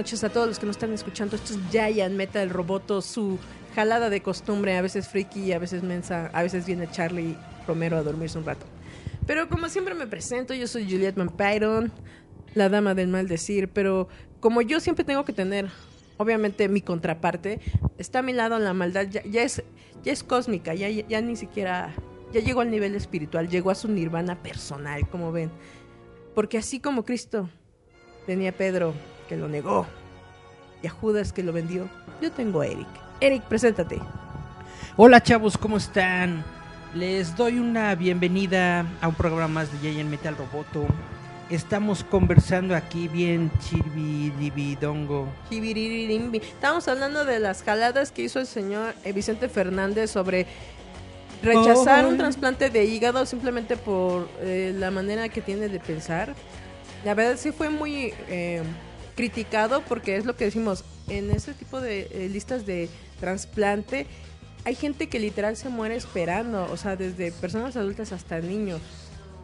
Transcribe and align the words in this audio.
Noches 0.00 0.24
a 0.24 0.30
todos 0.30 0.48
los 0.48 0.58
que 0.58 0.64
nos 0.64 0.76
están 0.76 0.94
escuchando. 0.94 1.36
Esto 1.36 1.52
es 1.52 1.58
Giant 1.70 2.14
Metal 2.14 2.48
Roboto, 2.48 3.02
su 3.02 3.38
jalada 3.74 4.08
de 4.08 4.22
costumbre, 4.22 4.78
a 4.78 4.80
veces 4.80 5.06
friki, 5.06 5.52
a 5.52 5.58
veces 5.58 5.82
mensa, 5.82 6.30
a 6.32 6.42
veces 6.42 6.64
viene 6.64 6.90
Charlie 6.90 7.36
Romero 7.66 7.98
a 7.98 8.02
dormirse 8.02 8.38
un 8.38 8.46
rato. 8.46 8.64
Pero 9.26 9.50
como 9.50 9.68
siempre 9.68 9.94
me 9.94 10.06
presento, 10.06 10.54
yo 10.54 10.66
soy 10.68 10.84
Juliet 10.84 11.16
Vampyron, 11.16 11.92
la 12.54 12.70
dama 12.70 12.94
del 12.94 13.08
mal 13.08 13.28
decir, 13.28 13.68
pero 13.68 14.08
como 14.40 14.62
yo 14.62 14.80
siempre 14.80 15.04
tengo 15.04 15.26
que 15.26 15.34
tener, 15.34 15.68
obviamente, 16.16 16.66
mi 16.70 16.80
contraparte, 16.80 17.60
está 17.98 18.20
a 18.20 18.22
mi 18.22 18.32
lado 18.32 18.58
la 18.58 18.72
maldad, 18.72 19.06
ya, 19.06 19.22
ya 19.24 19.42
es, 19.42 19.62
ya 20.02 20.12
es 20.12 20.24
cósmica, 20.24 20.72
ya, 20.72 20.88
ya 20.88 21.20
ni 21.20 21.36
siquiera, 21.36 21.92
ya 22.32 22.40
llegó 22.40 22.62
al 22.62 22.70
nivel 22.70 22.94
espiritual, 22.94 23.50
llegó 23.50 23.70
a 23.70 23.74
su 23.74 23.88
nirvana 23.88 24.42
personal, 24.42 25.06
como 25.10 25.30
ven. 25.30 25.50
Porque 26.34 26.56
así 26.56 26.80
como 26.80 27.04
Cristo 27.04 27.50
tenía 28.24 28.52
Pedro 28.52 28.94
que 29.30 29.36
lo 29.36 29.46
negó 29.46 29.86
y 30.82 30.88
a 30.88 30.90
Judas 30.90 31.32
que 31.32 31.44
lo 31.44 31.52
vendió, 31.52 31.88
yo 32.20 32.32
tengo 32.32 32.62
a 32.62 32.66
Eric. 32.66 32.88
Eric, 33.20 33.44
preséntate. 33.44 34.00
Hola 34.96 35.22
chavos, 35.22 35.56
¿cómo 35.56 35.76
están? 35.76 36.42
Les 36.96 37.36
doy 37.36 37.60
una 37.60 37.94
bienvenida 37.94 38.84
a 39.00 39.06
un 39.06 39.14
programa 39.14 39.46
más 39.46 39.72
de 39.72 39.92
Giant 39.92 40.10
Metal 40.10 40.36
Roboto. 40.36 40.84
Estamos 41.48 42.02
conversando 42.02 42.74
aquí 42.74 43.06
bien 43.06 43.52
chirvidibidongo. 43.60 45.28
Jibiririmbi. 45.48 46.38
Estamos 46.38 46.88
hablando 46.88 47.24
de 47.24 47.38
las 47.38 47.62
jaladas 47.62 48.10
que 48.10 48.22
hizo 48.22 48.40
el 48.40 48.48
señor 48.48 48.94
eh, 49.04 49.12
Vicente 49.12 49.48
Fernández 49.48 50.10
sobre 50.10 50.48
rechazar 51.40 52.04
un 52.06 52.14
Oh. 52.14 52.18
trasplante 52.18 52.68
de 52.68 52.84
hígado 52.84 53.24
simplemente 53.26 53.76
por 53.76 54.28
eh, 54.40 54.74
la 54.76 54.90
manera 54.90 55.28
que 55.28 55.40
tiene 55.40 55.68
de 55.68 55.78
pensar. 55.78 56.34
La 57.04 57.14
verdad 57.14 57.36
sí 57.36 57.52
fue 57.52 57.70
muy 57.70 58.12
eh, 58.28 58.62
criticado 59.20 59.82
porque 59.82 60.16
es 60.16 60.24
lo 60.24 60.34
que 60.34 60.46
decimos, 60.46 60.82
en 61.08 61.30
ese 61.30 61.52
tipo 61.52 61.78
de 61.82 62.08
eh, 62.10 62.30
listas 62.32 62.64
de 62.64 62.88
trasplante 63.20 64.06
hay 64.64 64.74
gente 64.74 65.10
que 65.10 65.18
literal 65.18 65.58
se 65.58 65.68
muere 65.68 65.94
esperando, 65.94 66.66
o 66.72 66.76
sea, 66.78 66.96
desde 66.96 67.30
personas 67.30 67.76
adultas 67.76 68.12
hasta 68.12 68.40
niños. 68.40 68.80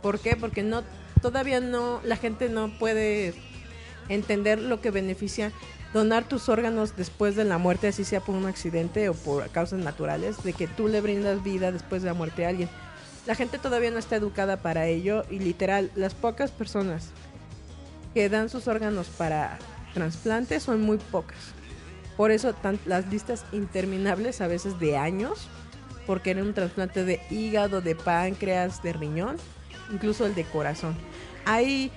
¿Por 0.01 0.19
qué? 0.19 0.35
Porque 0.35 0.63
no 0.63 0.83
todavía 1.21 1.61
no 1.61 2.01
la 2.05 2.17
gente 2.17 2.49
no 2.49 2.71
puede 2.79 3.35
entender 4.09 4.63
lo 4.63 4.81
que 4.81 4.91
beneficia 4.91 5.53
donar 5.93 6.27
tus 6.27 6.49
órganos 6.49 6.97
después 6.97 7.37
de 7.37 7.45
la 7.45 7.59
muerte, 7.59 7.89
así 7.89 8.05
sea 8.05 8.21
por 8.21 8.35
un 8.35 8.47
accidente 8.47 9.11
o 9.11 9.15
por 9.15 9.47
causas 9.51 9.81
naturales, 9.81 10.43
de 10.43 10.55
que 10.55 10.69
tú 10.69 10.89
le 10.89 11.03
brindas 11.03 11.45
vida 11.45 11.71
después 11.71 12.01
de 12.01 12.09
la 12.09 12.15
muerte 12.15 12.47
a 12.47 12.49
alguien. 12.49 12.71
La 13.27 13.35
gente 13.35 13.59
todavía 13.59 13.91
no 13.91 13.99
está 13.99 14.17
educada 14.17 14.57
para 14.57 14.87
ello 14.87 15.25
y 15.31 15.39
literal, 15.39 15.91
las 15.97 16.15
pocas 16.15 16.51
personas 16.51 17.11
que 18.17 18.31
dan 18.31 18.49
sus 18.49 18.67
órganos 18.67 19.09
para 19.09 19.59
trasplante 19.93 20.59
son 20.59 20.81
muy 20.81 20.97
pocas. 20.97 21.37
Por 22.17 22.31
eso 22.31 22.55
tan- 22.55 22.81
las 22.87 23.07
listas 23.09 23.45
interminables 23.53 24.41
a 24.41 24.47
veces 24.47 24.81
de 24.81 24.97
años, 24.97 25.49
porque 26.07 26.31
era 26.31 26.41
un 26.43 26.55
trasplante 26.55 27.05
de 27.05 27.21
hígado, 27.31 27.83
de 27.83 27.95
páncreas, 27.95 28.83
de 28.83 28.95
riñón, 28.95 29.37
incluso 29.93 30.25
el 30.25 30.35
de 30.35 30.45
corazón. 30.45 30.97
Hay 31.45 31.91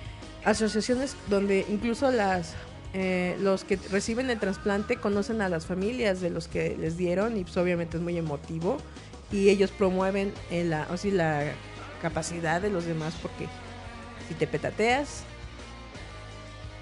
asociaciones 0.44 1.16
donde 1.28 1.64
incluso 1.70 2.10
las 2.10 2.52
eh, 2.92 3.38
los 3.40 3.64
que 3.64 3.78
reciben 3.90 4.28
el 4.28 4.38
trasplante 4.38 4.96
conocen 4.96 5.40
a 5.40 5.48
las 5.48 5.64
familias 5.64 6.20
de 6.20 6.28
los 6.28 6.48
que 6.48 6.76
les 6.78 6.98
dieron 6.98 7.38
y 7.38 7.44
pues 7.44 7.56
obviamente 7.56 7.96
es 7.96 8.02
muy 8.02 8.18
emotivo 8.18 8.76
y 9.32 9.48
ellos 9.48 9.70
promueven 9.70 10.34
el, 10.50 10.74
o 10.74 10.98
sí, 10.98 11.12
la 11.12 11.44
capacidad 12.02 12.60
de 12.60 12.68
los 12.68 12.84
demás 12.84 13.14
porque 13.22 13.46
si 14.28 14.34
te 14.34 14.46
petateas 14.46 15.22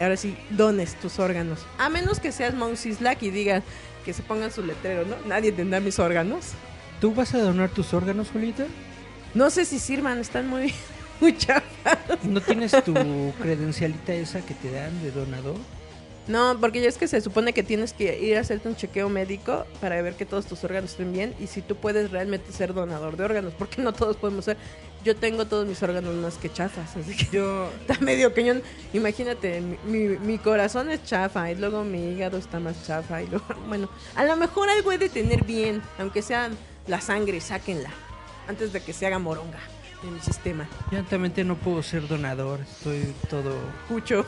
ahora 0.00 0.16
sí 0.16 0.36
dones 0.50 0.94
tus 0.96 1.18
órganos 1.18 1.60
a 1.78 1.88
menos 1.88 2.20
que 2.20 2.32
seas 2.32 2.54
Mount 2.54 2.76
Sislak 2.76 3.22
y 3.22 3.30
digan 3.30 3.62
que 4.04 4.12
se 4.12 4.22
pongan 4.22 4.50
su 4.50 4.64
letrero 4.64 5.04
no 5.04 5.16
nadie 5.26 5.52
tendrá 5.52 5.80
mis 5.80 5.98
órganos 5.98 6.52
¿Tú 7.00 7.14
vas 7.14 7.32
a 7.32 7.38
donar 7.38 7.68
tus 7.68 7.94
órganos, 7.94 8.30
Julieta? 8.30 8.66
no 9.34 9.50
sé 9.50 9.64
si 9.64 9.78
sirvan 9.78 10.18
están 10.18 10.48
muy 10.48 10.74
muy 11.20 11.36
¿No 12.24 12.40
tienes 12.40 12.72
tu 12.84 12.94
credencialita 13.40 14.14
esa 14.14 14.40
que 14.40 14.54
te 14.54 14.70
dan 14.70 15.02
de 15.02 15.10
donador? 15.10 15.56
No, 16.28 16.58
porque 16.60 16.82
ya 16.82 16.88
es 16.88 16.98
que 16.98 17.08
se 17.08 17.22
supone 17.22 17.54
que 17.54 17.62
tienes 17.62 17.94
que 17.94 18.20
ir 18.20 18.36
a 18.36 18.40
hacerte 18.40 18.68
un 18.68 18.76
chequeo 18.76 19.08
médico 19.08 19.64
para 19.80 20.00
ver 20.02 20.14
que 20.14 20.26
todos 20.26 20.44
tus 20.44 20.62
órganos 20.62 20.90
estén 20.90 21.10
bien 21.12 21.34
y 21.40 21.46
si 21.46 21.62
tú 21.62 21.76
puedes 21.76 22.10
realmente 22.10 22.52
ser 22.52 22.74
donador 22.74 23.16
de 23.16 23.24
órganos, 23.24 23.54
porque 23.58 23.80
no 23.80 23.94
todos 23.94 24.16
podemos 24.16 24.44
ser. 24.44 24.58
Yo 25.08 25.16
tengo 25.16 25.46
todos 25.46 25.66
mis 25.66 25.82
órganos 25.82 26.14
más 26.16 26.34
que 26.36 26.52
chafas, 26.52 26.94
así 26.94 27.16
que 27.16 27.34
Yo, 27.34 27.70
está 27.80 27.98
medio 28.04 28.34
cañón. 28.34 28.60
Imagínate, 28.92 29.62
mi, 29.62 29.78
mi, 29.86 30.18
mi 30.18 30.36
corazón 30.36 30.90
es 30.90 31.02
chafa 31.02 31.50
y 31.50 31.54
luego 31.54 31.82
mi 31.82 32.10
hígado 32.12 32.36
está 32.36 32.60
más 32.60 32.86
chafa 32.86 33.22
y 33.22 33.26
luego, 33.26 33.46
bueno, 33.68 33.88
a 34.14 34.24
lo 34.24 34.36
mejor 34.36 34.68
algo 34.68 34.92
he 34.92 34.98
de 34.98 35.08
tener 35.08 35.44
bien, 35.44 35.80
aunque 35.98 36.20
sea 36.20 36.50
la 36.86 37.00
sangre, 37.00 37.40
sáquenla, 37.40 37.88
antes 38.48 38.74
de 38.74 38.82
que 38.82 38.92
se 38.92 39.06
haga 39.06 39.18
moronga 39.18 39.58
en 40.02 40.12
mi 40.12 40.20
sistema. 40.20 40.68
yo 40.92 40.98
actualmente 40.98 41.42
no 41.42 41.56
puedo 41.56 41.82
ser 41.82 42.06
donador, 42.06 42.60
estoy 42.60 43.14
todo 43.30 43.54
Cucho. 43.88 44.26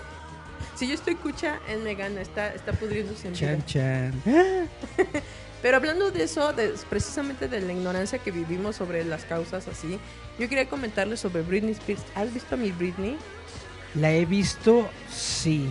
Si 0.76 0.88
yo 0.88 0.94
estoy 0.94 1.14
cucha, 1.14 1.58
él 1.69 1.80
me 1.82 1.94
gana, 1.94 2.22
está, 2.22 2.54
está 2.54 2.72
pudriéndose 2.72 3.28
en 3.28 3.34
vida. 3.34 3.58
chan 3.66 4.22
chan. 4.24 4.69
Pero 5.62 5.76
hablando 5.76 6.10
de 6.10 6.22
eso, 6.22 6.54
de- 6.54 6.72
precisamente 6.88 7.46
de 7.48 7.60
la 7.60 7.72
ignorancia 7.72 8.19
que 8.19 8.30
vivimos 8.30 8.76
sobre 8.76 9.04
las 9.04 9.24
causas 9.24 9.69
así, 9.69 9.98
yo 10.40 10.48
quería 10.48 10.66
comentarles 10.68 11.20
sobre 11.20 11.42
Britney 11.42 11.72
Spears. 11.72 12.02
¿Has 12.14 12.32
visto 12.34 12.54
a 12.56 12.58
mi 12.58 12.72
Britney? 12.72 13.16
La 13.94 14.10
he 14.12 14.24
visto, 14.24 14.88
sí. 15.12 15.70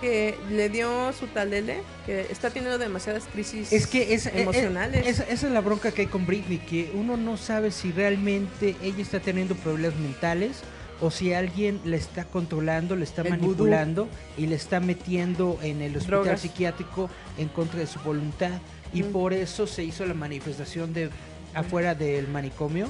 Que 0.00 0.36
le 0.50 0.68
dio 0.68 1.12
su 1.12 1.26
talele, 1.28 1.82
que 2.06 2.22
está 2.30 2.50
teniendo 2.50 2.78
demasiadas 2.78 3.24
crisis 3.32 3.72
Es 3.72 3.86
que 3.86 4.14
es, 4.14 4.26
emocionales. 4.26 5.06
es- 5.06 5.20
esa 5.20 5.46
es 5.46 5.52
la 5.52 5.60
bronca 5.60 5.92
que 5.92 6.02
hay 6.02 6.06
con 6.08 6.26
Britney, 6.26 6.58
que 6.58 6.90
uno 6.94 7.16
no 7.16 7.36
sabe 7.36 7.70
si 7.70 7.92
realmente 7.92 8.76
ella 8.82 9.02
está 9.02 9.20
teniendo 9.20 9.54
problemas 9.54 9.98
mentales 9.98 10.58
o 11.00 11.10
si 11.10 11.32
alguien 11.32 11.80
la 11.84 11.96
está 11.96 12.24
controlando, 12.24 12.96
le 12.96 13.04
está 13.04 13.22
El 13.22 13.30
manipulando 13.30 14.08
y 14.38 14.46
le 14.46 14.56
está 14.56 14.80
metiendo 14.80 15.58
en 15.62 15.82
el 15.82 15.96
hospital 15.96 16.22
Drogas. 16.22 16.40
psiquiátrico 16.40 17.10
en 17.38 17.48
contra 17.48 17.80
de 17.80 17.86
su 17.86 17.98
voluntad. 18.00 18.60
Y 18.92 19.02
Mm. 19.02 19.12
por 19.12 19.32
eso 19.32 19.66
se 19.66 19.82
hizo 19.84 20.06
la 20.06 20.14
manifestación 20.14 20.92
de 20.92 21.10
afuera 21.54 21.94
del 21.94 22.28
manicomio 22.28 22.88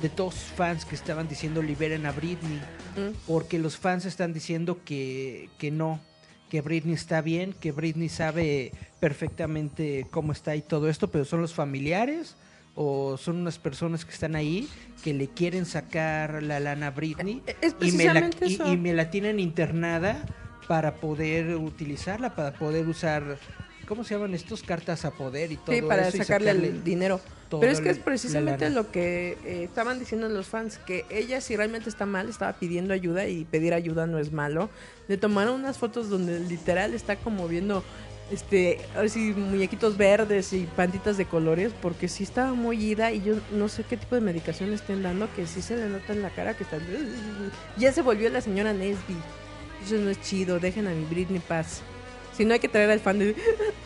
de 0.00 0.08
todos 0.08 0.34
sus 0.34 0.52
fans 0.52 0.84
que 0.84 0.94
estaban 0.94 1.28
diciendo 1.28 1.62
liberen 1.62 2.06
a 2.06 2.12
Britney 2.12 2.60
porque 3.26 3.58
los 3.58 3.76
fans 3.76 4.04
están 4.04 4.32
diciendo 4.32 4.80
que, 4.84 5.48
que 5.58 5.70
no, 5.70 6.00
que 6.48 6.60
Britney 6.60 6.94
está 6.94 7.20
bien, 7.20 7.52
que 7.52 7.72
Britney 7.72 8.08
sabe 8.08 8.72
perfectamente 9.00 10.06
cómo 10.10 10.32
está 10.32 10.56
y 10.56 10.62
todo 10.62 10.88
esto, 10.88 11.08
pero 11.08 11.24
son 11.24 11.40
los 11.40 11.54
familiares 11.54 12.36
o 12.74 13.16
son 13.16 13.36
unas 13.36 13.58
personas 13.58 14.04
que 14.04 14.12
están 14.12 14.36
ahí 14.36 14.68
que 15.02 15.12
le 15.12 15.28
quieren 15.28 15.66
sacar 15.66 16.42
la 16.42 16.60
lana 16.60 16.88
a 16.88 16.90
Britney 16.90 17.42
Es 17.60 17.74
y 17.80 17.92
me, 17.92 18.04
la, 18.12 18.30
y 18.40 18.76
me 18.76 18.92
la 18.92 19.10
tienen 19.10 19.40
internada 19.40 20.24
para 20.68 20.96
poder 20.96 21.56
utilizarla, 21.56 22.36
para 22.36 22.52
poder 22.52 22.86
usar 22.86 23.38
¿cómo 23.88 24.04
se 24.04 24.14
llaman 24.14 24.34
estos? 24.34 24.62
Cartas 24.62 25.04
a 25.06 25.10
poder 25.10 25.50
y 25.50 25.56
todo 25.56 25.74
Sí, 25.74 25.82
para 25.82 26.06
eso 26.06 26.18
sacarle 26.18 26.50
el 26.50 26.84
dinero. 26.84 27.20
Pero 27.50 27.72
es 27.72 27.80
que 27.80 27.88
es 27.88 27.98
precisamente 27.98 28.68
lo 28.68 28.92
que 28.92 29.38
eh, 29.44 29.64
estaban 29.64 29.98
diciendo 29.98 30.28
los 30.28 30.46
fans, 30.46 30.78
que 30.78 31.06
ella 31.08 31.40
si 31.40 31.56
realmente 31.56 31.88
está 31.88 32.04
mal, 32.04 32.28
estaba 32.28 32.52
pidiendo 32.52 32.92
ayuda 32.92 33.26
y 33.26 33.46
pedir 33.46 33.72
ayuda 33.72 34.06
no 34.06 34.18
es 34.18 34.30
malo. 34.32 34.68
Le 35.08 35.16
tomaron 35.16 35.54
unas 35.54 35.78
fotos 35.78 36.10
donde 36.10 36.40
literal 36.40 36.92
está 36.92 37.16
como 37.16 37.48
viendo, 37.48 37.82
este, 38.30 38.78
ahora 38.94 39.08
sí, 39.08 39.32
muñequitos 39.34 39.96
verdes 39.96 40.52
y 40.52 40.68
pantitas 40.76 41.16
de 41.16 41.24
colores, 41.24 41.72
porque 41.80 42.08
sí 42.08 42.22
estaba 42.22 42.52
muy 42.52 42.84
ida 42.84 43.10
y 43.12 43.22
yo 43.22 43.36
no 43.52 43.68
sé 43.68 43.84
qué 43.84 43.96
tipo 43.96 44.14
de 44.14 44.20
medicación 44.20 44.68
le 44.68 44.76
estén 44.76 45.02
dando, 45.02 45.32
que 45.34 45.46
sí 45.46 45.62
se 45.62 45.76
le 45.76 45.88
nota 45.88 46.12
en 46.12 46.20
la 46.20 46.28
cara 46.28 46.54
que 46.54 46.64
está... 46.64 46.78
Ya 47.78 47.92
se 47.92 48.02
volvió 48.02 48.28
la 48.28 48.42
señora 48.42 48.74
Nesby. 48.74 49.16
Eso 49.82 49.96
no 49.96 50.10
es 50.10 50.20
chido, 50.20 50.60
dejen 50.60 50.86
a 50.86 50.90
mi 50.90 51.04
Britney 51.06 51.40
paz. 51.40 51.82
Si 52.38 52.44
no 52.44 52.54
hay 52.54 52.60
que 52.60 52.68
traer 52.68 52.88
al 52.88 53.00
fan 53.00 53.18
de... 53.18 53.34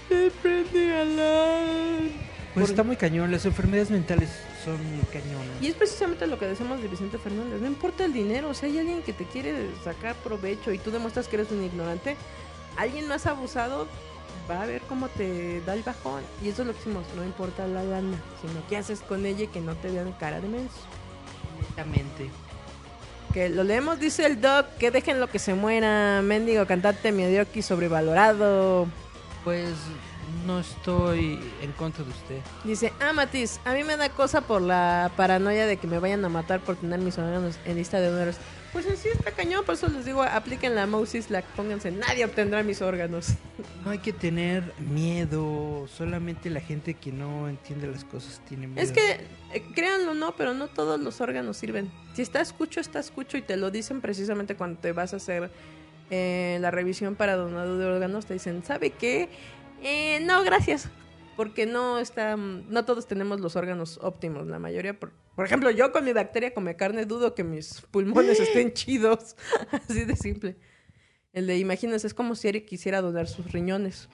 Britney 0.43 0.91
Alan. 0.91 2.13
Pues 2.53 2.69
está 2.69 2.83
muy 2.83 2.97
cañón, 2.97 3.33
las 3.33 3.47
enfermedades 3.47 3.91
mentales 3.91 4.29
son 4.63 4.77
cañonas. 5.11 5.57
Y 5.63 5.69
es 5.69 5.75
precisamente 5.75 6.27
lo 6.27 6.39
que 6.39 6.45
decimos 6.45 6.83
de 6.83 6.89
Vicente 6.89 7.17
Fernández. 7.17 7.63
No 7.63 7.67
importa 7.67 8.05
el 8.05 8.13
dinero, 8.13 8.51
o 8.51 8.55
sea, 8.55 8.69
hay 8.69 8.79
alguien 8.79 9.01
que 9.01 9.15
te 9.15 9.25
quiere 9.25 9.71
sacar 9.83 10.15
provecho 10.17 10.71
y 10.71 10.77
tú 10.77 10.91
demuestras 10.91 11.29
que 11.29 11.37
eres 11.37 11.51
un 11.51 11.65
ignorante, 11.65 12.19
alguien 12.77 13.09
más 13.09 13.25
abusado 13.25 13.89
va 14.51 14.61
a 14.61 14.67
ver 14.67 14.83
cómo 14.83 15.09
te 15.09 15.63
da 15.63 15.73
el 15.73 15.83
bajón. 15.83 16.23
Y 16.45 16.51
eso 16.51 16.61
es 16.61 16.69
lo 16.69 16.75
que 16.75 16.81
decimos, 16.81 17.07
no 17.17 17.25
importa 17.25 17.67
la 17.67 17.83
lana, 17.83 18.23
sino 18.43 18.63
qué 18.69 18.77
haces 18.77 19.01
con 19.01 19.25
ella 19.25 19.45
y 19.45 19.49
que 19.49 19.63
no 19.63 19.77
te 19.77 19.91
vean 19.91 20.13
cara 20.21 20.43
de 20.43 20.49
menso. 20.49 20.77
Exactamente. 21.59 22.29
Que 23.33 23.49
lo 23.49 23.65
leemos, 23.65 23.99
dice 23.99 24.27
el 24.27 24.41
doc, 24.41 24.67
que 24.79 24.91
dejen 24.91 25.19
lo 25.19 25.29
que 25.29 25.39
se 25.39 25.55
muera, 25.55 26.21
mendigo 26.23 26.67
cantante 26.67 27.13
medioki 27.13 27.63
sobrevalorado. 27.63 28.87
Pues 29.43 29.71
no 30.47 30.61
estoy 30.61 31.41
en 31.63 31.73
contra 31.73 32.05
de 32.05 32.11
usted. 32.11 32.41
Dice, 32.65 32.93
ah, 33.01 33.13
Matiz, 33.13 33.59
a 33.65 33.73
mí 33.73 33.85
me 33.85 33.97
da 33.97 34.11
cosa 34.11 34.43
por 34.43 34.61
la 34.61 35.11
paranoia 35.17 35.67
de 35.67 35.79
que 35.79 35.87
me 35.87 35.99
vayan 35.99 36.25
a 36.25 36.29
matar 36.29 36.61
por 36.61 36.77
tener 36.77 37.01
mis 37.01 37.17
órganos 37.17 37.59
en 37.65 37.77
lista 37.77 38.01
de 38.01 38.09
honores. 38.09 38.37
Pues 38.73 38.87
en 38.87 38.97
sí 38.97 39.09
está 39.13 39.33
cañón, 39.33 39.65
por 39.67 39.75
eso 39.75 39.87
les 39.89 40.07
digo, 40.07 40.23
apliquen 40.23 40.75
la 40.75 40.87
Moses, 40.87 41.31
la 41.31 41.43
pónganse, 41.43 41.91
nadie 41.91 42.25
obtendrá 42.25 42.63
mis 42.63 42.81
órganos. 42.81 43.35
No 43.85 43.91
hay 43.91 43.99
que 43.99 44.15
tener 44.15 44.73
miedo, 44.79 45.87
solamente 45.95 46.49
la 46.49 46.61
gente 46.61 46.95
que 46.95 47.13
no 47.13 47.51
entiende 47.51 47.87
las 47.87 48.05
cosas 48.05 48.41
tiene 48.49 48.67
miedo. 48.67 48.81
Es 48.81 48.91
que, 48.91 49.27
eh, 49.53 49.63
créanlo 49.75 50.13
o 50.13 50.15
no, 50.15 50.37
pero 50.37 50.55
no 50.55 50.69
todos 50.69 50.99
los 50.99 51.21
órganos 51.21 51.59
sirven. 51.59 51.93
Si 52.15 52.23
está 52.23 52.41
escucho, 52.41 52.81
está 52.81 52.99
escucho 52.99 53.37
y 53.37 53.43
te 53.43 53.59
lo 53.59 53.71
dicen 53.71 54.01
precisamente 54.01 54.57
cuando 54.57 54.81
te 54.81 54.93
vas 54.93 55.13
a 55.13 55.17
hacer 55.17 55.51
eh, 56.11 56.57
la 56.63 56.71
revisión 56.71 57.15
para 57.15 57.37
donado 57.37 57.77
de 57.77 57.85
órganos, 57.85 58.25
te 58.25 58.33
dicen, 58.33 58.65
¿sabe 58.65 58.89
qué? 58.91 59.29
Eh, 59.83 60.21
no, 60.23 60.43
gracias. 60.45 60.89
Porque 61.37 61.65
no 61.67 61.99
está, 61.99 62.37
no 62.37 62.85
todos 62.85 63.07
tenemos 63.07 63.41
los 63.41 63.57
órganos 63.57 63.99
óptimos, 64.03 64.47
la 64.47 64.59
mayoría. 64.59 64.99
Por, 64.99 65.13
por 65.35 65.47
ejemplo, 65.47 65.71
yo 65.71 65.91
con 65.93 66.05
mi 66.05 66.13
bacteria 66.13 66.53
come 66.53 66.77
carne 66.77 67.07
dudo 67.07 67.35
que 67.35 67.43
mis 67.45 67.81
pulmones 67.91 68.39
estén 68.39 68.73
chidos. 68.75 69.37
Así 69.89 70.05
de 70.05 70.17
simple. 70.17 70.57
El 71.33 71.47
de, 71.47 71.57
imagínense, 71.59 72.07
es 72.07 72.13
como 72.15 72.35
si 72.35 72.49
Eric 72.49 72.67
quisiera 72.67 73.01
donar 73.01 73.27
sus 73.29 73.51
riñones. 73.53 74.09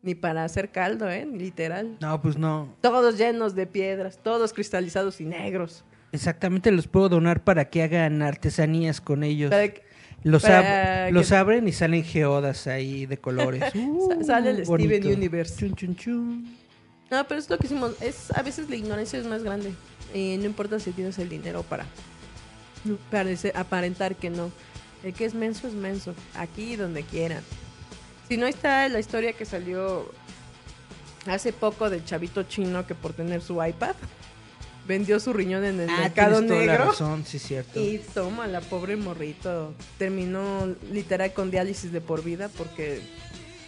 Ni 0.00 0.14
para 0.14 0.44
hacer 0.44 0.70
caldo, 0.70 1.08
¿eh? 1.10 1.26
Literal. 1.26 1.96
No, 2.00 2.20
pues 2.20 2.36
no. 2.36 2.74
Todos 2.80 3.16
llenos 3.18 3.54
de 3.54 3.66
piedras, 3.66 4.18
todos 4.22 4.52
cristalizados 4.52 5.20
y 5.20 5.24
negros. 5.26 5.84
Exactamente, 6.12 6.70
los 6.70 6.86
puedo 6.86 7.08
donar 7.08 7.42
para 7.44 7.70
que 7.70 7.82
hagan 7.82 8.22
artesanías 8.22 9.00
con 9.00 9.22
ellos. 9.24 9.50
Para 9.50 9.68
que- 9.68 9.82
Los, 10.24 10.42
para 10.42 11.08
ab- 11.08 11.12
los 11.12 11.28
que- 11.28 11.34
abren 11.36 11.68
y 11.68 11.72
salen 11.72 12.02
geodas 12.02 12.66
ahí 12.66 13.06
de 13.06 13.18
colores. 13.18 13.62
Sa- 14.18 14.24
sale 14.24 14.50
el 14.50 14.62
Uh, 14.62 14.66
bonito. 14.66 14.94
Steven 14.94 15.16
Universe. 15.16 15.56
Chun, 15.56 15.74
chun, 15.76 15.96
chun. 15.96 16.56
No, 17.10 17.24
pero 17.28 17.38
es 17.38 17.48
lo 17.50 17.58
que 17.58 17.66
hicimos. 17.66 17.92
Es, 18.00 18.30
a 18.36 18.42
veces 18.42 18.68
la 18.68 18.76
ignorancia 18.76 19.18
es 19.18 19.26
más 19.26 19.42
grande. 19.44 19.72
No 20.14 20.44
importa 20.44 20.80
si 20.80 20.90
tienes 20.92 21.18
el 21.18 21.28
dinero 21.28 21.62
para 21.62 21.84
parece- 23.10 23.52
aparentar 23.54 24.16
que 24.16 24.30
no. 24.30 24.50
El 25.02 25.12
que 25.12 25.24
es 25.26 25.34
menso 25.34 25.66
es 25.68 25.74
menso. 25.74 26.14
Aquí 26.34 26.72
y 26.72 26.76
donde 26.76 27.02
quieran. 27.02 27.42
Si 28.28 28.36
no 28.38 28.46
está 28.46 28.88
la 28.88 28.98
historia 29.00 29.34
que 29.34 29.44
salió 29.44 30.10
hace 31.26 31.52
poco 31.52 31.90
del 31.90 32.04
chavito 32.04 32.42
chino 32.44 32.86
que 32.86 32.94
por 32.94 33.12
tener 33.12 33.42
su 33.42 33.62
iPad 33.62 33.94
vendió 34.86 35.18
su 35.20 35.32
riñón 35.32 35.64
en 35.64 35.80
el 35.80 35.88
Ah, 35.90 35.98
mercado 36.02 36.38
tienes 36.40 36.48
toda 36.50 36.64
la 36.66 36.72
negro. 36.72 36.84
razón, 36.90 37.24
sí, 37.26 37.38
cierto. 37.38 37.80
Y 37.80 37.98
toma, 38.12 38.46
la 38.46 38.60
pobre 38.60 38.96
morrito 38.96 39.72
terminó 39.98 40.74
literal 40.92 41.32
con 41.32 41.50
diálisis 41.50 41.92
de 41.92 42.00
por 42.00 42.22
vida 42.22 42.48
porque 42.56 43.00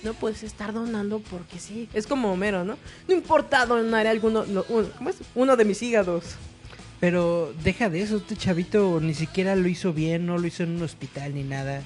no 0.02 0.14
puedes 0.14 0.42
estar 0.42 0.72
donando 0.72 1.20
porque 1.20 1.58
sí. 1.58 1.88
Es 1.94 2.06
como 2.06 2.32
Homero, 2.32 2.64
¿no? 2.64 2.76
No 3.08 3.14
importa 3.14 3.66
donar 3.66 4.06
alguno, 4.06 4.44
no, 4.46 4.64
uno, 4.68 4.88
¿cómo 4.98 5.10
es? 5.10 5.16
Uno 5.34 5.56
de 5.56 5.64
mis 5.64 5.82
hígados. 5.82 6.24
Pero 7.00 7.52
deja 7.62 7.90
de 7.90 8.00
eso, 8.02 8.16
este 8.16 8.36
chavito 8.36 9.00
ni 9.02 9.12
siquiera 9.12 9.54
lo 9.54 9.68
hizo 9.68 9.92
bien, 9.92 10.24
no 10.24 10.38
lo 10.38 10.46
hizo 10.46 10.62
en 10.62 10.76
un 10.76 10.82
hospital 10.82 11.34
ni 11.34 11.42
nada. 11.42 11.82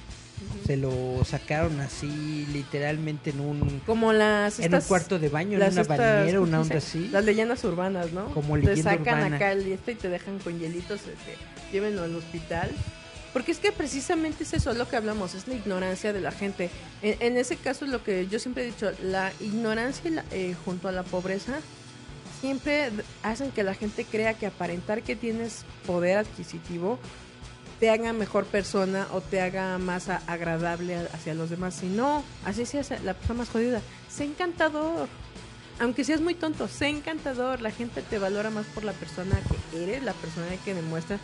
Se 0.65 0.77
lo 0.77 1.23
sacaron 1.25 1.79
así, 1.81 2.47
literalmente 2.51 3.29
en 3.31 3.39
un, 3.41 3.81
Como 3.85 4.11
las 4.13 4.59
en 4.59 4.73
un 4.73 4.81
cuarto 4.81 5.19
de 5.19 5.29
baño, 5.29 5.51
en 5.51 5.57
una 5.57 5.67
estas, 5.67 5.87
bañera, 5.87 6.37
¿cómo 6.37 6.43
una 6.47 6.61
onda 6.61 6.77
así. 6.77 7.07
Las 7.09 7.25
leyendas 7.25 7.63
urbanas, 7.63 8.11
¿no? 8.11 8.25
Como 8.33 8.57
te 8.59 8.75
sacan 8.81 9.01
urbana. 9.19 9.35
acá 9.35 9.51
el 9.51 9.71
este 9.71 9.91
y 9.93 9.95
te 9.95 10.09
dejan 10.09 10.39
con 10.39 10.59
hielitos, 10.59 11.01
este, 11.01 11.37
llévenlo 11.71 12.03
al 12.03 12.15
hospital. 12.15 12.69
Porque 13.33 13.51
es 13.53 13.59
que 13.59 13.71
precisamente 13.71 14.43
es 14.43 14.53
eso 14.53 14.73
lo 14.73 14.89
que 14.89 14.97
hablamos, 14.97 15.35
es 15.35 15.47
la 15.47 15.53
ignorancia 15.53 16.11
de 16.11 16.19
la 16.19 16.31
gente. 16.31 16.69
En, 17.01 17.15
en 17.21 17.37
ese 17.37 17.55
caso 17.55 17.85
lo 17.85 18.03
que 18.03 18.27
yo 18.27 18.39
siempre 18.39 18.63
he 18.63 18.65
dicho, 18.67 18.91
la 19.03 19.31
ignorancia 19.39 20.11
la- 20.11 20.25
eh, 20.31 20.53
junto 20.65 20.89
a 20.89 20.91
la 20.91 21.03
pobreza 21.03 21.53
siempre 22.41 22.89
hacen 23.23 23.51
que 23.51 23.63
la 23.63 23.73
gente 23.73 24.03
crea 24.03 24.33
que 24.33 24.47
aparentar 24.47 25.03
que 25.03 25.15
tienes 25.15 25.63
poder 25.85 26.17
adquisitivo 26.17 26.99
te 27.81 27.89
haga 27.89 28.13
mejor 28.13 28.45
persona 28.45 29.07
o 29.11 29.19
te 29.21 29.41
haga 29.41 29.77
más 29.79 30.07
a- 30.07 30.21
agradable 30.27 30.95
hacia 31.13 31.33
los 31.33 31.49
demás. 31.49 31.73
Si 31.75 31.87
no, 31.87 32.23
así 32.45 32.65
se 32.65 32.79
hace 32.79 32.99
la 32.99 33.13
persona 33.15 33.39
más 33.39 33.49
jodida. 33.49 33.81
Sé 34.09 34.23
encantador. 34.23 35.09
Aunque 35.79 36.03
seas 36.03 36.21
muy 36.21 36.35
tonto, 36.35 36.67
sé 36.67 36.89
encantador. 36.89 37.59
La 37.59 37.71
gente 37.71 38.03
te 38.03 38.19
valora 38.19 38.51
más 38.51 38.67
por 38.67 38.83
la 38.83 38.93
persona 38.93 39.35
que 39.71 39.83
eres, 39.83 40.03
la 40.03 40.13
persona 40.13 40.45
que 40.63 40.75
demuestras 40.75 41.19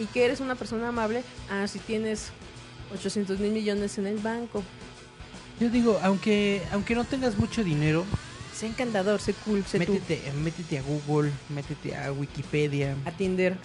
y 0.00 0.06
que 0.06 0.24
eres 0.24 0.40
una 0.40 0.56
persona 0.56 0.88
amable. 0.88 1.22
Ah, 1.48 1.68
si 1.68 1.78
tienes 1.78 2.30
800 2.92 3.38
mil 3.38 3.52
millones 3.52 3.96
en 3.98 4.08
el 4.08 4.18
banco. 4.18 4.62
Yo 5.60 5.70
digo, 5.70 6.00
aunque 6.02 6.60
aunque 6.72 6.96
no 6.96 7.04
tengas 7.04 7.38
mucho 7.38 7.62
dinero, 7.62 8.04
Sé 8.52 8.66
encantador, 8.66 9.20
sé 9.20 9.34
cool, 9.44 9.64
sé 9.64 9.78
tú. 9.84 9.94
métete, 9.94 10.32
métete 10.42 10.78
a 10.78 10.82
Google, 10.82 11.32
métete 11.48 11.96
a 11.96 12.12
Wikipedia, 12.12 12.94
A 13.04 13.10
Tinder. 13.10 13.56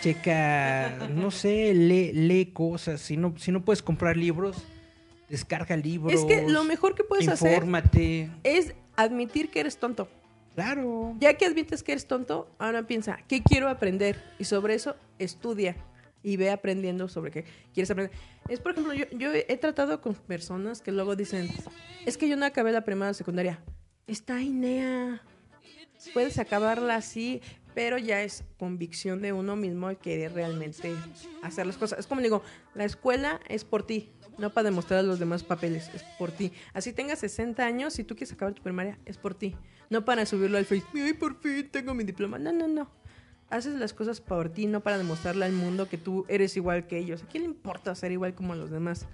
Checa, 0.00 1.08
no 1.10 1.30
sé, 1.30 1.74
lee, 1.74 2.12
lee 2.12 2.46
cosas. 2.46 3.00
Si 3.00 3.16
no, 3.16 3.34
si 3.38 3.52
no 3.52 3.64
puedes 3.64 3.82
comprar 3.82 4.16
libros, 4.16 4.56
descarga 5.28 5.76
libros. 5.76 6.12
Es 6.12 6.24
que 6.24 6.48
lo 6.48 6.64
mejor 6.64 6.94
que 6.94 7.04
puedes 7.04 7.28
hacer 7.28 7.64
es 8.42 8.74
admitir 8.96 9.50
que 9.50 9.60
eres 9.60 9.78
tonto. 9.78 10.08
Claro. 10.54 11.16
Ya 11.18 11.34
que 11.34 11.46
admites 11.46 11.82
que 11.82 11.92
eres 11.92 12.06
tonto, 12.06 12.48
ahora 12.58 12.86
piensa, 12.86 13.18
¿qué 13.26 13.42
quiero 13.42 13.68
aprender? 13.68 14.22
Y 14.38 14.44
sobre 14.44 14.74
eso 14.74 14.94
estudia 15.18 15.76
y 16.22 16.36
ve 16.36 16.50
aprendiendo 16.50 17.08
sobre 17.08 17.30
qué 17.30 17.44
quieres 17.72 17.90
aprender. 17.90 18.16
Es, 18.48 18.60
por 18.60 18.72
ejemplo, 18.72 18.94
yo, 18.94 19.04
yo 19.12 19.32
he 19.32 19.56
tratado 19.56 20.00
con 20.00 20.14
personas 20.14 20.80
que 20.80 20.92
luego 20.92 21.16
dicen, 21.16 21.50
es 22.06 22.16
que 22.16 22.28
yo 22.28 22.36
no 22.36 22.46
acabé 22.46 22.72
la 22.72 22.84
primaria 22.84 23.10
o 23.10 23.14
secundaria. 23.14 23.60
Está 24.06 24.40
INEA. 24.40 25.22
Puedes 26.12 26.38
acabarla 26.38 26.96
así, 26.96 27.40
pero 27.74 27.98
ya 27.98 28.22
es 28.22 28.44
convicción 28.58 29.20
de 29.20 29.32
uno 29.32 29.56
mismo 29.56 29.90
el 29.90 29.96
querer 29.96 30.32
realmente 30.32 30.94
hacer 31.42 31.66
las 31.66 31.76
cosas. 31.76 31.98
Es 31.98 32.06
como 32.06 32.20
digo, 32.20 32.42
la 32.74 32.84
escuela 32.84 33.40
es 33.48 33.64
por 33.64 33.86
ti, 33.86 34.12
no 34.38 34.50
para 34.50 34.66
demostrar 34.66 35.00
a 35.00 35.02
los 35.02 35.18
demás 35.18 35.42
papeles, 35.42 35.90
es 35.94 36.02
por 36.18 36.30
ti. 36.30 36.52
Así 36.72 36.92
tengas 36.92 37.18
60 37.20 37.64
años, 37.64 37.94
si 37.94 38.04
tú 38.04 38.14
quieres 38.14 38.32
acabar 38.32 38.54
tu 38.54 38.62
primaria, 38.62 38.98
es 39.04 39.18
por 39.18 39.34
ti. 39.34 39.56
No 39.90 40.04
para 40.04 40.24
subirlo 40.26 40.58
al 40.58 40.64
Facebook, 40.64 41.00
ay, 41.02 41.12
por 41.12 41.40
fin 41.40 41.68
tengo 41.70 41.94
mi 41.94 42.04
diploma. 42.04 42.38
No, 42.38 42.52
no, 42.52 42.68
no. 42.68 42.90
Haces 43.50 43.74
las 43.74 43.92
cosas 43.92 44.20
por 44.20 44.48
ti, 44.48 44.66
no 44.66 44.80
para 44.80 44.98
demostrarle 44.98 45.44
al 45.44 45.52
mundo 45.52 45.88
que 45.88 45.98
tú 45.98 46.24
eres 46.28 46.56
igual 46.56 46.86
que 46.86 46.98
ellos. 46.98 47.22
¿A 47.22 47.26
quién 47.26 47.42
le 47.42 47.48
importa 47.48 47.94
ser 47.94 48.10
igual 48.10 48.34
como 48.34 48.54
los 48.54 48.70
demás? 48.70 49.06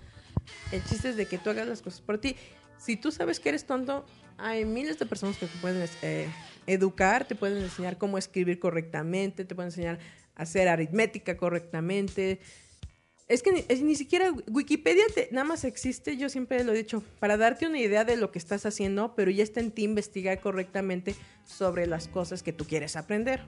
El 0.72 0.82
chiste 0.84 1.10
es 1.10 1.16
de 1.16 1.26
que 1.26 1.38
tú 1.38 1.50
hagas 1.50 1.66
las 1.66 1.82
cosas 1.82 2.00
por 2.00 2.18
ti. 2.18 2.36
Si 2.78 2.96
tú 2.96 3.10
sabes 3.10 3.40
que 3.40 3.50
eres 3.50 3.66
tonto, 3.66 4.06
hay 4.40 4.64
miles 4.64 4.98
de 4.98 5.06
personas 5.06 5.36
que 5.36 5.46
te 5.46 5.58
pueden 5.58 5.88
eh, 6.02 6.28
educar, 6.66 7.26
te 7.26 7.34
pueden 7.34 7.62
enseñar 7.62 7.98
cómo 7.98 8.18
escribir 8.18 8.58
correctamente, 8.58 9.44
te 9.44 9.54
pueden 9.54 9.68
enseñar 9.68 9.98
a 10.36 10.42
hacer 10.42 10.68
aritmética 10.68 11.36
correctamente. 11.36 12.40
Es 13.28 13.42
que 13.44 13.52
ni 13.82 13.94
siquiera 13.94 14.32
Wikipedia 14.48 15.04
te- 15.14 15.28
nada 15.30 15.44
más 15.44 15.62
existe, 15.64 16.16
yo 16.16 16.28
siempre 16.28 16.64
lo 16.64 16.72
he 16.72 16.76
dicho, 16.76 17.02
para 17.20 17.36
darte 17.36 17.66
una 17.66 17.78
idea 17.78 18.04
de 18.04 18.16
lo 18.16 18.32
que 18.32 18.40
estás 18.40 18.66
haciendo, 18.66 19.14
pero 19.14 19.30
ya 19.30 19.44
está 19.44 19.60
en 19.60 19.70
ti 19.70 19.84
investigar 19.84 20.40
correctamente 20.40 21.14
sobre 21.44 21.86
las 21.86 22.08
cosas 22.08 22.42
que 22.42 22.52
tú 22.52 22.64
quieres 22.64 22.96
aprender. 22.96 23.42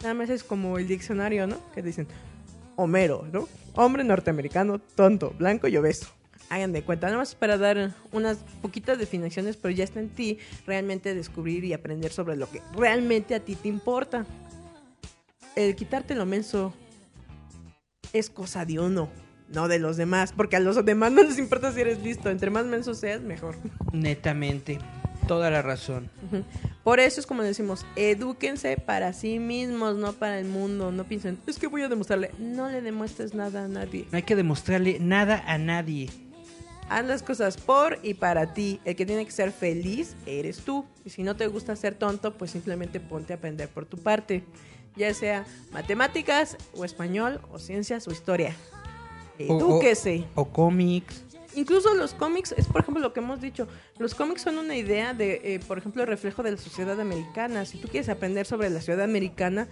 Nada 0.00 0.14
más 0.14 0.30
es 0.30 0.42
como 0.42 0.78
el 0.78 0.88
diccionario, 0.88 1.46
¿no? 1.46 1.58
Que 1.74 1.82
dicen, 1.82 2.06
Homero, 2.76 3.26
¿no? 3.30 3.46
Hombre 3.74 4.04
norteamericano, 4.04 4.78
tonto, 4.78 5.34
blanco 5.38 5.68
y 5.68 5.76
obeso. 5.76 6.06
Hagan 6.50 6.72
de 6.72 6.82
cuenta. 6.82 7.06
Nada 7.06 7.18
más 7.18 7.34
para 7.34 7.56
dar 7.56 7.94
unas 8.12 8.38
poquitas 8.60 8.98
definiciones, 8.98 9.56
pero 9.56 9.72
ya 9.72 9.84
está 9.84 10.00
en 10.00 10.10
ti 10.10 10.38
realmente 10.66 11.14
descubrir 11.14 11.64
y 11.64 11.72
aprender 11.72 12.12
sobre 12.12 12.36
lo 12.36 12.50
que 12.50 12.60
realmente 12.76 13.34
a 13.34 13.40
ti 13.40 13.54
te 13.54 13.68
importa. 13.68 14.26
El 15.56 15.74
quitarte 15.74 16.14
lo 16.14 16.26
menso 16.26 16.74
es 18.12 18.28
cosa 18.28 18.64
de 18.66 18.80
uno, 18.80 19.08
no 19.48 19.68
de 19.68 19.78
los 19.78 19.96
demás, 19.96 20.32
porque 20.32 20.56
a 20.56 20.60
los 20.60 20.84
demás 20.84 21.12
no 21.12 21.22
les 21.22 21.38
importa 21.38 21.72
si 21.72 21.80
eres 21.80 22.02
listo. 22.02 22.30
Entre 22.30 22.50
más 22.50 22.66
menso 22.66 22.94
seas, 22.94 23.22
mejor. 23.22 23.54
Netamente. 23.92 24.78
Toda 25.28 25.50
la 25.50 25.62
razón. 25.62 26.10
Por 26.82 26.98
eso 26.98 27.20
es 27.20 27.26
como 27.26 27.44
decimos, 27.44 27.86
edúquense 27.94 28.76
para 28.76 29.12
sí 29.12 29.38
mismos, 29.38 29.94
no 29.94 30.12
para 30.14 30.40
el 30.40 30.46
mundo. 30.46 30.90
No 30.90 31.04
piensen, 31.04 31.38
es 31.46 31.58
que 31.58 31.68
voy 31.68 31.82
a 31.82 31.88
demostrarle. 31.88 32.32
No 32.40 32.68
le 32.68 32.82
demuestres 32.82 33.34
nada 33.34 33.66
a 33.66 33.68
nadie. 33.68 34.06
No 34.10 34.16
hay 34.16 34.24
que 34.24 34.34
demostrarle 34.34 34.98
nada 34.98 35.44
a 35.46 35.56
nadie. 35.58 36.10
Haz 36.90 37.06
las 37.06 37.22
cosas 37.22 37.56
por 37.56 37.98
y 38.02 38.14
para 38.14 38.52
ti. 38.52 38.80
El 38.84 38.96
que 38.96 39.06
tiene 39.06 39.24
que 39.24 39.30
ser 39.30 39.52
feliz 39.52 40.16
eres 40.26 40.58
tú. 40.58 40.84
Y 41.04 41.10
si 41.10 41.22
no 41.22 41.36
te 41.36 41.46
gusta 41.46 41.76
ser 41.76 41.94
tonto, 41.94 42.34
pues 42.36 42.50
simplemente 42.50 42.98
ponte 43.00 43.32
a 43.32 43.36
aprender 43.36 43.68
por 43.68 43.86
tu 43.86 43.96
parte. 43.96 44.42
Ya 44.96 45.14
sea 45.14 45.46
matemáticas 45.72 46.56
o 46.74 46.84
español 46.84 47.40
o 47.52 47.58
ciencias 47.58 48.06
o 48.08 48.10
historia. 48.10 48.54
O- 49.38 49.54
o- 49.54 49.56
Edúquese. 49.58 50.24
O 50.34 50.46
cómics. 50.48 51.24
Incluso 51.54 51.94
los 51.94 52.12
cómics, 52.14 52.52
es 52.56 52.66
por 52.66 52.80
ejemplo 52.82 53.02
lo 53.02 53.12
que 53.12 53.18
hemos 53.20 53.40
dicho, 53.40 53.66
los 53.98 54.14
cómics 54.14 54.42
son 54.42 54.58
una 54.58 54.76
idea 54.76 55.14
de, 55.14 55.40
eh, 55.54 55.60
por 55.66 55.78
ejemplo, 55.78 56.02
el 56.02 56.08
reflejo 56.08 56.42
de 56.44 56.52
la 56.52 56.56
sociedad 56.56 57.00
americana. 57.00 57.64
Si 57.64 57.78
tú 57.78 57.88
quieres 57.88 58.08
aprender 58.08 58.46
sobre 58.46 58.70
la 58.70 58.80
ciudad 58.80 59.02
americana, 59.02 59.66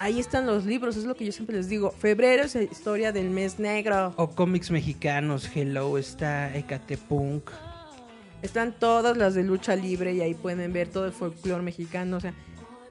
ahí 0.00 0.18
están 0.18 0.46
los 0.46 0.64
libros, 0.64 0.96
es 0.96 1.04
lo 1.04 1.14
que 1.14 1.24
yo 1.26 1.30
siempre 1.30 1.54
les 1.56 1.68
digo. 1.68 1.92
Febrero 1.92 2.42
es 2.42 2.54
la 2.56 2.62
historia 2.64 3.12
del 3.12 3.30
mes 3.30 3.58
negro. 3.60 4.12
O 4.16 4.30
cómics 4.30 4.70
mexicanos. 4.72 5.48
Hello, 5.54 5.96
está 5.98 6.52
Ecatepunk. 6.56 7.50
Están 8.42 8.72
todas 8.72 9.16
las 9.18 9.34
de 9.34 9.44
lucha 9.44 9.76
libre 9.76 10.14
y 10.14 10.22
ahí 10.22 10.34
pueden 10.34 10.72
ver 10.72 10.88
todo 10.88 11.04
el 11.06 11.12
folclore 11.12 11.62
mexicano. 11.62 12.16
O 12.16 12.20
sea, 12.20 12.32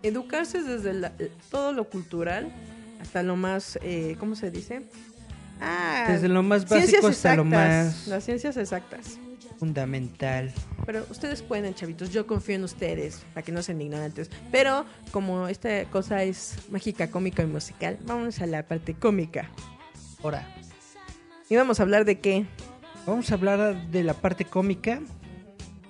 educarse 0.03 0.61
desde 0.61 0.93
la- 0.93 1.11
todo 1.49 1.73
lo 1.73 1.85
cultural 1.89 2.53
hasta 3.01 3.23
lo 3.23 3.35
más, 3.35 3.79
eh, 3.81 4.15
¿cómo 4.19 4.35
se 4.35 4.51
dice? 4.51 4.83
Ah, 5.59 6.05
Desde 6.07 6.29
lo 6.29 6.43
más 6.43 6.69
básico 6.69 7.07
hasta 7.07 7.35
lo 7.35 7.43
más 7.43 8.07
Las 8.07 8.23
ciencias 8.23 8.55
exactas. 8.55 9.17
fundamental. 9.57 10.53
Pero 10.89 11.05
ustedes 11.11 11.43
pueden, 11.43 11.75
chavitos. 11.75 12.09
Yo 12.11 12.25
confío 12.25 12.55
en 12.55 12.63
ustedes, 12.63 13.23
para 13.35 13.45
que 13.45 13.51
no 13.51 13.61
sean 13.61 13.79
ignorantes. 13.79 14.31
Pero 14.51 14.87
como 15.11 15.47
esta 15.47 15.85
cosa 15.85 16.23
es 16.23 16.55
mágica, 16.71 17.11
cómica 17.11 17.43
y 17.43 17.45
musical, 17.45 17.99
vamos 18.07 18.41
a 18.41 18.47
la 18.47 18.63
parte 18.63 18.95
cómica. 18.95 19.51
Ahora, 20.23 20.47
Y 21.47 21.55
vamos 21.55 21.79
a 21.79 21.83
hablar 21.83 22.05
de 22.05 22.17
qué. 22.17 22.47
vamos 23.05 23.29
a 23.29 23.35
hablar 23.35 23.91
de 23.91 24.01
la 24.01 24.15
parte 24.15 24.45
cómica. 24.45 24.99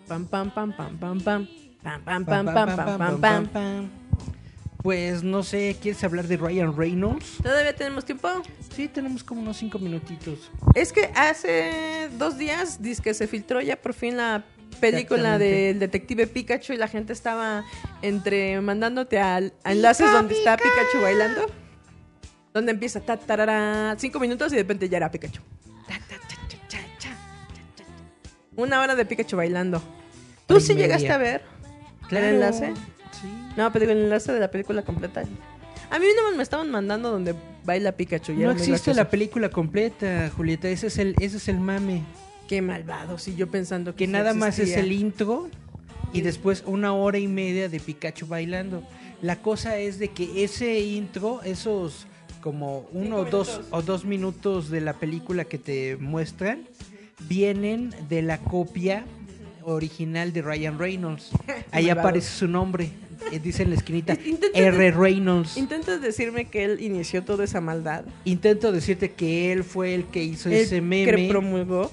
Pam, 0.06 0.26
pam, 0.26 0.54
pam, 0.54 0.76
pam, 0.76 0.98
pam, 1.00 1.22
pam. 1.22 1.48
Pam, 1.82 2.04
pam, 2.04 2.26
pam, 2.26 2.46
pam, 2.46 2.76
pam, 2.76 2.98
pam, 2.98 3.22
pam. 3.22 3.48
pam. 3.48 3.90
Pues 4.84 5.24
no 5.24 5.44
sé, 5.44 5.78
¿quieres 5.82 6.04
hablar 6.04 6.28
de 6.28 6.36
Ryan 6.36 6.76
Reynolds? 6.76 7.38
¿Todavía 7.42 7.74
tenemos 7.74 8.04
tiempo? 8.04 8.28
Sí, 8.76 8.90
tenemos 8.90 9.24
como 9.24 9.40
unos 9.40 9.56
cinco 9.56 9.80
minutitos. 9.80 10.52
Es 10.76 10.92
que 10.92 11.10
hace 11.16 12.10
dos 12.18 12.38
días 12.38 12.82
dice 12.82 13.02
que 13.02 13.14
se 13.14 13.28
filtró 13.28 13.62
ya 13.62 13.78
por 13.78 13.94
fin 13.94 14.18
la 14.18 14.44
película 14.80 15.38
del 15.38 15.80
detective 15.80 16.28
Pikachu 16.28 16.74
y 16.74 16.78
la 16.78 16.88
gente 16.88 17.14
estaba 17.14 17.64
entre 18.02 18.60
mandándote 18.62 19.20
al- 19.20 19.54
a, 19.64 19.72
enlaces 19.72 20.12
donde 20.12 20.36
está 20.36 20.58
Pikachu 20.58 21.02
bailando. 21.02 21.46
Donde 22.54 22.72
empieza 22.72 23.00
ta, 23.00 23.18
tarara, 23.18 23.96
cinco 24.00 24.20
minutos 24.20 24.52
y 24.52 24.56
de 24.56 24.64
repente 24.64 24.90
ya 24.90 24.98
era 24.98 25.12
Pikachu. 25.12 25.42
Ta, 25.88 25.94
ta, 26.00 26.16
cha, 26.28 26.38
cha, 26.48 26.58
cha, 26.68 26.78
cha, 26.98 27.10
cha, 27.10 27.14
cha. 27.76 27.84
Una 28.56 28.82
hora 28.82 28.96
de 28.96 29.06
Pikachu 29.06 29.38
bailando. 29.38 29.82
¿Tú 30.48 30.60
sí 30.60 30.74
llegaste 30.76 31.10
a 31.12 31.18
ver 31.18 31.44
el 32.10 32.18
enlace? 32.18 32.74
Sí. 33.22 33.28
No, 33.56 33.72
pero 33.72 33.86
el 33.86 33.92
enlace 33.92 34.32
de 34.34 34.40
la 34.40 34.50
película 34.50 34.82
completa. 34.82 35.24
A 35.92 36.00
mí 36.00 36.06
no 36.16 36.36
me 36.36 36.44
estaban 36.44 36.70
mandando 36.72 37.12
donde 37.12 37.36
baila 37.66 37.92
Pikachu. 37.92 38.32
y 38.32 38.36
No 38.38 38.52
existe 38.52 38.94
la 38.94 39.10
película 39.10 39.50
completa, 39.50 40.32
Julieta. 40.36 40.70
Ese 40.70 40.88
es 40.88 40.98
el, 40.98 41.16
ese 41.20 41.38
es 41.38 41.48
el 41.50 41.60
mame. 41.60 42.04
Qué 42.50 42.62
malvado, 42.62 43.18
si 43.20 43.36
yo 43.36 43.48
pensando 43.48 43.92
que 43.94 44.00
Que 44.00 44.06
sí 44.08 44.12
nada 44.12 44.34
más 44.34 44.58
es 44.60 44.76
el 44.76 44.92
intro 44.92 45.50
y 46.12 46.22
después 46.22 46.64
una 46.66 46.94
hora 46.94 47.20
y 47.20 47.28
media 47.28 47.70
de 47.70 47.80
Pikachu 47.80 48.26
bailando. 48.28 48.84
La 49.22 49.36
cosa 49.42 49.78
es 49.78 50.00
de 50.00 50.08
que 50.10 50.44
ese 50.44 50.80
intro, 50.80 51.42
esos 51.44 52.08
como 52.42 52.88
uno 52.92 53.18
o 53.18 53.26
dos, 53.26 53.50
minutos. 53.50 53.68
o 53.72 53.82
dos 53.84 54.06
minutos 54.06 54.70
de 54.70 54.82
la 54.82 54.94
película 54.94 55.46
que 55.46 55.58
te 55.60 55.96
muestran, 55.98 56.64
vienen 57.28 57.94
de 58.10 58.22
la 58.24 58.40
copia 58.40 59.06
original 59.64 60.34
de 60.34 60.42
Ryan 60.42 60.80
Reynolds. 60.80 61.30
Ahí 61.72 61.86
Malvado. 61.88 62.00
aparece 62.08 62.30
su 62.32 62.48
nombre. 62.48 62.90
eh, 63.32 63.40
Dice 63.40 63.64
en 63.64 63.70
la 63.72 63.76
esquinita 63.76 64.18
R. 64.56 64.92
Reynolds. 64.92 65.58
¿Intentas 65.58 66.02
decirme 66.02 66.46
que 66.46 66.64
él 66.64 66.82
inició 66.82 67.24
toda 67.24 67.44
esa 67.44 67.62
maldad? 67.62 68.06
Intento 68.26 68.72
decirte 68.72 69.12
que 69.12 69.52
él 69.52 69.64
fue 69.64 69.94
el 69.94 70.06
que 70.06 70.24
hizo 70.24 70.50
ese 70.50 70.76
que 70.76 70.82
meme 70.82 71.28
promulgó. 71.30 71.92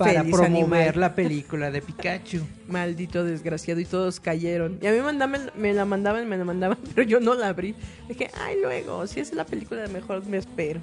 Para 0.00 0.20
Feliz 0.22 0.34
promover 0.34 0.80
animal. 0.80 1.00
la 1.00 1.14
película 1.14 1.70
de 1.70 1.82
Pikachu. 1.82 2.40
Maldito 2.68 3.22
desgraciado 3.22 3.80
y 3.80 3.84
todos 3.84 4.18
cayeron. 4.18 4.78
Y 4.80 4.86
a 4.86 4.92
mí 4.92 5.00
mandaban, 5.00 5.50
me 5.56 5.74
la 5.74 5.84
mandaban, 5.84 6.26
me 6.26 6.38
la 6.38 6.44
mandaban, 6.44 6.78
pero 6.94 7.06
yo 7.06 7.20
no 7.20 7.34
la 7.34 7.48
abrí. 7.48 7.74
Dije, 8.08 8.30
ay, 8.42 8.56
luego, 8.62 9.06
si 9.06 9.20
es 9.20 9.34
la 9.34 9.44
película, 9.44 9.86
mejor 9.88 10.24
me 10.24 10.38
espero. 10.38 10.80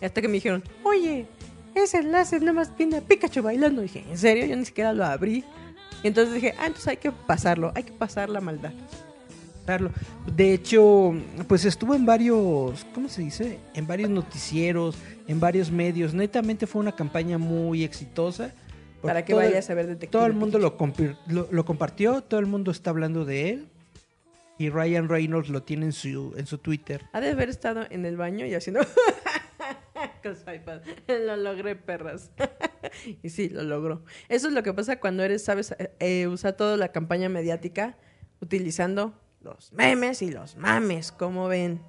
Y 0.00 0.04
hasta 0.04 0.22
que 0.22 0.28
me 0.28 0.34
dijeron, 0.34 0.62
oye, 0.84 1.26
ese 1.74 1.98
enlace 1.98 2.38
nada 2.38 2.52
más 2.52 2.76
viene 2.76 2.98
a 2.98 3.00
Pikachu 3.00 3.42
bailando. 3.42 3.82
dije, 3.82 4.04
¿en 4.08 4.16
serio? 4.16 4.46
Yo 4.46 4.56
ni 4.56 4.64
siquiera 4.64 4.92
lo 4.92 5.04
abrí. 5.04 5.44
Y 6.04 6.06
entonces 6.06 6.34
dije, 6.34 6.54
ah, 6.58 6.66
entonces 6.66 6.86
hay 6.86 6.98
que 6.98 7.10
pasarlo, 7.10 7.72
hay 7.74 7.82
que 7.82 7.92
pasar 7.92 8.28
la 8.28 8.40
maldad. 8.40 8.72
De 10.34 10.52
hecho, 10.52 11.14
pues 11.48 11.64
estuvo 11.64 11.94
en 11.94 12.04
varios, 12.04 12.84
¿cómo 12.94 13.08
se 13.08 13.22
dice? 13.22 13.58
En 13.74 13.86
varios 13.86 14.10
noticieros, 14.10 14.96
en 15.26 15.40
varios 15.40 15.70
medios. 15.70 16.12
Netamente 16.14 16.66
fue 16.66 16.80
una 16.80 16.92
campaña 16.92 17.38
muy 17.38 17.84
exitosa. 17.84 18.52
Para 19.00 19.24
que 19.24 19.34
vayas 19.34 19.68
a 19.68 19.74
ver 19.74 19.86
Detective 19.86 20.10
Todo 20.10 20.26
el 20.26 20.32
mundo 20.32 20.58
lo, 20.58 20.76
lo 21.50 21.64
compartió, 21.64 22.22
todo 22.22 22.40
el 22.40 22.46
mundo 22.46 22.70
está 22.70 22.90
hablando 22.90 23.24
de 23.24 23.50
él. 23.50 23.68
Y 24.56 24.70
Ryan 24.70 25.08
Reynolds 25.08 25.48
lo 25.48 25.62
tiene 25.62 25.86
en 25.86 25.92
su, 25.92 26.32
en 26.36 26.46
su 26.46 26.58
Twitter. 26.58 27.02
Ha 27.12 27.20
de 27.20 27.30
haber 27.30 27.48
estado 27.48 27.84
en 27.90 28.06
el 28.06 28.16
baño 28.16 28.46
y 28.46 28.54
haciendo. 28.54 28.80
Con 30.22 30.36
su 30.36 30.50
iPad. 30.50 30.80
Lo 31.08 31.36
logré, 31.36 31.76
perras. 31.76 32.30
y 33.22 33.28
sí, 33.30 33.48
lo 33.48 33.62
logró. 33.62 34.04
Eso 34.28 34.48
es 34.48 34.54
lo 34.54 34.62
que 34.62 34.72
pasa 34.72 35.00
cuando 35.00 35.22
eres, 35.22 35.44
sabes, 35.44 35.72
eh, 35.78 35.90
eh, 36.00 36.26
usar 36.28 36.54
toda 36.54 36.76
la 36.76 36.88
campaña 36.88 37.28
mediática 37.28 37.96
utilizando 38.40 39.14
los 39.44 39.72
memes 39.72 40.22
y 40.22 40.30
los 40.30 40.56
mames, 40.56 41.12
como 41.12 41.46
ven. 41.48 41.80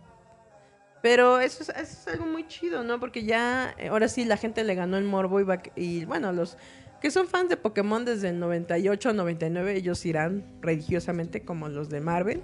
Pero 1.01 1.39
eso 1.39 1.61
es, 1.63 1.69
eso 1.69 1.77
es 1.79 2.07
algo 2.07 2.25
muy 2.25 2.47
chido, 2.47 2.83
¿no? 2.83 2.99
Porque 2.99 3.23
ya, 3.23 3.73
eh, 3.77 3.89
ahora 3.89 4.07
sí, 4.07 4.25
la 4.25 4.37
gente 4.37 4.63
le 4.63 4.75
ganó 4.75 4.97
el 4.97 5.03
morbo 5.05 5.39
y, 5.39 5.43
va- 5.43 5.61
y 5.75 6.05
bueno, 6.05 6.31
los 6.33 6.57
que 7.01 7.11
son 7.11 7.27
fans 7.27 7.49
de 7.49 7.57
Pokémon 7.57 8.03
desde 8.05 8.29
el 8.29 8.39
98 8.39 9.13
99, 9.13 9.75
ellos 9.75 10.03
irán 10.05 10.43
religiosamente 10.61 11.43
como 11.43 11.69
los 11.69 11.89
de 11.89 12.01
Marvel 12.01 12.41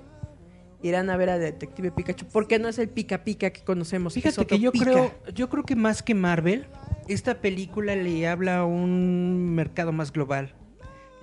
irán 0.83 1.09
a 1.11 1.17
ver 1.17 1.29
a 1.29 1.37
Detective 1.37 1.91
Pikachu. 1.91 2.25
porque 2.31 2.57
no 2.57 2.67
es 2.67 2.79
el 2.79 2.89
Pica 2.89 3.23
Pica 3.23 3.51
que 3.51 3.63
conocemos? 3.63 4.13
Fíjate 4.15 4.45
que 4.47 4.59
yo 4.59 4.71
creo, 4.71 5.13
yo 5.33 5.47
creo 5.49 5.63
que 5.63 5.75
más 5.75 6.01
que 6.03 6.15
Marvel, 6.15 6.65
esta 7.07 7.35
película 7.41 7.95
le 7.95 8.27
habla 8.27 8.59
a 8.59 8.65
un 8.65 9.53
mercado 9.53 9.91
más 9.91 10.11
global. 10.11 10.53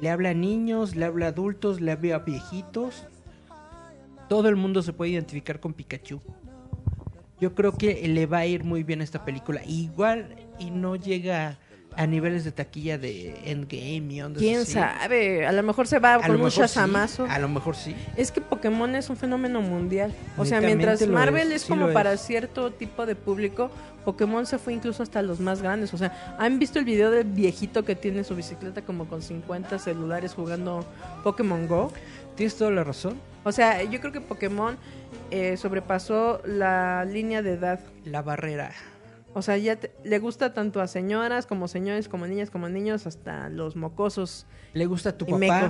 Le 0.01 0.11
habla 0.11 0.31
a 0.31 0.35
niños, 0.35 0.95
le 0.95 1.05
habla 1.05 1.27
a 1.27 1.29
adultos, 1.31 1.81
le 1.81 1.91
habla 1.91 2.17
a 2.17 2.19
viejitos. 2.21 3.07
Todo 4.29 4.49
el 4.49 4.57
mundo 4.57 4.83
se 4.83 4.93
puede 4.93 5.13
identificar 5.13 5.61
con 5.61 5.73
Pikachu. 5.73 6.21
Yo 7.41 7.55
creo 7.55 7.73
que 7.73 8.07
le 8.09 8.27
va 8.27 8.39
a 8.39 8.47
ir 8.47 8.65
muy 8.65 8.83
bien 8.83 9.01
esta 9.01 9.25
película. 9.25 9.63
Igual 9.65 10.35
y 10.59 10.71
no 10.71 10.97
llega 10.97 11.59
a 11.97 12.07
niveles 12.07 12.45
de 12.45 12.53
taquilla 12.53 12.99
de 12.99 13.35
Endgame 13.51 14.13
y 14.15 14.21
ondas 14.23 14.41
¿Quién 14.41 14.61
así. 14.61 14.73
sabe? 14.73 15.47
A 15.47 15.53
lo 15.53 15.63
mejor 15.63 15.87
se 15.89 15.99
va 15.99 16.15
A 16.15 16.19
con 16.19 16.31
un 16.33 16.37
mejor 16.37 16.53
sí, 16.53 16.61
shazamazo. 16.61 17.27
a 17.29 17.39
lo 17.39 17.49
mejor 17.49 17.75
sí. 17.75 17.95
Es 18.17 18.31
que 18.31 18.41
Pokémon 18.41 18.95
es 18.95 19.09
un 19.11 19.17
fenómeno 19.17 19.63
mundial. 19.63 20.15
O 20.37 20.45
sea, 20.45 20.61
mientras 20.61 21.05
Marvel 21.09 21.51
es, 21.53 21.65
como 21.65 21.93
para 21.93 22.13
es. 22.13 22.21
cierto 22.21 22.73
tipo 22.73 23.07
de 23.07 23.17
público, 23.17 23.71
Pokémon 24.05 24.47
se 24.47 24.59
fue 24.59 24.75
incluso 24.75 25.03
hasta 25.03 25.23
los 25.23 25.41
más 25.41 25.61
grandes. 25.63 25.93
O 25.95 25.99
sea, 25.99 26.37
¿han 26.39 26.59
visto 26.59 26.79
el 26.79 26.85
video 26.85 27.11
del 27.11 27.25
viejito 27.27 27.85
que 27.85 27.97
tiene 27.97 28.23
su 28.25 28.37
bicicleta 28.37 28.83
como 28.83 29.09
con 29.09 29.23
50 29.23 29.79
celulares 29.79 30.35
jugando 30.35 30.85
Pokémon 31.25 31.67
Go? 31.67 31.93
Tienes 32.37 32.57
toda 32.57 32.71
la 32.71 32.85
razón. 32.85 33.15
O 33.45 33.53
sea, 33.53 33.83
yo 33.85 34.01
creo 34.01 34.13
que 34.13 34.21
Pokémon 34.21 34.77
eh, 35.31 35.57
sobrepasó 35.57 36.41
la 36.45 37.05
línea 37.05 37.43
de 37.43 37.53
edad. 37.53 37.81
La 38.05 38.23
barrera. 38.23 38.73
O 39.35 39.43
sea, 39.43 39.57
ya 39.57 39.77
te- 39.77 39.93
le 40.05 40.19
gusta 40.19 40.53
tanto 40.55 40.81
a 40.81 40.87
señoras 40.87 41.47
como 41.47 41.69
señores, 41.69 42.09
como 42.09 42.27
niñas, 42.27 42.51
como 42.51 42.69
niños, 42.69 43.07
hasta 43.07 43.49
los 43.51 43.77
mocosos 43.77 44.47
Le 44.73 44.87
gusta 44.87 45.11
a 45.11 45.13
tu 45.13 45.27
papá, 45.27 45.69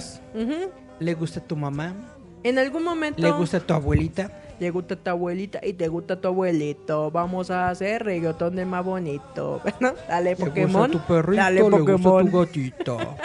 le 1.01 1.15
gusta 1.15 1.41
a 1.41 1.45
tu 1.45 1.57
mamá. 1.57 1.95
En 2.45 2.59
algún 2.59 2.85
momento... 2.85 3.21
¿Le 3.21 3.31
gusta 3.33 3.59
tu 3.61 3.75
abuelita? 3.75 4.31
Le 4.61 4.71
gusta 4.71 4.97
tu 4.97 5.11
abuelita 5.11 5.61
y 5.63 5.73
te 5.75 5.89
gusta 5.89 6.21
tu 6.21 6.29
abuelito. 6.29 7.11
Vamos 7.11 7.51
a 7.51 7.69
hacer 7.69 8.05
reggaetón 8.05 8.57
de 8.57 8.65
más 8.65 8.85
bonito. 8.85 9.61
¿No? 9.81 9.93
Dale, 10.09 10.35
Pokémon. 10.37 10.91
¿Le 10.91 10.97
gusta 10.97 11.07
tu 11.07 11.15
perrito? 11.15 11.43
Dale, 11.43 11.63
¿Le 11.63 11.71
Pokémon. 11.71 12.31
tu 12.31 12.39
gatito? 12.41 12.99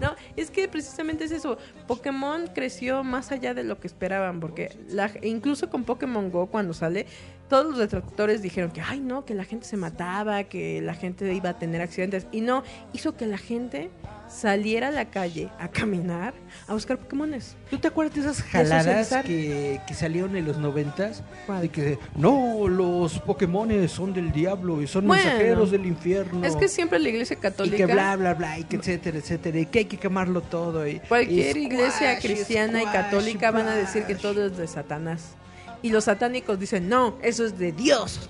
No, 0.00 0.10
es 0.40 0.50
que 0.50 0.68
precisamente 0.68 1.24
es 1.24 1.32
eso. 1.32 1.58
Pokémon 1.86 2.48
creció 2.54 3.04
más 3.04 3.32
allá 3.32 3.54
de 3.54 3.64
lo 3.64 3.78
que 3.78 3.86
esperaban, 3.86 4.40
porque 4.40 4.76
la, 4.88 5.10
incluso 5.22 5.70
con 5.70 5.84
Pokémon 5.84 6.30
Go 6.30 6.46
cuando 6.46 6.74
sale, 6.74 7.06
todos 7.48 7.66
los 7.66 7.78
detractores 7.78 8.42
dijeron 8.42 8.70
que, 8.70 8.80
ay 8.80 9.00
no, 9.00 9.24
que 9.24 9.34
la 9.34 9.44
gente 9.44 9.66
se 9.66 9.76
mataba, 9.76 10.44
que 10.44 10.80
la 10.82 10.94
gente 10.94 11.32
iba 11.32 11.50
a 11.50 11.58
tener 11.58 11.80
accidentes. 11.80 12.26
Y 12.30 12.42
no, 12.42 12.62
hizo 12.92 13.16
que 13.16 13.26
la 13.26 13.38
gente 13.38 13.90
saliera 14.28 14.88
a 14.88 14.90
la 14.90 15.06
calle 15.06 15.48
a 15.58 15.68
caminar, 15.68 16.34
a 16.66 16.74
buscar 16.74 16.98
Pokémones. 16.98 17.56
¿Tú 17.70 17.78
te 17.78 17.88
acuerdas 17.88 18.14
de 18.14 18.20
esas 18.20 18.42
jaladas 18.42 19.08
que, 19.24 19.80
que 19.86 19.94
salieron 19.94 20.36
en 20.36 20.46
los 20.46 20.58
noventas? 20.58 21.22
De 21.60 21.70
que, 21.70 21.98
no, 22.14 22.68
los 22.68 23.18
Pokémones 23.20 23.90
son 23.90 24.12
del 24.12 24.30
diablo 24.30 24.82
y 24.82 24.86
son 24.86 25.06
Bueno. 25.06 25.24
mensajeros 25.24 25.70
del 25.70 25.86
infierno. 25.86 26.44
Es 26.44 26.56
que 26.56 26.68
siempre 26.68 26.98
la 26.98 27.08
iglesia 27.08 27.34
y 27.34 27.40
católica... 27.40 27.76
que 27.78 27.86
bla, 27.86 28.16
bla, 28.16 28.34
bla, 28.34 28.58
y 28.58 28.64
que 28.64 28.76
etcétera, 28.76 29.18
etcétera, 29.18 29.58
y 29.58 29.66
que 29.66 29.80
hay 29.80 29.84
que 29.86 29.96
quemarlo 29.96 30.42
todo. 30.42 30.86
Y, 30.86 31.00
Cualquier 31.00 31.56
y 31.56 31.64
iglesia 31.64 32.18
squash, 32.18 32.22
cristiana 32.22 32.82
y 32.82 32.86
squash, 32.86 32.94
católica 32.94 33.50
van 33.50 33.68
a 33.68 33.74
decir 33.74 34.04
que 34.04 34.14
todo 34.14 34.46
es 34.46 34.56
de 34.56 34.66
Satanás. 34.66 35.34
Y 35.82 35.90
los 35.90 36.04
satánicos 36.04 36.58
dicen, 36.58 36.88
no, 36.88 37.16
eso 37.22 37.44
es 37.44 37.58
de 37.58 37.72
Dios. 37.72 38.28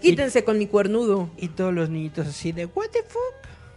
Quítense 0.00 0.44
con 0.44 0.58
mi 0.58 0.66
cuernudo. 0.66 1.30
Y 1.36 1.48
todos 1.48 1.72
los 1.72 1.88
niñitos 1.90 2.26
así 2.26 2.52
de, 2.52 2.66
what 2.66 2.88
the 2.92 3.02
fuck? 3.08 3.20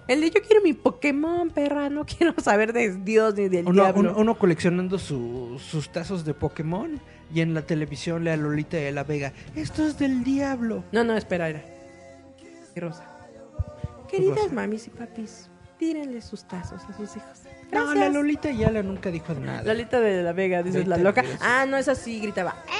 El 0.07 0.21
de 0.21 0.29
yo 0.31 0.41
quiero 0.41 0.61
mi 0.61 0.73
Pokémon, 0.73 1.49
perra, 1.49 1.89
no 1.89 2.05
quiero 2.17 2.33
saber 2.41 2.73
de 2.73 2.95
Dios 2.95 3.35
ni 3.35 3.49
del 3.49 3.65
Uno, 3.67 3.83
diablo. 3.83 4.11
uno- 4.11 4.19
uno 4.19 4.37
coleccionando 4.39 4.99
su- 4.99 5.59
sus 5.59 5.89
tazos 5.91 6.23
de 6.25 6.33
Pokémon 6.33 6.99
y 7.33 7.41
en 7.41 7.53
la 7.53 7.61
televisión 7.63 8.23
le 8.23 8.31
a 8.31 8.37
Lolita 8.37 8.77
de 8.77 8.91
la 8.91 9.03
Vega, 9.03 9.33
esto 9.55 9.85
es 9.85 9.97
del 9.99 10.23
diablo. 10.23 10.83
No, 10.93 11.03
no, 11.03 11.17
espera, 11.17 11.49
era. 11.49 11.63
Rosa. 12.75 13.05
Queridas 14.09 14.37
Rosa. 14.43 14.53
mamis 14.53 14.87
y 14.87 14.89
papis, 14.91 15.49
tírenle 15.77 16.21
sus 16.21 16.43
tazos 16.47 16.81
a 16.83 16.87
sus 16.95 17.15
hijos. 17.17 17.39
No, 17.71 17.81
Gracias. 17.87 17.97
la 17.97 18.09
Lolita 18.09 18.49
ya 18.51 18.71
la 18.71 18.83
nunca 18.83 19.11
dijo 19.11 19.33
nada. 19.33 19.63
Lolita 19.63 19.99
de 19.99 20.23
la 20.23 20.31
Vega, 20.31 20.63
dices, 20.63 20.87
la 20.87 20.97
loca. 20.97 21.23
Ah, 21.41 21.65
no 21.67 21.75
es 21.75 21.89
así, 21.89 22.19
gritaba. 22.21 22.55
"Eh, 22.67 22.71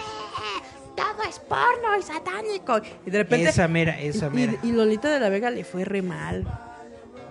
Todo 0.98 1.24
es 1.30 1.39
porno 1.39 1.96
y 1.98 2.01
satánico. 2.01 2.82
Y 3.06 3.12
de 3.12 3.20
repente. 3.20 3.50
esa 3.50 3.68
mera, 3.68 3.98
esa 4.01 4.30
mera. 4.30 4.54
Y, 4.63 4.72
Lolita 4.72 5.10
de 5.10 5.20
la 5.20 5.30
Vega 5.30 5.50
le 5.51 5.63
fue 5.63 5.86
re 5.86 6.01
mal. 6.01 6.44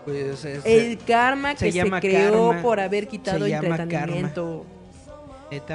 Pues, 0.04 0.44
es- 0.44 0.64
El 0.64 0.98
karma 0.98 1.56
se 1.56 1.66
que 1.66 1.72
se, 1.72 1.78
llama 1.78 2.00
creó 2.00 2.50
karma. 2.50 2.62
por 2.62 2.78
haber 2.80 3.08
quitado 3.08 3.46
llama 3.46 3.76
entretenimiento. 3.76 4.64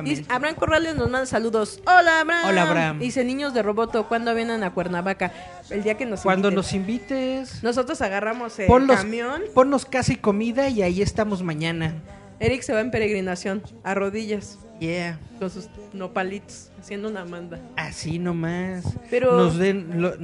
Dice, 0.04 0.26
Abraham 0.28 0.56
Corrales 0.56 0.96
nos 0.96 1.10
manda 1.10 1.26
saludos. 1.26 1.82
Hola, 1.86 2.22
Abraham. 2.22 2.46
Hola, 2.50 2.62
Abraham. 2.64 3.00
Dice, 3.00 3.24
niños 3.24 3.54
de 3.54 3.62
Roboto, 3.62 4.06
¿cuándo 4.08 4.34
vienen 4.36 4.64
a 4.64 4.74
Cuernavaca? 4.74 5.32
El 5.70 5.84
día 5.84 5.96
que 5.96 6.06
nos 6.06 6.22
Cuando 6.22 6.50
inviten. 6.50 6.56
nos 6.56 6.74
invites, 6.74 7.64
Nosotros 7.64 8.02
agarramos 8.02 8.58
el 8.60 8.68
camión. 8.88 9.44
ponnos 9.54 9.86
casi 9.86 10.18
comida 10.18 10.68
y 10.68 10.82
ahí 10.82 11.02
estamos 11.02 11.42
mañana. 11.42 11.96
Eric 12.42 12.64
se 12.64 12.74
va 12.74 12.82
en 12.82 12.92
peregrinación, 12.92 13.64
a 13.84 13.94
rodillas, 13.94 14.58
Yeah. 14.82 15.20
con 15.40 15.50
sus 15.52 15.70
nopalitos, 15.94 16.72
haciendo 16.80 17.08
una 17.08 17.24
manda. 17.24 17.60
Así 17.78 18.18
nomás. 18.20 18.84
Pero- 19.12 19.38
Nos 19.38 19.58
den, 19.58 20.02
lo- 20.02 20.16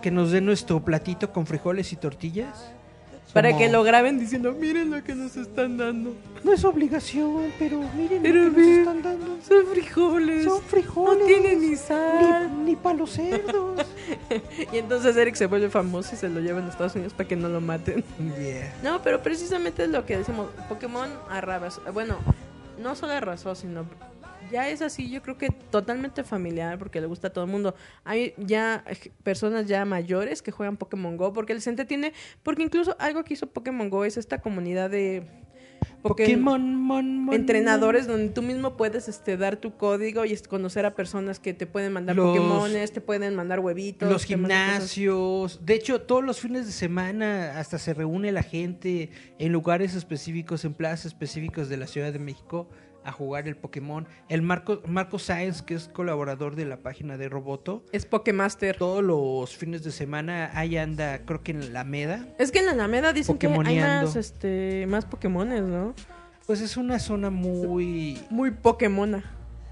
que 0.00 0.10
nos 0.10 0.30
den 0.32 0.46
nuestro 0.46 0.82
platito 0.84 1.32
con 1.32 1.46
frijoles 1.46 1.92
y 1.92 1.96
tortillas. 1.96 2.72
Para 3.34 3.50
Como- 3.50 3.60
que 3.60 3.68
lo 3.68 3.82
graben 3.82 4.18
diciendo, 4.18 4.52
miren 4.58 4.90
lo 4.90 5.04
que 5.04 5.14
nos 5.14 5.36
están 5.36 5.76
dando. 5.76 6.14
No 6.42 6.52
es 6.54 6.64
obligación, 6.64 7.52
pero 7.58 7.82
miren 7.94 8.22
Pero 8.22 8.44
lo 8.44 8.54
que 8.54 8.60
nos 8.60 8.68
están 8.78 9.02
dando. 9.02 9.26
Son 9.46 9.66
frijoles. 9.66 10.44
Son 10.44 10.62
frijoles. 10.62 11.18
No 11.18 11.26
tienen 11.26 11.60
ni 11.60 11.76
sal. 11.76 12.50
Ni, 12.56 12.70
ni 12.70 12.76
para 12.76 12.96
los 12.96 13.10
cerdos. 13.10 13.84
Y 14.72 14.78
entonces 14.78 15.14
Eric 15.16 15.34
se 15.34 15.46
vuelve 15.46 15.68
famoso 15.68 16.14
y 16.14 16.16
se 16.16 16.28
lo 16.30 16.40
llevan 16.40 16.64
a 16.64 16.68
Estados 16.70 16.94
Unidos 16.94 17.12
para 17.12 17.28
que 17.28 17.36
no 17.36 17.48
lo 17.50 17.60
maten. 17.60 18.02
Yeah. 18.40 18.72
No, 18.82 19.02
pero 19.02 19.20
precisamente 19.22 19.82
es 19.84 19.90
lo 19.90 20.06
que 20.06 20.16
decimos. 20.16 20.48
Pokémon 20.68 21.10
arrasó. 21.28 21.82
Bueno, 21.92 22.16
no 22.78 22.94
solo 22.94 23.12
arrasó, 23.12 23.54
sino 23.54 23.86
ya 24.50 24.68
es 24.68 24.82
así, 24.82 25.10
yo 25.10 25.22
creo 25.22 25.38
que 25.38 25.50
totalmente 25.50 26.24
familiar 26.24 26.78
porque 26.78 27.00
le 27.00 27.06
gusta 27.06 27.28
a 27.28 27.32
todo 27.32 27.44
el 27.44 27.50
mundo. 27.50 27.74
Hay 28.04 28.34
ya 28.38 28.84
personas 29.22 29.66
ya 29.66 29.84
mayores 29.84 30.42
que 30.42 30.52
juegan 30.52 30.76
Pokémon 30.76 31.16
Go 31.16 31.32
porque 31.32 31.54
les 31.54 31.66
entretiene. 31.66 32.12
Porque 32.42 32.62
incluso 32.62 32.96
algo 32.98 33.24
que 33.24 33.34
hizo 33.34 33.48
Pokémon 33.48 33.90
Go 33.90 34.04
es 34.04 34.16
esta 34.16 34.40
comunidad 34.40 34.90
de 34.90 35.45
Pokémon, 36.08 36.58
mon, 36.60 37.18
mon, 37.24 37.34
entrenadores 37.34 38.06
donde 38.06 38.28
tú 38.28 38.42
mismo 38.42 38.76
puedes 38.76 39.08
este 39.08 39.36
dar 39.36 39.56
tu 39.56 39.76
código 39.76 40.24
y 40.24 40.36
conocer 40.48 40.86
a 40.86 40.94
personas 40.94 41.38
que 41.40 41.54
te 41.54 41.66
pueden 41.66 41.92
mandar 41.92 42.16
Los- 42.16 42.26
Pokémones, 42.36 42.92
te 42.92 43.00
pueden 43.00 43.34
mandar 43.34 43.60
huevitos. 43.60 44.10
Los 44.10 44.24
gimnasios. 44.24 45.64
De 45.64 45.74
hecho, 45.74 46.00
todos 46.02 46.24
los 46.24 46.40
fines 46.40 46.66
de 46.66 46.72
semana 46.72 47.58
hasta 47.58 47.78
se 47.78 47.94
reúne 47.94 48.32
la 48.32 48.42
gente 48.42 49.10
en 49.38 49.52
lugares 49.52 49.94
específicos, 49.94 50.64
en 50.64 50.74
plazas 50.74 51.06
específicos 51.06 51.68
de 51.68 51.76
la 51.76 51.86
Ciudad 51.86 52.12
de 52.12 52.18
México 52.18 52.68
a 53.06 53.12
jugar 53.12 53.46
el 53.48 53.56
Pokémon. 53.56 54.06
El 54.28 54.42
Marco, 54.42 54.82
Marco 54.86 55.18
Sáenz, 55.18 55.62
que 55.62 55.74
es 55.74 55.88
colaborador 55.88 56.56
de 56.56 56.64
la 56.64 56.78
página 56.78 57.16
de 57.16 57.28
Roboto, 57.28 57.84
Es 57.92 58.04
Pokémaster. 58.06 58.76
todos 58.76 59.02
los 59.02 59.56
fines 59.56 59.82
de 59.84 59.92
semana 59.92 60.50
ahí 60.54 60.76
anda, 60.76 61.20
creo 61.24 61.42
que 61.42 61.52
en 61.52 61.72
la 61.72 61.84
Meda. 61.84 62.26
Es 62.38 62.50
que 62.52 62.58
en 62.58 62.66
la 62.66 62.72
Alameda 62.72 63.12
dicen 63.12 63.38
que 63.38 63.46
hay 63.46 63.78
más, 63.80 64.16
este, 64.16 64.86
más 64.88 65.04
Pokémones, 65.04 65.62
¿no? 65.62 65.94
Pues 66.46 66.60
es 66.60 66.76
una 66.76 66.98
zona 66.98 67.30
muy, 67.30 68.20
Muy 68.30 68.50
Pokémona. 68.52 69.24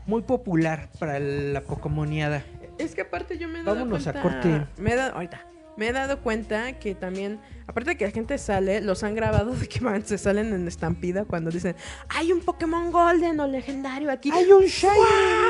muy 0.07 0.23
popular 0.23 0.89
para 0.99 1.19
la 1.19 1.61
Pokémoniada. 1.61 2.43
Es 2.79 2.95
que 2.95 3.03
aparte 3.03 3.39
yo 3.39 3.49
me 3.49 3.61
he 3.61 3.63
dado 3.63 3.77
Vámonos 3.79 4.07
a 4.09 4.21
corte. 4.21 4.67
Me 4.79 4.93
he 4.93 4.97
dado, 4.97 5.15
ahorita. 5.15 5.47
Me 5.77 5.89
he 5.89 5.93
dado 5.93 6.21
cuenta 6.21 6.79
que 6.79 6.95
también, 6.95 7.41
aparte 7.67 7.91
de 7.91 7.97
que 7.97 8.05
la 8.05 8.13
gente 8.13 8.39
sale, 8.39 8.81
los 8.81 9.03
han 9.03 9.15
grabado 9.15 9.55
de 9.55 9.69
que 9.69 9.81
se 10.05 10.19
salen 10.19 10.53
en 10.53 10.69
estampida 10.69 11.25
cuando 11.25 11.51
dicen, 11.51 11.75
hay 12.09 12.31
un 12.33 12.41
Pokémon 12.41 12.93
Golden 12.93 13.41
o 13.41 13.47
legendario 13.49 14.11
aquí. 14.11 14.31
¡Hay 14.33 14.51
un 14.53 14.65
Shiny 14.65 14.95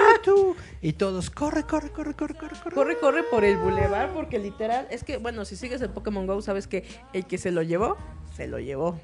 Mewtwo! 0.08 0.56
Y 0.80 0.94
todos, 0.94 1.30
corre, 1.30 1.64
corre, 1.64 1.90
corre, 1.90 2.14
corre, 2.14 2.34
corre, 2.34 2.56
corre. 2.58 2.74
Corre, 2.74 2.98
corre 2.98 3.22
por 3.24 3.44
el 3.44 3.58
bulevar 3.58 4.12
porque 4.14 4.38
literal, 4.38 4.86
es 4.90 5.04
que, 5.04 5.18
bueno, 5.18 5.44
si 5.44 5.56
sigues 5.56 5.82
el 5.82 5.90
Pokémon 5.90 6.26
Go, 6.26 6.40
sabes 6.40 6.66
que 6.66 6.84
el 7.12 7.26
que 7.26 7.36
se 7.36 7.50
lo 7.50 7.62
llevó, 7.62 7.98
se 8.34 8.46
lo 8.46 8.58
llevó. 8.58 9.00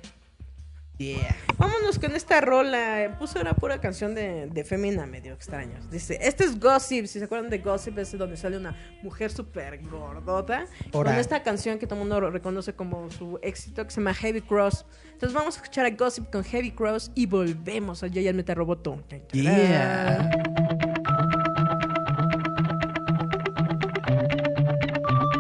Yeah. 1.01 1.35
Vámonos 1.57 1.99
con 1.99 2.15
esta 2.15 2.43
rola. 2.43 3.17
Puso 3.19 3.41
una 3.41 3.55
pura 3.55 3.81
canción 3.81 4.15
de, 4.15 4.49
de 4.53 4.65
Femina 4.65 5.07
medio 5.07 5.33
extraños. 5.33 5.91
Dice, 5.91 6.19
este 6.21 6.45
es 6.45 6.61
Gossip. 6.61 7.07
Si 7.07 7.19
se 7.19 7.25
acuerdan 7.25 7.49
de 7.49 7.57
Gossip, 7.57 7.97
es 7.97 8.17
donde 8.19 8.37
sale 8.37 8.59
una 8.59 8.77
mujer 9.03 9.31
súper 9.33 9.81
gordota. 9.89 10.67
Ora. 10.93 11.13
Con 11.13 11.19
esta 11.19 11.43
canción 11.43 11.79
que 11.79 11.87
todo 11.87 12.03
el 12.03 12.07
mundo 12.07 12.31
reconoce 12.31 12.75
como 12.75 13.11
su 13.11 13.39
éxito, 13.41 13.83
que 13.83 13.91
se 13.91 14.01
llama 14.03 14.13
Heavy 14.13 14.43
Cross. 14.43 14.85
Entonces 15.13 15.33
vamos 15.33 15.57
a 15.57 15.63
escuchar 15.63 15.87
a 15.87 15.91
Gossip 15.91 16.31
con 16.31 16.45
Heavy 16.45 16.73
Cross 16.73 17.13
y 17.15 17.25
volvemos 17.25 18.03
a 18.03 18.07
Yayan 18.07 18.37
Meta 18.37 18.55
Roboto. 18.55 19.03
Yeah. 19.33 20.29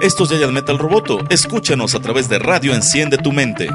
Esto 0.00 0.24
es 0.24 0.30
Giant 0.30 0.54
Metal 0.54 0.78
Roboto. 0.78 1.18
Escúchanos 1.28 1.94
a 1.94 2.00
través 2.00 2.30
de 2.30 2.38
Radio 2.38 2.72
Enciende 2.72 3.18
tu 3.18 3.32
Mente. 3.32 3.68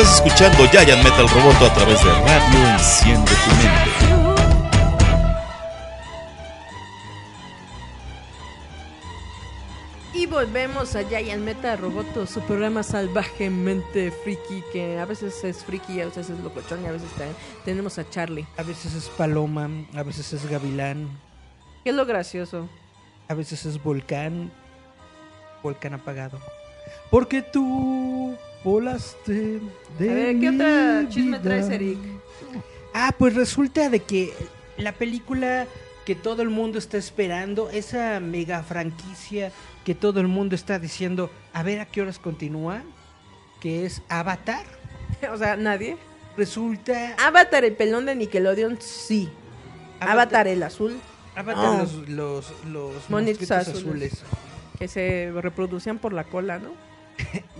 Estás 0.00 0.16
escuchando 0.16 0.64
Giant 0.70 1.02
Metal 1.02 1.28
Roboto 1.28 1.66
a 1.66 1.74
través 1.74 2.02
de 2.04 2.10
Radio 2.10 2.68
Enciende 2.72 3.32
tu 3.32 3.50
mente. 3.56 3.90
Y 10.14 10.26
volvemos 10.26 10.94
a 10.94 11.02
Giant 11.04 11.42
Meta 11.42 11.76
Roboto, 11.76 12.26
su 12.26 12.40
programa 12.42 12.82
salvajemente 12.82 14.10
friki, 14.10 14.62
que 14.72 14.98
a 14.98 15.04
veces 15.04 15.42
es 15.44 15.64
friki, 15.64 16.00
a 16.00 16.06
veces 16.06 16.30
es 16.30 16.38
locochón 16.40 16.82
y 16.82 16.86
a 16.86 16.92
veces 16.92 17.10
también 17.10 17.36
tenemos 17.64 17.98
a 17.98 18.08
Charlie. 18.08 18.46
A 18.56 18.62
veces 18.62 18.94
es 18.94 19.08
paloma, 19.08 19.68
a 19.94 20.02
veces 20.02 20.32
es 20.32 20.48
gavilán, 20.48 21.08
¿Qué 21.84 21.90
es 21.90 21.96
lo 21.96 22.06
gracioso? 22.06 22.68
a 23.28 23.34
veces 23.34 23.66
es 23.66 23.82
volcán, 23.82 24.50
volcán 25.62 25.94
apagado. 25.94 26.38
Porque 27.10 27.42
tú 27.42 28.36
volaste 28.64 29.60
de 29.98 30.10
A 30.10 30.14
ver, 30.14 30.40
¿qué 30.40 30.48
otra 30.50 31.08
chisme 31.08 31.38
traes, 31.38 31.68
Eric? 31.70 31.98
Ah, 32.94 33.14
pues 33.16 33.34
resulta 33.34 33.88
de 33.90 34.00
que 34.00 34.32
la 34.76 34.92
película 34.92 35.66
que 36.04 36.14
todo 36.14 36.42
el 36.42 36.48
mundo 36.48 36.78
está 36.78 36.96
esperando, 36.96 37.68
esa 37.70 38.18
mega 38.20 38.62
franquicia 38.62 39.52
que 39.84 39.94
todo 39.94 40.20
el 40.20 40.28
mundo 40.28 40.54
está 40.54 40.78
diciendo, 40.78 41.30
a 41.52 41.62
ver 41.62 41.80
a 41.80 41.86
qué 41.86 42.00
horas 42.02 42.18
continúa, 42.18 42.82
que 43.60 43.84
es 43.86 44.02
Avatar, 44.08 44.64
O 45.32 45.36
sea, 45.36 45.56
nadie. 45.56 45.96
resulta 46.36 47.14
Avatar, 47.18 47.64
el 47.64 47.74
pelón 47.74 48.06
de 48.06 48.14
Nickelodeon, 48.14 48.78
sí. 48.80 49.28
Avatar, 50.00 50.46
el 50.48 50.62
azul, 50.62 50.98
Avatar 51.34 51.64
No. 51.64 51.78
los, 51.78 52.08
los, 52.08 52.52
los 52.66 53.10
Monitos 53.10 53.40
mosquitos 53.50 53.50
azules. 53.50 54.12
azules. 54.14 54.22
que 54.78 54.88
se 54.88 55.30
reproducían 55.34 55.98
por 55.98 56.12
la 56.12 56.24
cola, 56.24 56.58
¿no? 56.58 56.70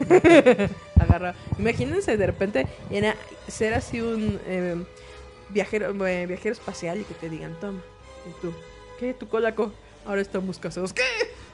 Agarra. 1.00 1.34
Imagínense 1.58 2.16
de 2.16 2.26
repente 2.26 2.66
era 2.90 3.14
ser 3.48 3.74
así 3.74 4.00
un 4.00 4.40
eh, 4.46 4.76
viajero 5.50 6.06
eh, 6.06 6.26
viajero 6.26 6.52
espacial 6.52 7.00
y 7.00 7.04
que 7.04 7.14
te 7.14 7.28
digan, 7.28 7.58
toma. 7.60 7.80
Y 8.28 8.40
tú, 8.42 8.52
¿qué? 8.98 9.14
¿Tu 9.14 9.28
cola? 9.28 9.54
Co? 9.54 9.72
Ahora 10.06 10.20
estamos 10.20 10.58
casados. 10.58 10.92
¿Qué? 10.92 11.02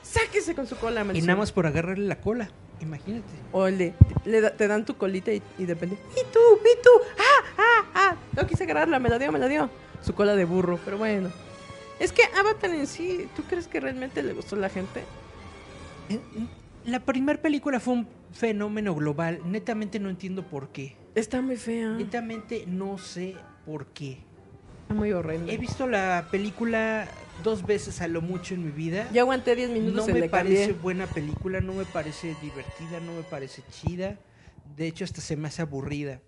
Sáquese 0.02 0.54
con 0.54 0.66
su 0.66 0.76
cola, 0.76 1.04
Y 1.14 1.20
nada 1.22 1.36
más 1.36 1.50
por 1.52 1.66
agarrarle 1.66 2.06
la 2.06 2.20
cola, 2.20 2.48
imagínate. 2.80 3.26
O 3.52 3.68
le, 3.68 3.92
le 4.24 4.40
da- 4.40 4.50
te 4.56 4.68
dan 4.68 4.84
tu 4.84 4.96
colita 4.96 5.32
y, 5.32 5.42
y 5.58 5.64
de 5.64 5.74
repente, 5.74 5.98
¡y 6.12 6.24
tú! 6.32 6.38
¡y 6.62 6.82
tú! 6.82 6.90
¡Ah! 7.18 7.44
¡ah! 7.58 7.84
¡ah! 7.94 8.16
No 8.36 8.46
quise 8.46 8.62
agarrarla, 8.64 9.00
me 9.00 9.08
la 9.08 9.18
dio, 9.18 9.32
me 9.32 9.38
la 9.40 9.48
dio. 9.48 9.68
Su 10.04 10.14
cola 10.14 10.36
de 10.36 10.44
burro, 10.44 10.78
pero 10.84 10.96
bueno. 10.96 11.30
Es 11.98 12.12
que 12.12 12.22
Avatar 12.38 12.70
en 12.70 12.86
sí, 12.86 13.28
¿tú 13.34 13.42
crees 13.44 13.66
que 13.66 13.80
realmente 13.80 14.22
le 14.22 14.32
gustó 14.32 14.54
a 14.54 14.60
la 14.60 14.68
gente? 14.68 15.02
La 16.86 17.00
primera 17.00 17.40
película 17.42 17.80
fue 17.80 17.94
un 17.94 18.08
fenómeno 18.32 18.94
global, 18.94 19.40
netamente 19.44 19.98
no 19.98 20.08
entiendo 20.08 20.46
por 20.46 20.68
qué. 20.68 20.96
Está 21.16 21.42
muy 21.42 21.56
fea. 21.56 21.90
Netamente 21.90 22.64
no 22.66 22.96
sé 22.98 23.34
por 23.64 23.86
qué. 23.88 24.18
Está 24.82 24.94
muy 24.94 25.12
horrenda. 25.12 25.52
He 25.52 25.58
visto 25.58 25.88
la 25.88 26.28
película 26.30 27.08
dos 27.42 27.66
veces 27.66 28.00
a 28.00 28.06
lo 28.08 28.22
mucho 28.22 28.54
en 28.54 28.64
mi 28.64 28.70
vida. 28.70 29.08
Yo 29.12 29.22
aguanté 29.22 29.56
10 29.56 29.70
minutos 29.70 30.06
no 30.06 30.16
y 30.16 30.20
me 30.20 30.28
parece 30.28 30.66
cambié. 30.66 30.80
buena 30.80 31.06
película, 31.08 31.60
no 31.60 31.72
me 31.72 31.84
parece 31.86 32.36
divertida, 32.40 33.00
no 33.04 33.14
me 33.14 33.22
parece 33.22 33.62
chida. 33.70 34.16
De 34.76 34.86
hecho, 34.86 35.04
hasta 35.04 35.20
se 35.20 35.36
me 35.36 35.48
hace 35.48 35.62
aburrida. 35.62 36.20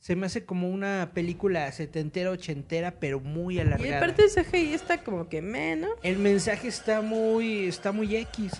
Se 0.00 0.16
me 0.16 0.26
hace 0.26 0.44
como 0.44 0.70
una 0.70 1.10
película 1.14 1.70
setentera, 1.72 2.30
ochentera, 2.30 2.92
pero 2.98 3.20
muy 3.20 3.56
Y 3.56 3.60
alargada. 3.60 3.98
aparte 3.98 4.24
el 4.24 4.30
CGI 4.30 4.72
está 4.72 5.04
como 5.04 5.28
que 5.28 5.42
menos. 5.42 5.90
El 6.02 6.18
mensaje 6.18 6.68
está 6.68 7.00
muy, 7.02 7.66
está 7.66 7.92
muy 7.92 8.16
X. 8.16 8.52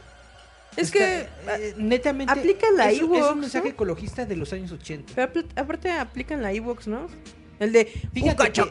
Es 0.77 0.91
que 0.91 1.21
eh, 1.49 1.75
netamente 1.77 2.33
aplica 2.33 2.67
la 2.71 2.91
es, 2.91 2.99
es 2.99 3.03
un 3.03 3.41
mensaje 3.41 3.69
¿no? 3.69 3.71
ecologista 3.71 4.25
de 4.25 4.37
los 4.37 4.53
años 4.53 4.73
80. 4.73 5.13
Pero 5.15 5.47
aparte 5.57 5.91
aplican 5.91 6.43
la 6.43 6.53
Evox, 6.53 6.87
¿no? 6.87 7.09
El 7.59 7.73
de 7.73 7.93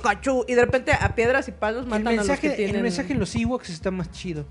cachú 0.01 0.45
y 0.47 0.55
de 0.55 0.65
repente 0.65 0.91
a 0.93 1.13
piedras 1.13 1.47
y 1.47 1.51
palos 1.51 1.83
El 1.83 1.89
matan 1.89 2.19
a 2.19 2.23
los 2.23 2.39
que 2.39 2.49
tienen. 2.51 2.77
el 2.77 2.81
mensaje 2.83 3.13
en 3.13 3.19
los 3.19 3.35
Ewoks 3.35 3.69
está 3.69 3.91
más 3.91 4.11
chido. 4.11 4.45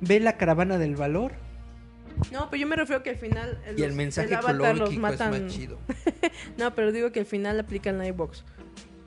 Ve 0.00 0.20
la 0.20 0.36
caravana 0.36 0.76
del 0.76 0.96
valor 0.96 1.32
No, 2.32 2.50
pero 2.50 2.60
yo 2.60 2.66
me 2.66 2.76
refiero 2.76 3.02
que 3.02 3.10
al 3.10 3.16
final 3.16 3.58
y 3.76 3.82
el 3.82 3.92
mensaje 3.92 4.34
Avatar 4.34 4.56
ecológico 4.56 4.84
los 4.84 4.92
es 4.92 4.98
matan. 4.98 5.30
más 5.30 5.52
chido. 5.52 5.78
No, 6.58 6.74
pero 6.74 6.92
digo 6.92 7.12
que 7.12 7.20
al 7.20 7.26
final 7.26 7.60
aplican 7.60 7.98
la 7.98 8.06
Xbox. 8.06 8.44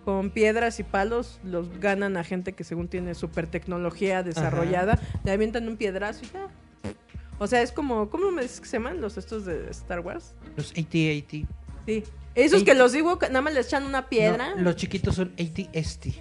Con 0.06 0.30
piedras 0.32 0.80
y 0.80 0.84
palos 0.84 1.40
los 1.44 1.80
ganan 1.80 2.16
a 2.18 2.24
gente 2.24 2.54
que 2.54 2.64
según 2.64 2.88
tiene 2.88 3.14
super 3.16 3.48
tecnología 3.48 4.24
desarrollada. 4.24 4.98
Le 5.26 5.32
avientan 5.32 5.68
un 5.68 5.76
piedrazo 5.76 6.24
y 6.24 6.30
ya. 6.34 6.48
O 7.40 7.48
sea, 7.48 7.62
es 7.62 7.72
como, 7.72 8.10
¿cómo 8.10 8.32
me 8.32 8.42
dices 8.44 8.60
que 8.60 8.68
se 8.68 8.74
llaman 8.78 9.00
los 9.02 9.18
estos 9.18 9.46
de 9.46 9.70
Star 9.72 10.02
Wars? 10.02 10.36
Los 10.58 10.72
AT-AT. 10.72 11.46
Sí. 11.86 12.04
Esos 12.36 12.64
que 12.64 12.74
los 12.76 12.92
digo, 12.92 13.18
nada 13.22 13.42
más 13.42 13.54
les 13.54 13.68
echan 13.68 13.86
una 13.86 14.08
piedra. 14.10 14.56
No, 14.56 14.62
los 14.62 14.76
chiquitos 14.76 15.16
son 15.16 15.34
AT-ST. 15.40 16.14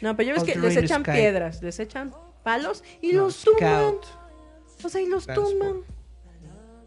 No, 0.00 0.16
pero 0.16 0.28
ya 0.28 0.34
ves 0.34 0.44
que 0.44 0.58
les 0.58 0.76
echan 0.76 1.02
Sky. 1.02 1.12
piedras, 1.12 1.62
les 1.62 1.78
echan 1.80 2.12
palos 2.42 2.82
y 3.02 3.12
No, 3.12 3.24
los 3.24 3.42
tumban. 3.44 3.94
O 4.82 4.88
sea, 4.88 5.00
y 5.02 5.06
los 5.06 5.26
Transport. 5.26 5.50
tumban. 5.50 5.76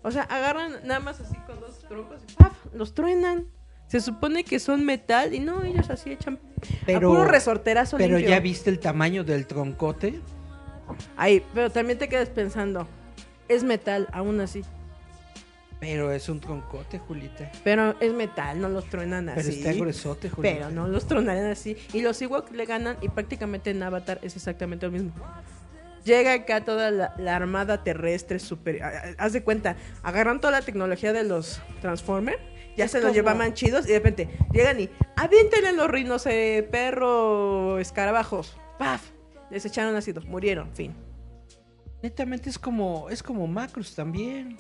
O 0.02 0.12
sea, 0.12 0.24
agarran 0.24 0.80
nada 0.86 1.00
más 1.00 1.20
así 1.22 1.36
con 1.46 1.60
dos 1.60 1.80
troncos 1.88 2.22
y 2.28 2.34
¡paf! 2.34 2.54
los 2.74 2.94
truenan. 2.94 3.48
Se 3.88 4.00
supone 4.02 4.44
que 4.44 4.60
son 4.60 4.84
metal 4.86 5.34
y 5.34 5.40
no, 5.40 5.64
ellos 5.64 5.90
así 5.90 6.12
echan 6.12 6.40
Pero- 6.86 7.10
a 7.10 7.12
puro 7.16 7.26
resorterazo 7.26 7.98
Pero 7.98 8.16
limpio. 8.18 8.30
ya 8.36 8.40
viste 8.40 8.70
el 8.70 8.80
tamaño 8.80 9.24
del 9.24 9.46
troncote. 9.46 10.20
Ay, 11.16 11.44
pero 11.54 11.70
también 11.70 12.00
te 12.00 12.10
quedas 12.10 12.30
pensando, 12.30 12.88
es 13.48 13.64
metal 13.64 14.08
aún 14.12 14.40
así. 14.42 14.64
Pero 15.80 16.12
es 16.14 16.30
un 16.30 16.40
troncote, 16.40 16.98
Julita. 16.98 17.52
Pero 17.64 17.96
es 18.00 18.14
metal, 18.14 18.62
no 18.62 18.70
los 18.70 18.86
truenan 18.90 19.26
Pero 19.26 19.42
así. 19.42 19.60
está 19.60 19.74
gruesote, 19.74 20.30
Julita. 20.30 20.56
Pero 20.56 20.70
no 20.70 20.88
los 20.88 21.06
tronarían 21.08 21.48
así. 21.48 21.76
Y 21.92 22.02
los 22.02 22.22
Ewok 22.22 22.52
le 22.52 22.66
ganan 22.66 22.96
y 23.02 23.10
prácticamente 23.10 23.72
en 23.72 23.84
Avatar 23.84 24.20
es 24.22 24.36
exactamente 24.38 24.86
lo 24.86 24.94
mismo. 24.94 25.12
Llega 26.06 26.34
acá 26.34 26.64
toda 26.64 26.90
la, 26.92 27.14
la 27.18 27.36
armada 27.36 27.84
terrestre 27.84 28.40
super... 28.40 28.82
a- 28.82 28.88
a- 28.88 29.26
Haz 29.26 29.34
de 29.34 29.44
cuenta, 29.44 29.76
agarran 30.04 30.40
toda 30.40 30.52
la 30.52 30.62
tecnología 30.62 31.12
de 31.12 31.24
los 31.24 31.62
Transformers, 31.82 32.40
ya 32.78 32.86
Es 32.86 32.92
se 32.92 33.02
los 33.02 33.14
llevaban 33.14 33.54
chidos 33.54 33.86
y 33.86 33.90
de 33.90 33.96
repente 33.96 34.30
llegan 34.54 34.80
y 34.80 34.90
aviéntenle 35.18 35.74
los 35.74 35.90
rinos, 35.90 36.26
eh, 36.28 36.68
perro, 36.72 37.78
escarabajos. 37.80 38.58
¡Paf! 38.80 39.02
Les 39.52 39.66
echaron 39.66 39.96
ácido, 39.96 40.22
murieron, 40.24 40.74
fin. 40.74 40.94
Netamente 42.04 42.50
es 42.50 42.60
como, 42.60 43.10
es 43.10 43.24
como 43.24 43.48
Macros 43.48 43.96
también. 43.96 44.58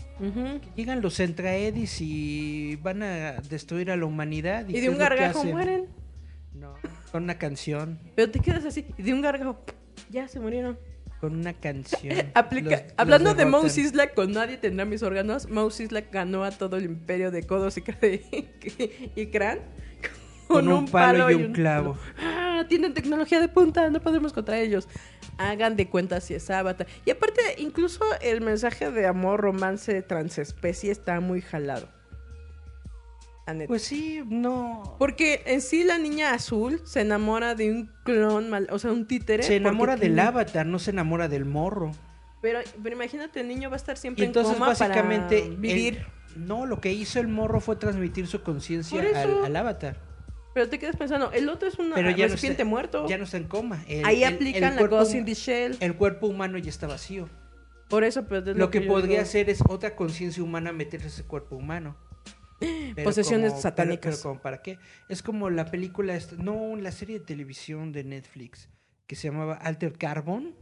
Llegan 0.78 1.02
los 1.02 1.18
Centraedis 1.18 2.00
y 2.00 2.78
van 2.78 3.04
a 3.04 3.34
destruir 3.50 3.92
a 3.92 3.98
la 3.98 4.06
humanidad. 4.06 4.66
Y 4.70 4.80
de 4.80 4.90
un 4.90 4.98
gargajo 4.98 5.44
mueren. 5.44 5.88
No, 6.54 6.74
con 7.12 7.24
una 7.24 7.38
canción. 7.38 8.00
Pero 8.16 8.32
te 8.32 8.40
quedas 8.40 8.64
así, 8.64 8.86
y 8.98 9.04
de 9.04 9.14
un 9.14 9.22
gargajo, 9.22 9.60
ya 10.10 10.28
se 10.30 10.40
murieron. 10.40 10.80
Con 11.20 11.36
una 11.36 11.54
canción. 11.54 12.16
Aplica- 12.34 12.70
Los- 12.70 12.82
los 12.84 12.94
Hablando 12.98 13.34
de. 13.34 13.46
Mouse 13.46 13.78
Islak, 13.78 14.14
con 14.14 14.32
nadie 14.32 14.56
tendrá 14.58 14.86
mis 14.86 15.04
órganos. 15.04 15.50
Mouse 15.50 15.82
Islak 15.82 16.12
ganó 16.14 16.46
a 16.46 16.52
todo 16.52 16.78
el 16.78 16.86
imperio 16.86 17.30
de 17.32 17.44
codos 17.44 17.78
y, 17.78 17.84
y 19.16 19.26
crán 19.28 19.60
Con 20.48 20.68
un 20.70 20.86
palo 20.86 21.30
y 21.30 21.36
un 21.36 21.52
clavo. 21.54 21.98
Ah, 22.22 22.66
tienen 22.70 22.94
tecnología 22.94 23.40
de 23.42 23.48
punta, 23.50 23.90
no 23.90 24.00
podemos 24.02 24.32
contra 24.32 24.60
ellos. 24.60 24.88
Hagan 25.38 25.76
de 25.76 25.89
cuenta 25.89 26.22
si 26.22 26.34
es 26.36 26.50
Avatar. 26.50 26.88
Y 27.06 27.12
aparte, 27.12 27.41
incluso 27.58 28.04
el 28.22 28.41
mensaje 28.41 28.91
de 28.91 29.08
amor, 29.08 29.39
romance, 29.41 30.02
transespecie 30.04 30.91
está 30.91 31.19
muy 31.19 31.41
jalado. 31.41 31.88
Pues 33.67 33.82
sí, 33.84 34.24
no. 34.26 34.96
Porque 35.00 35.43
en 35.46 35.60
sí 35.60 35.84
la 35.84 35.98
niña 35.98 36.34
azul 36.34 36.80
se 36.86 37.02
enamora 37.02 37.56
de 37.56 37.72
un 37.72 37.91
clon, 38.06 38.50
mal, 38.50 38.67
o 38.72 38.80
sea, 38.80 38.91
un 38.93 39.06
títere. 39.06 39.43
Se 39.43 39.58
enamora 39.58 39.93
del 39.98 40.13
tiene- 40.13 40.22
avatar, 40.22 40.65
no 40.65 40.80
se 40.80 40.91
enamora 40.91 41.28
del 41.28 41.43
morro. 41.43 41.91
Pero, 42.41 42.60
pero 42.82 42.96
imagínate, 42.96 43.41
el 43.41 43.50
niño 43.50 43.69
va 43.69 43.76
a 43.76 43.78
estar 43.78 43.98
siempre 43.98 44.24
Y 44.24 44.28
entonces 44.28 44.54
en 44.54 44.60
coma 44.60 44.67
básicamente 44.69 45.39
para 45.41 45.56
vivir. 45.56 46.06
el- 46.36 46.46
no, 46.48 46.65
lo 46.65 46.80
que 46.80 46.93
hizo 46.93 47.19
el 47.19 47.28
morro 47.28 47.60
fue 47.60 47.76
transmitir 47.76 48.28
su 48.28 48.41
conciencia 48.43 49.02
al 49.43 49.56
avatar. 49.56 49.98
Pero 50.54 50.70
te 50.70 50.78
quedas 50.80 50.96
pensando, 50.96 51.32
el 51.32 51.50
otro 51.50 51.68
es 51.68 51.80
un 51.80 51.89
no 51.89 51.96
recipiente 51.96 52.48
está, 52.52 52.66
muerto. 52.66 53.08
Ya 53.08 53.18
no 53.18 53.24
está 53.24 53.38
en 53.38 53.46
coma. 53.46 53.84
El- 53.88 54.06
Ahí 54.06 54.24
el- 54.24 54.34
aplican 54.36 54.63
el 54.63 54.70
la 54.72 54.78
cuerpo 54.78 55.02
hum- 55.02 55.16
in 55.18 55.26
the 55.26 55.34
Shell. 55.34 55.78
El 55.80 55.96
cuerpo 55.96 56.28
humano 56.28 56.58
ya 56.58 56.70
está 56.70 56.88
vacío. 56.88 57.28
Por 57.89 58.04
eso, 58.04 58.26
pero 58.28 58.52
es 58.52 58.58
Lo 58.58 58.70
que 58.70 58.82
yo 58.82 58.88
podría 58.88 59.18
digo. 59.18 59.22
hacer 59.24 59.50
es 59.50 59.62
otra 59.68 59.96
conciencia 59.96 60.42
humana 60.44 60.72
meterse 60.72 61.08
a 61.08 61.10
ese 61.10 61.24
cuerpo 61.24 61.56
humano. 61.56 61.96
Pero 62.96 63.04
Posesiones 63.04 63.50
como- 63.52 63.62
satánicas. 63.62 64.00
Pero, 64.02 64.16
pero 64.18 64.24
como 64.30 64.42
para 64.42 64.62
qué? 64.62 64.78
Es 65.10 65.22
como 65.22 65.50
la 65.50 65.66
película, 65.70 66.16
esta- 66.16 66.36
no, 66.38 66.76
la 66.78 66.92
serie 66.92 67.20
de 67.20 67.26
televisión 67.26 67.92
de 67.92 68.04
Netflix 68.04 68.70
que 69.08 69.16
se 69.18 69.28
llamaba 69.28 69.56
Alter 69.56 69.94
Carbon, 69.98 70.56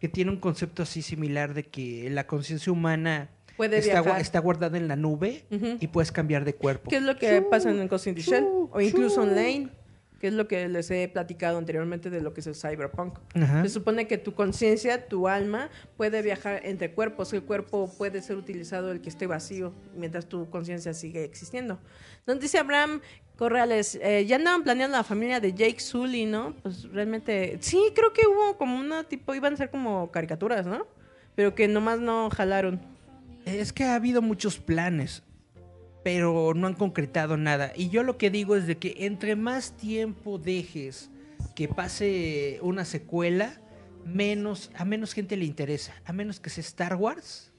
que 0.00 0.08
tiene 0.08 0.30
un 0.30 0.38
concepto 0.38 0.82
así 0.82 1.02
similar 1.02 1.52
de 1.54 1.64
que 1.64 2.08
la 2.10 2.26
conciencia 2.26 2.72
humana 2.72 3.30
Puede 3.58 3.76
está, 3.78 4.00
viajar. 4.00 4.20
está 4.22 4.38
guardada 4.38 4.78
en 4.78 4.88
la 4.88 4.96
nube 4.96 5.44
Ujú. 5.50 5.76
y 5.80 5.88
puedes 5.88 6.10
cambiar 6.12 6.46
de 6.46 6.54
cuerpo. 6.54 6.88
¿Qué 6.88 6.96
es 6.96 7.02
lo 7.02 7.16
que 7.18 7.42
pasa 7.42 7.70
en 7.70 7.86
Ghost 7.88 8.06
in 8.06 8.14
the 8.14 8.22
Shell? 8.22 8.44
O 8.70 8.80
incluso 8.80 9.16
chu. 9.16 9.28
online, 9.28 9.68
que 10.20 10.28
es 10.28 10.32
lo 10.32 10.48
que 10.48 10.66
les 10.68 10.90
he 10.90 11.06
platicado 11.08 11.58
anteriormente 11.58 12.08
de 12.08 12.20
lo 12.20 12.32
que 12.34 12.40
es 12.40 12.46
el 12.46 12.54
cyberpunk. 12.54 13.18
Ajá. 13.34 13.62
Se 13.64 13.68
supone 13.68 14.06
que 14.08 14.16
tu 14.16 14.32
conciencia, 14.34 15.06
tu 15.08 15.28
alma, 15.28 15.68
puede 15.96 16.22
viajar 16.22 16.60
entre 16.64 16.92
cuerpos. 16.92 17.32
El 17.32 17.42
cuerpo 17.42 17.92
puede 17.98 18.22
ser 18.22 18.36
utilizado 18.36 18.90
el 18.92 19.00
que 19.00 19.08
esté 19.10 19.26
vacío, 19.26 19.74
mientras 19.94 20.26
tu 20.26 20.48
conciencia 20.50 20.94
sigue 20.94 21.24
existiendo. 21.24 21.78
Nos 22.26 22.40
dice 22.40 22.58
Abraham 22.58 23.00
Corrales, 23.36 23.96
eh, 24.02 24.24
ya 24.26 24.36
andaban 24.36 24.64
planeando 24.64 24.96
la 24.96 25.04
familia 25.04 25.38
de 25.38 25.52
Jake 25.52 25.78
Sully, 25.78 26.26
¿no? 26.26 26.54
Pues 26.62 26.90
realmente, 26.92 27.58
sí, 27.60 27.80
creo 27.94 28.12
que 28.12 28.26
hubo 28.26 28.56
como 28.58 28.78
una 28.80 29.04
tipo, 29.04 29.34
iban 29.34 29.54
a 29.54 29.56
ser 29.56 29.70
como 29.70 30.10
caricaturas, 30.10 30.66
¿no? 30.66 30.86
Pero 31.36 31.54
que 31.54 31.68
nomás 31.68 32.00
no 32.00 32.30
jalaron. 32.30 32.80
Es 33.48 33.72
que 33.72 33.84
ha 33.84 33.94
habido 33.94 34.22
muchos 34.22 34.58
planes, 34.58 35.22
pero 36.04 36.52
no 36.54 36.66
han 36.66 36.74
concretado 36.74 37.36
nada. 37.36 37.72
Y 37.76 37.88
yo 37.88 38.02
lo 38.02 38.18
que 38.18 38.30
digo 38.30 38.56
es 38.56 38.66
de 38.66 38.76
que 38.78 38.94
entre 39.06 39.36
más 39.36 39.76
tiempo 39.76 40.38
dejes 40.38 41.10
que 41.54 41.68
pase 41.68 42.58
una 42.62 42.84
secuela, 42.84 43.60
menos 44.04 44.70
a 44.74 44.84
menos 44.84 45.12
gente 45.12 45.36
le 45.36 45.44
interesa, 45.44 45.94
a 46.04 46.12
menos 46.12 46.40
que 46.40 46.50
sea 46.50 46.62
Star 46.62 46.94
Wars. 46.96 47.52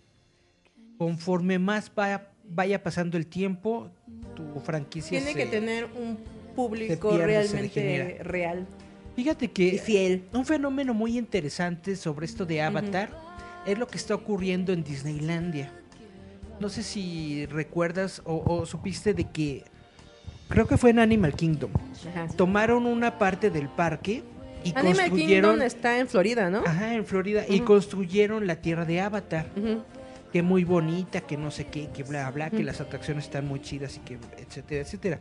Conforme 0.97 1.59
más 1.59 1.91
vaya, 1.93 2.29
vaya 2.43 2.83
pasando 2.83 3.17
el 3.17 3.25
tiempo, 3.27 3.89
tu 4.35 4.59
franquicia 4.59 5.09
Tiene 5.17 5.33
se- 5.33 5.37
que 5.37 5.45
tener 5.45 5.85
un 5.85 6.17
público 6.55 7.09
pierde, 7.11 7.25
realmente 7.25 8.19
real 8.23 8.67
Fíjate 9.15 9.45
y 9.45 9.47
que 9.49 9.77
fiel. 9.79 10.23
un 10.33 10.45
fenómeno 10.45 10.93
muy 10.93 11.17
interesante 11.17 11.95
sobre 11.95 12.25
esto 12.25 12.45
de 12.45 12.61
Avatar 12.61 13.09
es 13.65 13.77
lo 13.77 13.87
que 13.87 13.97
está 13.97 14.15
ocurriendo 14.15 14.73
en 14.73 14.83
Disneylandia. 14.83 15.71
No 16.59 16.69
sé 16.69 16.83
si 16.83 17.45
recuerdas 17.45 18.21
o, 18.25 18.43
o 18.45 18.65
supiste 18.65 19.13
de 19.13 19.25
que 19.25 19.63
creo 20.49 20.67
que 20.67 20.77
fue 20.77 20.89
en 20.89 20.99
Animal 20.99 21.33
Kingdom. 21.33 21.71
Ajá. 22.09 22.27
Tomaron 22.35 22.85
una 22.85 23.17
parte 23.17 23.49
del 23.49 23.69
parque 23.69 24.23
y 24.63 24.69
Animal 24.75 25.09
construyeron 25.09 25.51
Kingdom 25.51 25.65
está 25.65 25.99
en 25.99 26.07
Florida, 26.07 26.49
¿no? 26.49 26.59
Ajá, 26.65 26.93
en 26.93 27.05
Florida 27.05 27.45
y 27.47 27.61
construyeron 27.61 28.45
la 28.45 28.57
tierra 28.57 28.83
de 28.85 28.99
Avatar, 28.99 29.47
Ujú. 29.55 29.83
que 30.33 30.41
muy 30.43 30.65
bonita, 30.65 31.21
que 31.21 31.37
no 31.37 31.49
sé 31.49 31.67
qué, 31.67 31.87
que 31.89 32.03
bla 32.03 32.29
bla, 32.31 32.49
que 32.49 32.63
las 32.63 32.81
atracciones 32.81 33.25
están 33.25 33.47
muy 33.47 33.61
chidas 33.61 33.95
y 33.95 33.99
que 34.01 34.17
etcétera, 34.37 34.81
etcétera. 34.81 35.19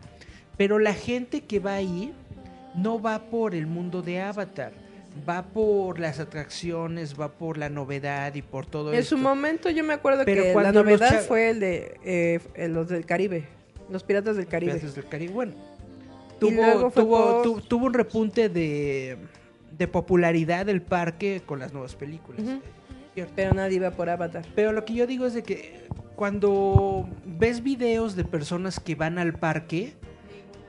Pero 0.57 0.81
la 0.81 0.93
gente 0.93 1.43
que 1.43 1.61
va 1.61 1.75
ahí 1.75 2.13
no 2.75 3.01
va 3.01 3.31
por 3.31 3.55
el 3.55 3.69
mundo 3.69 4.03
de 4.03 4.21
Avatar, 4.21 4.73
va 5.29 5.43
por 5.43 5.99
las 5.99 6.21
atracciones, 6.21 7.19
va 7.21 7.33
por 7.33 7.59
la 7.59 7.69
novedad 7.69 8.35
y 8.35 8.43
por 8.43 8.67
todo 8.67 8.93
En 8.93 8.99
esto. 9.01 9.17
su 9.17 9.23
momento 9.23 9.71
yo 9.71 9.83
me 9.85 9.95
acuerdo 9.95 10.25
Pero 10.25 10.43
que 10.45 10.55
la 10.55 10.73
novedad 10.73 11.23
fue 11.23 11.51
el 11.51 11.61
de 11.61 11.99
eh, 12.05 12.69
los 12.69 12.89
del 12.89 13.05
Caribe, 13.07 13.45
los 13.91 14.03
piratas 14.05 14.37
del 14.37 14.47
Caribe. 14.47 14.73
Piratas 14.75 14.95
del 14.95 15.07
Caribe. 15.09 15.33
Bueno, 15.33 15.53
tuvo, 16.39 16.91
tuvo, 16.91 17.43
por- 17.43 17.63
tuvo 17.63 17.87
un 17.87 17.95
repunte 17.95 18.49
de, 18.49 19.17
de 19.77 19.89
popularidad 19.89 20.67
del 20.67 20.83
parque 20.83 21.43
con 21.45 21.59
las 21.59 21.73
nuevas 21.73 21.95
películas. 21.95 22.43
Pero 23.35 23.53
nadie 23.53 23.77
iba 23.77 23.91
por 23.91 24.09
Avatar. 24.09 24.45
Pero 24.55 24.73
lo 24.73 24.85
que 24.85 24.95
yo 24.95 25.07
digo 25.07 25.27
es 25.27 25.35
de 25.35 25.43
que 25.43 25.89
cuando 26.15 27.09
ves 27.27 27.63
videos 27.65 28.15
de 28.15 28.25
personas 28.25 28.79
que 28.79 28.95
van 28.95 29.19
al 29.19 29.33
parque, 29.35 29.95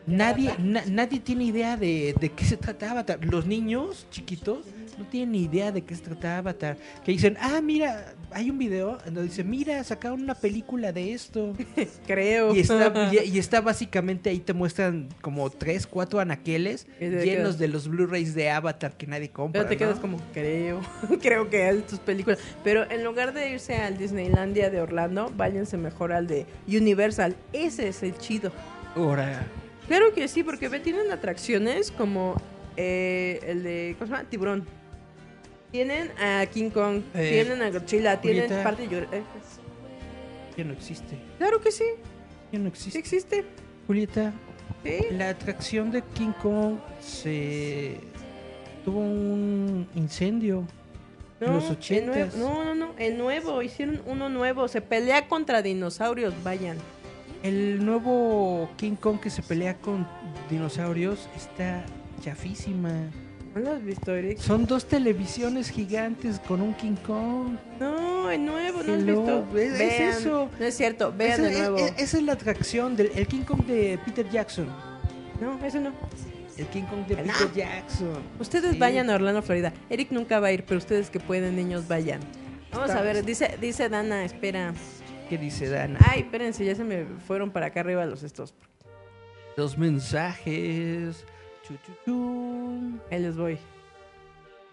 nadie, 0.08 0.54
na- 0.60 0.84
nadie 0.88 1.20
tiene 1.20 1.46
idea 1.46 1.78
de, 1.78 2.16
de 2.20 2.30
qué 2.30 2.46
se 2.46 2.58
trata 2.58 2.92
Avatar. 2.92 3.24
Los 3.24 3.46
niños 3.46 4.08
chiquitos 4.12 4.66
no 4.98 5.06
tienen 5.06 5.32
ni 5.32 5.44
idea 5.44 5.72
de 5.72 5.82
qué 5.84 5.96
se 5.96 6.02
trata 6.04 6.38
Avatar. 6.40 6.78
Que 7.06 7.12
dicen, 7.12 7.38
ah, 7.40 7.62
mira, 7.62 8.14
hay 8.32 8.50
un 8.50 8.58
video 8.58 8.98
donde 9.06 9.24
dice, 9.24 9.44
mira, 9.44 9.84
sacaron 9.84 10.22
una 10.22 10.36
película 10.36 10.92
de 10.92 11.14
esto. 11.14 11.54
Creo. 12.08 12.54
Y 12.56 12.60
está, 12.60 13.10
y, 13.14 13.20
y 13.34 13.40
está 13.40 13.62
básicamente 13.62 14.30
ahí 14.30 14.40
te 14.40 14.54
muestran 14.54 15.10
como 15.22 15.50
tres, 15.50 15.88
cuatro 15.88 16.20
anaqueles 16.20 16.88
llenos 17.00 17.58
de 17.58 17.68
los 17.70 17.88
Blu-rays 17.88 18.36
de 18.36 18.50
Avatar 18.50 18.98
que 18.98 19.08
nadie 19.08 19.30
compra. 19.30 19.62
Pero 19.62 19.70
te 19.70 19.78
quedas 19.78 19.96
¿no? 19.96 20.02
como, 20.02 20.18
creo, 20.34 20.82
creo 21.22 21.50
que 21.50 21.70
es 21.70 21.88
tus 21.88 22.00
películas. 22.00 22.40
Pero 22.64 22.90
en 22.92 23.04
lugar 23.04 23.34
de 23.34 23.52
irse 23.52 23.76
al 23.76 23.98
Disneylandia 23.98 24.70
de 24.70 24.82
Orlando, 24.82 25.32
váyanse 25.36 25.78
mejor 25.78 26.12
al 26.12 26.28
de 26.28 26.46
Universal. 26.68 27.36
Ese 27.54 27.88
es 27.88 28.04
el 28.04 28.18
chido. 28.18 28.52
Ahora, 28.96 29.46
Claro 29.90 30.14
que 30.14 30.28
sí, 30.30 30.44
porque 30.44 30.70
ve, 30.70 30.80
tienen 30.80 31.12
atracciones 31.12 31.92
como 31.92 32.36
eh, 32.78 33.42
el 33.46 33.64
de, 33.64 33.96
¿cómo 34.00 34.08
se 34.08 34.14
llama? 34.16 34.30
Tiburón. 34.30 34.66
Tienen 35.72 36.12
a 36.20 36.46
King 36.46 36.70
Kong, 36.70 37.02
Eh, 37.14 37.30
tienen 37.44 37.62
a 37.62 37.70
Godzilla, 37.70 38.22
tienen 38.22 38.44
Julieta. 38.44 38.64
parte 38.64 38.88
de... 38.88 38.98
eh, 39.00 39.24
ya 40.58 40.64
no 40.64 40.74
existe. 40.74 41.18
claro 41.38 41.60
que 41.60 41.72
sí, 41.72 41.84
Ya 42.52 42.60
no 42.60 42.66
sí 42.66 42.70
existe. 42.90 43.00
existe. 43.00 43.46
Julieta, 43.88 44.32
Sí. 44.84 45.00
la 45.12 45.30
atracción 45.30 45.92
de 45.92 46.02
King 46.14 46.32
Kong 46.42 46.78
se 47.02 47.98
tuvo 48.86 49.00
un 49.00 49.88
incendio 49.96 50.64
en 51.42 51.54
los 51.54 51.66
el 51.66 51.72
ochentas. 51.72 52.36
nuevo- 52.36 52.64
no, 52.64 52.64
no, 52.64 52.76
no, 52.76 52.94
el 52.98 53.18
nuevo, 53.18 53.62
hicieron 53.62 54.02
uno 54.06 54.30
nuevo, 54.30 54.68
se 54.68 54.82
pelea 54.82 55.28
contra 55.28 55.62
dinosaurios, 55.62 56.34
vayan. 56.44 56.78
El 57.44 57.86
nuevo 57.86 58.70
King 58.78 58.96
Kong 58.96 59.20
que 59.20 59.30
se 59.30 59.42
pelea 59.42 59.76
con 59.76 60.08
dinosaurios 60.50 61.30
está 61.36 61.86
chafísima. 62.22 62.92
¿No 63.56 63.62
lo 63.62 63.72
has 63.72 63.84
visto, 63.84 64.14
Eric? 64.14 64.38
Son 64.40 64.66
dos 64.66 64.86
televisiones 64.86 65.70
gigantes 65.70 66.40
con 66.42 66.62
un 66.62 66.74
King 66.76 66.96
Kong. 67.08 67.56
No, 67.80 68.30
el 68.30 68.46
nuevo, 68.46 68.84
¿no 68.84 68.94
has 68.94 69.06
visto? 69.06 69.58
es- 69.58 69.72
es 69.74 69.80
Vean. 69.80 70.10
eso. 70.10 70.50
No 70.60 70.66
es 70.66 70.76
cierto, 70.78 71.14
vean 71.18 71.40
Esa- 71.46 71.50
el 71.52 71.58
nuevo. 71.58 71.78
esa 71.98 72.18
es 72.18 72.24
la 72.24 72.34
atracción 72.34 72.96
del 72.96 73.12
el 73.16 73.26
King 73.26 73.42
Kong 73.44 73.66
de 73.66 73.98
Peter 74.06 74.30
Jackson. 74.30 74.68
No, 75.42 75.66
ese 75.66 75.80
no. 75.80 75.92
El 76.58 76.66
King 76.68 76.84
Kong 76.84 77.08
de 77.08 77.16
No. 77.16 77.24
Peter 77.34 77.54
Jackson. 77.56 78.20
Ustedes 78.40 78.74
Sí. 78.74 78.78
vayan 78.78 79.10
a 79.10 79.16
Orlando, 79.16 79.42
Florida. 79.42 79.72
Eric 79.90 80.12
nunca 80.12 80.40
va 80.42 80.48
a 80.48 80.52
ir, 80.52 80.66
pero 80.66 80.78
ustedes 80.78 81.10
que 81.10 81.20
pueden, 81.22 81.56
niños, 81.56 81.88
vayan. 81.88 82.20
Vamos 82.74 82.92
a 82.92 83.02
ver, 83.02 83.26
dice, 83.26 83.58
dice 83.60 83.88
Dana, 83.90 84.26
espera. 84.26 84.74
¿Qué 85.30 85.38
dice 85.38 85.70
Dana? 85.70 86.00
Ay, 86.10 86.22
espérense, 86.22 86.66
ya 86.66 86.74
se 86.74 86.84
me 86.84 87.06
fueron 87.28 87.52
para 87.52 87.68
acá 87.68 87.82
arriba 87.82 88.04
los 88.06 88.24
estos. 88.24 88.56
Los 89.56 89.78
mensajes. 89.78 91.24
Chu, 91.68 91.76
chu, 91.86 91.92
chu. 92.04 93.00
Ahí 93.12 93.20
les 93.20 93.38
voy. 93.38 93.60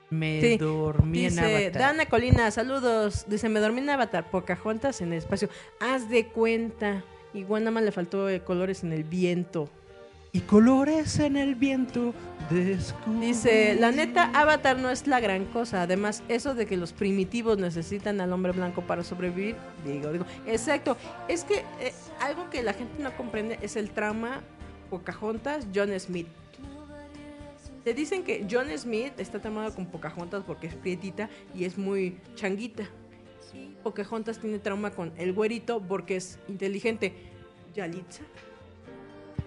Me 0.09 0.41
Sí, 0.41 0.57
dormí 0.57 1.25
en 1.25 1.31
Dice 1.35 1.41
Avatar. 1.67 1.83
Dana 1.83 2.07
Colina, 2.07 2.51
saludos. 2.51 3.27
Dice, 3.29 3.49
me 3.49 3.61
dormí 3.61 3.81
en 3.81 3.91
Avatar, 3.91 4.31
Pocahontas 4.31 5.01
en 5.03 5.13
el 5.13 5.19
espacio. 5.19 5.49
Haz 5.81 6.09
de 6.09 6.29
cuenta. 6.29 7.05
Igual 7.35 7.65
nada 7.65 7.73
más 7.73 7.83
le 7.83 7.93
faltó 7.93 8.29
eh, 8.31 8.41
colores 8.41 8.83
en 8.83 8.93
el 8.93 9.05
viento. 9.05 9.69
Y 10.37 10.41
colores 10.41 11.19
en 11.19 11.39
el 11.39 11.55
viento. 11.55 12.13
descubrí. 12.51 13.29
Dice, 13.29 13.75
la 13.81 13.91
neta, 13.91 14.31
Avatar 14.35 14.79
no 14.79 14.91
es 14.91 15.07
la 15.07 15.19
gran 15.19 15.47
cosa. 15.47 15.81
Además, 15.81 16.23
eso 16.29 16.55
de 16.55 16.67
que 16.67 16.77
los 16.77 16.93
primitivos 16.93 17.57
necesitan 17.57 18.21
al 18.21 18.31
hombre 18.35 18.53
blanco 18.53 18.83
para 18.83 19.03
sobrevivir, 19.03 19.57
digo, 19.83 20.13
digo. 20.13 20.27
Exacto. 20.47 20.99
Es 21.27 21.45
que 21.45 21.65
eh, 21.81 21.95
algo 22.21 22.51
que 22.51 22.63
la 22.63 22.75
gente 22.75 23.03
no 23.03 23.17
comprende 23.17 23.59
es 23.63 23.77
el 23.77 23.89
trauma 23.89 24.43
Pocahontas, 24.91 25.69
John 25.75 25.99
Smith. 25.99 26.29
Te 27.83 27.95
dicen 27.95 28.23
que 28.23 28.47
John 28.51 28.67
Smith 28.77 29.15
está 29.17 29.41
tramado 29.41 29.75
con 29.75 29.87
Pocahontas 29.87 30.45
porque 30.47 30.67
es 30.67 30.75
prietita 30.75 31.31
y 31.55 31.65
es 31.65 31.79
muy 31.79 32.19
changuita. 32.35 32.85
Pocahontas 33.83 34.39
tiene 34.39 34.59
trauma 34.59 34.91
con 34.91 35.15
el 35.17 35.33
güerito 35.33 35.81
porque 35.81 36.17
es 36.17 36.39
inteligente. 36.47 37.15
Yalitza. 37.75 38.23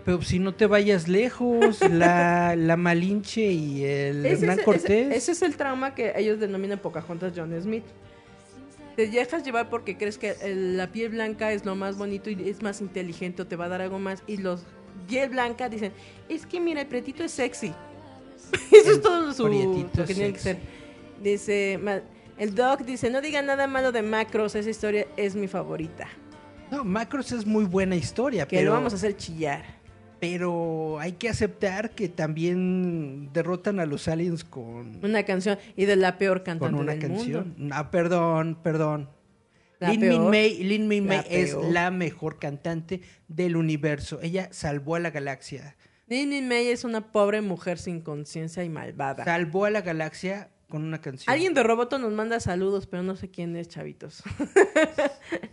Pero 0.09 0.23
si 0.23 0.39
no 0.39 0.55
te 0.55 0.65
vayas 0.65 1.07
lejos, 1.07 1.81
la, 1.87 2.55
la 2.57 2.77
Malinche 2.77 3.43
y 3.51 3.83
el 3.83 4.25
Ese 4.25 4.41
Hernán 4.45 4.59
es, 4.59 4.65
Cortés. 4.65 4.89
ese- 5.07 5.15
ese 5.15 5.31
es 5.33 5.41
el 5.43 5.55
trauma 5.55 5.93
que 5.93 6.13
ellos 6.15 6.39
denominan 6.39 6.79
Pocahontas 6.79 7.33
John 7.35 7.53
Smith. 7.61 7.83
te 8.95 9.05
dejas 9.07 9.43
llevar 9.43 9.69
porque 9.69 9.97
crees 9.97 10.17
que 10.17 10.35
el- 10.41 10.77
la 10.77 10.87
piel 10.91 11.09
blanca 11.09 11.51
es 11.53 11.63
lo 11.63 11.75
más 11.75 11.95
bonito 11.95 12.31
y 12.31 12.49
es 12.49 12.63
más 12.63 12.81
inteligente 12.81 13.43
o 13.43 13.45
te 13.47 13.55
va 13.55 13.65
a 13.65 13.69
dar 13.69 13.81
algo 13.83 13.99
más. 13.99 14.23
Y 14.25 14.37
los 14.37 14.63
piel 15.07 15.29
blanca 15.29 15.69
dicen, 15.69 15.91
es 16.27 16.47
que 16.47 16.59
mira, 16.59 16.81
el 16.81 16.87
pretito 16.87 17.23
es 17.23 17.31
sexy. 17.31 17.71
Eso 18.71 18.91
es 18.93 19.01
todo 19.03 19.31
su, 19.31 19.47
lo 19.47 20.05
que 20.07 20.13
tiene 20.15 20.33
que 20.33 20.39
ser. 20.39 20.57
Dice, 21.21 21.79
el 22.39 22.55
doc 22.55 22.81
dice, 22.81 23.11
no 23.11 23.21
digan 23.21 23.45
nada 23.45 23.67
malo 23.67 23.91
de 23.91 24.01
Macros, 24.01 24.55
esa 24.55 24.71
historia 24.71 25.05
es 25.17 25.35
mi 25.35 25.47
favorita. 25.47 26.07
No, 26.71 26.83
Macros 26.83 27.31
es 27.31 27.45
muy 27.45 27.65
buena 27.65 27.95
historia, 27.95 28.47
Que 28.47 28.57
pero, 28.57 28.69
lo 28.71 28.73
vamos 28.77 28.93
a 28.93 28.95
hacer 28.95 29.15
chillar. 29.15 29.78
Pero 30.19 30.99
hay 30.99 31.13
que 31.13 31.29
aceptar 31.29 31.91
que 31.91 32.09
también 32.09 33.31
derrotan 33.33 33.79
a 33.79 33.85
los 33.85 34.07
aliens 34.07 34.43
con, 34.43 35.03
Una 35.03 35.23
canción 35.23 35.57
y 35.75 35.85
de 35.85 35.95
la 35.95 36.17
peor 36.17 36.43
cantante 36.43 36.73
con 36.73 36.81
una 36.81 36.93
del 36.93 37.01
canción. 37.01 37.55
mundo. 37.57 37.75
Ah, 37.75 37.91
perdón, 37.91 38.57
perdón. 38.61 39.09
La 39.79 39.91
Lin 39.91 40.09
Min. 40.09 40.29
May, 40.29 40.63
Lin 40.63 40.87
Min 40.89 41.07
La 41.07 41.15
May 41.17 41.25
es 41.29 41.51
peor. 41.51 41.71
la 41.71 41.91
mejor 41.91 42.37
cantante 42.37 43.01
del 43.29 43.55
universo. 43.55 44.19
Ella 44.21 44.49
salvó 44.51 44.95
a 44.95 44.99
la 44.99 45.09
galaxia. 45.11 45.77
Nini 46.07 46.41
May 46.41 46.67
es 46.67 46.83
una 46.83 47.11
pobre 47.11 47.41
mujer 47.41 47.77
sin 47.77 48.01
conciencia 48.01 48.63
y 48.63 48.69
malvada. 48.69 49.23
Salvó 49.23 49.65
a 49.65 49.69
la 49.69 49.81
galaxia 49.81 50.49
con 50.67 50.83
una 50.83 50.99
canción. 50.99 51.31
Alguien 51.31 51.53
de 51.53 51.63
Roboto 51.63 51.97
nos 51.97 52.11
manda 52.11 52.39
saludos, 52.39 52.87
pero 52.87 53.03
no 53.03 53.15
sé 53.15 53.29
quién 53.29 53.55
es, 53.55 53.69
chavitos. 53.69 54.23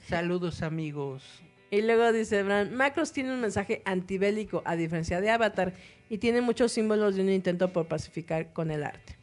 Saludos, 0.09 0.63
amigos. 0.63 1.23
Y 1.71 1.83
luego 1.83 2.13
dice 2.13 2.43
Bran, 2.43 2.75
Macros 2.75 3.13
tiene 3.13 3.33
un 3.33 3.41
mensaje 3.41 3.83
antibélico, 3.85 4.63
a 4.65 4.77
diferencia 4.77 5.21
de 5.21 5.31
Avatar, 5.31 5.73
y 6.09 6.19
tiene 6.19 6.41
muchos 6.41 6.73
símbolos 6.73 7.17
de 7.17 7.23
un 7.23 7.31
intento 7.31 7.73
por 7.73 7.87
pacificar 7.87 8.53
con 8.53 8.71
el 8.71 8.85
arte. 8.85 9.17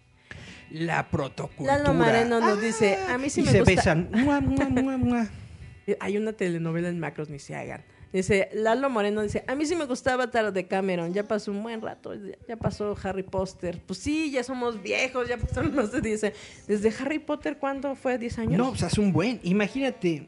La 0.72 1.08
protocultura. 1.10 1.78
Lalo 1.78 1.94
Moreno 1.94 2.40
nos 2.40 2.60
dice, 2.62 2.98
a 3.08 3.18
mí 3.18 3.30
sí 3.30 3.42
y 3.42 3.44
me 3.46 3.52
se 3.52 3.60
gusta... 3.60 3.76
besan. 3.76 4.10
Mua, 4.12 4.42
mua, 4.42 4.98
mua. 4.98 5.28
Hay 6.00 6.18
una 6.18 6.34
telenovela 6.34 6.90
en 6.90 7.00
Macros, 7.00 7.30
ni 7.30 7.40
se 7.40 7.56
hagan. 7.56 7.84
Dice, 8.12 8.50
Lalo 8.54 8.90
Moreno 8.92 9.22
dice, 9.24 9.44
a 9.48 9.56
mí 9.56 9.66
sí 9.66 9.76
me 9.76 9.86
gusta 9.86 10.14
Avatar 10.14 10.54
de 10.54 10.68
Cameron, 10.68 11.14
ya 11.14 11.24
pasó 11.28 11.50
un 11.52 11.64
buen 11.64 11.82
rato, 11.82 12.14
ya- 12.14 12.36
ya 12.48 12.56
pasó 12.58 12.96
Harry 13.04 13.24
Potter. 13.24 13.80
Pues 13.88 13.98
sí, 14.00 14.30
ya 14.32 14.44
somos 14.44 14.82
viejos, 14.84 15.28
ya 15.28 15.38
pasaron 15.38 15.74
más 15.76 15.92
de 15.92 16.00
10 16.02 16.24
años. 16.26 16.38
¿Desde 16.68 16.94
Harry 17.00 17.18
Potter 17.20 17.58
cuándo 17.58 17.96
fue? 17.96 18.20
¿10 18.20 18.38
años? 18.40 18.58
No, 18.58 18.70
pues 18.70 18.84
hace 18.84 19.02
un 19.02 19.12
buen. 19.12 19.40
Imagínate. 19.44 20.28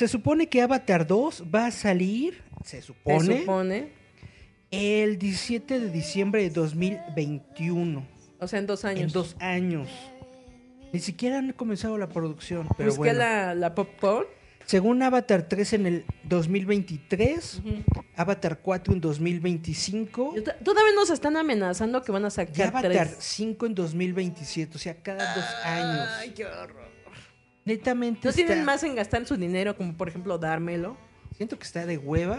Se 0.00 0.08
supone 0.08 0.48
que 0.48 0.62
Avatar 0.62 1.06
2 1.06 1.44
va 1.54 1.66
a 1.66 1.70
salir, 1.70 2.42
se 2.64 2.80
Se 2.80 2.86
supone, 2.86 3.40
supone. 3.40 3.88
el 4.70 5.18
17 5.18 5.78
de 5.78 5.90
diciembre 5.90 6.40
de 6.40 6.48
2021. 6.48 8.08
O 8.38 8.48
sea, 8.48 8.60
en 8.60 8.66
dos 8.66 8.86
años. 8.86 9.02
En 9.02 9.08
dos 9.12 9.36
años. 9.40 9.90
Ni 10.94 11.00
siquiera 11.00 11.36
han 11.36 11.52
comenzado 11.52 11.98
la 11.98 12.08
producción. 12.08 12.66
Pero 12.78 12.88
Busqué 12.88 12.98
bueno. 13.12 13.18
la, 13.18 13.54
la 13.54 13.74
popcorn. 13.74 14.26
Según 14.64 15.02
Avatar 15.02 15.42
3 15.46 15.72
en 15.74 15.86
el 15.86 16.04
2023, 16.24 17.60
Avatar 18.16 18.60
4 18.62 18.94
en 18.94 19.00
2025 19.02 20.32
Yo 20.36 20.42
ta- 20.44 20.56
Todavía 20.60 20.94
nos 20.94 21.10
están 21.10 21.36
amenazando 21.36 22.00
que 22.00 22.10
van 22.10 22.24
a 22.24 22.28
y 22.28 22.30
sacar 22.30 22.68
Avatar 22.68 22.90
tres. 22.90 23.16
5 23.18 23.66
en 23.66 23.74
2027. 23.74 24.76
O 24.76 24.78
sea, 24.80 24.94
cada 24.94 25.34
dos 25.34 25.44
años. 25.62 26.08
Ay, 26.20 26.30
qué 26.30 26.46
horror. 26.46 26.88
Netamente 27.64 28.20
¿No 28.24 28.30
está- 28.30 28.44
tienen 28.46 28.64
más 28.64 28.82
en 28.82 28.94
gastar 28.94 29.26
su 29.26 29.36
dinero, 29.36 29.76
como 29.76 29.94
por 29.96 30.08
ejemplo 30.08 30.38
dármelo? 30.38 30.96
Siento 31.36 31.58
que 31.58 31.64
está 31.64 31.86
de 31.86 31.98
hueva. 31.98 32.38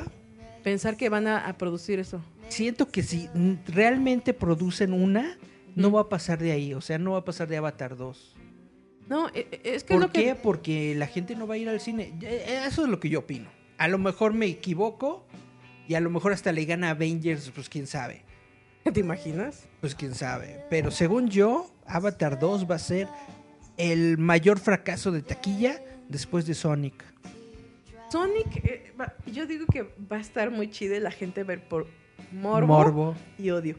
Pensar 0.64 0.96
que 0.98 1.10
van 1.10 1.28
a, 1.28 1.48
a 1.48 1.58
producir 1.58 2.00
eso. 2.00 2.22
Siento 2.50 2.90
que 2.90 3.02
si 3.04 3.30
realmente 3.68 4.34
producen 4.34 4.94
una, 4.94 5.38
no 5.76 5.92
va 5.92 6.02
a 6.02 6.10
pasar 6.10 6.40
de 6.40 6.52
ahí. 6.52 6.74
O 6.74 6.82
sea, 6.82 6.98
no 7.00 7.12
va 7.14 7.20
a 7.20 7.26
pasar 7.26 7.48
de 7.48 7.58
Avatar 7.58 7.96
2. 7.96 8.36
No, 9.08 9.28
e- 9.30 9.48
e- 9.52 9.62
es 9.64 9.84
que 9.84 9.94
es 9.94 10.00
¿Por 10.00 10.00
lo 10.02 10.12
qué? 10.12 10.24
que... 10.26 10.36
Porque 10.36 10.94
la 10.96 11.08
gente 11.08 11.36
no 11.36 11.48
va 11.48 11.56
a 11.56 11.58
ir 11.58 11.68
al 11.70 11.80
cine. 11.80 12.14
Eh, 12.22 12.64
Eso 12.68 12.84
es 12.84 12.90
lo 12.90 13.00
que 13.00 13.10
yo 13.10 13.20
opino. 13.20 13.50
A 13.78 13.88
lo 13.88 13.98
mejor 13.98 14.34
me 14.34 14.46
equivoco 14.46 15.26
y 15.88 15.96
a 15.96 16.00
lo 16.00 16.10
mejor 16.10 16.34
hasta 16.34 16.52
le 16.52 16.66
gana 16.66 16.92
Avengers, 16.92 17.52
pues 17.56 17.68
quién 17.70 17.88
sabe. 17.88 18.24
¿Te 18.94 19.00
imaginas? 19.00 19.68
Pues 19.80 19.96
quién 19.96 20.14
sabe. 20.14 20.64
Pero 20.70 20.92
según 20.92 21.30
yo, 21.30 21.72
Avatar 21.88 22.38
2 22.40 22.70
va 22.70 22.76
a 22.76 22.80
ser 22.80 23.08
el 23.78 24.18
mayor 24.18 24.60
fracaso 24.60 25.12
de 25.12 25.22
taquilla 25.22 25.82
después 26.10 26.46
de 26.46 26.54
Sonic. 26.54 27.04
Sonic, 28.12 28.58
eh, 28.66 28.94
va- 29.00 29.14
yo 29.26 29.46
digo 29.46 29.66
que 29.68 29.84
va 30.12 30.18
a 30.18 30.20
estar 30.22 30.52
muy 30.52 30.70
chido 30.70 31.00
la 31.00 31.12
gente 31.12 31.44
ver 31.44 31.68
por 31.68 31.88
morbo, 32.32 32.68
Morbo. 32.68 33.16
y 33.38 33.50
odio. 33.52 33.76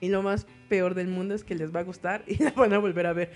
Y 0.00 0.08
lo 0.08 0.22
más 0.22 0.46
peor 0.68 0.94
del 0.94 1.08
mundo 1.08 1.34
es 1.34 1.44
que 1.44 1.54
les 1.54 1.74
va 1.74 1.80
a 1.80 1.82
gustar 1.82 2.22
y 2.26 2.36
la 2.42 2.52
van 2.52 2.72
a 2.72 2.78
volver 2.78 3.06
a 3.06 3.12
ver. 3.12 3.32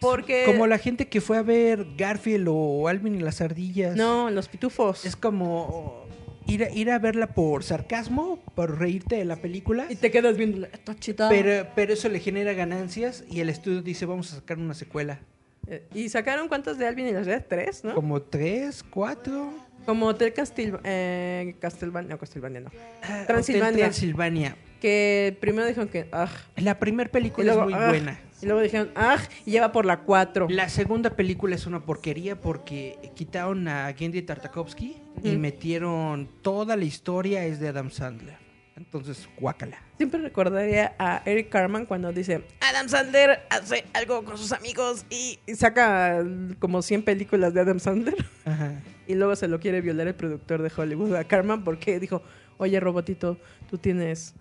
Porque... 0.00 0.44
Como 0.46 0.66
la 0.66 0.78
gente 0.78 1.08
que 1.08 1.20
fue 1.20 1.36
a 1.36 1.42
ver 1.42 1.86
Garfield 1.96 2.48
o 2.50 2.88
Alvin 2.88 3.14
y 3.14 3.20
las 3.20 3.40
ardillas. 3.40 3.96
No, 3.96 4.30
los 4.30 4.48
pitufos. 4.48 5.04
Es 5.04 5.14
como 5.14 6.06
ir 6.50 6.64
a, 6.64 6.70
ir 6.70 6.90
a 6.90 6.98
verla 6.98 7.28
por 7.28 7.62
sarcasmo, 7.64 8.38
por 8.54 8.78
reírte 8.78 9.16
de 9.16 9.24
la 9.24 9.36
película. 9.36 9.86
Y 9.88 9.96
te 9.96 10.10
quedas 10.10 10.36
viendo, 10.36 10.66
está 10.66 10.94
chida. 10.96 11.28
Pero, 11.28 11.66
pero 11.74 11.92
eso 11.92 12.08
le 12.08 12.18
genera 12.20 12.52
ganancias 12.52 13.24
y 13.30 13.40
el 13.40 13.48
estudio 13.48 13.82
dice 13.82 14.06
vamos 14.06 14.32
a 14.32 14.36
sacar 14.36 14.58
una 14.58 14.74
secuela. 14.74 15.20
Eh, 15.66 15.86
¿Y 15.94 16.08
sacaron 16.08 16.48
cuántas 16.48 16.78
de 16.78 16.86
Alvin 16.86 17.06
y 17.08 17.12
las 17.12 17.26
Red? 17.26 17.42
¿Tres, 17.48 17.84
no? 17.84 17.94
Como 17.94 18.22
tres, 18.22 18.82
cuatro. 18.82 19.52
Como 19.86 20.06
Hotel 20.06 20.32
Castil... 20.32 20.76
Eh, 20.84 21.54
Castelvania, 21.58 22.10
no, 22.10 22.18
Castelvania 22.18 22.60
no. 22.60 22.70
Ah, 23.02 23.24
Transilvania. 23.26 23.68
Hotel 23.68 23.80
Transilvania. 23.80 24.56
Que 24.80 25.36
primero 25.40 25.66
dijeron 25.66 25.88
que... 25.88 26.06
Ah, 26.12 26.28
La 26.56 26.78
primera 26.78 27.10
película 27.10 27.54
luego, 27.54 27.68
es 27.70 27.74
muy 27.76 27.82
"Ah", 27.84 27.88
buena. 27.88 28.20
Y 28.42 28.46
luego 28.46 28.60
dijeron, 28.62 28.90
ah, 28.94 29.18
y 29.44 29.52
ya 29.52 29.62
va 29.62 29.72
por 29.72 29.84
la 29.84 30.00
cuatro. 30.00 30.46
La 30.48 30.68
segunda 30.68 31.10
película 31.10 31.54
es 31.54 31.66
una 31.66 31.80
porquería 31.80 32.40
porque 32.40 32.98
quitaron 33.14 33.68
a 33.68 33.92
Gendy 33.92 34.22
Tartakovsky 34.22 34.96
y 35.22 35.36
metieron 35.36 36.28
toda 36.42 36.76
la 36.76 36.84
historia 36.84 37.44
es 37.44 37.60
de 37.60 37.68
Adam 37.68 37.90
Sandler. 37.90 38.38
Entonces, 38.76 39.28
guácala. 39.38 39.76
Siempre 39.98 40.20
recordaría 40.20 40.94
a 40.98 41.22
Eric 41.26 41.50
Carman 41.50 41.84
cuando 41.84 42.12
dice, 42.12 42.42
Adam 42.60 42.88
Sandler 42.88 43.40
hace 43.50 43.84
algo 43.92 44.24
con 44.24 44.38
sus 44.38 44.52
amigos 44.52 45.04
y, 45.10 45.38
y 45.46 45.54
saca 45.54 46.24
como 46.58 46.80
100 46.80 47.02
películas 47.02 47.52
de 47.52 47.60
Adam 47.60 47.78
Sandler. 47.78 48.24
Ajá. 48.46 48.80
Y 49.06 49.16
luego 49.16 49.36
se 49.36 49.48
lo 49.48 49.60
quiere 49.60 49.82
violar 49.82 50.06
el 50.06 50.14
productor 50.14 50.62
de 50.62 50.72
Hollywood 50.74 51.14
a 51.14 51.24
Carman 51.24 51.62
porque 51.62 52.00
dijo, 52.00 52.22
oye, 52.56 52.80
robotito, 52.80 53.36
tú 53.68 53.76
tienes 53.76 54.34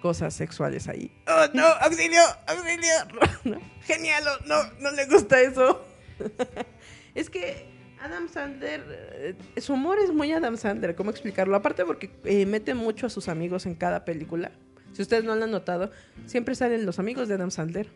cosas 0.00 0.34
sexuales 0.34 0.88
ahí. 0.88 1.10
¡Oh, 1.26 1.46
no! 1.54 1.66
¡Auxilio! 1.66 2.22
¡Auxilio! 2.46 2.94
¿No? 3.44 3.60
¡Genial! 3.82 4.24
No, 4.46 4.56
no 4.80 4.90
le 4.92 5.06
gusta 5.06 5.40
eso. 5.40 5.84
es 7.14 7.30
que 7.30 7.66
Adam 8.00 8.28
Sandler, 8.28 8.82
eh, 9.14 9.60
su 9.60 9.74
humor 9.74 9.98
es 9.98 10.12
muy 10.12 10.32
Adam 10.32 10.56
Sandler, 10.56 10.94
¿cómo 10.94 11.10
explicarlo? 11.10 11.56
Aparte 11.56 11.84
porque 11.84 12.10
eh, 12.24 12.46
mete 12.46 12.74
mucho 12.74 13.06
a 13.06 13.10
sus 13.10 13.28
amigos 13.28 13.66
en 13.66 13.74
cada 13.74 14.04
película. 14.04 14.52
Si 14.92 15.02
ustedes 15.02 15.24
no 15.24 15.34
lo 15.34 15.44
han 15.44 15.50
notado, 15.50 15.90
siempre 16.26 16.54
salen 16.54 16.86
los 16.86 16.98
amigos 16.98 17.28
de 17.28 17.34
Adam 17.34 17.50
Sandler, 17.50 17.88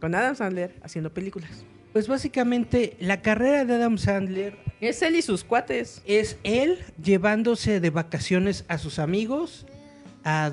con 0.00 0.14
Adam 0.14 0.36
Sandler 0.36 0.74
haciendo 0.82 1.12
películas. 1.12 1.64
Pues 1.92 2.08
básicamente 2.08 2.96
la 3.00 3.22
carrera 3.22 3.64
de 3.64 3.74
Adam 3.76 3.96
Sandler 3.96 4.58
Es 4.82 5.00
él 5.00 5.16
y 5.16 5.22
sus 5.22 5.44
cuates. 5.44 6.02
es 6.04 6.36
él 6.42 6.84
llevándose 7.02 7.80
de 7.80 7.88
vacaciones 7.90 8.66
a 8.68 8.76
sus 8.76 8.98
amigos 8.98 9.64
a, 10.22 10.52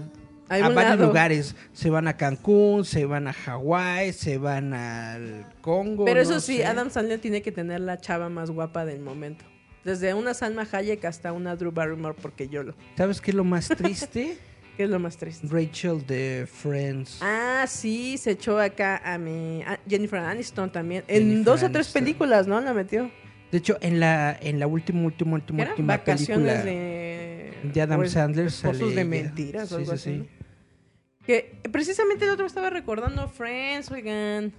A 0.49 0.59
varios 0.69 0.75
lado. 0.75 1.07
lugares. 1.07 1.55
Se 1.73 1.89
van 1.89 2.07
a 2.07 2.17
Cancún, 2.17 2.85
se 2.85 3.05
van 3.05 3.27
a 3.27 3.33
Hawái, 3.33 4.13
se 4.13 4.37
van 4.37 4.73
al 4.73 5.45
Congo. 5.61 6.05
Pero 6.05 6.21
eso 6.21 6.33
no 6.33 6.39
sí, 6.39 6.57
sé. 6.57 6.65
Adam 6.65 6.89
Sandler 6.89 7.19
tiene 7.19 7.41
que 7.41 7.51
tener 7.51 7.81
la 7.81 7.99
chava 7.99 8.29
más 8.29 8.51
guapa 8.51 8.85
del 8.85 8.99
momento. 8.99 9.45
Desde 9.83 10.13
una 10.13 10.33
Salma 10.33 10.67
Hayek 10.71 11.03
hasta 11.05 11.33
una 11.33 11.55
Drew 11.55 11.71
Barrymore 11.71 12.15
porque 12.21 12.47
yo 12.47 12.63
lo. 12.63 12.73
¿Sabes 12.97 13.19
qué 13.19 13.31
es 13.31 13.35
lo 13.35 13.43
más 13.43 13.67
triste? 13.77 14.37
¿Qué 14.77 14.83
es 14.85 14.89
lo 14.89 14.97
más 14.99 15.17
triste? 15.17 15.47
Rachel 15.49 16.05
de 16.07 16.47
Friends. 16.51 17.19
Ah, 17.21 17.65
sí, 17.67 18.17
se 18.17 18.31
echó 18.31 18.59
acá 18.59 19.01
a 19.03 19.17
mi 19.17 19.61
a 19.63 19.79
Jennifer 19.87 20.19
Aniston 20.19 20.71
también. 20.71 21.03
En 21.07 21.43
dos 21.43 21.61
o 21.63 21.69
tres 21.69 21.89
películas, 21.89 22.47
¿no? 22.47 22.59
La 22.59 22.73
metió. 22.73 23.11
De 23.53 23.59
hecho, 23.59 23.77
en 23.81 23.99
la, 23.99 24.35
en 24.41 24.57
la 24.59 24.65
última, 24.65 25.03
última, 25.05 25.37
¿Qué 25.37 25.51
última, 25.53 25.69
última 25.69 25.97
película 26.03 26.63
de... 26.63 27.53
de 27.71 27.81
Adam 27.81 27.99
o 27.99 28.03
es- 28.03 28.11
Sandler 28.11 28.49
sale 28.51 28.83
de 28.95 29.05
mentiras 29.05 29.71
o 29.71 29.75
Sí, 29.77 29.83
algo 29.83 29.95
sí, 29.95 30.09
así. 30.09 30.11
sí. 30.11 30.17
¿no? 30.17 31.25
Que 31.27 31.55
precisamente 31.71 32.25
el 32.25 32.31
otro 32.31 32.45
estaba 32.47 32.69
recordando 32.71 33.27
Friends, 33.29 33.91
oigan. 33.91 34.51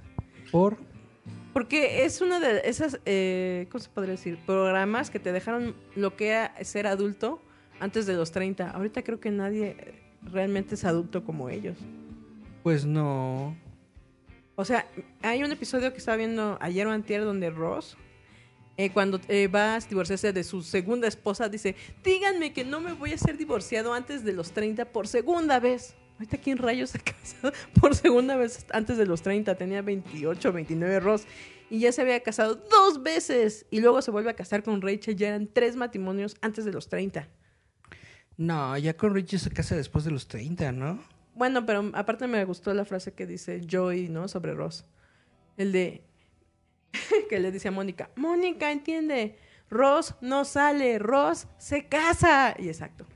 Por 0.52 0.78
Porque 1.52 2.04
es 2.04 2.20
una 2.20 2.38
de 2.38 2.62
esas, 2.66 3.00
eh, 3.04 3.66
¿cómo 3.70 3.82
se 3.82 3.90
podría 3.90 4.12
decir? 4.12 4.38
Programas 4.46 5.10
que 5.10 5.18
te 5.18 5.32
dejaron 5.32 5.74
lo 5.96 6.14
que 6.16 6.28
era 6.28 6.54
ser 6.64 6.86
adulto 6.86 7.42
antes 7.80 8.06
de 8.06 8.14
los 8.14 8.30
30. 8.30 8.70
Ahorita 8.70 9.02
creo 9.02 9.18
que 9.20 9.30
nadie 9.32 9.76
realmente 10.22 10.76
es 10.76 10.84
adulto 10.84 11.24
como 11.24 11.50
ellos. 11.50 11.76
pues 12.62 12.86
no. 12.86 13.56
O 14.54 14.64
sea, 14.64 14.86
hay 15.22 15.42
un 15.42 15.50
episodio 15.50 15.90
que 15.92 15.98
estaba 15.98 16.16
viendo 16.16 16.56
ayer 16.60 16.86
o 16.86 16.92
antier 16.92 17.24
donde 17.24 17.50
Ross, 17.50 17.96
eh, 18.76 18.90
cuando 18.90 19.20
eh, 19.28 19.48
va 19.48 19.76
a 19.76 19.80
divorciarse 19.80 20.32
de 20.32 20.42
su 20.42 20.62
segunda 20.62 21.06
esposa, 21.06 21.48
dice, 21.48 21.76
díganme 22.02 22.52
que 22.52 22.64
no 22.64 22.80
me 22.80 22.92
voy 22.92 23.12
a 23.12 23.18
ser 23.18 23.36
divorciado 23.36 23.94
antes 23.94 24.24
de 24.24 24.32
los 24.32 24.52
30 24.52 24.86
por 24.86 25.06
segunda 25.06 25.60
vez. 25.60 25.94
Ahorita, 26.14 26.38
¿quién 26.38 26.58
rayos 26.58 26.90
se 26.90 27.00
casa 27.00 27.52
por 27.80 27.94
segunda 27.94 28.36
vez 28.36 28.66
antes 28.72 28.96
de 28.96 29.06
los 29.06 29.22
30? 29.22 29.54
Tenía 29.56 29.82
28, 29.82 30.52
29 30.52 31.00
Ross. 31.00 31.26
y 31.70 31.80
ya 31.80 31.92
se 31.92 32.02
había 32.02 32.20
casado 32.20 32.56
dos 32.56 33.02
veces 33.02 33.66
y 33.70 33.80
luego 33.80 34.02
se 34.02 34.10
vuelve 34.10 34.30
a 34.30 34.34
casar 34.34 34.62
con 34.62 34.80
Rachel. 34.80 35.16
Ya 35.16 35.28
eran 35.28 35.46
tres 35.46 35.76
matrimonios 35.76 36.36
antes 36.40 36.64
de 36.64 36.72
los 36.72 36.88
30. 36.88 37.28
No, 38.36 38.76
ya 38.76 38.96
con 38.96 39.14
Richie 39.14 39.38
se 39.38 39.50
casa 39.50 39.76
después 39.76 40.04
de 40.04 40.10
los 40.10 40.26
30, 40.26 40.72
¿no? 40.72 41.00
Bueno, 41.34 41.64
pero 41.66 41.90
aparte 41.94 42.26
me 42.26 42.44
gustó 42.44 42.74
la 42.74 42.84
frase 42.84 43.12
que 43.12 43.26
dice 43.26 43.60
Joey, 43.70 44.08
¿no? 44.08 44.26
Sobre 44.28 44.54
Ross. 44.54 44.84
El 45.56 45.72
de 45.72 46.02
que 47.28 47.38
le 47.40 47.50
dice 47.52 47.68
a 47.68 47.70
Mónica, 47.70 48.10
Mónica, 48.16 48.70
entiende, 48.72 49.36
Ross 49.70 50.14
no 50.20 50.44
sale, 50.44 50.98
Ross 50.98 51.46
se 51.58 51.86
casa. 51.86 52.54
Y 52.58 52.68
exacto. 52.68 53.06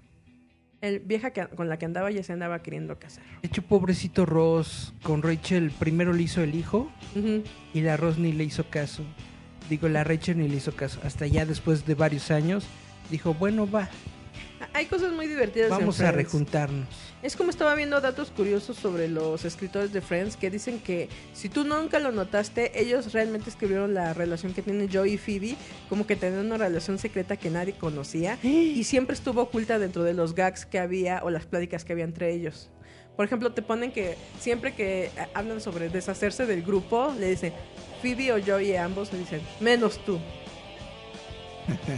El 0.81 1.01
vieja 1.01 1.33
que, 1.33 1.47
con 1.49 1.69
la 1.69 1.77
que 1.77 1.87
andaba 1.87 2.11
ya 2.11 2.23
se 2.23 2.33
andaba 2.33 2.63
queriendo 2.63 2.99
casar. 2.99 3.25
De 3.43 3.49
hecho, 3.49 3.63
pobrecito 3.63 4.25
Ross, 4.27 4.95
con 5.03 5.23
Rachel 5.23 5.73
primero 5.73 6.13
le 6.13 6.23
hizo 6.23 6.43
el 6.43 6.55
hijo 6.55 6.91
y 7.75 7.81
la 7.81 7.97
Ross 7.97 8.19
ni 8.19 8.33
le 8.33 8.45
hizo 8.45 8.71
caso. 8.71 9.05
Digo, 9.69 9.89
la 9.89 10.05
Rachel 10.05 10.39
ni 10.39 10.49
le 10.49 10.57
hizo 10.57 10.77
caso. 10.77 11.01
Hasta 11.03 11.27
ya 11.27 11.45
después 11.47 11.85
de 11.85 11.95
varios 11.95 12.31
años 12.31 12.65
dijo, 13.11 13.35
bueno, 13.35 13.69
va, 13.69 13.89
Hay 14.73 14.87
cosas 14.87 15.13
muy 15.13 15.27
divertidas. 15.27 15.71
en 15.71 15.79
vamos 15.79 16.01
a 16.01 16.13
rejuntarnos. 16.13 16.89
Es 17.23 17.37
como 17.37 17.51
estaba 17.51 17.75
viendo 17.75 18.01
datos 18.01 18.31
curiosos 18.31 18.77
sobre 18.77 19.09
los 19.09 19.45
escritores 19.45 19.93
de 19.93 20.01
Friends 20.01 20.37
que 20.37 20.51
dicen 20.51 20.79
que 20.79 21.09
si 21.33 21.49
tú 21.49 21.65
nunca 21.65 21.99
lo 21.99 22.13
notaste, 22.13 22.81
ellos 22.81 23.13
realmente 23.13 23.51
escribieron 23.51 23.93
la 23.95 24.15
relación 24.15 24.55
que 24.55 24.63
tienen 24.63 24.89
Joey 24.93 25.15
y 25.15 25.19
Phoebe 25.19 25.57
como 25.89 26.07
que 26.07 26.15
tenían 26.17 26.47
una 26.47 26.59
relación 26.59 26.99
secreta 26.99 27.37
que 27.37 27.51
nadie 27.51 27.73
conocía 27.75 28.39
y 28.43 28.85
siempre 28.85 29.15
estuvo 29.15 29.43
oculta 29.43 29.79
dentro 29.79 30.05
de 30.05 30.15
los 30.15 30.35
gags 30.35 30.65
que 30.65 30.79
había 30.79 31.23
o 31.25 31.31
las 31.31 31.47
pláticas 31.47 31.85
que 31.85 31.93
había 31.93 32.05
entre 32.05 32.33
ellos. 32.33 32.71
Por 33.19 33.25
ejemplo, 33.25 33.53
te 33.53 33.63
ponen 33.63 33.91
que 33.91 34.17
siempre 34.39 34.75
que 34.75 35.07
eh, 35.07 35.11
hablan 35.35 35.61
sobre 35.61 35.89
deshacerse 35.89 36.47
del 36.47 36.63
grupo, 36.63 37.13
le 37.19 37.31
dicen 37.31 37.53
Phoebe 38.01 38.33
o 38.33 38.39
Joey, 38.41 38.77
ambos 38.77 39.13
le 39.13 39.19
dicen 39.19 39.41
menos 39.59 39.99
tú. 40.05 40.21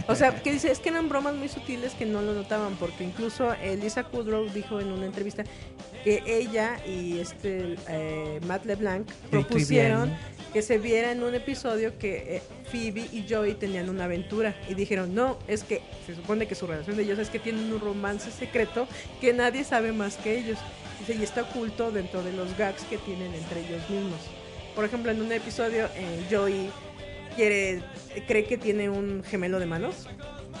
O 0.07 0.15
sea, 0.15 0.41
que 0.41 0.51
dice, 0.51 0.71
es 0.71 0.79
que 0.79 0.89
eran 0.89 1.09
bromas 1.09 1.35
muy 1.35 1.47
sutiles 1.47 1.93
que 1.93 2.05
no 2.05 2.21
lo 2.21 2.33
notaban, 2.33 2.75
porque 2.75 3.03
incluso 3.03 3.53
Elisa 3.53 4.03
Kudrow 4.03 4.49
dijo 4.49 4.79
en 4.79 4.91
una 4.91 5.05
entrevista 5.05 5.43
que 6.03 6.23
ella 6.25 6.77
y 6.85 7.19
este 7.19 7.75
eh, 7.87 8.39
Matt 8.47 8.65
LeBlanc 8.65 9.07
propusieron 9.29 10.15
que 10.51 10.61
se 10.61 10.77
viera 10.77 11.11
en 11.11 11.23
un 11.23 11.33
episodio 11.33 11.97
que 11.97 12.37
eh, 12.37 12.41
Phoebe 12.69 13.07
y 13.11 13.25
Joey 13.29 13.53
tenían 13.53 13.89
una 13.89 14.05
aventura 14.05 14.55
y 14.67 14.73
dijeron, 14.73 15.15
no, 15.15 15.37
es 15.47 15.63
que 15.63 15.81
se 16.05 16.15
supone 16.15 16.47
que 16.47 16.55
su 16.55 16.67
relación 16.67 16.97
de 16.97 17.03
ellos 17.03 17.19
es 17.19 17.29
que 17.29 17.39
tienen 17.39 17.71
un 17.71 17.79
romance 17.79 18.31
secreto 18.31 18.87
que 19.21 19.33
nadie 19.33 19.63
sabe 19.63 19.93
más 19.93 20.17
que 20.17 20.37
ellos. 20.37 20.57
Dice, 20.99 21.15
y 21.15 21.23
está 21.23 21.43
oculto 21.43 21.91
dentro 21.91 22.21
de 22.21 22.33
los 22.33 22.55
gags 22.57 22.83
que 22.83 22.97
tienen 22.97 23.33
entre 23.33 23.61
ellos 23.61 23.89
mismos. 23.89 24.19
Por 24.75 24.85
ejemplo, 24.85 25.11
en 25.11 25.21
un 25.21 25.31
episodio, 25.31 25.85
eh, 25.95 26.25
Joey 26.29 26.69
quiere, 27.35 27.81
cree 28.27 28.45
que 28.45 28.57
tiene 28.57 28.89
un 28.89 29.23
gemelo 29.23 29.59
de 29.59 29.65
manos 29.65 30.07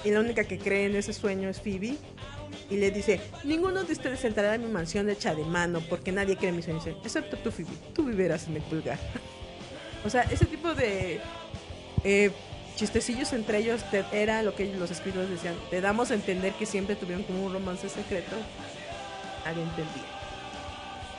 y 0.03 0.09
la 0.11 0.19
única 0.19 0.43
que 0.45 0.57
cree 0.57 0.85
en 0.85 0.95
ese 0.95 1.13
sueño 1.13 1.49
es 1.49 1.59
Phoebe 1.61 1.95
y 2.69 2.77
le 2.77 2.91
dice, 2.91 3.19
ninguno 3.43 3.83
de 3.83 3.93
ustedes 3.93 4.23
entrará 4.25 4.55
en 4.55 4.61
mi 4.65 4.71
mansión 4.71 5.09
hecha 5.09 5.35
de 5.35 5.43
mano 5.45 5.81
porque 5.89 6.11
nadie 6.11 6.35
quiere 6.37 6.55
mi 6.55 6.61
sueño, 6.61 6.79
Dice, 6.79 6.95
excepto 7.03 7.37
tú 7.37 7.51
Phoebe, 7.51 7.69
tú 7.93 8.03
vivirás 8.05 8.47
en 8.47 8.55
el 8.57 8.61
pulgar. 8.63 8.97
o 10.05 10.09
sea, 10.09 10.23
ese 10.23 10.45
tipo 10.45 10.73
de 10.73 11.19
eh, 12.03 12.31
chistecillos 12.77 13.33
entre 13.33 13.59
ellos 13.59 13.83
te- 13.91 14.05
era 14.13 14.41
lo 14.41 14.55
que 14.55 14.73
los 14.75 14.89
escritores 14.89 15.29
decían, 15.29 15.55
te 15.69 15.81
damos 15.81 16.11
a 16.11 16.13
entender 16.15 16.53
que 16.53 16.65
siempre 16.65 16.95
tuvieron 16.95 17.23
como 17.23 17.45
un 17.45 17.53
romance 17.53 17.89
secreto, 17.89 18.35
nadie 19.45 19.61
entendía. 19.63 20.03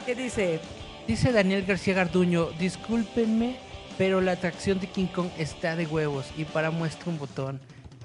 ¿Qué 0.07 0.15
dice? 0.15 0.59
Dice 1.07 1.33
Daniel 1.33 1.65
García 1.65 1.95
Garduño, 1.95 2.51
discúlpenme, 2.59 3.57
pero 3.99 4.21
la 4.21 4.33
atracción 4.33 4.81
de 4.81 4.87
King 4.87 5.07
Kong 5.07 5.29
está 5.39 5.77
de 5.77 5.87
huevos 5.87 6.27
y 6.37 6.45
para 6.45 6.71
muestra 6.71 7.11
un 7.11 7.19
botón. 7.19 7.61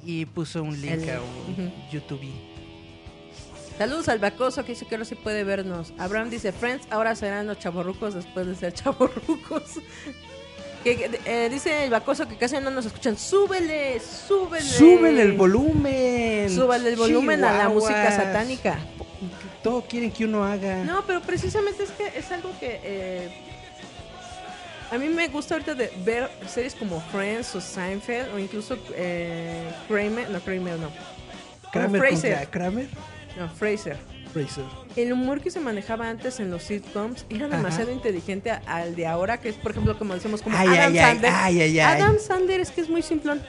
Y 0.06 0.26
puso 0.26 0.64
un 0.64 0.80
link 0.80 0.92
El- 1.04 1.10
a 1.10 1.20
un. 1.22 1.74
YouTube. 1.92 2.22
Saludos 3.78 4.08
al 4.10 4.18
Bacoso 4.20 4.64
que 4.66 4.72
dice 4.72 4.86
que 4.86 4.96
ahora 4.96 5.06
sí 5.06 5.16
puede 5.16 5.44
vernos. 5.44 5.94
Abraham 6.00 6.30
dice, 6.32 6.52
Friends 6.52 6.88
ahora 6.90 7.16
serán 7.16 7.46
los 7.46 7.60
chavorrucos 7.60 8.14
después 8.16 8.48
de 8.48 8.56
ser 8.56 8.74
chavorrucos. 8.74 9.64
Que, 10.84 11.20
eh, 11.26 11.50
dice 11.52 11.84
el 11.84 11.90
Bacoso 11.92 12.28
que 12.28 12.38
casi 12.38 12.56
no 12.60 12.72
nos 12.72 12.86
escuchan. 12.86 13.18
Súbele, 13.18 14.00
súbele. 14.00 14.66
¡Súbele 14.66 15.22
el 15.22 15.34
volumen! 15.34 16.50
Súbele 16.50 16.90
el 16.90 16.96
volumen 16.96 17.44
a 17.44 17.54
la 17.58 17.70
música 17.70 18.12
satánica. 18.12 18.80
Todo 19.62 19.82
quieren 19.82 20.12
que 20.12 20.26
uno 20.26 20.44
haga. 20.44 20.84
No, 20.86 21.04
pero 21.06 21.22
precisamente 21.22 21.84
es 21.84 21.92
que 21.92 22.18
es 22.18 22.32
algo 22.32 22.50
que 22.60 22.80
eh, 22.84 23.30
a 24.92 24.98
mí 24.98 25.08
me 25.10 25.28
gusta 25.28 25.56
ahorita 25.56 25.76
de 25.76 25.92
ver 26.06 26.30
series 26.48 26.74
como 26.76 27.02
Friends 27.12 27.54
o 27.56 27.62
Seinfeld 27.62 28.34
o 28.34 28.40
incluso 28.40 28.78
eh, 28.96 29.70
Kramer, 29.88 30.30
no 30.30 30.40
Kramer 30.40 30.80
no, 30.80 30.90
Kramer 31.72 32.00
Fraser, 32.02 32.38
Kra- 32.38 32.50
Kramer. 32.50 32.88
no 33.38 33.50
Fraser. 33.50 33.98
Fraser. 34.34 34.64
El 34.96 35.14
humor 35.14 35.42
que 35.42 35.50
se 35.50 35.60
manejaba 35.60 36.10
antes 36.10 36.40
en 36.40 36.52
los 36.52 36.64
sitcoms 36.64 37.26
era 37.30 37.48
Ajá. 37.48 37.58
demasiado 37.58 37.92
inteligente 37.92 38.52
al 38.52 38.96
de 38.96 39.08
ahora, 39.08 39.40
que 39.40 39.50
es 39.50 39.56
por 39.56 39.72
ejemplo 39.72 39.98
como 39.98 40.14
decimos 40.14 40.42
como 40.42 40.56
Ay, 40.58 40.68
Adam 40.68 40.92
ay, 40.94 40.98
Sandler. 41.00 41.32
ay. 41.34 41.80
Adam 41.80 42.20
Sandler 42.20 42.60
es 42.62 42.72
que 42.72 42.82
es 42.82 42.90
muy 42.90 43.02
simplón. 43.02 43.42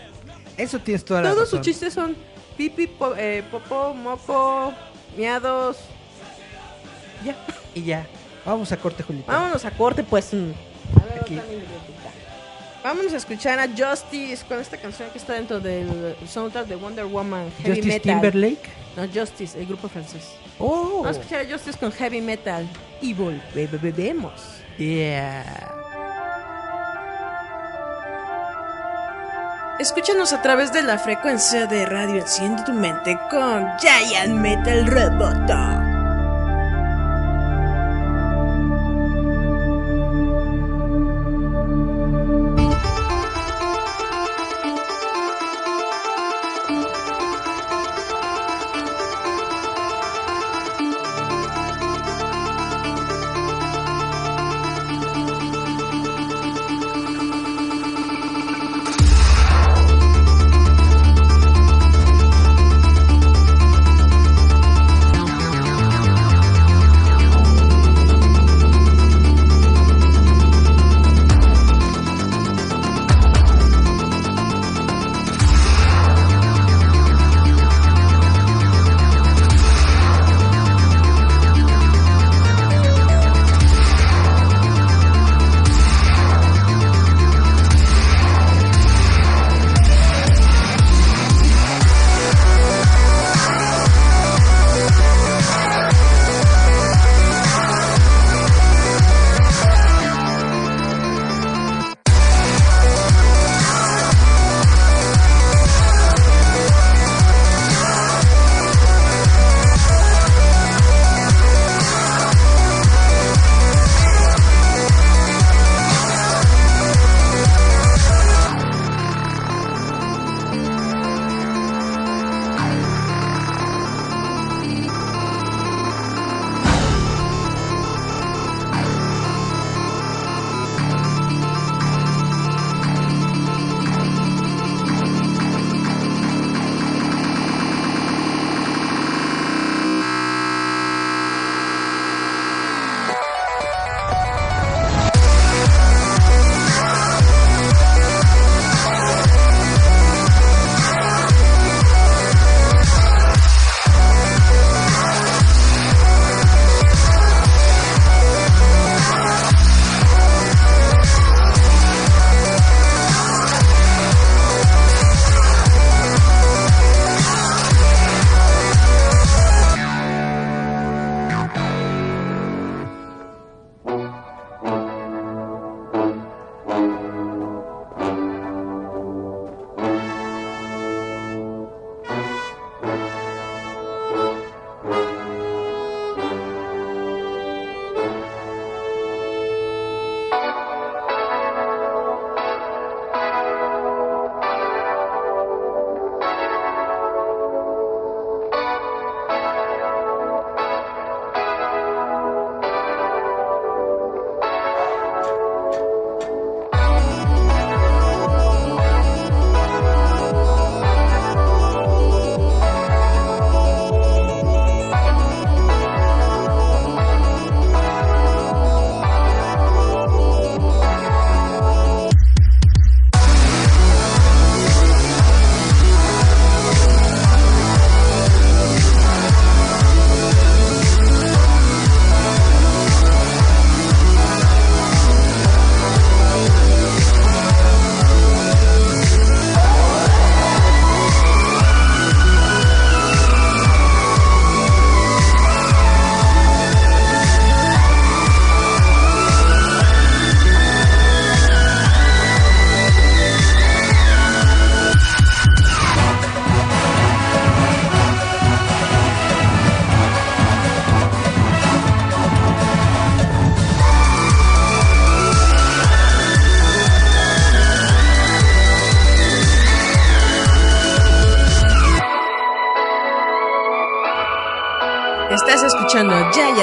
Eso 0.56 0.78
tienes 0.80 1.04
toda 1.04 1.22
la 1.22 1.30
Todos 1.30 1.50
sus 1.50 1.60
chistes 1.60 1.92
son 1.94 2.16
pipi, 2.56 2.86
po- 2.88 3.14
eh, 3.16 3.44
popó, 3.50 3.92
moco, 3.94 4.72
miados. 5.16 5.76
Ya. 7.24 7.36
Y 7.74 7.82
ya. 7.82 8.06
Vamos 8.44 8.72
a 8.72 8.76
corte, 8.76 9.02
Julita. 9.02 9.30
Vámonos 9.32 9.64
a 9.64 9.70
corte, 9.72 10.02
pues. 10.04 10.30
Aquí. 11.20 11.40
Vámonos 12.82 13.12
a 13.12 13.16
escuchar 13.16 13.58
a 13.58 13.68
Justice 13.68 14.44
con 14.46 14.60
esta 14.60 14.76
canción 14.76 15.10
que 15.10 15.18
está 15.18 15.34
dentro 15.34 15.60
del 15.60 16.16
soundtrack 16.26 16.66
de 16.66 16.76
Wonder 16.76 17.06
Woman 17.06 17.50
Heavy 17.58 17.76
Justice 17.76 17.88
Metal. 17.88 18.14
Timberlake. 18.14 18.68
No, 18.96 19.06
Justice, 19.12 19.58
el 19.58 19.66
grupo 19.66 19.88
francés. 19.88 20.34
Oh. 20.58 21.02
Vamos 21.02 21.18
a 21.18 21.20
escuchar 21.20 21.44
a 21.44 21.50
Justice 21.50 21.78
con 21.78 21.92
Heavy 21.92 22.20
Metal 22.20 22.66
y 23.00 23.14
volvemos. 23.14 24.32
Yeah. 24.78 25.74
Escúchanos 29.78 30.32
a 30.32 30.42
través 30.42 30.72
de 30.72 30.82
la 30.82 30.98
frecuencia 30.98 31.66
de 31.66 31.86
radio 31.86 32.16
Enciende 32.16 32.64
tu 32.64 32.72
mente 32.72 33.16
con 33.30 33.66
Giant 33.78 34.34
Metal 34.34 34.86
Roboto. 34.86 35.87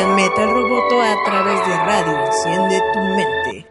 Metal 0.04 0.52
Roboto 0.52 1.02
a 1.02 1.24
través 1.24 1.58
de 1.66 1.74
Radio 1.78 2.26
Enciende 2.26 2.82
tu 2.92 3.00
mente. 3.00 3.66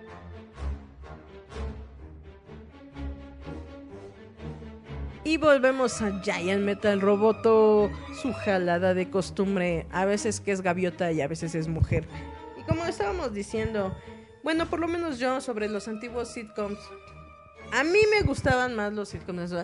Y 5.23 5.37
volvemos 5.37 6.01
a 6.01 6.23
Giant 6.23 6.63
Metal 6.63 6.99
Roboto, 7.03 7.91
su 8.23 8.33
jalada 8.33 8.95
de 8.95 9.11
costumbre, 9.11 9.87
a 9.93 10.07
veces 10.07 10.41
que 10.41 10.53
es 10.53 10.63
gaviota 10.63 11.13
y 11.13 11.21
a 11.21 11.29
veces 11.29 11.55
es 11.55 11.69
mujer. 11.69 12.09
Y 12.59 12.63
como 12.63 12.87
estábamos 12.87 13.35
diciendo, 13.35 13.95
bueno, 14.43 14.65
por 14.71 14.81
lo 14.81 14.89
menos 14.89 15.19
yo 15.19 15.43
sobre 15.43 15.69
los 15.69 15.89
antiguos 15.89 16.29
sitcoms, 16.29 16.79
a 17.71 17.85
mí 17.85 17.99
me 18.11 18.23
gustaban 18.23 18.75
más 18.75 18.95
los 18.95 19.11
sitcoms. 19.11 19.55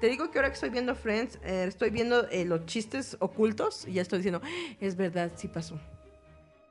Te 0.00 0.08
digo 0.08 0.30
que 0.30 0.38
ahora 0.38 0.48
que 0.48 0.54
estoy 0.54 0.70
viendo 0.70 0.94
Friends, 0.94 1.38
eh, 1.42 1.64
estoy 1.66 1.90
viendo 1.90 2.28
eh, 2.28 2.44
los 2.44 2.66
chistes 2.66 3.16
ocultos 3.20 3.86
y 3.88 3.94
ya 3.94 4.02
estoy 4.02 4.18
diciendo, 4.18 4.40
"Ah, 4.44 4.48
es 4.80 4.96
verdad, 4.96 5.32
sí 5.36 5.48
pasó. 5.48 5.78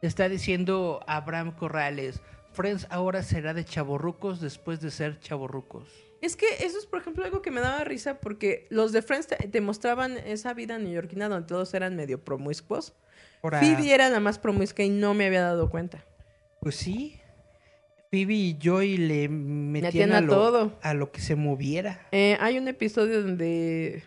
Está 0.01 0.29
diciendo 0.29 0.99
Abraham 1.07 1.55
Corrales. 1.55 2.21
Friends 2.53 2.85
ahora 2.89 3.23
será 3.23 3.53
de 3.53 3.65
chaborrucos 3.65 4.39
después 4.39 4.79
de 4.79 4.91
ser 4.91 5.19
chaborrucos. 5.19 5.89
Es 6.21 6.35
que 6.35 6.45
eso 6.59 6.77
es, 6.77 6.85
por 6.85 6.99
ejemplo, 7.01 7.25
algo 7.25 7.41
que 7.41 7.51
me 7.51 7.61
daba 7.61 7.83
risa 7.83 8.19
porque 8.19 8.67
los 8.69 8.91
de 8.91 9.01
Friends 9.01 9.27
te, 9.27 9.35
te 9.35 9.61
mostraban 9.61 10.17
esa 10.17 10.53
vida 10.53 10.77
neoyorquina 10.77 11.27
donde 11.27 11.47
todos 11.47 11.73
eran 11.73 11.95
medio 11.95 12.23
promiscuos. 12.23 12.93
Ahora, 13.41 13.59
Phoebe 13.59 13.93
era 13.93 14.09
la 14.09 14.19
más 14.19 14.39
promiscua 14.39 14.85
y 14.85 14.89
no 14.89 15.13
me 15.13 15.25
había 15.25 15.41
dado 15.41 15.69
cuenta. 15.69 16.05
Pues 16.61 16.75
sí. 16.75 17.19
Phoebe 18.15 18.33
y 18.33 18.57
Joy 18.57 18.95
le 18.97 19.27
metían 19.27 20.13
a, 20.13 20.19
a 20.19 20.21
lo, 20.21 20.33
todo. 20.33 20.79
a 20.81 20.93
lo 20.93 21.11
que 21.11 21.19
se 21.19 21.35
moviera. 21.35 22.07
Eh, 22.13 22.37
hay 22.39 22.57
un 22.57 22.69
episodio 22.69 23.21
donde 23.21 24.03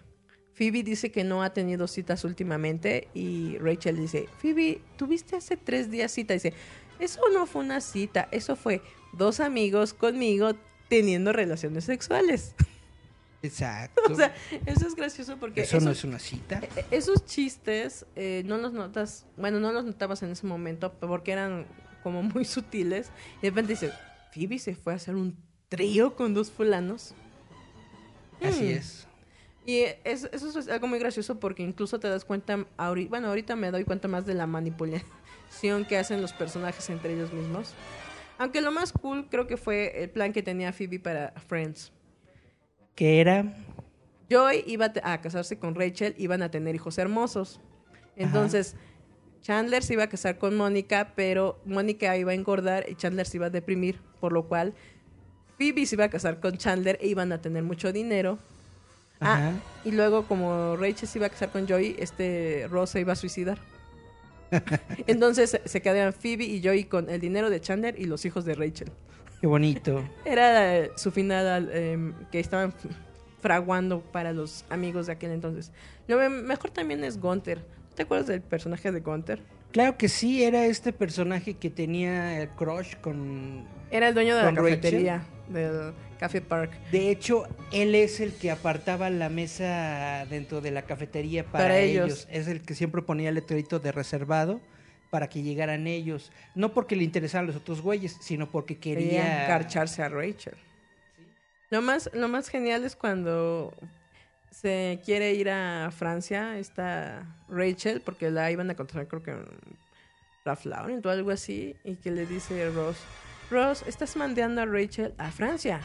Phoebe 0.55 0.83
dice 0.83 1.11
que 1.11 1.25
no 1.25 1.43
ha 1.43 1.53
tenido 1.53 1.87
citas 1.87 2.25
últimamente 2.25 3.09
y 3.13 3.59
Rachel 3.59 3.97
dice, 3.99 4.27
Phoebe, 4.39 4.81
tuviste 4.97 5.37
hace 5.37 5.59
tres 5.59 5.91
días 5.91 6.11
cita. 6.11 6.33
dice, 6.33 6.55
eso 6.99 7.21
no 7.35 7.45
fue 7.45 7.63
una 7.63 7.83
cita, 7.83 8.29
eso 8.31 8.57
fue 8.57 8.81
dos 9.13 9.41
amigos 9.41 9.93
conmigo 9.93 10.53
teniendo 10.89 11.35
relaciones 11.35 11.85
sexuales. 11.85 12.55
Exacto. 13.43 14.01
o 14.11 14.15
sea, 14.17 14.35
eso 14.65 14.89
es 14.89 14.95
gracioso 14.95 15.37
porque 15.39 15.61
Eso 15.61 15.81
no 15.81 15.91
es 15.91 16.03
una 16.03 16.19
cita. 16.19 16.63
Eh, 16.77 16.85
Esos 16.91 17.27
chistes 17.27 18.07
eh, 18.17 18.43
no 18.47 18.57
los 18.57 18.73
notas, 18.73 19.27
bueno, 19.37 19.61
no 19.61 19.71
los 19.71 19.85
notabas 19.85 20.23
en 20.23 20.31
ese 20.31 20.47
momento 20.47 20.95
porque 20.95 21.33
eran 21.33 21.67
como 22.09 22.23
muy 22.23 22.45
sutiles. 22.45 23.11
Y 23.39 23.43
de 23.43 23.51
repente 23.51 23.73
dice, 23.75 23.93
Phoebe 24.33 24.59
se 24.59 24.75
fue 24.75 24.95
a 24.95 24.97
hacer 24.97 25.15
un 25.15 25.37
trío 25.69 26.17
con 26.17 26.33
dos 26.35 26.51
fulanos. 26.51 27.15
Así 28.43 28.65
Mm. 28.65 28.69
es. 28.71 29.07
Y 29.67 29.81
es- 30.05 30.25
eso 30.33 30.59
es 30.59 30.69
algo 30.69 30.87
muy 30.87 30.99
gracioso 30.99 31.39
porque 31.39 31.63
incluso 31.63 32.01
te 32.01 32.09
das 32.09 32.25
cuenta, 32.25 32.57
ahori- 32.79 33.09
bueno, 33.09 33.29
ahorita 33.29 33.55
me 33.57 33.71
doy 33.71 33.85
cuenta 33.85 34.09
más 34.09 34.25
de 34.25 34.33
la 34.33 34.47
manipulación 34.47 35.85
que 35.87 35.99
hacen 35.99 36.23
los 36.23 36.33
personajes 36.33 36.89
entre 36.89 37.13
ellos 37.15 37.33
mismos. 37.33 37.75
Aunque 38.39 38.61
lo 38.63 38.71
más 38.73 38.93
cool 38.93 39.29
creo 39.29 39.47
que 39.47 39.57
fue 39.59 40.03
el 40.05 40.09
plan 40.11 40.33
que 40.33 40.43
tenía 40.43 40.73
Phoebe 40.73 40.99
para 41.01 41.33
Friends. 41.49 41.93
Que 42.95 43.21
era 43.21 43.45
Joy 44.31 44.63
iba 44.67 44.93
a 45.03 45.21
casarse 45.21 45.59
con 45.59 45.75
Rachel, 45.75 46.15
iban 46.19 46.43
a 46.43 46.51
tener 46.51 46.75
hijos 46.75 46.97
hermosos. 46.99 47.61
Entonces, 48.17 48.75
Chandler 49.43 49.83
se 49.83 49.95
iba 49.95 50.05
a 50.05 50.09
casar 50.09 50.39
con 50.39 50.57
Mónica, 50.57 51.13
pero 51.17 51.59
Mónica 51.65 52.17
iba 52.17 52.33
a 52.33 52.35
engordar 52.35 52.85
y 52.89 52.95
Chandler 52.95 53.27
se 53.27 53.37
iba 53.39 53.47
a 53.47 53.51
deprimir, 53.51 53.99
por 54.21 54.33
lo 54.33 54.45
cual 54.49 54.75
Phoebe 55.59 55.87
se 55.87 55.95
iba 55.97 56.05
a 56.05 56.11
casar 56.11 56.41
con 56.41 56.57
Chandler 56.59 56.99
e 57.01 57.09
iban 57.09 57.33
a 57.33 57.41
tener 57.41 57.63
mucho 57.63 57.93
dinero. 57.93 58.39
Ah, 59.21 59.53
y 59.85 59.91
luego 59.91 60.27
como 60.29 60.77
Rachel 60.77 61.09
se 61.09 61.19
iba 61.19 61.27
a 61.27 61.31
casar 61.31 61.51
con 61.51 61.67
Joy, 61.67 61.97
este 61.99 62.67
Ross 62.71 62.91
se 62.91 63.01
iba 63.01 63.15
a 63.15 63.17
suicidar. 63.17 63.59
Entonces 65.07 65.61
se- 65.65 65.83
quedaban 65.83 66.13
Phoebe 66.13 66.45
y 66.45 66.61
Joy 66.63 66.85
con 66.85 67.11
el 67.11 67.21
dinero 67.21 67.51
de 67.51 67.61
Chandler 67.61 67.99
y 67.99 68.05
los 68.05 68.25
hijos 68.25 68.45
de 68.45 68.55
Rachel. 68.55 68.91
Qué 69.41 69.47
bonito. 69.47 70.03
Era 70.25 70.77
eh, 70.79 70.91
su 70.97 71.11
final 71.11 71.69
eh, 71.73 72.13
que 72.33 72.41
estaban 72.41 72.73
fraguando 73.41 74.01
para 74.01 74.33
los 74.33 74.65
amigos 74.71 75.07
de 75.07 75.13
aquel 75.13 75.33
entonces. 75.33 75.71
Lo 76.07 76.17
me- 76.19 76.29
mejor 76.29 76.71
también 76.71 77.05
es 77.05 77.21
Gunther. 77.21 77.59
¿Te 77.99 78.05
acuerdas 78.05 78.29
del 78.29 78.43
personaje 78.43 78.93
de 78.93 79.01
Gunther? 79.01 79.41
Claro 79.73 79.99
que 79.99 80.09
sí, 80.09 80.45
era 80.45 80.67
este 80.67 80.93
personaje 80.93 81.55
que 81.55 81.69
tenía 81.69 82.41
el 82.41 82.49
crush 82.51 82.95
con... 83.01 83.67
Era 83.91 84.07
el 84.07 84.15
dueño 84.15 84.37
de 84.37 84.45
la 84.45 84.55
cafetería 84.55 85.27
del 85.49 85.95
Café 86.17 86.41
Park. 86.41 86.71
De 86.93 87.11
hecho, 87.11 87.49
él 87.73 87.97
es 87.97 88.21
el 88.21 88.35
que 88.35 88.53
apartaba 88.53 89.11
la 89.11 89.29
mesa 89.31 90.25
dentro 90.31 90.61
de 90.61 90.71
la 90.71 90.83
cafetería 90.83 91.43
para, 91.45 91.65
Para 91.65 91.79
ellos. 91.81 92.07
ellos. 92.07 92.29
Es 92.31 92.47
el 92.47 92.63
que 92.63 92.77
siempre 92.77 93.03
ponía 93.03 93.31
el 93.31 93.35
letrerito 93.35 93.81
de 93.81 93.91
reservado 93.91 94.61
para 95.11 95.29
que 95.29 95.43
llegaran 95.43 95.89
ellos. 95.89 96.31
No 96.55 96.73
porque 96.73 96.95
le 96.95 97.03
interesaban 97.03 97.49
los 97.49 97.57
otros 97.57 97.81
güeyes, 97.81 98.17
sino 98.21 98.49
porque 98.49 98.79
Quería 98.79 99.09
quería... 99.09 99.43
encarcharse 99.43 100.05
a 100.05 100.09
Rachel. 100.09 100.55
Lo 101.71 101.83
más, 101.83 102.11
lo 102.15 102.29
más 102.29 102.49
genial 102.49 102.85
es 102.85 102.95
cuando 102.95 103.75
se 104.51 105.01
quiere 105.05 105.35
ir 105.35 105.51
a 105.51 105.91
Francia, 105.91 106.59
está 106.59 107.27
Rachel, 107.49 108.01
porque 108.01 108.31
la 108.31 108.51
iban 108.51 108.71
a 108.71 108.75
contratar 108.75 109.09
creo 109.09 109.23
que 109.23 109.31
en 109.31 109.45
Ralph 110.45 110.65
Lauren 110.65 111.01
o 111.05 111.09
algo 111.11 111.31
así, 111.31 111.77
y 111.85 111.97
que 111.97 112.11
le 112.11 112.27
dice 112.27 112.71
Ross, 112.71 112.97
Ross, 113.51 113.85
estás 113.87 114.17
mandando 114.17 114.61
a 114.61 114.67
Rachel 114.67 115.15
a 115.19 115.31
Francia. 115.31 115.81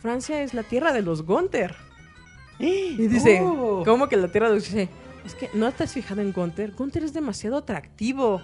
Francia 0.00 0.42
es 0.42 0.54
la 0.54 0.62
tierra 0.62 0.92
de 0.92 1.02
los 1.02 1.22
Gunther. 1.22 1.74
Y 2.58 3.08
dice, 3.08 3.40
Oh. 3.42 3.82
¿cómo 3.84 4.08
que 4.08 4.16
la 4.16 4.28
tierra 4.28 4.48
de 4.48 4.54
los 4.54 4.64
dice, 4.64 4.88
Es 5.24 5.34
que 5.34 5.50
no 5.54 5.66
has 5.66 5.92
fijado 5.92 6.20
en 6.20 6.32
Gunther. 6.32 6.72
Gunther 6.72 7.02
es 7.02 7.12
demasiado 7.12 7.56
atractivo. 7.56 8.40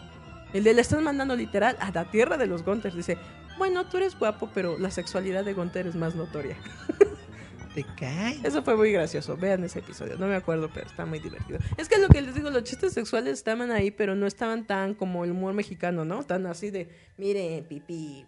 El 0.53 0.65
de 0.65 0.75
le 0.75 0.81
estás 0.81 1.01
mandando 1.01 1.37
literal 1.37 1.77
a 1.79 1.91
la 1.93 2.11
tierra 2.11 2.37
de 2.37 2.47
los 2.47 2.65
Gunther. 2.65 2.93
Dice, 2.95 3.19
bueno, 3.57 3.87
tú 3.87 3.99
eres 3.99 4.19
guapo, 4.19 4.51
pero 4.53 4.79
la 4.79 4.91
sexualidad 4.91 5.45
de 5.45 5.53
Gunther 5.53 5.87
es 5.87 5.95
más 5.95 6.15
notoria. 6.15 6.57
Te 7.75 7.85
cae. 7.97 8.41
Eso 8.43 8.62
fue 8.64 8.77
muy 8.77 8.91
gracioso. 8.91 9.37
Vean 9.37 9.62
ese 9.62 9.79
episodio. 9.79 10.16
No 10.18 10.27
me 10.27 10.35
acuerdo, 10.35 10.68
pero 10.75 10.87
está 10.87 11.07
muy 11.07 11.21
divertido. 11.21 11.59
Es 11.77 11.89
que 11.89 11.99
lo 11.99 12.09
que 12.09 12.21
les 12.21 12.35
digo, 12.35 12.51
los 12.51 12.64
chistes 12.64 12.93
sexuales 12.93 13.35
estaban 13.35 13.71
ahí, 13.71 13.91
pero 13.93 14.16
no 14.16 14.27
estaban 14.27 14.66
tan 14.66 14.95
como 14.95 15.25
el 15.25 15.31
humor 15.31 15.55
mexicano, 15.55 16.05
¿no? 16.05 16.25
Tan 16.25 16.47
así 16.47 16.71
de, 16.71 16.89
mire, 17.16 17.64
pipí, 17.68 18.27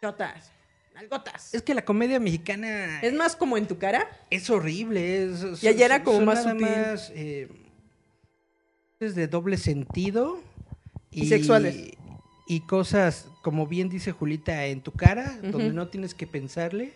chotas, 0.00 0.50
algotas. 0.96 1.54
Es 1.54 1.62
que 1.62 1.72
la 1.74 1.84
comedia 1.84 2.18
mexicana 2.18 3.00
Es 3.00 3.12
más 3.14 3.36
como 3.36 3.56
en 3.56 3.66
tu 3.68 3.78
cara. 3.78 4.08
es 4.30 4.50
horrible. 4.50 5.24
Es, 5.24 5.62
Y 5.62 5.68
allá 5.68 5.84
era 5.86 6.02
como 6.02 6.16
son 6.16 6.24
más 6.26 6.44
nada 6.44 6.52
sutil. 6.52 6.66
más, 6.66 7.12
eh, 7.14 7.48
es 8.98 9.14
de 9.14 9.28
doble 9.28 9.56
sentido. 9.56 10.40
Y 11.12 11.26
sexuales. 11.28 11.92
Y 12.48 12.60
cosas, 12.66 13.28
como 13.42 13.66
bien 13.68 13.88
dice 13.88 14.10
Julita, 14.12 14.66
en 14.66 14.80
tu 14.82 14.90
cara, 14.92 15.38
donde 15.42 15.72
no 15.72 15.88
tienes 15.88 16.14
que 16.14 16.26
pensarle. 16.26 16.92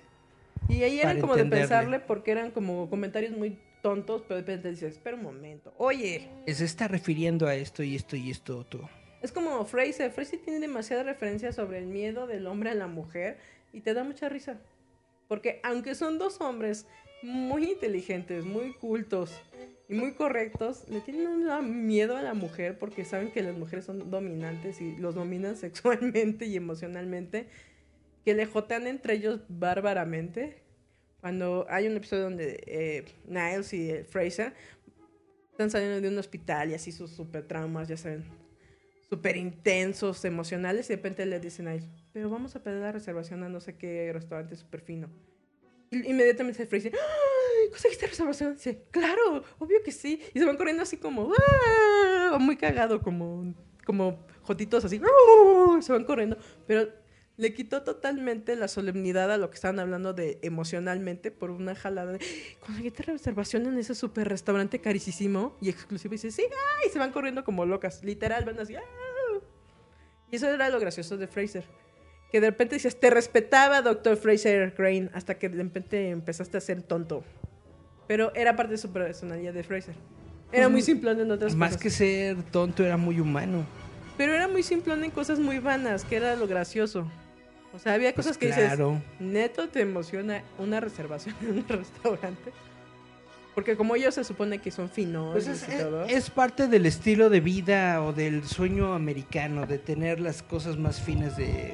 Y 0.69 0.83
ahí 0.83 1.01
eran 1.01 1.21
como 1.21 1.35
de 1.35 1.43
entenderle. 1.43 1.69
pensarle 1.69 2.01
porque 2.01 2.33
eran 2.33 2.51
como 2.51 2.89
comentarios 2.91 3.37
muy 3.37 3.59
tontos, 3.83 4.23
pero 4.27 4.37
de 4.37 4.41
repente 4.43 4.71
dices, 4.71 4.95
espera 4.95 5.17
un 5.17 5.23
momento. 5.23 5.73
Oye, 5.79 6.29
Se 6.47 6.65
está 6.65 6.89
refiriendo 6.89 7.47
a 7.47 7.55
esto 7.55 7.83
y 7.83 7.95
esto 7.95 8.17
y 8.17 8.31
esto 8.31 8.59
otro. 8.59 8.89
es 9.23 9.33
como 9.33 9.65
Fraser. 9.65 10.11
Fraser 10.11 10.41
tiene 10.41 10.61
demasiada 10.61 11.03
referencia 11.05 11.53
sobre 11.53 11.79
el 11.79 11.87
miedo 11.87 12.27
del 12.27 12.47
hombre 12.47 12.71
a 12.71 12.75
la 12.75 12.87
mujer 12.89 13.39
y 13.73 13.81
te 13.81 13.95
da 13.95 14.03
mucha 14.05 14.29
risa. 14.29 14.59
Porque 15.29 15.61
aunque 15.63 15.95
son 15.95 16.19
dos 16.19 16.41
hombres 16.41 16.87
muy 17.23 17.65
inteligentes, 17.65 18.45
muy 18.45 18.73
cultos 18.75 19.41
y 19.89 19.95
muy 19.95 20.13
correctos, 20.15 20.85
le 20.89 21.01
tienen 21.01 21.27
un 21.29 21.87
miedo 21.87 22.17
a 22.17 22.23
la 22.23 22.35
mujer 22.35 22.79
porque 22.79 23.05
saben 23.05 23.31
que 23.33 23.43
las 23.43 23.57
mujeres 23.57 23.85
son 23.85 24.11
dominantes 24.11 24.81
y 24.81 24.97
los 24.97 25.15
dominan 25.15 25.57
sexualmente 25.57 26.47
y 26.47 26.57
emocionalmente, 26.57 27.49
que 28.27 28.35
le 28.35 28.45
jotean 28.45 28.89
entre 28.89 29.15
ellos 29.15 29.41
bárbaramente. 29.49 30.61
Cuando 31.21 31.65
hay 31.71 31.87
un 31.87 31.97
episodio 31.97 32.25
donde 32.25 32.61
eh, 32.67 33.05
Niles 33.25 33.73
y 33.73 33.89
eh, 33.89 34.05
Fraser 34.05 34.53
están 35.53 35.71
saliendo 35.71 36.01
de 36.01 36.09
un 36.09 36.19
hospital 36.19 36.71
y 36.71 36.75
así 36.75 36.91
sus 36.91 37.13
super 37.13 37.47
traumas, 37.47 37.87
ya 37.87 37.97
saben, 37.97 38.25
súper 39.09 39.37
intensos, 39.37 40.25
emocionales, 40.25 40.87
y 40.87 40.89
de 40.89 40.97
repente 40.97 41.25
le 41.25 41.39
dicen 41.39 41.69
a 41.69 41.75
él, 41.75 41.85
pero 42.13 42.29
vamos 42.29 42.57
a 42.57 42.65
pedir 42.65 42.81
la 42.81 42.91
reservación 42.91 43.45
a 43.45 43.49
no 43.49 43.61
sé 43.61 43.77
qué 43.77 44.11
restaurante 44.13 44.57
súper 44.57 44.81
fino. 44.81 45.09
Y 45.93 46.11
inmediatamente 46.11 46.59
se 46.59 46.67
Fraser, 46.67 46.95
¡ay! 46.95 47.71
¿Conseguiste 47.71 48.09
reservación? 48.09 48.55
Dice, 48.55 48.89
claro, 48.91 49.45
obvio 49.61 49.85
que 49.85 49.93
sí. 49.93 50.21
Y 50.35 50.41
se 50.41 50.45
van 50.45 50.57
corriendo 50.57 50.83
así 50.83 50.97
como, 50.97 51.33
¡ah! 51.33 52.39
Muy 52.41 52.57
cagado, 52.57 53.01
como, 53.01 53.55
como 53.85 54.27
jotitos 54.43 54.85
así, 54.85 55.01
¡ah! 55.01 55.79
se 55.81 55.93
van 55.93 56.03
corriendo. 56.03 56.37
Pero 56.67 57.06
le 57.37 57.53
quitó 57.53 57.83
totalmente 57.83 58.57
la 58.57 58.67
solemnidad 58.69 59.31
a 59.31 59.37
lo 59.37 59.51
que 59.51 59.57
estaban 59.57 59.79
hablando 59.79 60.15
de 60.15 60.39
emocionalmente 60.43 61.31
por 61.31 61.51
una 61.51 61.75
jalada 61.75 62.13
de, 62.13 62.21
conseguiste 62.61 63.03
reservación 63.03 63.67
en 63.67 63.79
ese 63.79 63.95
super 63.95 64.29
restaurante 64.29 64.81
carísimo 64.81 65.57
y 65.61 65.69
exclusivo. 65.69 66.15
Y 66.15 66.17
dice, 66.17 66.31
sí, 66.31 66.43
¡ay! 66.43 66.89
Y 66.89 66.91
se 66.91 66.99
van 66.99 67.13
corriendo 67.13 67.45
como 67.45 67.67
locas. 67.67 68.03
Literal, 68.03 68.45
van 68.45 68.59
así, 68.59 68.75
¡ah! 68.75 68.83
Y 70.31 70.37
eso 70.37 70.49
era 70.49 70.69
lo 70.71 70.81
gracioso 70.81 71.17
de 71.17 71.27
Fraser. 71.27 71.65
Que 72.33 72.41
de 72.41 72.51
repente 72.51 72.75
dices, 72.77 72.99
te 72.99 73.11
respetaba, 73.11 73.83
Dr. 73.83 74.17
Fraser 74.17 74.75
Crane, 74.75 75.11
hasta 75.13 75.39
que 75.39 75.49
de 75.49 75.63
repente 75.63 76.11
empezaste 76.11 76.57
a 76.57 76.61
ser 76.61 76.83
tonto. 76.83 77.23
Pero 78.09 78.35
era 78.35 78.57
parte 78.57 78.73
de 78.73 78.79
su 78.79 78.93
personalidad 78.93 79.53
de 79.53 79.63
Fraser. 79.63 79.95
Era 80.53 80.69
muy 80.69 80.83
simplón 80.83 81.21
en 81.21 81.31
otras 81.31 81.55
Más 81.55 81.71
cosas. 81.71 81.83
que 81.83 81.91
ser 81.91 82.43
tonto, 82.45 82.85
era 82.85 82.97
muy 82.97 83.21
humano. 83.21 83.67
Pero 84.17 84.33
era 84.33 84.49
muy 84.49 84.63
simplón 84.63 85.05
en 85.05 85.11
cosas 85.11 85.39
muy 85.39 85.59
vanas, 85.59 86.05
que 86.05 86.17
era 86.17 86.35
lo 86.35 86.47
gracioso. 86.47 87.11
O 87.77 87.79
sea, 87.79 87.95
había 87.95 88.13
Pues 88.15 88.27
cosas 88.27 88.39
que 88.39 88.49
claro. 88.49 88.93
dices, 88.93 89.21
neto 89.21 89.69
te 89.69 89.83
emociona 89.83 90.43
una 90.59 90.81
reservación 90.81 91.35
en 91.43 91.59
un 91.59 91.69
restaurante. 91.69 92.53
Porque 93.55 93.77
como 93.77 93.97
ellos 93.97 94.15
se 94.15 94.25
supone 94.25 94.59
que 94.59 94.71
son 94.71 94.91
finos 94.91 95.33
Pues 95.33 95.47
es, 95.47 95.67
y 95.69 95.73
es- 95.73 95.83
todo. 95.83 96.05
es 96.05 96.31
parte 96.31 96.67
del 96.69 96.85
estilo 96.87 97.31
de 97.31 97.41
vida 97.41 98.03
o 98.03 98.13
del 98.13 98.47
sueño 98.47 98.93
americano, 98.95 99.67
de 99.67 99.79
tener 99.79 100.21
las 100.21 100.43
cosas 100.43 100.77
más 100.77 101.01
finas 101.01 101.37
de 101.37 101.73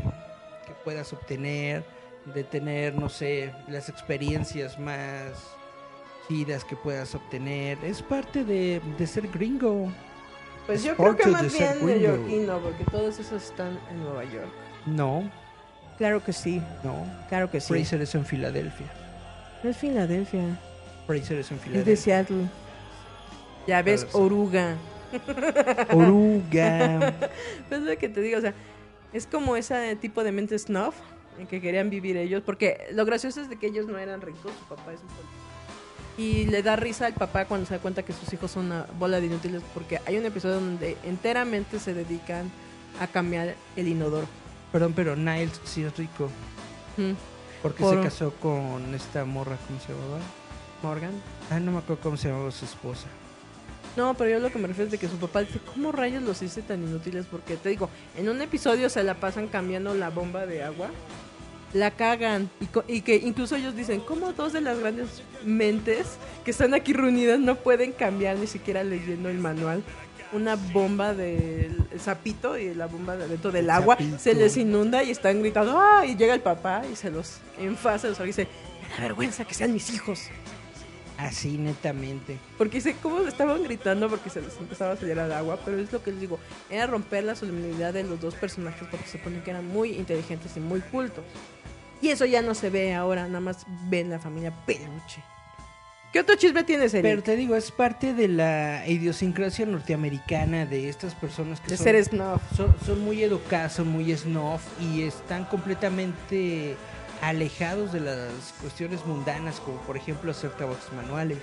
que 0.66 0.72
puedas 0.84 1.12
obtener, 1.12 1.84
de 2.34 2.44
tener, 2.44 2.94
no 2.94 3.09
sé, 3.09 3.53
las 3.68 3.88
experiencias 3.88 4.78
más 4.78 5.32
chidas 6.28 6.64
que 6.64 6.76
puedas 6.76 7.14
obtener. 7.16 7.78
Es 7.84 8.00
parte 8.00 8.44
de, 8.44 8.80
de 8.96 9.07
ser 9.09 9.26
gringo. 9.26 9.92
pues 10.66 10.78
es 10.80 10.84
yo 10.84 10.96
creo 10.96 11.16
que 11.16 11.26
más 11.26 11.53
bien 11.53 11.84
neoyorquino, 11.84 12.59
porque 12.61 12.84
todos 12.84 13.18
esos 13.18 13.42
están 13.42 13.76
en 13.90 13.98
Nueva 14.05 14.22
York. 14.22 14.53
No, 14.86 15.28
Claro 16.03 16.24
que 16.24 16.32
sí, 16.32 16.61
no. 16.82 17.07
claro 17.28 17.48
que 17.48 17.61
sí. 17.61 17.68
Fraser 17.68 18.00
es 18.03 18.12
en 18.16 18.26
Filadelfia. 18.26 18.86
No 19.62 19.70
es 19.70 19.76
Filadelfia, 19.76 20.59
Fraser 21.07 21.38
es 21.38 21.48
en 21.53 21.59
es 21.59 21.62
de 21.62 21.70
Filadelfia. 21.70 21.96
Seattle. 21.96 22.48
Ya 23.68 23.82
ves, 23.82 24.00
Claro, 24.05 24.18
sí. 24.18 24.24
oruga. 24.24 24.74
Oruga. 25.92 27.14
Pues 27.68 27.82
lo 27.82 27.96
que 27.96 28.09
te 28.09 28.20
digo, 28.20 28.38
o 28.38 28.40
sea, 28.40 28.53
es 29.12 29.28
como 29.28 29.55
ese 29.55 29.94
tipo 29.94 30.24
de 30.24 30.32
mente 30.32 30.59
snuff 30.59 30.96
en 31.38 31.46
que 31.46 31.61
querían 31.61 31.88
vivir 31.88 32.16
ellos, 32.16 32.42
porque 32.44 32.88
lo 32.92 33.05
gracioso 33.05 33.40
es 33.40 33.48
de 33.48 33.55
que 33.55 33.68
ellos 33.68 33.86
no 33.86 33.96
eran 33.96 34.22
ricos, 34.22 34.53
su 34.59 34.64
papá 34.74 34.92
es 34.92 35.00
un 35.03 35.07
político. 35.07 35.38
Y 36.18 36.46
le 36.46 36.64
da 36.64 36.74
risa 36.74 37.07
al 37.07 37.14
papá 37.14 37.44
cuando 37.44 37.64
se 37.66 37.74
da 37.74 37.80
cuenta 37.80 38.03
que 38.03 38.12
sus 38.12 38.32
hijos 38.32 38.50
son 38.50 38.66
una 38.66 38.86
bola 38.98 39.20
de 39.20 39.26
inútiles, 39.26 39.62
porque 39.72 40.00
hay 40.05 40.18
un 40.18 40.26
episodio 40.26 40.57
donde 40.57 40.96
enteramente 41.05 41.78
se 41.78 41.94
dedican 41.94 42.50
a 43.00 43.07
cambiar 43.07 43.55
el 43.76 43.86
inodoro. 43.86 44.26
Perdón, 44.73 44.93
pero 44.95 45.14
Niles 45.16 45.61
sí 45.64 45.85
es 45.85 45.97
rico. 45.97 46.29
Mm. 46.97 47.12
Porque 47.62 47.83
Por- 47.83 47.97
se 47.97 48.03
casó 48.03 48.33
con 48.33 48.95
esta 48.95 49.25
morra, 49.25 49.57
¿cómo 49.66 49.79
se 49.81 49.93
llamaba? 49.93 50.18
Morgan. 50.83 51.12
Ah, 51.51 51.61
no 51.61 51.70
me 51.73 51.79
acuerdo 51.79 52.03
cómo 52.03 52.16
se 52.16 52.29
llamaba 52.29 52.51
su 52.51 52.64
esposa. 52.64 53.07
No, 53.97 54.14
pero 54.14 54.31
yo 54.31 54.39
lo 54.41 54.51
que 54.51 54.59
me 54.59 54.66
refiero 54.68 54.87
es 54.87 54.93
de 54.93 54.99
que 54.99 55.07
su 55.09 55.16
papá 55.18 55.41
dice, 55.41 55.61
¿cómo 55.73 55.93
rayos 55.93 56.23
los 56.23 56.41
hice 56.43 56.62
tan 56.62 56.83
inútiles? 56.83 57.27
Porque 57.31 57.57
te 57.57 57.68
digo, 57.68 57.91
en 58.16 58.29
un 58.31 58.41
episodio 58.41 58.89
se 58.89 59.05
la 59.05 59.14
pasan 59.14 59.49
cambiando 59.49 59.95
la 59.95 60.09
bomba 60.09 60.47
de 60.47 60.62
agua, 60.64 60.89
la 61.75 61.91
cagan, 61.91 62.51
y, 62.61 62.66
co- 62.66 62.85
y 62.89 63.03
que 63.03 63.16
incluso 63.16 63.55
ellos 63.57 63.77
dicen, 63.77 64.01
¿cómo 64.01 64.33
dos 64.33 64.55
de 64.55 64.62
las 64.62 64.79
grandes 64.79 65.23
mentes 65.45 66.16
que 66.45 66.51
están 66.53 66.73
aquí 66.75 66.95
reunidas 66.95 67.39
no 67.39 67.57
pueden 67.57 67.93
cambiar 67.93 68.39
ni 68.39 68.47
siquiera 68.47 68.83
leyendo 68.83 69.29
el 69.29 69.39
manual? 69.39 69.83
Una 70.33 70.57
bomba 70.57 71.14
del 71.14 71.76
sapito 71.99 72.57
y 72.57 72.74
la 72.74 72.87
bomba 72.87 73.16
de 73.16 73.28
dentro 73.28 73.53
del 73.53 73.64
El 73.64 73.70
agua 73.70 73.99
se 74.18 74.35
les 74.35 74.57
inunda 74.57 75.03
y 75.03 75.11
están 75.11 75.41
gritando, 75.41 75.78
¡ah! 75.78 76.07
Y 76.07 76.16
llega 76.16 76.35
el 76.35 76.41
papá 76.41 76.83
y 76.91 76.97
se 76.97 77.11
los 77.11 77.39
enfasa, 77.59 78.09
los 78.09 78.18
dice, 78.22 78.49
me 78.83 78.89
da 78.89 79.03
vergüenza 79.03 79.45
que 79.45 79.55
sean 79.55 79.72
mis 79.72 79.93
hijos. 79.93 80.30
Así, 81.18 81.57
netamente. 81.59 82.39
Porque 82.59 82.80
sé 82.80 82.97
cómo 83.01 83.20
estaban 83.20 83.62
gritando 83.62 84.09
porque 84.09 84.30
se 84.30 84.41
les 84.41 84.57
empezaba 84.57 84.93
a 84.93 84.97
salir 84.97 85.20
al 85.20 85.33
agua, 85.33 85.59
pero 85.64 85.78
es 85.78 85.93
lo 85.93 86.03
que 86.03 86.11
les 86.11 86.20
digo, 86.20 86.39
era 86.68 86.87
romper 86.87 87.24
la 87.24 87.37
solemnidad 87.37 87.93
de 87.93 88.03
los 88.03 88.20
dos 88.20 88.35
personajes 88.35 88.89
porque 88.91 89.07
se 89.07 89.18
supone 89.18 89.43
que 89.43 89.51
eran 89.51 89.66
muy 89.66 89.93
inteligentes 89.93 90.57
y 90.57 90.61
muy 90.61 90.80
cultos. 90.80 91.24
Y 92.01 92.09
eso 92.09 92.24
ya 92.24 92.43
no 92.43 92.55
se 92.55 92.70
ve 92.70 92.95
ahora, 92.95 93.28
nada 93.28 93.41
más 93.41 93.66
ven 93.89 94.11
la 94.11 94.18
familia 94.18 94.53
peluche. 94.66 95.22
¿Qué 96.13 96.21
otro 96.21 96.35
chisme 96.37 96.63
tienes, 96.63 96.93
Eric? 96.93 97.11
Pero 97.11 97.23
te 97.23 97.37
digo, 97.37 97.57
es 97.57 97.71
parte 97.71 98.13
de 98.13 98.29
la 98.29 98.87
idiosincrasia 98.87 99.65
norteamericana 99.65 100.67
de 100.67 100.91
estas 100.91 101.15
personas 101.15 101.59
que 101.61 101.71
de 101.71 101.77
son, 101.79 101.85
ser 101.85 102.05
snuff. 102.05 102.43
son, 102.55 102.75
son 102.85 103.03
muy 103.03 103.23
educados, 103.23 103.73
son 103.73 103.89
muy 103.89 104.15
snuff 104.15 104.61
y 104.79 105.05
están 105.05 105.47
completamente 105.47 106.77
alejados 107.23 107.95
de 107.95 108.01
las 108.01 108.31
cuestiones 108.61 109.07
mundanas, 109.07 109.59
como 109.61 109.79
por 109.79 109.97
ejemplo 109.97 110.33
hacer 110.33 110.51
trabajos 110.51 110.93
manuales. 110.93 111.39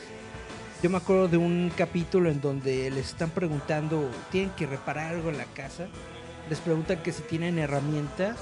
Yo 0.84 0.92
me 0.92 0.98
acuerdo 0.98 1.28
de 1.28 1.38
un 1.38 1.72
capítulo 1.76 2.30
en 2.30 2.40
donde 2.40 2.92
les 2.92 3.08
están 3.08 3.32
preguntando, 3.32 4.08
tienen 4.32 4.52
que 4.52 4.68
reparar 4.68 5.16
algo 5.16 5.30
en 5.30 5.38
la 5.40 5.46
casa. 5.46 5.88
Les 6.50 6.60
preguntan 6.60 6.98
que 7.04 7.12
si 7.12 7.22
tienen 7.22 7.60
herramientas 7.60 8.38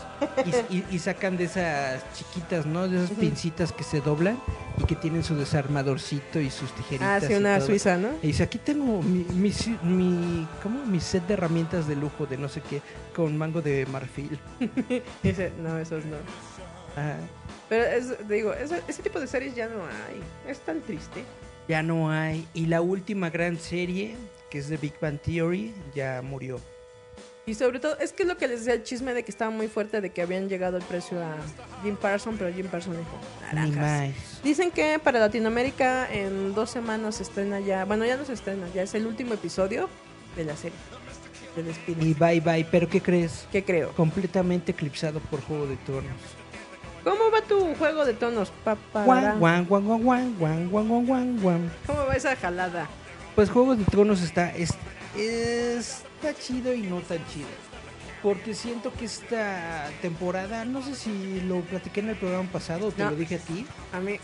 y, 0.46 0.50
y- 0.78 0.86
y 0.92 1.00
sacan 1.00 1.36
de 1.36 1.44
esas 1.44 2.02
chiquitas, 2.14 2.66
¿no? 2.66 2.88
De 2.88 3.04
esas 3.04 3.18
pincitas 3.18 3.74
que 3.74 3.84
se 3.84 4.00
doblan 4.00 4.40
y 4.78 4.86
que 4.86 4.96
tienen 4.96 5.24
su 5.24 5.36
desarmadorcito 5.36 6.40
y 6.40 6.50
sus 6.50 6.72
tijeritas. 6.74 7.24
Ah, 7.24 7.28
sí, 7.28 7.34
y 7.34 7.36
una 7.36 7.58
todo. 7.58 7.68
suiza, 7.68 7.98
¿no? 7.98 8.10
Y 8.24 8.28
dice, 8.28 8.44
aquí 8.44 8.60
tengo 8.60 9.02
mi, 9.02 9.26
mi, 9.34 9.52
mi- 9.84 10.48
¿cómo? 10.64 10.86
mi 10.86 11.00
set 11.02 11.28
de 11.28 11.34
herramientas 11.34 11.88
de 11.88 11.96
lujo 11.98 12.26
de 12.26 12.38
no 12.38 12.48
sé 12.48 12.62
qué, 12.62 12.82
con 13.16 13.36
mango 13.38 13.62
de 13.62 13.86
marfil. 13.88 14.40
Dice, 15.24 15.52
no, 15.62 15.78
esos 15.78 16.06
no. 16.06 16.16
Ajá. 16.96 17.18
Pero 17.70 17.84
es, 17.84 18.28
digo, 18.30 18.54
ese, 18.54 18.82
ese 18.88 19.04
tipo 19.04 19.20
de 19.20 19.28
series 19.28 19.54
ya 19.54 19.68
no 19.68 19.82
hay. 19.84 20.22
Es 20.50 20.60
tan 20.60 20.80
triste. 20.82 21.24
Ya 21.68 21.84
no 21.84 22.10
hay. 22.10 22.48
Y 22.54 22.68
la 22.68 22.80
última 22.82 23.30
gran 23.30 23.58
serie, 23.58 24.16
que 24.50 24.60
es 24.60 24.70
de 24.70 24.78
Big 24.78 24.94
Bang 25.02 25.20
Theory, 25.20 25.74
ya 25.94 26.22
murió. 26.24 26.62
Y 27.48 27.54
sobre 27.54 27.80
todo, 27.80 27.98
es 28.00 28.12
que 28.12 28.24
es 28.24 28.30
lo 28.30 28.36
que 28.36 28.46
les 28.46 28.60
decía 28.60 28.74
el 28.74 28.84
chisme 28.84 29.14
de 29.14 29.24
que 29.24 29.32
estaba 29.32 29.50
muy 29.50 29.70
fuerte 29.70 30.02
de 30.02 30.10
que 30.10 30.22
habían 30.22 30.50
llegado 30.50 30.76
el 30.76 30.84
precio 30.84 31.18
a 31.24 31.38
Jim 31.82 31.96
Parson, 31.96 32.36
pero 32.38 32.54
Jim 32.54 32.68
Parson 32.68 32.98
dijo, 32.98 33.18
naranjas. 33.42 34.42
Dicen 34.44 34.70
que 34.70 35.00
para 35.00 35.18
Latinoamérica 35.18 36.12
en 36.12 36.54
dos 36.54 36.70
semanas 36.70 37.16
se 37.16 37.24
estrena 37.24 37.62
ya, 37.62 37.86
bueno, 37.86 38.06
ya 38.06 38.18
no 38.18 38.26
se 38.26 38.34
estrena, 38.34 38.68
ya 38.76 38.84
es 38.84 38.94
el 38.96 39.08
último 39.08 39.34
episodio 39.34 39.88
de 40.36 40.44
la 40.44 40.58
serie. 40.58 40.78
Del 41.56 41.70
spin 41.70 41.96
y 42.02 42.14
bye 42.14 42.42
bye, 42.42 42.68
pero 42.70 42.90
¿qué 42.90 43.00
crees? 43.00 43.48
¿Qué 43.50 43.64
creo? 43.64 43.94
Completamente 43.94 44.74
eclipsado 44.74 45.22
por 45.22 45.42
Juego 45.42 45.68
de 45.68 45.78
Tronos. 45.78 46.12
¿Cómo 47.06 47.32
va 47.32 47.42
tu 47.42 47.74
juego 47.76 48.04
de 48.04 48.14
tonos, 48.14 48.52
papá? 48.66 49.06
Guan, 49.06 49.40
guan, 49.40 49.66
guan, 49.66 49.86
guan, 49.86 50.04
guan, 50.38 50.70
guan, 50.70 51.06
guan, 51.08 51.42
guan, 51.42 51.72
¿Cómo 51.86 52.06
va 52.06 52.14
esa 52.14 52.36
jalada? 52.36 52.90
Pues 53.36 53.50
Juego 53.50 53.78
de 53.78 53.86
Tronos 53.86 54.22
está. 54.22 54.54
Es 54.54 54.74
está 56.20 56.40
chido 56.40 56.74
y 56.74 56.82
no 56.82 57.00
tan 57.02 57.26
chido. 57.28 57.48
Porque 58.24 58.54
siento 58.54 58.92
que 58.94 59.06
esta 59.06 59.90
temporada, 60.02 60.66
no 60.66 60.82
sé 60.82 60.96
si 60.96 61.42
lo 61.42 61.62
platiqué 61.62 62.00
en 62.00 62.10
el 62.10 62.16
programa 62.16 62.50
pasado 62.52 62.88
o 62.88 62.92
te 62.92 63.04
No. 63.04 63.12
lo 63.12 63.16
dije 63.16 63.36
a 63.36 63.40
ti, 63.40 63.66
A 63.94 64.00
mí, 64.00 64.20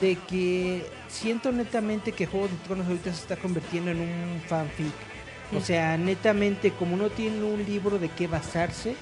de 0.00 0.16
que 0.28 0.86
siento 1.08 1.50
netamente 1.50 2.12
que 2.12 2.26
Juego 2.26 2.48
de 2.48 2.54
Tronos 2.66 2.86
ahorita 2.86 3.12
se 3.12 3.20
está 3.22 3.36
convirtiendo 3.36 3.90
en 3.90 4.00
un 4.00 4.42
fanfic. 4.46 4.92
O 5.56 5.60
sea, 5.62 5.96
netamente, 5.96 6.72
como 6.72 6.96
no 6.98 7.08
tienen 7.08 7.42
un 7.42 7.64
libro 7.64 7.98
de 7.98 8.10
qué 8.10 8.26
basarse, 8.26 8.94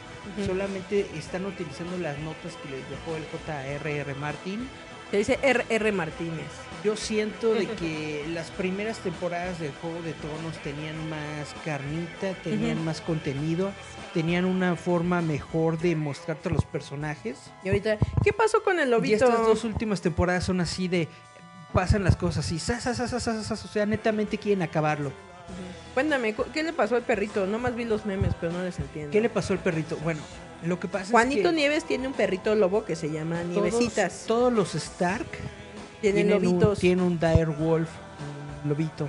solamente 0.47 1.07
están 1.17 1.45
utilizando 1.45 1.99
las 1.99 2.17
notas 2.21 2.55
que 2.63 2.71
les 2.71 2.89
dejó 2.89 3.17
el 3.17 3.25
J.R.R. 3.25 4.15
Martin. 4.15 4.69
Se 5.11 5.17
dice 5.19 5.39
R.R. 5.43 5.93
Martínez. 5.93 6.47
Yo 6.85 6.97
siento 6.97 7.53
de 7.55 7.67
que 7.81 8.25
las 8.33 8.51
primeras 8.51 8.99
temporadas 8.99 9.59
de 9.59 9.71
Juego 9.81 10.01
de 10.03 10.13
Tronos 10.15 10.57
tenían 10.63 11.09
más 11.09 11.55
carnita, 11.65 12.35
tenían 12.45 12.85
más 12.85 13.01
contenido, 13.01 13.73
tenían 14.15 14.45
una 14.45 14.77
forma 14.77 15.21
mejor 15.23 15.79
de 15.79 15.97
mostrarte 15.97 16.49
a 16.49 16.53
los 16.53 16.65
personajes. 16.65 17.39
Y 17.65 17.69
ahorita, 17.69 17.99
¿qué 18.23 18.33
pasó 18.33 18.63
con 18.63 18.79
el 18.79 18.89
Y 18.89 18.91
lobito? 18.91 19.15
estas 19.25 19.39
dos 19.47 19.65
últimas 19.65 20.01
temporadas 20.01 20.45
son 20.45 20.61
así 20.61 20.87
de 20.89 21.09
pasan 21.73 22.05
las 22.05 22.17
cosas 22.17 22.45
así, 22.47 22.59
zas, 22.59 22.85
zas, 22.85 22.97
zas, 22.97 23.11
zas, 23.11 23.23
zas, 23.25 23.47
zas, 23.47 23.65
o 23.65 23.69
sea, 23.69 23.85
netamente 23.85 24.39
quieren 24.39 24.63
acabarlo. 24.63 25.13
Cuéntame, 25.95 26.35
cu- 26.35 26.47
¿qué 26.53 26.63
le 26.63 26.73
pasó 26.73 26.97
al 26.97 27.03
perrito? 27.03 27.47
No 27.47 27.59
más 27.59 27.75
vi 27.75 27.85
los 27.85 28.07
memes, 28.07 28.35
pero 28.41 28.53
no 28.53 28.63
les 28.63 28.79
entiendo. 28.79 29.11
¿Qué 29.13 29.21
le 29.21 29.29
pasó 29.31 29.53
al 29.53 29.59
perrito? 29.61 29.97
Bueno, 30.03 30.21
lo 30.65 30.81
que 30.81 30.89
pasa 30.89 31.11
Juanito 31.11 31.41
es 31.41 31.47
que 31.47 31.53
Nieves 31.53 31.85
tiene 31.85 32.07
un 32.07 32.15
perrito 32.15 32.55
lobo 32.55 32.85
que 32.85 32.97
se 32.97 33.11
llama 33.11 33.41
todos, 33.43 33.55
Nievecitas. 33.55 34.25
todos 34.27 34.53
los 34.53 34.75
Stark 34.75 35.27
Tienen 36.01 36.27
tienen 36.29 36.37
un, 36.37 36.43
lobitos. 36.43 36.79
tienen 36.79 37.05
un 37.05 37.19
direwolf, 37.19 37.89
un 38.65 38.69
lobito. 38.71 39.09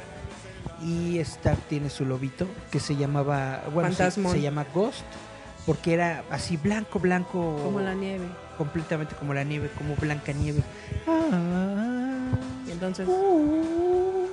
Y 0.83 1.17
Stark 1.19 1.59
tiene 1.69 1.89
su 1.89 2.05
lobito 2.05 2.47
que 2.71 2.79
se 2.79 2.95
llamaba, 2.95 3.63
bueno, 3.73 3.91
se, 3.93 4.41
llama 4.41 4.65
Ghost, 4.73 5.01
porque 5.65 5.93
era 5.93 6.23
así 6.29 6.55
blanco, 6.57 6.99
blanco, 6.99 7.59
Como 7.63 7.79
la 7.79 7.95
nieve. 7.95 8.25
completamente 8.57 9.15
como 9.15 9.33
la 9.33 9.43
nieve, 9.43 9.71
como 9.75 9.95
blanca 9.95 10.33
nieve. 10.33 10.61
Ah, 11.07 12.29
Y 12.67 12.71
entonces, 12.71 13.07
uh. 13.07 14.27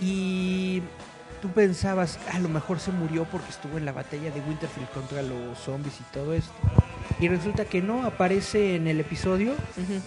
Y 0.00 0.82
tú 1.42 1.48
pensabas, 1.50 2.18
a 2.32 2.38
lo 2.38 2.48
mejor 2.48 2.78
se 2.80 2.92
murió 2.92 3.24
porque 3.24 3.50
estuvo 3.50 3.76
en 3.76 3.84
la 3.84 3.92
batalla 3.92 4.30
de 4.30 4.40
Winterfell 4.40 4.84
contra 4.94 5.20
los 5.22 5.58
zombies 5.58 5.94
y 6.00 6.04
todo 6.14 6.32
esto. 6.32 6.52
Y 7.20 7.28
resulta 7.28 7.64
que 7.66 7.82
no, 7.82 8.06
aparece 8.06 8.76
en 8.76 8.86
el 8.86 9.00
episodio, 9.00 9.52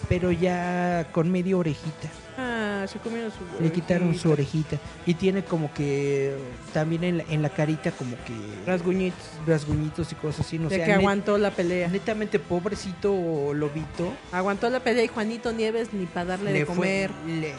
pero 0.08 0.32
ya 0.32 1.06
con 1.12 1.30
media 1.30 1.56
orejita. 1.56 2.08
ah, 2.38 2.84
se 2.88 2.98
comieron 2.98 3.30
su. 3.30 3.62
Le 3.62 3.70
quitaron 3.70 4.14
su 4.14 4.30
orejita. 4.30 4.76
orejita. 4.76 5.02
Y 5.06 5.14
tiene 5.14 5.44
como 5.44 5.72
que 5.72 6.36
también 6.72 7.04
en 7.04 7.18
la, 7.18 7.24
en 7.28 7.42
la 7.42 7.50
carita 7.50 7.90
como 7.92 8.16
que 8.24 8.34
Rasguñitos. 8.66 9.20
rasguñitos 9.46 10.10
y 10.12 10.14
cosas 10.16 10.46
así. 10.46 10.58
No 10.58 10.68
de 10.68 10.82
que 10.82 10.92
aguantó 10.92 11.36
la 11.38 11.50
pelea. 11.50 11.88
netamente 11.88 12.38
pobrecito 12.38 13.52
lobito. 13.54 14.12
Aguantó 14.32 14.68
la 14.70 14.80
pelea 14.80 15.04
y 15.04 15.08
Juanito 15.08 15.52
Nieves 15.52 15.92
ni 15.92 16.06
para 16.06 16.24
darle 16.26 16.52
de 16.52 16.66
fue, 16.66 16.74
comer. 16.74 17.10
le, 17.26 17.52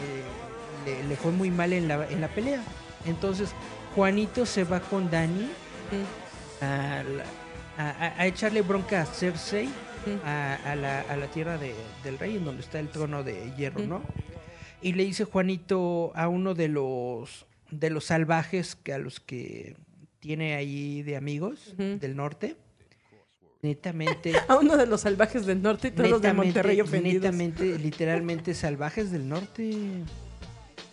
le- 0.85 1.03
le 1.07 1.15
fue 1.15 1.31
muy 1.31 1.51
mal 1.51 1.73
en 1.73 1.87
la, 1.87 2.07
en 2.09 2.21
la 2.21 2.27
pelea. 2.27 2.61
Entonces, 3.07 3.49
Juanito 3.95 4.45
se 4.45 4.63
va 4.63 4.79
con 4.79 5.09
Dani 5.09 5.49
a, 6.61 7.03
a- 7.77 8.25
echarle 8.27 8.61
bronca 8.61 9.01
a 9.01 9.05
Cersei 9.05 9.69
a, 10.25 10.75
la, 10.75 11.01
a 11.01 11.15
la 11.17 11.27
tierra 11.27 11.57
de- 11.57 11.73
del 12.03 12.17
rey, 12.17 12.37
en 12.37 12.45
donde 12.45 12.61
está 12.61 12.79
el 12.79 12.89
trono 12.89 13.23
de 13.23 13.51
hierro. 13.57 13.81
¿no? 13.81 14.01
Y 14.81 14.93
le 14.93 15.03
dice 15.05 15.25
Juanito 15.25 16.11
a 16.15 16.27
uno 16.27 16.53
de 16.53 16.67
los 16.67 17.45
de 17.71 17.89
los 17.89 18.05
salvajes 18.05 18.75
que 18.75 18.93
a 18.93 18.97
los 18.97 19.19
que 19.19 19.75
tiene 20.19 20.55
ahí 20.55 21.01
de 21.03 21.17
amigos 21.17 21.75
del 21.77 22.15
norte. 22.15 22.55
Netamente, 23.61 24.33
A 24.47 24.55
uno 24.57 24.77
de 24.77 24.85
los 24.85 25.01
salvajes 25.01 25.45
del 25.47 25.61
norte 25.63 25.87
y 25.89 25.91
todos 25.91 26.09
los 26.11 26.21
de 26.21 26.31
Monterrey 26.31 26.79
ofendidos. 26.79 27.23
netamente, 27.23 27.77
literalmente 27.79 28.53
salvajes 28.53 29.11
del 29.11 29.27
norte. 29.27 29.73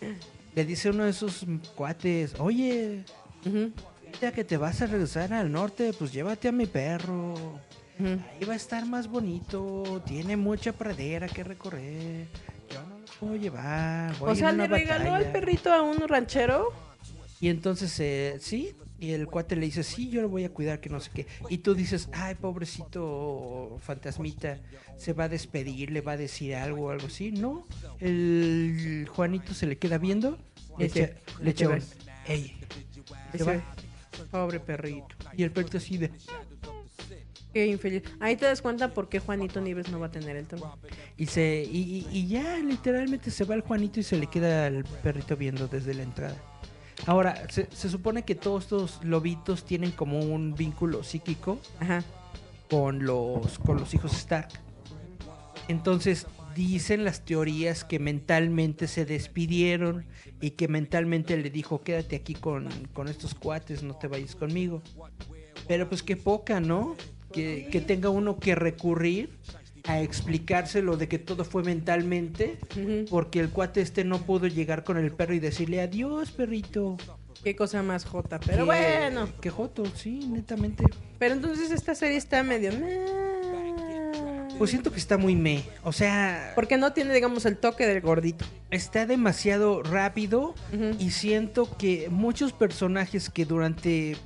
Le 0.55 0.65
dice 0.65 0.91
uno 0.91 1.05
de 1.05 1.11
esos 1.11 1.45
cuates, 1.75 2.35
oye, 2.39 3.05
Ujú, 3.45 3.73
ya 4.21 4.33
que 4.33 4.45
te 4.45 4.57
vas 4.57 4.81
a 4.83 4.87
regresar 4.87 5.33
al 5.33 5.51
norte, 5.51 5.93
pues 5.99 6.13
llévate 6.13 6.49
a 6.49 6.53
mi 6.53 6.67
perro. 6.67 7.35
Ahí 7.99 8.45
va 8.47 8.55
a 8.55 8.57
estar 8.57 8.85
más 8.87 9.07
bonito, 9.09 10.03
tiene 10.07 10.37
mucha 10.37 10.73
pradera 10.73 11.29
que 11.29 11.45
recorrer. 11.45 12.27
Yo 12.71 12.81
no 12.89 12.99
lo 12.99 13.07
puedo 13.21 13.37
llevar. 13.37 14.17
voy 14.19 14.33
O 14.33 14.35
sea, 14.35 14.53
le 14.53 14.67
regaló 14.67 15.11
batalla". 15.11 15.17
al 15.29 15.33
perrito 15.33 15.73
a 15.73 15.83
un 15.83 16.09
ranchero. 16.09 16.73
Y 17.41 17.49
entonces, 17.49 17.99
eh, 18.01 18.39
sí, 18.41 18.75
y 19.05 19.13
el 19.13 19.27
cuate 19.27 19.57
le 19.57 19.67
dice, 19.67 19.83
sí, 19.83 20.09
yo 20.09 20.23
lo 20.23 20.29
voy 20.29 20.45
a 20.45 20.51
cuidar, 20.51 20.81
que 20.81 20.89
no 20.89 21.01
sé 21.01 21.11
qué. 21.15 21.27
Y 21.49 21.59
tú 21.59 21.75
dices, 21.75 22.09
ay, 22.13 22.35
pobrecito 22.35 23.79
fantasmita, 23.81 24.59
se 24.97 25.13
va 25.13 25.25
a 25.25 25.29
despedir, 25.29 25.91
le 25.91 26.01
va 26.01 26.13
a 26.13 26.17
decir 26.17 26.55
algo 26.55 26.87
o 26.87 26.91
algo 26.91 27.07
así. 27.07 27.33
No, 27.33 27.67
el 28.01 29.07
Juanito 29.11 29.55
se 29.55 29.67
le 29.67 29.77
queda 29.79 29.99
viendo, 29.99 30.39
le 30.79 30.87
echa, 30.87 31.11
le 31.41 31.51
echa 31.51 31.69
ey. 32.27 32.57
se 33.37 33.45
va. 33.45 33.63
Pobre 34.31 34.61
perrito. 34.61 35.07
Y 35.37 35.43
el 35.43 35.51
perrito 35.51 35.79
así 35.79 35.99
de, 35.99 36.11
Qué 37.53 37.67
infeliz. 37.67 38.03
Ahí 38.19 38.35
te 38.35 38.47
das 38.47 38.61
cuenta 38.61 38.93
por 38.93 39.09
qué 39.09 39.21
Juanito 39.21 39.61
Nieves 39.61 39.89
no 39.89 40.01
va 40.01 40.07
a 40.07 40.11
tener 40.11 40.35
el 40.37 40.45
trono. 40.47 40.77
y 41.17 41.27
se, 41.27 41.65
y, 41.71 42.05
y- 42.11 42.27
ya 42.27 42.59
literalmente 42.59 43.31
se 43.31 43.45
va 43.45 43.55
el 43.55 43.61
Juanito 43.61 44.01
y 44.01 44.03
se 44.03 44.17
le 44.17 44.27
queda 44.27 44.67
al 44.67 44.83
perrito 45.05 45.37
viendo 45.37 45.69
desde 45.69 45.95
la 45.95 46.03
entrada. 46.03 46.37
Ahora, 47.07 47.49
se, 47.51 47.69
se 47.71 47.91
supone 47.91 48.25
que 48.25 48.35
todos 48.35 48.65
estos 48.65 49.05
lobitos 49.05 49.65
tienen 49.65 49.91
como 49.91 50.21
un 50.21 50.55
vínculo 50.55 51.03
psíquico 51.03 51.59
Ajá. 51.81 52.03
con 52.71 53.05
los 53.05 53.59
con 53.59 53.79
los 53.79 53.93
hijos 53.95 54.13
Stark. 54.15 54.49
Entonces 55.69 56.27
dicen 56.55 57.05
las 57.05 57.25
teorías 57.25 57.85
que 57.85 57.99
mentalmente 57.99 58.87
se 58.87 59.05
despidieron 59.05 60.07
y 60.41 60.51
que 60.53 60.69
mentalmente 60.69 61.37
le 61.37 61.51
dijo 61.51 61.83
quédate 61.83 62.17
aquí 62.17 62.35
con, 62.35 62.69
con 62.93 63.09
estos 63.09 63.35
cuates, 63.35 63.83
no 63.83 63.97
te 63.97 64.09
vayas 64.09 64.37
conmigo. 64.37 64.83
Pero 65.67 65.89
pues 65.89 66.03
qué 66.03 66.17
poca, 66.17 66.61
¿no? 66.61 66.97
Que, 67.33 67.69
que 67.73 67.81
tenga 67.81 68.11
uno 68.11 68.39
que 68.39 68.55
recurrir 68.55 69.31
a 69.87 70.01
explicárselo 70.01 70.97
de 70.97 71.09
que 71.09 71.19
todo 71.19 71.45
fue 71.45 71.63
mentalmente 71.63 72.57
porque 73.11 73.41
el 73.41 73.51
cuate 73.51 73.83
este 73.83 74.03
no 74.05 74.19
pudo 74.23 74.47
llegar 74.47 74.83
con 74.83 74.97
el 74.97 75.13
perro 75.13 75.35
y 75.35 75.41
decirle 75.41 75.81
adiós 75.83 76.31
perrito. 76.31 76.97
Qué 77.43 77.55
cosa 77.55 77.83
más 77.83 78.07
jota. 78.07 78.41
Pero 78.41 78.59
Que- 78.59 78.63
bueno. 78.65 79.29
Que 79.43 79.51
joto, 79.51 79.85
sí, 79.95 80.27
netamente. 80.31 80.85
Pero 81.19 81.35
entonces 81.35 81.71
esta 81.71 81.95
serie 81.95 82.17
está 82.17 82.43
medio. 82.43 82.71
Pues 84.57 84.71
siento 84.71 84.91
que 84.93 84.99
está 84.99 85.19
muy 85.19 85.35
me. 85.37 85.63
O 85.83 85.93
sea, 85.93 86.53
Porque 86.55 86.79
no 86.79 86.93
tiene, 86.95 87.13
digamos, 87.13 87.45
el 87.45 87.59
toque 87.59 87.87
del 87.87 88.01
gordito. 88.01 88.47
está 88.71 89.05
demasiado 89.05 89.83
rápido 89.83 90.55
y 90.99 91.11
siento 91.11 91.77
que 91.77 92.09
muchos 92.11 92.53
personajes 92.55 93.29
que 93.29 93.45
durante 93.45 94.17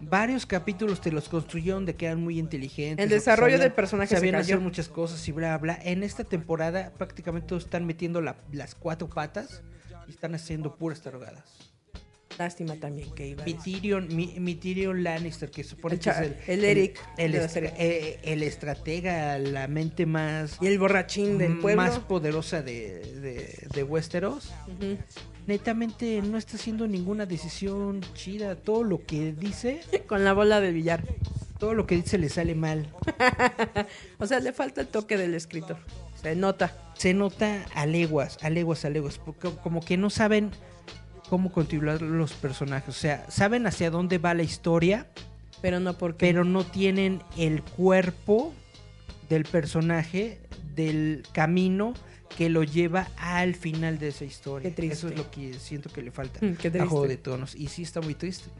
varios 0.00 0.46
capítulos 0.46 1.00
te 1.00 1.10
los 1.10 1.28
construyeron 1.28 1.86
de 1.86 1.96
que 1.96 2.06
eran 2.06 2.22
muy 2.22 2.38
inteligentes. 2.38 3.02
El 3.02 3.10
desarrollo 3.10 3.52
sabían- 3.56 3.60
del 3.60 3.72
personaje 3.72 4.08
se 4.10 4.16
sabían 4.16 4.34
cayó. 4.34 4.42
hacer 4.56 4.60
muchas 4.60 4.88
cosas 4.88 5.26
y 5.28 5.32
bla 5.32 5.56
bla. 5.58 5.78
En 5.82 6.02
esta 6.02 6.24
temporada 6.24 6.92
prácticamente 6.96 7.48
todos 7.48 7.64
están 7.64 7.86
metiendo 7.86 8.20
la- 8.20 8.36
las 8.52 8.74
cuatro 8.74 9.08
patas 9.08 9.62
y 10.06 10.10
están 10.10 10.34
haciendo 10.34 10.76
puras 10.76 11.00
tarugadas. 11.00 11.44
Lástima 12.38 12.74
también 12.76 13.14
que 13.14 13.28
iba. 13.28 13.44
Mi. 13.46 13.54
Tyrion, 13.54 14.14
mi, 14.14 14.38
mi 14.38 14.56
Tyrion 14.56 15.02
Lannister, 15.02 15.50
que 15.50 15.64
supone 15.64 15.94
El 15.94 16.00
que 16.00 16.10
es 16.10 16.16
el, 16.18 16.36
el 16.48 16.64
Eric 16.66 17.00
el, 17.16 17.32
de 17.32 17.38
la 17.38 17.44
estra- 17.46 17.72
eh, 17.78 18.18
el 18.24 18.42
estratega, 18.42 19.38
la 19.38 19.66
mente 19.68 20.04
más, 20.04 20.58
Y 20.60 20.66
el 20.66 20.78
borrachín 20.78 21.38
del 21.38 21.56
pueblo. 21.60 21.80
más 21.80 21.98
poderosa 22.00 22.60
de, 22.60 23.00
de, 23.22 23.68
de 23.74 23.82
Westeros. 23.84 24.52
Ujú. 24.66 24.98
Netamente 25.46 26.20
no 26.22 26.38
está 26.38 26.56
haciendo 26.56 26.86
ninguna 26.86 27.26
decisión 27.26 28.00
chida. 28.14 28.56
Todo 28.56 28.84
lo 28.84 29.04
que 29.04 29.32
dice, 29.32 29.80
Con 30.06 30.24
la 30.24 30.32
bola 30.32 30.60
del 30.60 30.74
billar. 30.74 31.02
todo 31.58 31.74
lo 31.74 31.86
que 31.86 31.96
dice 31.96 32.18
le 32.18 32.28
sale 32.28 32.54
mal. 32.54 32.88
O 34.18 34.26
sea, 34.26 34.40
le 34.40 34.52
falta 34.52 34.80
el 34.80 34.86
toque 34.88 35.16
del 35.16 35.34
escritor. 35.34 35.78
Se 36.20 36.34
nota. 36.34 36.72
Se 36.94 37.12
nota 37.14 37.64
a 37.74 37.86
leguas, 37.86 38.38
a 38.42 38.50
leguas, 38.50 38.84
a 38.84 38.90
leguas. 38.90 39.18
Porque 39.18 39.50
como 39.62 39.80
que 39.80 39.96
no 39.96 40.10
saben 40.10 40.50
cómo 41.28 41.52
continuar 41.52 42.00
los 42.02 42.32
personajes. 42.32 42.88
O 42.88 42.98
sea, 42.98 43.26
saben 43.30 43.66
hacia 43.66 43.90
dónde 43.90 44.18
va 44.18 44.32
la 44.34 44.42
historia, 44.42 45.06
Pero 45.60 45.78
no 45.80 45.96
porque. 45.98 46.26
pero 46.26 46.44
no 46.44 46.64
tienen 46.64 47.22
el 47.36 47.62
cuerpo 47.62 48.54
del 49.28 49.44
personaje, 49.44 50.38
del 50.74 51.22
camino 51.32 51.94
que 52.36 52.48
lo 52.50 52.62
lleva 52.62 53.08
al 53.16 53.54
final 53.54 53.98
de 53.98 54.08
esa 54.08 54.24
historia. 54.24 54.68
Qué 54.70 54.74
triste. 54.76 54.94
Eso 54.94 55.08
es 55.08 55.16
lo 55.16 55.30
que 55.30 55.54
siento 55.54 55.88
que 55.90 56.02
le 56.02 56.10
falta 56.10 56.38
Mm, 56.44 56.54
qué 56.56 56.68
a 56.68 56.70
triste. 56.72 56.88
Juego 56.88 57.08
de 57.08 57.16
Tronos. 57.16 57.54
Y 57.54 57.68
sí 57.68 57.82
está 57.82 58.00
muy 58.00 58.14
triste. 58.14 58.50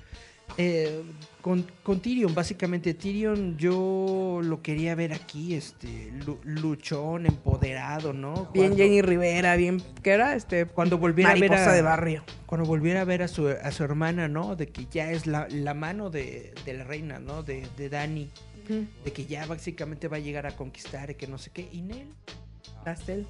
Eh, 0.58 1.02
con, 1.42 1.66
con 1.82 1.98
Tyrion, 2.00 2.32
básicamente, 2.32 2.94
Tyrion 2.94 3.56
yo 3.58 4.40
lo 4.44 4.62
quería 4.62 4.94
ver 4.94 5.12
aquí, 5.12 5.54
este, 5.54 6.12
lu- 6.24 6.38
luchón, 6.44 7.26
empoderado, 7.26 8.12
¿no? 8.12 8.48
Bien 8.54 8.76
Jenny 8.76 9.02
Rivera, 9.02 9.56
bien. 9.56 9.82
¿Qué 10.04 10.10
era? 10.10 10.36
Este. 10.36 10.66
Cuando 10.66 10.98
volviera 10.98 11.32
a 11.32 11.34
ver 11.34 11.52
a, 11.52 11.72
de 11.72 11.82
barrio. 11.82 12.22
cuando 12.46 12.64
volviera 12.64 13.00
a 13.00 13.04
ver 13.04 13.22
a 13.24 13.28
su, 13.28 13.48
a 13.48 13.72
su 13.72 13.82
hermana, 13.82 14.28
¿no? 14.28 14.54
De 14.54 14.68
que 14.68 14.86
ya 14.90 15.10
es 15.10 15.26
la, 15.26 15.48
la 15.50 15.74
mano 15.74 16.10
de, 16.10 16.54
de 16.64 16.74
la 16.74 16.84
reina, 16.84 17.18
¿no? 17.18 17.42
De, 17.42 17.66
de 17.76 17.88
Dani. 17.88 18.30
De 19.04 19.12
que 19.12 19.26
ya 19.26 19.46
básicamente 19.46 20.06
va 20.08 20.16
a 20.16 20.20
llegar 20.20 20.46
a 20.46 20.54
conquistar 20.56 21.10
y 21.10 21.14
que 21.16 21.26
no 21.26 21.38
sé 21.38 21.50
qué. 21.50 21.68
Y 21.72 21.82
Nel 21.82 22.06
Pastel. 22.84 23.26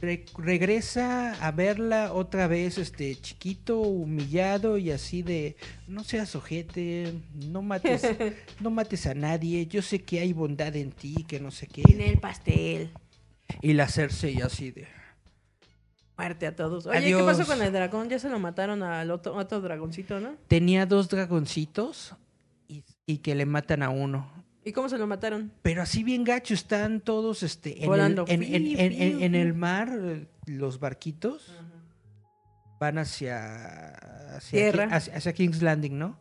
Re- 0.00 0.24
regresa 0.38 1.32
a 1.46 1.50
verla 1.52 2.12
otra 2.12 2.46
vez, 2.46 2.78
este, 2.78 3.16
chiquito, 3.16 3.78
humillado 3.80 4.78
y 4.78 4.90
así 4.90 5.22
de, 5.22 5.56
no 5.88 6.04
seas 6.04 6.34
ojete, 6.36 7.14
no 7.34 7.62
mates, 7.62 8.02
no 8.60 8.70
mates 8.70 9.06
a 9.06 9.14
nadie, 9.14 9.66
yo 9.66 9.82
sé 9.82 10.02
que 10.02 10.20
hay 10.20 10.32
bondad 10.32 10.74
en 10.76 10.92
ti, 10.92 11.24
que 11.28 11.40
no 11.40 11.50
sé 11.50 11.66
qué. 11.66 11.82
Tiene 11.82 12.08
el 12.10 12.18
pastel. 12.18 12.90
Y 13.62 13.72
la 13.74 13.88
Cersei 13.88 14.40
así 14.40 14.70
de, 14.72 14.88
Muerte 16.18 16.46
a 16.46 16.56
todos. 16.56 16.86
Oye, 16.86 16.98
Adiós. 16.98 17.20
¿qué 17.20 17.26
pasó 17.26 17.46
con 17.46 17.60
el 17.62 17.70
dragón? 17.72 18.08
Ya 18.08 18.18
se 18.18 18.30
lo 18.30 18.38
mataron 18.38 18.82
al 18.82 19.10
otro, 19.10 19.34
otro 19.36 19.60
dragoncito, 19.60 20.18
¿no? 20.18 20.34
tenía 20.48 20.86
dos 20.86 21.08
dragoncitos 21.10 22.14
y, 22.68 22.82
y 23.04 23.18
que 23.18 23.34
le 23.34 23.44
matan 23.44 23.82
a 23.82 23.90
uno. 23.90 24.30
¿Y 24.66 24.72
cómo 24.72 24.88
se 24.88 24.98
lo 24.98 25.06
mataron? 25.06 25.52
Pero 25.62 25.80
así 25.80 26.02
bien 26.02 26.24
gacho, 26.24 26.52
están 26.52 27.00
todos 27.00 27.44
este, 27.44 27.84
en, 27.84 27.88
Volando. 27.88 28.24
el, 28.26 28.42
en, 28.42 29.34
el 29.36 29.54
mar, 29.54 29.96
eh, 29.96 30.26
los 30.46 30.80
barquitos 30.80 31.54
van 32.80 32.98
hacia, 32.98 33.94
hacia, 34.36 34.58
Tierra. 34.58 34.88
Ki- 34.88 34.94
hacia, 34.94 35.16
hacia 35.16 35.32
King's 35.34 35.62
Landing, 35.62 35.96
¿no? 35.96 36.18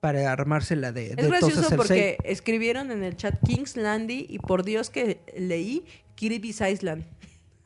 Para 0.00 0.32
armársela 0.32 0.90
de, 0.90 1.14
de 1.14 1.22
Es 1.22 1.28
gracioso 1.28 1.76
porque 1.76 2.18
escribieron 2.24 2.90
en 2.90 3.04
el 3.04 3.16
chat 3.16 3.38
King's 3.46 3.76
Landing 3.76 4.26
y 4.28 4.40
por 4.40 4.64
Dios 4.64 4.90
que 4.90 5.20
leí 5.38 5.84
Kirby's 6.16 6.60
Island. 6.60 7.04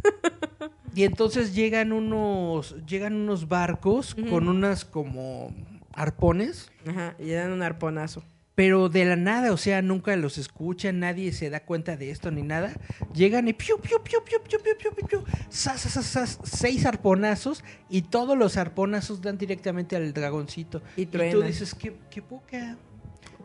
Y 0.94 1.04
entonces 1.04 1.54
llegan 1.54 1.92
unos, 1.92 2.74
llegan 2.84 3.14
unos 3.14 3.46
barcos 3.46 4.14
con 4.14 4.48
unas 4.48 4.84
como 4.84 5.54
arpones, 5.92 6.70
Ajá, 6.84 7.14
y 7.18 7.26
le 7.26 7.34
dan 7.34 7.52
un 7.52 7.62
arponazo. 7.62 8.24
Pero 8.60 8.90
de 8.90 9.06
la 9.06 9.16
nada, 9.16 9.54
o 9.54 9.56
sea, 9.56 9.80
nunca 9.80 10.14
los 10.16 10.36
escuchan, 10.36 11.00
nadie 11.00 11.32
se 11.32 11.48
da 11.48 11.60
cuenta 11.60 11.96
de 11.96 12.10
esto 12.10 12.30
ni 12.30 12.42
nada. 12.42 12.74
Llegan 13.14 13.48
y 13.48 13.54
piu, 13.54 13.78
piu, 13.78 14.02
piu, 14.02 14.22
piu, 14.22 14.38
piu, 14.44 14.60
piu, 14.60 14.76
piu, 14.76 14.92
piu, 14.94 15.06
piu, 15.08 15.24
zas, 15.50 15.80
zas, 15.80 16.04
zas, 16.04 16.38
seis 16.44 16.84
arponazos 16.84 17.64
y 17.88 18.02
todos 18.02 18.36
los 18.36 18.58
arponazos 18.58 19.22
dan 19.22 19.38
directamente 19.38 19.96
al 19.96 20.12
dragoncito. 20.12 20.82
Y 20.94 21.06
tú 21.06 21.12
truenan. 21.12 21.46
dices, 21.46 21.74
qué, 21.74 21.96
qué 22.10 22.20
poca. 22.20 22.76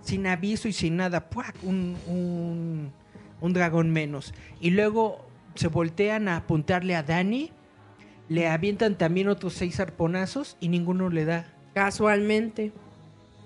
Sin 0.02 0.28
aviso 0.28 0.68
y 0.68 0.74
sin 0.74 0.98
nada, 0.98 1.30
¡puac! 1.30 1.56
Un, 1.64 1.96
un, 2.08 2.92
un 3.40 3.54
dragón 3.54 3.92
menos. 3.92 4.34
Y 4.60 4.72
luego 4.72 5.26
se 5.56 5.70
voltean 5.70 6.28
a 6.28 6.36
apuntarle 6.36 6.94
a 6.94 7.04
Dani, 7.04 7.52
le 8.28 8.50
avientan 8.50 8.98
también 8.98 9.30
otros 9.30 9.54
seis 9.54 9.80
arponazos 9.80 10.58
y 10.60 10.68
ninguno 10.68 11.10
le 11.10 11.24
da. 11.24 11.54
Casualmente, 11.74 12.74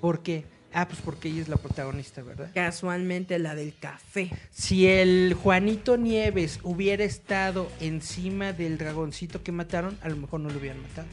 ¿Por 0.02 0.22
qué? 0.24 0.46
Ah, 0.74 0.88
pues 0.88 1.02
porque 1.04 1.30
ella 1.30 1.42
es 1.42 1.48
la 1.48 1.58
protagonista, 1.58 2.22
¿verdad? 2.22 2.52
casualmente 2.54 3.40
la 3.40 3.56
del 3.56 3.74
café. 3.78 4.32
Si 4.52 4.88
el 4.88 5.34
Juanito 5.34 5.98
Nieves 5.98 6.60
hubiera 6.64 7.04
estado 7.04 7.72
encima 7.80 8.54
del 8.54 8.78
dragoncito 8.78 9.42
que 9.42 9.52
mataron, 9.52 9.98
a 10.02 10.10
lo 10.10 10.18
mejor 10.18 10.42
no 10.42 10.50
lo 10.50 10.60
hubieran 10.60 10.82
matado. 10.82 11.08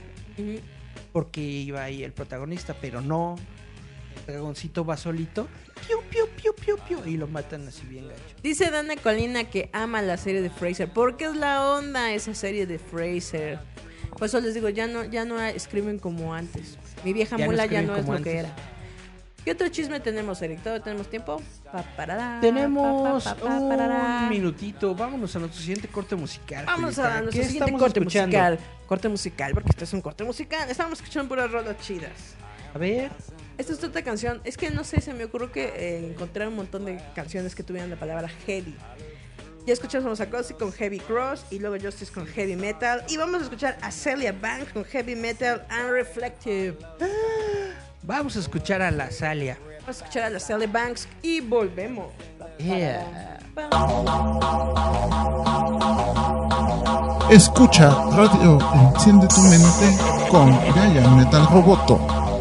Porque 1.13 1.41
iba 1.41 1.83
ahí 1.83 2.05
el 2.05 2.13
protagonista, 2.13 2.77
pero 2.81 3.01
no. 3.01 3.37
El 4.21 4.35
dragoncito 4.35 4.85
va 4.85 4.97
solito, 4.97 5.49
piu, 5.87 5.99
piu, 6.11 6.27
piu, 6.37 6.55
piu, 6.55 6.77
piu, 6.87 7.07
y 7.07 7.17
lo 7.17 7.27
matan 7.27 7.69
así 7.69 7.87
bien 7.87 8.09
gacho. 8.09 8.21
Dice 8.43 8.71
Dana 8.71 8.97
Colina 8.97 9.45
que 9.45 9.71
ama 9.73 10.03
la 10.03 10.17
serie 10.17 10.43
de 10.43 10.51
Fraser. 10.51 10.91
Porque 10.93 11.27
es 11.27 11.37
la 11.37 11.67
onda 11.71 12.13
esa 12.13 12.35
serie 12.35 12.67
de 12.67 12.79
Fraser. 12.79 13.59
Por 14.11 14.27
eso 14.27 14.41
les 14.41 14.55
digo, 14.55 14.69
ya 14.69 14.87
no, 14.87 15.05
ya 15.05 15.25
no 15.25 15.41
escriben 15.41 15.99
como 15.99 16.35
antes. 16.35 16.79
Mi 17.05 17.13
vieja 17.13 17.37
Ya 17.37 17.45
no 17.45 17.53
mula 17.53 17.67
ya 17.67 17.83
no 17.83 17.97
es 17.97 18.07
lo 18.07 18.23
que 18.23 18.39
era. 18.39 18.55
¿Qué 19.47 19.53
otro 19.53 19.69
chisme 19.69 20.01
tenemos, 20.01 20.43
Eric? 20.43 20.59
¿Todavía 20.59 20.83
tenemos 20.83 21.09
tiempo? 21.09 21.41
Pa, 21.71 21.85
parará, 21.97 22.41
Tenemos 22.41 23.23
pa, 23.23 23.37
pa, 23.37 23.59
un 23.59 24.29
minutito, 24.29 24.93
vámonos 24.93 25.37
a 25.37 25.39
nuestro 25.39 25.61
siguiente 25.61 25.87
corte 25.87 26.17
musical. 26.17 26.67
Vamos 26.67 26.99
a 26.99 27.21
nuestro 27.21 27.43
¿Qué 27.43 27.47
siguiente 27.47 27.71
corte 27.75 28.01
escuchando? 28.01 28.37
musical. 28.37 28.59
Corte 28.89 29.09
musical, 29.09 29.53
porque 29.55 29.69
este 29.71 29.85
es 29.85 29.93
un 29.93 30.01
corte 30.01 30.25
musical. 30.25 30.69
Estamos 30.69 30.99
escuchando 30.99 31.29
puras 31.29 31.49
rolas 31.49 31.79
chidas. 31.79 32.35
A 32.75 32.79
ver, 32.79 33.13
Esta 33.57 33.73
es 33.73 33.85
otra 33.85 34.03
canción. 34.03 34.41
Es 34.43 34.57
que 34.57 34.69
no 34.73 34.83
sé, 34.83 35.01
se 35.01 35.15
me 35.15 35.23
ocurrió 35.23 35.53
que 35.53 35.67
eh, 35.77 36.11
encontré 36.11 36.49
un 36.49 36.57
montón 36.57 36.85
de 36.85 37.01
canciones 37.15 37.55
que 37.55 37.63
tuvieran 37.63 37.89
la 37.89 38.01
palabra 38.01 38.29
heavy. 38.47 38.75
Ya 39.65 39.73
escuchamos 39.73 40.21
a 40.21 40.29
Cozy 40.29 40.55
con 40.55 40.73
Heavy 40.73 40.99
Cross 40.99 41.47
y 41.53 41.61
luego 41.61 41.77
Justice 41.81 42.13
con 42.13 42.27
Heavy 42.27 42.57
Metal. 42.57 43.05
Y 43.09 43.17
vamos 43.17 43.43
a 43.43 43.45
escuchar 43.45 43.79
a 43.81 43.93
Celia 43.93 44.33
Banks 44.33 44.73
con 44.73 44.85
Heavy 44.85 45.15
Metal 45.15 45.65
and 45.71 45.93
Reflective. 45.93 46.77
Vamos 48.07 48.37
a 48.37 48.39
escuchar 48.41 48.81
a 48.83 48.91
la 48.91 49.11
Salia. 49.11 49.59
Vamos 49.81 49.89
a 49.89 50.05
escuchar 50.05 50.23
a 50.25 50.31
la 50.31 50.41
Celia 50.41 50.69
Banks 50.69 51.09
y 51.23 51.41
volvemos. 51.41 52.07
Yeah. 52.59 53.39
Escucha 57.31 57.91
Radio 58.13 58.59
Enciende 58.95 59.27
tu 59.29 59.41
mente 59.41 59.99
con 60.31 60.51
Giant 60.73 61.09
Metal 61.17 61.47
Roboto. 61.51 62.36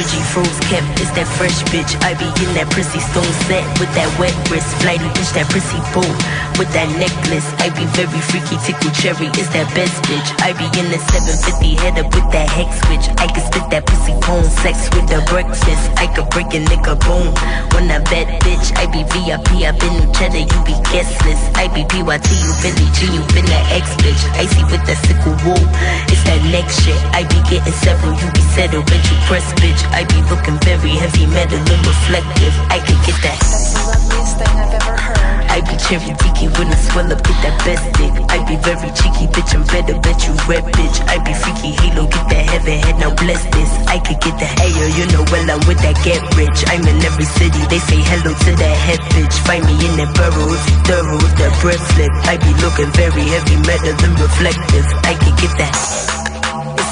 Friggy 0.00 0.24
froze 0.32 0.60
kept, 0.64 0.88
it's 0.96 1.12
that 1.12 1.28
fresh 1.36 1.60
bitch. 1.68 1.92
I 2.00 2.16
be 2.16 2.24
in 2.40 2.56
that 2.56 2.72
prissy 2.72 3.04
stone 3.12 3.28
set 3.44 3.60
with 3.76 3.92
that 3.92 4.08
wet 4.16 4.32
wrist. 4.48 4.64
Flighty 4.80 5.04
bitch, 5.12 5.28
that 5.36 5.44
prissy 5.52 5.76
bow 5.92 6.08
with 6.56 6.72
that 6.72 6.88
necklace. 6.96 7.44
I 7.60 7.68
be 7.68 7.84
very 7.92 8.20
freaky, 8.32 8.56
tickle 8.64 8.88
cherry, 8.96 9.28
it's 9.36 9.52
that 9.52 9.68
best 9.76 10.00
bitch. 10.08 10.24
I 10.40 10.56
be 10.56 10.64
in 10.80 10.88
the 10.88 10.96
750 11.12 11.76
head 11.84 12.00
up 12.00 12.08
with 12.16 12.24
that 12.32 12.48
hex 12.48 12.80
switch. 12.88 13.12
I 13.20 13.28
can 13.28 13.44
spit 13.44 13.68
that 13.68 13.84
pussy 13.84 14.16
cone, 14.24 14.48
sex 14.64 14.88
with 14.96 15.04
the 15.04 15.20
breakfast. 15.28 15.92
I 16.00 16.08
could 16.08 16.32
break 16.32 16.48
a 16.56 16.64
nigga 16.64 16.96
bone. 17.04 17.36
When 17.76 17.92
I 17.92 18.00
bet 18.08 18.40
bitch, 18.40 18.72
I 18.80 18.88
be 18.88 19.04
VIP, 19.04 19.68
I 19.68 19.76
been 19.76 20.00
new 20.00 20.08
cheddar, 20.16 20.48
you 20.48 20.58
be 20.64 20.80
guestless. 20.88 21.44
I 21.60 21.68
be 21.76 21.84
PYT, 21.84 22.24
you 22.40 22.52
Billy 22.64 22.88
G, 22.96 23.04
you 23.12 23.20
been 23.36 23.44
that 23.52 23.68
X 23.68 23.92
bitch. 24.00 24.24
Icy 24.40 24.64
with 24.72 24.80
that 24.88 24.96
sickle 25.04 25.36
wool, 25.44 25.60
it's 26.08 26.24
that 26.24 26.40
next 26.48 26.88
shit. 26.88 26.96
I 27.12 27.28
be 27.28 27.36
getting 27.52 27.76
several, 27.84 28.16
you 28.16 28.28
be 28.32 28.40
settled, 28.56 28.88
bitch, 28.88 29.04
you 29.12 29.20
press 29.28 29.44
bitch. 29.60 29.89
I 29.92 30.04
be 30.04 30.20
looking 30.30 30.58
very 30.62 30.94
heavy, 30.96 31.26
metal 31.26 31.58
and 31.58 31.82
reflective. 31.86 32.54
I 32.70 32.78
could 32.80 33.00
get 33.06 33.18
that. 33.26 33.38
That's 33.40 33.74
the 33.74 33.82
loveliest 33.90 34.34
thing 34.38 34.54
I've 34.56 34.74
ever 34.74 34.96
heard. 34.96 35.20
I 35.50 35.58
be 35.66 35.74
cherry 35.82 36.14
tiki 36.14 36.46
when 36.54 36.70
I 36.70 36.78
swell 36.78 37.10
up, 37.10 37.20
get 37.26 37.38
that 37.42 37.56
best 37.66 37.82
dick. 37.98 38.14
I 38.30 38.38
be 38.46 38.54
very 38.62 38.86
cheeky, 38.94 39.26
bitch, 39.34 39.50
I'm 39.50 39.66
better, 39.66 39.98
bet 39.98 40.22
you 40.22 40.32
red 40.46 40.62
bitch. 40.78 40.96
I 41.10 41.18
be 41.26 41.34
freaky, 41.34 41.74
halo, 41.74 42.06
get 42.06 42.22
that 42.30 42.44
heaven 42.46 42.78
head, 42.78 42.96
now 43.02 43.10
bless 43.18 43.42
this. 43.50 43.70
I 43.90 43.98
could 43.98 44.22
get 44.22 44.38
that, 44.38 44.54
ayo, 44.62 44.86
you 44.94 45.04
know 45.10 45.26
well 45.34 45.46
I'm 45.50 45.60
with 45.66 45.82
that 45.82 45.98
get 46.06 46.22
rich. 46.38 46.62
I'm 46.70 46.86
in 46.86 47.02
every 47.02 47.26
city, 47.26 47.60
they 47.66 47.82
say 47.82 47.98
hello 47.98 48.30
to 48.30 48.50
that 48.62 48.76
head 48.86 49.02
bitch. 49.10 49.34
Find 49.42 49.66
me 49.66 49.74
in 49.74 49.98
that 49.98 50.14
burrow, 50.14 50.54
if 50.54 50.64
you 50.70 50.78
thorough, 50.86 51.18
with 51.18 51.36
that 51.42 51.52
flip. 51.58 52.12
I 52.30 52.38
be 52.38 52.54
looking 52.62 52.90
very 52.94 53.26
heavy, 53.26 53.58
metal 53.66 53.98
and 54.06 54.14
reflective. 54.22 54.86
I 55.02 55.18
could 55.18 55.34
get 55.34 55.52
that. 55.58 56.19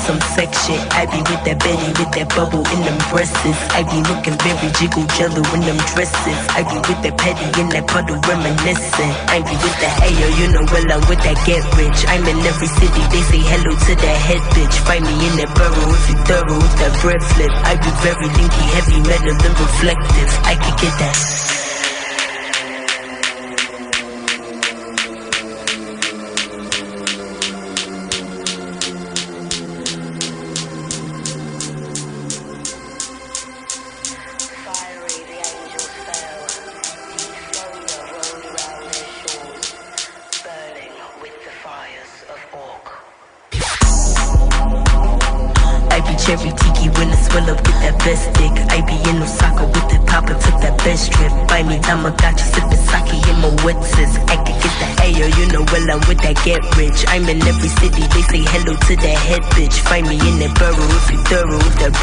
Some 0.08 0.24
sex 0.40 0.64
shit. 0.64 0.80
I 0.96 1.04
be 1.04 1.20
with 1.20 1.44
that 1.44 1.60
Betty, 1.60 1.92
with 2.00 2.08
that 2.16 2.32
bubble 2.32 2.64
in 2.64 2.80
them 2.80 2.96
breasts. 3.12 3.44
I 3.76 3.84
be 3.84 4.00
looking 4.08 4.40
very 4.40 4.72
jiggle 4.80 5.04
jello 5.20 5.44
in 5.52 5.68
them 5.68 5.76
dresses. 5.92 6.40
I 6.56 6.64
be 6.64 6.80
with 6.80 6.96
that 7.04 7.12
petty 7.20 7.44
in 7.60 7.68
that 7.76 7.84
puddle 7.84 8.16
reminiscing. 8.24 9.12
I 9.28 9.44
be 9.44 9.52
with 9.60 9.76
that 9.84 10.00
ayo, 10.08 10.28
you 10.40 10.48
know 10.48 10.64
well 10.64 10.88
I'm 10.96 11.04
with 11.12 11.20
that 11.28 11.36
get 11.44 11.60
rich. 11.76 12.08
I'm 12.08 12.24
in 12.24 12.40
every 12.40 12.72
city, 12.80 13.02
they 13.12 13.20
say 13.28 13.42
hello 13.52 13.68
to 13.76 13.92
that 14.00 14.18
head 14.24 14.40
bitch. 14.56 14.76
Find 14.88 15.04
me 15.04 15.12
in 15.12 15.34
that 15.44 15.52
burrow 15.52 15.92
if 15.92 16.04
you 16.08 16.16
thorough 16.24 16.56
with 16.56 16.76
that 16.80 16.94
bread 17.04 17.20
flip. 17.36 17.52
I 17.68 17.76
be 17.76 17.92
very 18.00 18.28
linky, 18.32 18.64
heavy 18.80 19.04
metal 19.04 19.36
and 19.44 19.56
reflective. 19.60 20.30
I 20.48 20.56
could 20.56 20.76
get 20.80 20.94
that. 21.04 21.67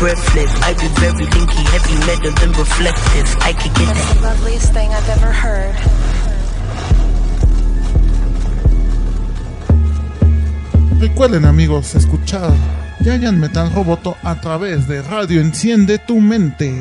I 0.07 0.73
be 0.73 0.87
very 1.01 1.25
linky, 1.33 1.65
heavy 1.73 1.95
metal 2.05 2.31
and 2.43 2.55
reflective. 2.55 3.25
I 3.41 3.53
could 3.53 3.73
get 3.73 3.87
That's 3.87 4.05
that. 4.05 4.15
the 4.15 4.21
loveliest 4.21 4.71
thing 4.71 4.93
I've 4.93 5.09
ever 5.09 5.31
heard. 5.31 5.75
Recuerden 11.01 11.45
amigos 11.45 11.95
escuchar 11.95 12.53
Giant 12.99 13.39
Metal 13.39 13.71
Roboto 13.73 14.15
a 14.21 14.39
través 14.39 14.87
de 14.87 15.01
Radio 15.01 15.41
Enciende 15.41 15.97
tu 15.97 16.21
mente. 16.21 16.71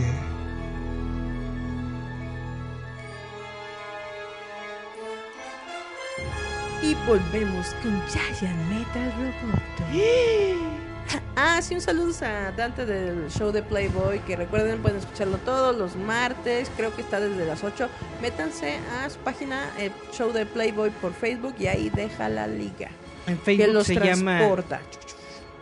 Y 6.83 6.95
volvemos 7.07 7.75
con 7.83 8.03
Giant 8.13 8.69
Metal 8.69 9.11
Roboto. 9.17 10.75
Ah, 11.37 11.61
sí, 11.63 11.75
un 11.75 11.81
saludo 11.81 12.13
a 12.25 12.53
Dante 12.53 12.87
del 12.87 13.29
show 13.29 13.51
de 13.51 13.63
Playboy. 13.63 14.21
Que 14.21 14.37
recuerden, 14.37 14.81
pueden 14.81 14.99
escucharlo 14.99 15.37
todos 15.39 15.77
los 15.77 15.97
martes. 15.97 16.71
Creo 16.77 16.95
que 16.95 17.03
está 17.03 17.19
desde 17.21 17.45
las 17.45 17.63
8. 17.65 17.89
Métanse 18.23 18.79
a 19.03 19.11
su 19.11 19.19
página, 19.19 19.69
eh, 19.79 19.91
show 20.13 20.33
de 20.33 20.47
Playboy 20.47 20.91
por 20.91 21.13
Facebook. 21.13 21.55
Y 21.59 21.67
ahí 21.67 21.91
deja 21.91 22.29
la 22.29 22.47
liga. 22.47 22.89
En 23.27 23.37
Que 23.39 23.45
Facebook 23.45 23.75
los 23.75 23.87
se 23.87 23.95
llama 23.97 24.39
transporta. 24.39 24.81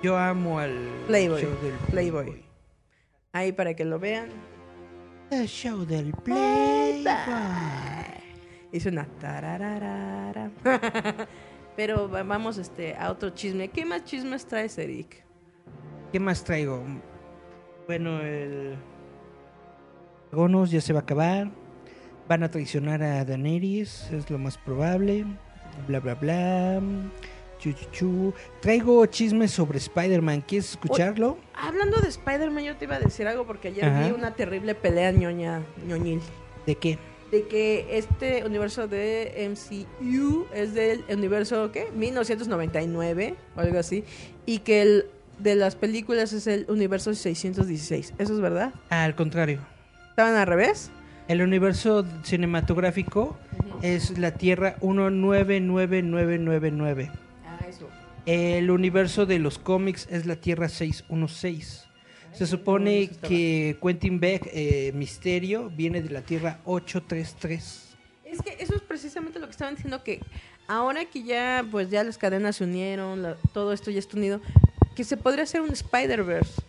Yo 0.02 0.16
amo 0.18 0.58
al 0.58 0.76
Playboy. 1.06 1.40
show 1.42 1.50
del 1.62 1.74
Playboy. 1.90 2.44
Ahí 3.32 3.52
para 3.52 3.74
que 3.74 3.84
lo 3.84 3.98
vean. 3.98 4.28
El 5.30 5.46
show 5.48 5.86
del 5.86 6.12
Playboy. 6.12 7.02
Hice 8.72 8.88
una 8.90 9.06
tarararara. 9.20 10.50
Pero 11.76 12.10
va- 12.10 12.22
vamos 12.22 12.58
este, 12.58 12.94
a 12.96 13.10
otro 13.10 13.30
chisme. 13.30 13.68
¿Qué 13.68 13.84
más 13.86 14.04
chismes 14.04 14.44
traes, 14.46 14.76
Eric? 14.78 15.24
¿Qué 16.12 16.20
más 16.20 16.44
traigo? 16.44 16.82
Bueno, 17.86 18.20
el 18.20 18.76
Gonos 20.30 20.70
ya 20.70 20.82
se 20.82 20.92
va 20.92 20.98
a 21.00 21.02
acabar. 21.02 21.50
Van 22.28 22.42
a 22.42 22.50
traicionar 22.50 23.02
a 23.02 23.24
Daenerys, 23.24 24.10
es 24.12 24.28
lo 24.30 24.38
más 24.38 24.58
probable. 24.58 25.24
Bla 25.88 26.00
bla 26.00 26.14
bla. 26.14 26.80
Chu, 27.58 27.72
chu, 27.72 27.86
chu. 27.92 28.34
Traigo 28.60 29.06
chismes 29.06 29.52
sobre 29.52 29.78
Spider-Man. 29.78 30.42
¿Quieres 30.42 30.72
escucharlo? 30.72 31.38
Hablando 31.54 31.98
de 32.02 32.08
Spider-Man, 32.08 32.64
yo 32.64 32.76
te 32.76 32.84
iba 32.84 32.96
a 32.96 33.00
decir 33.00 33.26
algo 33.26 33.46
porque 33.46 33.68
ayer 33.68 33.84
Ajá. 33.86 34.06
vi 34.06 34.12
una 34.12 34.34
terrible 34.34 34.74
pelea 34.74 35.12
ñoña, 35.12 35.62
ñoñil. 35.86 36.20
¿De 36.66 36.74
qué? 36.74 36.98
De 37.30 37.46
que 37.48 37.86
este 37.96 38.44
universo 38.44 38.86
de 38.86 39.48
MCU 39.48 40.44
es 40.52 40.74
del 40.74 41.04
universo, 41.08 41.72
¿qué? 41.72 41.90
1999 41.94 43.34
o 43.56 43.60
algo 43.60 43.78
así. 43.78 44.04
Y 44.44 44.58
que 44.58 44.82
el 44.82 45.06
de 45.42 45.54
las 45.56 45.76
películas 45.76 46.32
es 46.32 46.46
el 46.46 46.64
universo 46.68 47.12
616. 47.14 48.14
¿Eso 48.18 48.34
es 48.34 48.40
verdad? 48.40 48.72
Al 48.90 49.14
contrario. 49.14 49.60
¿Estaban 50.10 50.34
al 50.36 50.46
revés? 50.46 50.90
El 51.28 51.40
universo 51.42 52.04
cinematográfico 52.24 53.38
es 53.82 54.18
la 54.18 54.32
Tierra 54.32 54.76
199999. 54.82 57.10
Ah, 57.46 57.58
eso. 57.68 57.88
El 58.26 58.70
universo 58.70 59.26
de 59.26 59.38
los 59.38 59.58
cómics 59.58 60.06
es 60.10 60.26
la 60.26 60.36
Tierra 60.36 60.68
616. 60.68 61.86
Se 62.32 62.46
supone 62.46 63.10
que 63.28 63.76
Quentin 63.82 64.18
Beck, 64.20 64.48
eh, 64.52 64.92
Misterio, 64.94 65.70
viene 65.70 66.00
de 66.02 66.10
la 66.10 66.22
Tierra 66.22 66.58
833. 66.64 67.88
Es 68.24 68.40
que 68.40 68.56
eso 68.58 68.74
es 68.74 68.80
precisamente 68.82 69.38
lo 69.38 69.46
que 69.46 69.50
estaban 69.50 69.74
diciendo 69.74 70.02
que 70.02 70.20
ahora 70.66 71.04
que 71.04 71.22
ya, 71.24 71.62
pues 71.70 71.90
ya 71.90 72.02
las 72.04 72.16
cadenas 72.16 72.56
se 72.56 72.64
unieron, 72.64 73.20
la- 73.22 73.36
todo 73.52 73.74
esto 73.74 73.90
ya 73.90 73.98
está 73.98 74.16
unido, 74.16 74.40
que 74.94 75.04
se 75.04 75.16
podría 75.16 75.44
hacer 75.44 75.60
un 75.60 75.70
Spider-Verse. 75.70 76.62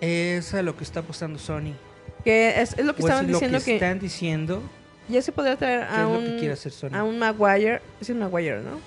Es 0.00 0.54
a 0.54 0.62
lo 0.62 0.76
que 0.76 0.84
está 0.84 1.00
apostando 1.00 1.38
Sony. 1.38 1.74
Que 2.24 2.60
es, 2.60 2.78
es 2.78 2.84
lo 2.84 2.94
que 2.94 3.02
O 3.02 3.06
es 3.06 3.10
estaban 3.10 3.26
lo 3.26 3.32
diciendo 3.32 3.58
que, 3.58 3.64
que, 3.64 3.74
están 3.74 3.98
diciendo 3.98 4.62
ya 5.10 5.22
se 5.22 5.32
podría 5.32 5.56
traer 5.56 5.82
a 5.82 6.06
un, 6.06 6.24
lo 6.24 6.30
que 6.30 6.36
quiere 6.38 6.54
hacer 6.54 6.72
Sony. 6.72 6.90
a 6.92 7.02
un 7.04 7.18
Maguire. 7.18 7.80
Es 8.00 8.08
un 8.10 8.20
Maguire, 8.20 8.60
¿no? 8.62 8.78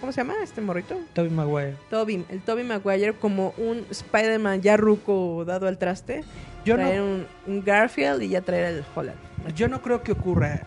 ¿Cómo 0.00 0.12
se 0.12 0.20
llama 0.20 0.34
este 0.42 0.60
morrito? 0.60 0.98
Tobey 1.14 1.30
Maguire. 1.30 1.76
Toby, 1.88 2.24
el 2.28 2.40
Toby 2.40 2.62
Maguire 2.62 3.14
como 3.14 3.54
un 3.56 3.86
Spider-Man 3.90 4.60
ya 4.60 4.76
ruco 4.76 5.44
dado 5.46 5.66
al 5.66 5.78
traste. 5.78 6.24
Yo 6.64 6.76
traer 6.76 7.00
no, 7.00 7.06
un, 7.06 7.26
un 7.46 7.64
Garfield 7.64 8.22
y 8.22 8.28
ya 8.28 8.40
traer 8.40 8.66
el 8.66 8.84
Holland. 8.94 9.18
yo 9.54 9.68
no 9.68 9.82
creo 9.82 10.02
que 10.02 10.12
ocurra. 10.12 10.62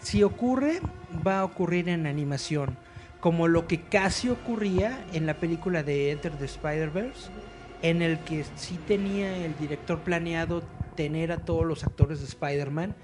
Si 0.00 0.22
ocurre, 0.22 0.80
va 1.26 1.40
a 1.40 1.44
ocurrir 1.44 1.88
en 1.88 2.06
animación. 2.06 2.76
Como 3.22 3.46
lo 3.46 3.68
que 3.68 3.80
casi 3.80 4.28
ocurría 4.30 4.98
en 5.12 5.26
la 5.26 5.34
película 5.34 5.84
de 5.84 6.10
Enter 6.10 6.32
the 6.32 6.44
Spider-Verse, 6.44 7.30
en 7.80 8.02
el 8.02 8.18
que 8.18 8.44
sí 8.56 8.78
tenía 8.88 9.36
el 9.46 9.56
director 9.58 10.00
planeado 10.00 10.64
tener 10.96 11.30
a 11.30 11.38
todos 11.38 11.64
los 11.64 11.84
actores 11.84 12.18
de 12.18 12.26
Spider-Man, 12.26 12.96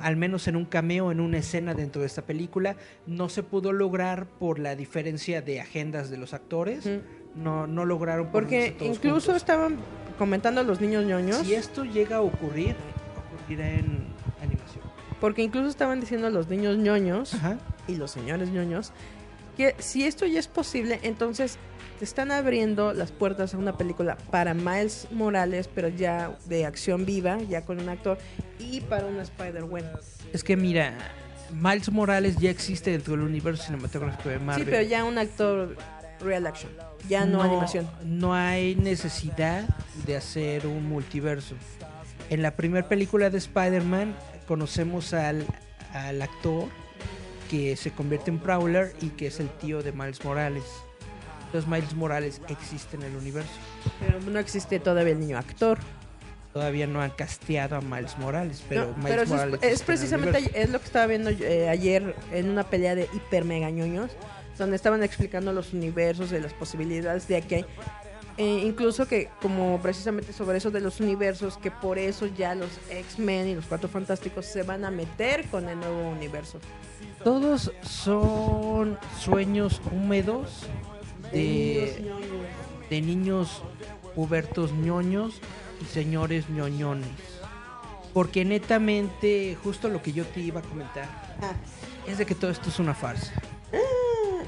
al 0.00 0.16
menos 0.16 0.48
en 0.48 0.56
un 0.56 0.64
cameo, 0.64 1.12
en 1.12 1.20
una 1.20 1.38
escena 1.38 1.74
dentro 1.74 2.00
de 2.02 2.08
esta 2.08 2.22
película. 2.22 2.74
No 3.06 3.28
se 3.28 3.44
pudo 3.44 3.72
lograr 3.72 4.26
por 4.26 4.58
la 4.58 4.74
diferencia 4.74 5.42
de 5.42 5.60
agendas 5.60 6.10
de 6.10 6.16
los 6.16 6.34
actores. 6.34 6.88
No, 7.36 7.68
no 7.68 7.84
lograron 7.84 8.30
Porque 8.32 8.76
incluso 8.80 9.26
juntos. 9.26 9.36
estaban 9.36 9.76
comentando 10.18 10.60
a 10.60 10.64
los 10.64 10.80
niños 10.80 11.04
ñoños. 11.04 11.38
Si 11.38 11.54
esto 11.54 11.84
llega 11.84 12.16
a 12.16 12.20
ocurrir, 12.20 12.74
ocurrirá 13.38 13.70
en 13.70 14.08
animación. 14.42 14.82
Porque 15.20 15.42
incluso 15.44 15.68
estaban 15.68 16.00
diciendo 16.00 16.26
a 16.26 16.30
los 16.30 16.48
niños 16.48 16.76
ñoños 16.78 17.32
Ajá. 17.34 17.56
y 17.86 17.94
los 17.94 18.10
señores 18.10 18.50
ñoños 18.50 18.92
que 19.56 19.74
si 19.78 20.04
esto 20.04 20.26
ya 20.26 20.40
es 20.40 20.48
posible, 20.48 21.00
entonces 21.02 21.58
te 21.98 22.04
están 22.04 22.32
abriendo 22.32 22.92
las 22.92 23.12
puertas 23.12 23.54
a 23.54 23.58
una 23.58 23.76
película 23.76 24.16
para 24.30 24.54
Miles 24.54 25.08
Morales, 25.10 25.68
pero 25.72 25.88
ya 25.88 26.36
de 26.46 26.66
acción 26.66 27.04
viva, 27.04 27.38
ya 27.42 27.64
con 27.64 27.80
un 27.80 27.88
actor, 27.88 28.18
y 28.58 28.80
para 28.80 29.06
una 29.06 29.22
Spider-Gwen. 29.22 29.84
Es 30.32 30.42
que 30.42 30.56
mira, 30.56 30.96
Miles 31.52 31.90
Morales 31.90 32.36
ya 32.38 32.50
existe 32.50 32.90
dentro 32.90 33.14
del 33.14 33.22
universo 33.22 33.64
cinematográfico 33.64 34.28
de 34.28 34.38
Marvel. 34.38 34.64
Sí, 34.64 34.70
pero 34.70 34.82
ya 34.82 35.04
un 35.04 35.18
actor 35.18 35.76
real 36.20 36.46
action, 36.46 36.72
ya 37.08 37.24
no, 37.24 37.42
animación. 37.42 37.88
No 38.04 38.34
hay 38.34 38.74
necesidad 38.76 39.68
de 40.06 40.16
hacer 40.16 40.66
un 40.66 40.88
multiverso. 40.88 41.54
En 42.30 42.42
la 42.42 42.56
primera 42.56 42.88
película 42.88 43.28
de 43.28 43.38
Spider-Man 43.38 44.14
conocemos 44.46 45.12
al, 45.12 45.46
al 45.92 46.22
actor 46.22 46.68
que 47.52 47.76
se 47.76 47.90
convierte 47.90 48.30
en 48.30 48.38
Prowler 48.38 48.94
y 49.02 49.10
que 49.10 49.26
es 49.26 49.38
el 49.38 49.50
tío 49.50 49.82
de 49.82 49.92
Miles 49.92 50.24
Morales. 50.24 50.64
Entonces 51.44 51.68
Miles 51.70 51.92
Morales 51.94 52.40
existe 52.48 52.96
en 52.96 53.02
el 53.02 53.14
universo. 53.14 53.50
Pero 54.00 54.18
no 54.22 54.38
existe 54.38 54.80
todavía 54.80 55.12
el 55.12 55.20
niño 55.20 55.36
actor. 55.36 55.78
Todavía 56.54 56.86
no 56.86 57.02
han 57.02 57.10
casteado 57.10 57.76
a 57.76 57.82
Miles 57.82 58.16
Morales, 58.18 58.62
pero 58.70 58.86
No, 58.86 58.96
Miles 58.96 59.10
pero 59.10 59.22
es- 59.24 59.28
Morales 59.28 59.60
es, 59.62 59.80
el 59.80 59.86
precisamente 59.86 60.50
es 60.54 60.70
lo 60.70 60.78
que 60.78 60.86
estaba 60.86 61.06
viendo 61.06 61.28
eh, 61.28 61.68
ayer 61.68 62.16
en 62.32 62.48
una 62.48 62.64
pelea 62.64 62.94
de 62.94 63.06
hiper 63.12 63.44
mega 63.44 63.68
ñoños, 63.68 64.10
donde 64.56 64.76
estaban 64.76 65.02
explicando 65.02 65.52
los 65.52 65.74
universos 65.74 66.30
de 66.30 66.40
las 66.40 66.54
posibilidades 66.54 67.28
de 67.28 67.36
aquí. 67.36 67.64
Eh, 68.38 68.62
incluso 68.64 69.06
que 69.06 69.28
como 69.42 69.78
precisamente 69.82 70.32
sobre 70.32 70.58
eso 70.58 70.70
de 70.70 70.80
los 70.80 71.00
universos, 71.00 71.58
que 71.58 71.70
por 71.70 71.98
eso 71.98 72.26
ya 72.26 72.54
los 72.54 72.70
X-Men 72.90 73.48
y 73.48 73.54
los 73.54 73.66
Cuatro 73.66 73.88
Fantásticos 73.88 74.46
se 74.46 74.62
van 74.62 74.84
a 74.84 74.90
meter 74.90 75.46
con 75.48 75.68
el 75.68 75.78
nuevo 75.78 76.08
universo. 76.08 76.58
Todos 77.22 77.72
son 77.82 78.98
sueños 79.20 79.80
húmedos 79.92 80.66
de, 81.30 82.10
de 82.88 83.00
niños 83.00 83.62
pubertos 84.14 84.72
ñoños 84.72 85.40
y 85.80 85.84
señores 85.84 86.48
ñoñones. 86.48 87.08
Porque 88.14 88.44
netamente, 88.44 89.56
justo 89.62 89.88
lo 89.88 90.02
que 90.02 90.12
yo 90.12 90.24
te 90.26 90.40
iba 90.40 90.60
a 90.60 90.62
comentar, 90.62 91.08
es 92.06 92.18
de 92.18 92.26
que 92.26 92.34
todo 92.34 92.50
esto 92.50 92.68
es 92.68 92.78
una 92.78 92.94
farsa. 92.94 93.32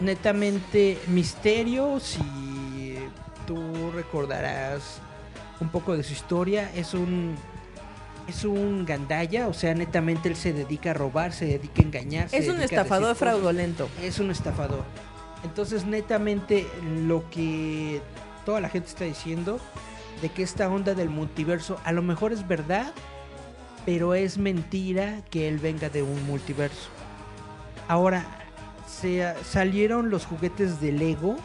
Netamente, 0.00 0.98
Misterio, 1.06 2.00
si 2.00 2.20
recordarás 3.94 5.00
un 5.60 5.68
poco 5.68 5.96
de 5.96 6.02
su 6.02 6.12
historia, 6.12 6.70
es 6.74 6.94
un 6.94 7.36
es 8.28 8.44
un 8.44 8.86
gandalla, 8.86 9.48
o 9.48 9.52
sea, 9.52 9.74
netamente 9.74 10.28
él 10.28 10.36
se 10.36 10.52
dedica 10.52 10.92
a 10.92 10.94
robar, 10.94 11.32
se 11.32 11.44
dedica 11.44 11.82
a 11.82 11.84
engañar. 11.84 12.28
Es 12.32 12.48
un 12.48 12.60
estafador 12.60 13.16
fraudulento. 13.16 13.88
es 14.02 14.18
un 14.18 14.30
estafador. 14.30 14.84
Entonces, 15.44 15.84
netamente, 15.84 16.66
lo 17.06 17.28
que 17.30 18.00
toda 18.46 18.60
la 18.60 18.70
gente 18.70 18.88
está 18.88 19.04
diciendo 19.04 19.60
de 20.22 20.30
que 20.30 20.42
esta 20.42 20.68
onda 20.68 20.94
del 20.94 21.10
multiverso 21.10 21.78
a 21.84 21.92
lo 21.92 22.02
mejor 22.02 22.32
es 22.32 22.48
verdad, 22.48 22.94
pero 23.84 24.14
es 24.14 24.38
mentira 24.38 25.20
que 25.30 25.48
él 25.48 25.58
venga 25.58 25.90
de 25.90 26.02
un 26.02 26.24
multiverso. 26.26 26.88
Ahora, 27.88 28.24
se 28.86 29.34
salieron 29.44 30.08
los 30.08 30.24
juguetes 30.24 30.80
de 30.80 30.92
Lego, 30.92 31.36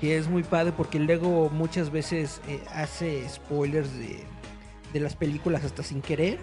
que 0.00 0.16
es 0.16 0.28
muy 0.28 0.42
padre 0.42 0.72
porque 0.76 0.98
Lego 0.98 1.50
muchas 1.50 1.90
veces 1.90 2.40
eh, 2.48 2.60
hace 2.74 3.28
spoilers 3.28 3.92
de, 3.98 4.20
de 4.92 5.00
las 5.00 5.14
películas 5.16 5.64
hasta 5.64 5.82
sin 5.82 6.00
querer. 6.00 6.38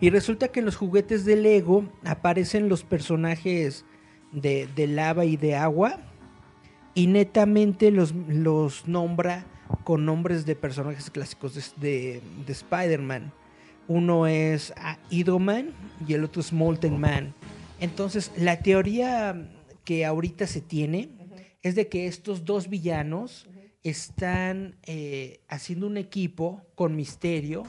Y 0.00 0.10
resulta 0.10 0.48
que 0.48 0.60
en 0.60 0.66
los 0.66 0.76
juguetes 0.76 1.24
de 1.24 1.36
Lego 1.36 1.84
aparecen 2.04 2.68
los 2.68 2.82
personajes 2.84 3.84
de, 4.32 4.68
lava 4.88 5.24
y 5.24 5.36
de 5.36 5.56
agua. 5.56 5.98
Y 6.94 7.06
netamente 7.08 7.90
los, 7.90 8.14
los 8.28 8.88
nombra 8.88 9.44
con 9.84 10.06
nombres 10.06 10.46
de 10.46 10.56
personajes 10.56 11.10
clásicos 11.10 11.54
de, 11.54 11.62
de- 11.88 12.20
de 12.46 12.52
Spider-Man. 12.52 13.32
Uno 13.88 14.26
es 14.26 14.72
ah, 14.78 14.98
Idoman 15.10 15.70
y 16.08 16.14
el 16.14 16.24
otro 16.24 16.40
es 16.40 16.52
Molten 16.52 16.98
Man. 16.98 17.34
Entonces, 17.78 18.32
la 18.38 18.60
teoría 18.60 19.50
que 19.84 20.04
ahorita 20.06 20.46
se 20.46 20.60
tiene 20.62 21.10
es 21.66 21.74
de 21.74 21.88
que 21.88 22.06
estos 22.06 22.44
dos 22.44 22.68
villanos 22.68 23.48
están 23.82 24.76
eh, 24.84 25.40
haciendo 25.48 25.88
un 25.88 25.96
equipo 25.96 26.62
con 26.76 26.94
misterio 26.94 27.64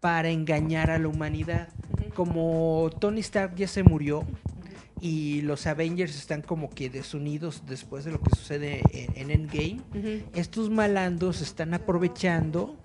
para 0.00 0.30
engañar 0.30 0.90
a 0.90 0.98
la 0.98 1.08
humanidad. 1.08 1.68
Como 2.14 2.88
Tony 2.98 3.20
Stark 3.20 3.56
ya 3.56 3.68
se 3.68 3.82
murió 3.82 4.24
y 5.02 5.42
los 5.42 5.66
Avengers 5.66 6.16
están 6.16 6.40
como 6.40 6.70
que 6.70 6.88
desunidos 6.88 7.64
después 7.66 8.06
de 8.06 8.12
lo 8.12 8.22
que 8.22 8.30
sucede 8.34 8.80
en, 8.92 9.14
en 9.16 9.30
Endgame, 9.30 9.80
estos 10.34 10.70
malandros 10.70 11.42
están 11.42 11.74
aprovechando 11.74 12.78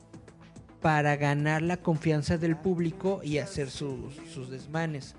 para 0.86 1.16
ganar 1.16 1.64
la 1.64 1.78
confianza 1.78 2.38
del 2.38 2.56
público 2.56 3.20
y 3.24 3.40
hacer 3.40 3.72
sus, 3.72 4.14
sus 4.32 4.52
desmanes. 4.52 5.16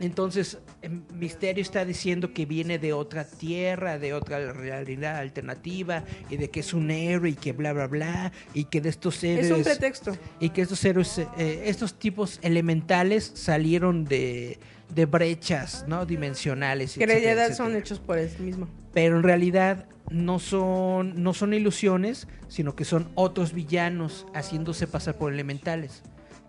Entonces, 0.00 0.56
em, 0.80 1.02
Misterio 1.12 1.60
está 1.60 1.84
diciendo 1.84 2.32
que 2.32 2.46
viene 2.46 2.78
de 2.78 2.94
otra 2.94 3.24
tierra, 3.26 3.98
de 3.98 4.14
otra 4.14 4.54
realidad 4.54 5.16
alternativa, 5.16 6.02
y 6.30 6.38
de 6.38 6.48
que 6.48 6.60
es 6.60 6.72
un 6.72 6.90
héroe 6.90 7.28
y 7.28 7.34
que 7.34 7.52
bla, 7.52 7.74
bla, 7.74 7.88
bla, 7.88 8.32
y 8.54 8.64
que 8.64 8.80
de 8.80 8.88
estos 8.88 9.22
héroes... 9.22 9.50
Es 9.50 9.52
un 9.52 9.62
pretexto. 9.62 10.16
y 10.40 10.48
que 10.48 10.62
estos 10.62 10.82
héroes, 10.82 11.18
eh, 11.18 11.64
estos 11.66 11.98
tipos 11.98 12.38
elementales 12.40 13.32
salieron 13.34 14.06
de, 14.06 14.58
de 14.94 15.06
brechas, 15.06 15.84
¿no? 15.88 16.06
Dimensionales. 16.06 16.94
Que 16.94 17.54
son 17.54 17.76
hechos 17.76 17.98
por 17.98 18.18
él 18.18 18.30
mismo. 18.38 18.68
Pero 18.92 19.16
en 19.16 19.22
realidad 19.22 19.86
no 20.10 20.38
son, 20.38 21.22
no 21.22 21.34
son 21.34 21.54
ilusiones, 21.54 22.28
sino 22.48 22.76
que 22.76 22.84
son 22.84 23.10
otros 23.14 23.52
villanos 23.52 24.26
haciéndose 24.34 24.86
pasar 24.86 25.16
por 25.16 25.32
elementales. 25.32 26.02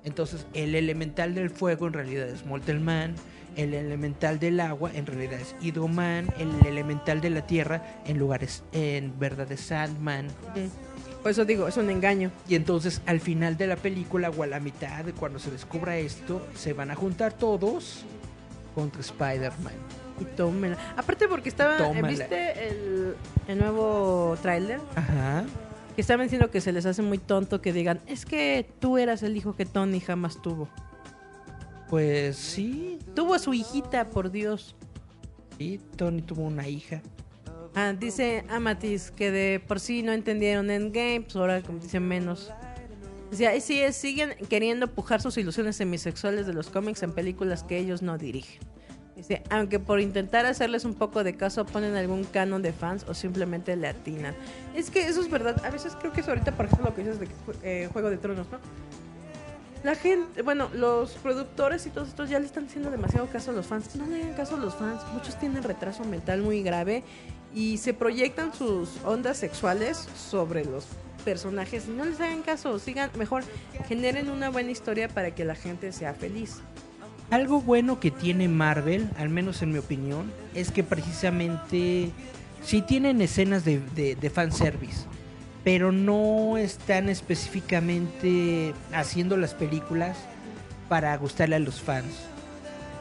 Entonces, 0.03 0.45
el 0.53 0.75
elemental 0.75 1.33
del 1.33 1.49
fuego 1.49 1.87
en 1.87 1.93
realidad 1.93 2.27
es 2.27 2.45
Molten 2.45 2.83
Man, 2.83 3.15
el 3.55 3.73
elemental 3.73 4.39
del 4.39 4.59
agua 4.59 4.91
en 4.93 5.05
realidad 5.05 5.39
es 5.39 5.55
Hydro-Man, 5.61 6.33
el 6.39 6.65
elemental 6.65 7.21
de 7.21 7.29
la 7.29 7.45
tierra 7.45 8.01
en 8.05 8.17
lugares 8.17 8.63
en 8.71 9.17
verdad 9.19 9.49
es 9.51 9.61
Sandman. 9.61 10.27
Por 11.21 11.31
eso 11.31 11.45
digo, 11.45 11.67
es 11.67 11.77
un 11.77 11.89
engaño. 11.89 12.31
Y 12.47 12.55
entonces 12.55 13.01
al 13.05 13.21
final 13.21 13.55
de 13.55 13.67
la 13.67 13.75
película 13.75 14.29
o 14.31 14.43
a 14.43 14.47
la 14.47 14.59
mitad 14.59 15.05
cuando 15.17 15.39
se 15.39 15.51
descubra 15.51 15.97
esto, 15.97 16.45
se 16.55 16.73
van 16.73 16.91
a 16.91 16.95
juntar 16.95 17.33
todos 17.33 18.05
contra 18.73 19.01
Spider-Man. 19.01 19.73
Y 20.19 20.25
tómela. 20.25 20.77
Aparte 20.95 21.27
porque 21.27 21.49
estaba, 21.49 21.77
Tómala. 21.77 22.07
¿viste 22.07 22.67
el, 22.69 23.15
el 23.47 23.57
nuevo 23.59 24.37
tráiler? 24.41 24.79
Ajá. 24.95 25.43
Que 25.95 26.01
estaban 26.01 26.25
diciendo 26.25 26.49
que 26.51 26.61
se 26.61 26.71
les 26.71 26.85
hace 26.85 27.01
muy 27.01 27.17
tonto 27.17 27.61
que 27.61 27.71
digan, 27.73 27.99
es 28.07 28.25
que 28.25 28.67
tú 28.79 28.97
eras 28.97 29.21
el 29.23 29.35
hijo 29.37 29.55
que 29.55 29.65
Tony 29.65 29.99
jamás 29.99 30.41
tuvo. 30.41 30.67
Pues 31.89 32.35
sí, 32.37 32.97
Tuvo 33.15 33.35
a 33.35 33.39
su 33.39 33.53
hijita, 33.53 34.09
por 34.09 34.31
Dios. 34.31 34.75
sí, 35.57 35.79
Tony 35.95 36.21
tuvo 36.21 36.43
una 36.43 36.67
hija. 36.67 37.01
Ah, 37.75 37.93
dice 37.93 38.43
Amatis 38.49 39.11
que 39.11 39.31
de 39.31 39.59
por 39.59 39.79
sí 39.79 40.01
no 40.03 40.11
entendieron 40.11 40.69
Endgame, 40.71 41.21
pues 41.21 41.35
ahora 41.35 41.61
como 41.61 41.79
dicen 41.79 42.07
menos. 42.07 42.51
Decía, 43.33 43.49
"Ay, 43.49 43.61
sí, 43.61 43.81
siguen 43.93 44.35
queriendo 44.47 44.85
pujar 44.85 45.19
sus 45.19 45.39
ilusiones 45.39 45.75
semisexuales 45.77 46.45
de 46.45 46.53
los 46.53 46.69
cómics 46.69 47.01
en 47.01 47.13
películas 47.13 47.63
que 47.63 47.79
ellos 47.79 48.03
no 48.03 48.19
dirigen. 48.19 48.61
Aunque 49.49 49.79
por 49.79 49.99
intentar 49.99 50.45
hacerles 50.45 50.85
un 50.85 50.93
poco 50.93 51.23
de 51.23 51.35
caso 51.35 51.65
ponen 51.65 51.95
algún 51.95 52.25
canon 52.25 52.61
de 52.61 52.73
fans 52.73 53.07
o 53.07 53.15
simplemente 53.15 53.75
le 53.75 53.87
atinan. 53.87 54.35
Es 54.75 54.91
que 54.91 55.07
eso 55.07 55.19
es 55.19 55.31
verdad. 55.31 55.65
A 55.65 55.71
veces 55.71 55.97
creo 55.99 56.13
que 56.13 56.21
es 56.21 56.27
ahorita, 56.27 56.55
por 56.55 56.67
ejemplo, 56.67 56.89
lo 56.89 56.95
que 56.95 57.01
dices 57.01 57.19
de 57.19 57.27
eh, 57.63 57.89
Juego 57.91 58.11
de 58.11 58.17
Tronos, 58.17 58.45
¿no? 58.51 58.59
La 59.81 59.95
gente, 59.95 60.43
bueno, 60.43 60.69
los 60.75 61.13
productores 61.13 61.87
y 61.87 61.89
todos 61.89 62.09
estos 62.09 62.29
ya 62.29 62.39
le 62.39 62.45
están 62.45 62.67
haciendo 62.67 62.91
demasiado 62.91 63.25
caso 63.31 63.49
a 63.49 63.55
los 63.55 63.65
fans. 63.65 63.95
No 63.95 64.05
le 64.05 64.21
hagan 64.21 64.35
caso 64.35 64.57
a 64.57 64.59
los 64.59 64.75
fans. 64.75 65.01
Muchos 65.11 65.39
tienen 65.39 65.63
retraso 65.63 66.03
mental 66.05 66.43
muy 66.43 66.61
grave 66.61 67.03
y 67.51 67.79
se 67.79 67.95
proyectan 67.95 68.53
sus 68.53 68.91
ondas 69.03 69.37
sexuales 69.37 70.07
sobre 70.15 70.65
los 70.65 70.85
personajes. 71.23 71.87
No 71.87 72.05
les 72.05 72.19
hagan 72.19 72.41
caso, 72.41 72.77
sigan, 72.79 73.09
mejor 73.17 73.43
generen 73.87 74.29
una 74.29 74.49
buena 74.49 74.71
historia 74.71 75.07
para 75.07 75.31
que 75.31 75.45
la 75.45 75.55
gente 75.55 75.91
sea 75.91 76.13
feliz. 76.13 76.61
Algo 77.29 77.61
bueno 77.61 77.99
que 77.99 78.11
tiene 78.11 78.47
Marvel, 78.47 79.09
al 79.17 79.29
menos 79.29 79.61
en 79.61 79.71
mi 79.71 79.79
opinión, 79.79 80.31
es 80.53 80.71
que 80.71 80.83
precisamente 80.83 82.11
sí 82.63 82.81
tienen 82.81 83.21
escenas 83.21 83.65
de, 83.65 83.79
de, 83.95 84.15
de 84.15 84.29
fanservice, 84.29 85.05
pero 85.63 85.91
no 85.91 86.57
están 86.57 87.09
específicamente 87.09 88.73
haciendo 88.93 89.37
las 89.37 89.53
películas 89.53 90.17
para 90.89 91.15
gustarle 91.17 91.55
a 91.55 91.59
los 91.59 91.81
fans. 91.81 92.13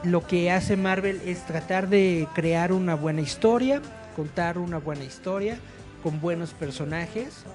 Lo 0.03 0.25
que 0.25 0.51
hace 0.51 0.77
Marvel 0.77 1.21
es 1.25 1.45
tratar 1.45 1.87
de 1.87 2.27
crear 2.33 2.73
una 2.73 2.95
buena 2.95 3.21
historia, 3.21 3.81
contar 4.15 4.57
una 4.57 4.77
buena 4.79 5.03
historia 5.03 5.57
con 6.01 6.19
buenos 6.19 6.51
personajes 6.51 7.45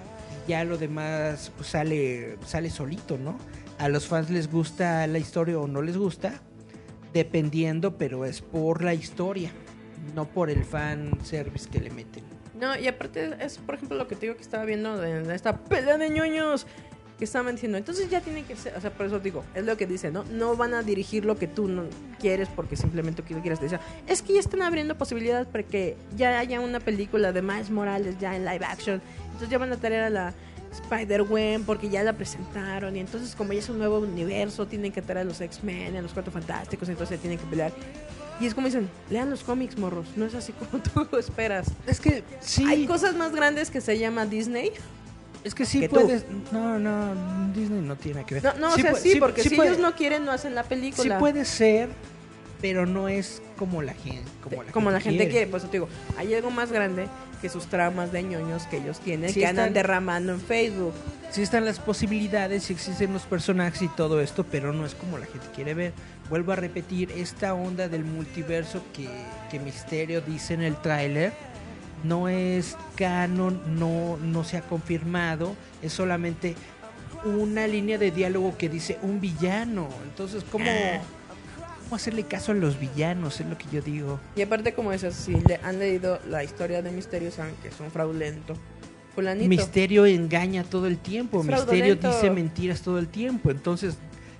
ya 0.48 0.64
lo 0.64 0.78
demás 0.78 1.52
pues, 1.56 1.68
sale 1.68 2.38
sale 2.44 2.70
solito, 2.70 3.16
¿no? 3.18 3.38
A 3.78 3.88
los 3.88 4.08
fans 4.08 4.30
les 4.30 4.50
gusta 4.50 5.06
la 5.06 5.18
historia 5.18 5.60
o 5.60 5.68
no 5.68 5.82
les 5.82 5.96
gusta, 5.96 6.40
dependiendo, 7.12 7.96
pero 7.96 8.24
es 8.24 8.40
por 8.40 8.82
la 8.82 8.94
historia, 8.94 9.52
no 10.16 10.24
por 10.26 10.50
el 10.50 10.64
fan 10.64 11.16
service 11.22 11.68
que 11.68 11.78
le 11.78 11.90
meten. 11.90 12.24
No, 12.58 12.76
y 12.76 12.88
aparte 12.88 13.36
es, 13.38 13.58
por 13.58 13.76
ejemplo, 13.76 13.96
lo 13.96 14.08
que 14.08 14.16
te 14.16 14.22
digo 14.22 14.34
que 14.34 14.42
estaba 14.42 14.64
viendo 14.64 15.04
en 15.04 15.30
esta 15.30 15.56
pelea 15.56 15.96
de 15.96 16.10
ñoños 16.10 16.66
que 17.18 17.24
estaban 17.24 17.54
diciendo. 17.54 17.76
Entonces 17.76 18.08
ya 18.08 18.20
tiene 18.20 18.44
que 18.44 18.56
ser, 18.56 18.76
o 18.76 18.80
sea, 18.80 18.90
por 18.90 19.06
eso 19.06 19.18
digo, 19.18 19.44
es 19.54 19.64
lo 19.64 19.76
que 19.76 19.86
dice, 19.86 20.10
¿no? 20.10 20.24
No 20.24 20.56
van 20.56 20.72
a 20.74 20.82
dirigir 20.82 21.24
lo 21.24 21.36
que 21.36 21.48
tú 21.48 21.68
no 21.68 21.84
quieres 22.18 22.48
porque 22.54 22.76
simplemente 22.76 23.22
tú 23.22 23.34
quieres. 23.40 23.60
Decir, 23.60 23.80
es 24.06 24.22
que 24.22 24.34
ya 24.34 24.40
están 24.40 24.62
abriendo 24.62 24.96
posibilidades 24.96 25.48
para 25.48 25.64
que 25.64 25.96
ya 26.16 26.38
haya 26.38 26.60
una 26.60 26.80
película 26.80 27.32
de 27.32 27.42
Miles 27.42 27.70
Morales 27.70 28.16
ya 28.20 28.36
en 28.36 28.44
live 28.44 28.64
action. 28.64 29.02
Entonces 29.26 29.48
ya 29.48 29.58
van 29.58 29.72
a 29.72 29.76
traer 29.76 30.02
a 30.04 30.10
la 30.10 30.34
Spider-Gwen 30.72 31.64
porque 31.64 31.88
ya 31.88 32.02
la 32.02 32.12
presentaron. 32.12 32.96
Y 32.96 33.00
entonces, 33.00 33.34
como 33.34 33.52
ya 33.52 33.58
es 33.58 33.68
un 33.68 33.78
nuevo 33.78 33.98
universo, 33.98 34.66
tienen 34.66 34.92
que 34.92 35.02
traer 35.02 35.18
a 35.18 35.24
los 35.24 35.40
X-Men, 35.40 35.96
a 35.96 36.02
los 36.02 36.12
Cuatro 36.12 36.32
Fantásticos, 36.32 36.88
entonces 36.88 37.18
tienen 37.20 37.38
que 37.38 37.46
pelear. 37.46 37.72
Y 38.40 38.46
es 38.46 38.54
como 38.54 38.68
dicen, 38.68 38.88
lean 39.10 39.30
los 39.30 39.42
cómics, 39.42 39.76
morros. 39.76 40.06
No 40.14 40.24
es 40.24 40.34
así 40.34 40.52
como 40.52 40.80
tú 41.08 41.16
esperas. 41.16 41.72
Es 41.86 42.00
que 42.00 42.22
sí, 42.40 42.64
Hay 42.64 42.86
cosas 42.86 43.16
más 43.16 43.32
grandes 43.32 43.70
que 43.70 43.80
se 43.80 43.98
llama 43.98 44.26
Disney. 44.26 44.72
Es 45.44 45.54
que 45.54 45.64
sí 45.64 45.80
que 45.80 45.88
tú. 45.88 45.94
puedes. 45.96 46.24
No, 46.52 46.78
no, 46.78 47.52
Disney 47.54 47.80
no 47.80 47.96
tiene 47.96 48.24
que 48.24 48.34
ver. 48.36 48.44
No, 48.44 48.54
no 48.54 48.68
o 48.72 48.76
Sí 48.76 48.82
sea, 48.82 48.92
pu- 48.92 48.98
sí, 48.98 49.16
porque 49.20 49.42
si 49.42 49.50
puede- 49.56 49.70
ellos 49.70 49.80
no 49.80 49.94
quieren, 49.94 50.24
no 50.24 50.32
hacen 50.32 50.54
la 50.54 50.62
Sí 50.62 50.68
película. 50.70 51.18
puede 51.18 51.44
ser, 51.44 51.88
pero 52.60 52.86
no 52.86 53.08
es 53.08 53.40
como 53.58 53.82
la 53.82 53.94
gente, 53.94 54.24
como 54.42 54.62
la 54.62 54.72
como 54.72 54.90
la 54.90 55.00
gente 55.00 55.18
gente 55.20 55.30
quiere. 55.32 55.46
Por 55.46 55.58
eso 55.60 55.68
te 55.68 55.76
digo, 55.78 55.88
hay 56.16 56.34
algo 56.34 56.50
más 56.50 56.72
grande 56.72 57.06
que 57.40 57.48
sus 57.48 57.66
tramas 57.66 58.10
de 58.10 58.22
ñoños 58.24 58.64
que 58.66 58.78
ellos 58.78 58.98
tienen, 58.98 59.30
Sí 59.32 59.40
que 59.40 59.46
andan 59.46 59.66
están- 59.66 59.74
derramando 59.74 60.32
en 60.32 60.40
Facebook. 60.40 60.92
Sí 61.30 61.42
están 61.42 61.64
las 61.66 61.78
posibilidades, 61.78 62.64
sí 62.64 62.72
existen 62.72 63.12
los 63.12 63.22
personajes 63.22 63.82
y 63.82 63.88
todo 63.88 64.20
esto, 64.20 64.44
pero 64.44 64.72
no 64.72 64.86
es 64.86 64.94
como 64.94 65.18
la 65.18 65.26
gente 65.26 65.46
quiere 65.54 65.74
ver. 65.74 65.92
Vuelvo 66.30 66.52
a 66.52 66.56
repetir, 66.56 67.12
esta 67.12 67.52
onda 67.54 67.86
del 67.88 68.04
multiverso 68.04 68.82
que, 68.94 69.08
que 69.50 69.60
Misterio 69.60 70.20
dice 70.22 70.54
en 70.54 70.62
el 70.62 70.76
tráiler 70.80 71.32
no 72.04 72.28
es 72.28 72.76
canon, 72.96 73.60
no, 73.78 74.16
no 74.18 74.44
se 74.44 74.56
ha 74.56 74.62
confirmado, 74.62 75.54
es 75.82 75.92
solamente 75.92 76.54
una 77.24 77.66
línea 77.66 77.98
de 77.98 78.10
diálogo 78.10 78.56
que 78.56 78.68
dice 78.68 78.98
un 79.02 79.20
villano. 79.20 79.88
Entonces, 80.04 80.44
¿cómo, 80.50 80.66
cómo 81.84 81.96
hacerle 81.96 82.24
caso 82.24 82.52
a 82.52 82.54
los 82.54 82.78
villanos? 82.78 83.40
Es 83.40 83.46
lo 83.46 83.58
que 83.58 83.66
yo 83.72 83.82
digo. 83.82 84.20
Y 84.36 84.42
aparte, 84.42 84.74
como 84.74 84.92
esas, 84.92 85.14
si 85.14 85.34
le 85.34 85.56
han 85.62 85.78
leído 85.78 86.20
la 86.28 86.44
historia 86.44 86.82
de 86.82 86.90
Misterio, 86.90 87.30
saben 87.30 87.54
que 87.62 87.68
es 87.68 87.80
un 87.80 87.90
fraudulento. 87.90 88.54
Fulanito. 89.14 89.48
Misterio 89.48 90.06
engaña 90.06 90.62
todo 90.62 90.86
el 90.86 90.98
tiempo, 90.98 91.42
Misterio 91.42 91.96
dice 91.96 92.30
mentiras 92.30 92.82
todo 92.82 93.00
el 93.00 93.08
tiempo, 93.08 93.50
entonces 93.50 93.96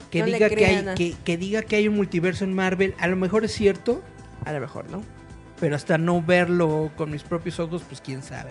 que 0.09 0.20
No 0.20 0.26
diga 0.26 0.48
que 0.48 0.66
hay 0.66 1.16
que 1.24 1.36
diga 1.36 1.62
que 1.62 1.74
hay 1.74 1.89
un 1.89 1.97
multiverso 1.97 2.44
en 2.44 2.55
Marvel, 2.55 2.94
a 2.98 3.09
lo 3.09 3.16
mejor 3.16 3.44
es 3.44 3.52
cierto, 3.52 4.02
A 4.44 4.52
lo 4.52 4.60
mejor, 4.60 4.89
¿no? 4.89 5.02
Pero 5.60 5.76
hasta 5.76 5.98
no 5.98 6.22
verlo 6.22 6.90
con 6.97 7.10
mis 7.10 7.22
propios 7.22 7.59
ojos, 7.60 7.82
pues 7.89 8.01
quién 8.01 8.22
sabe. 8.22 8.51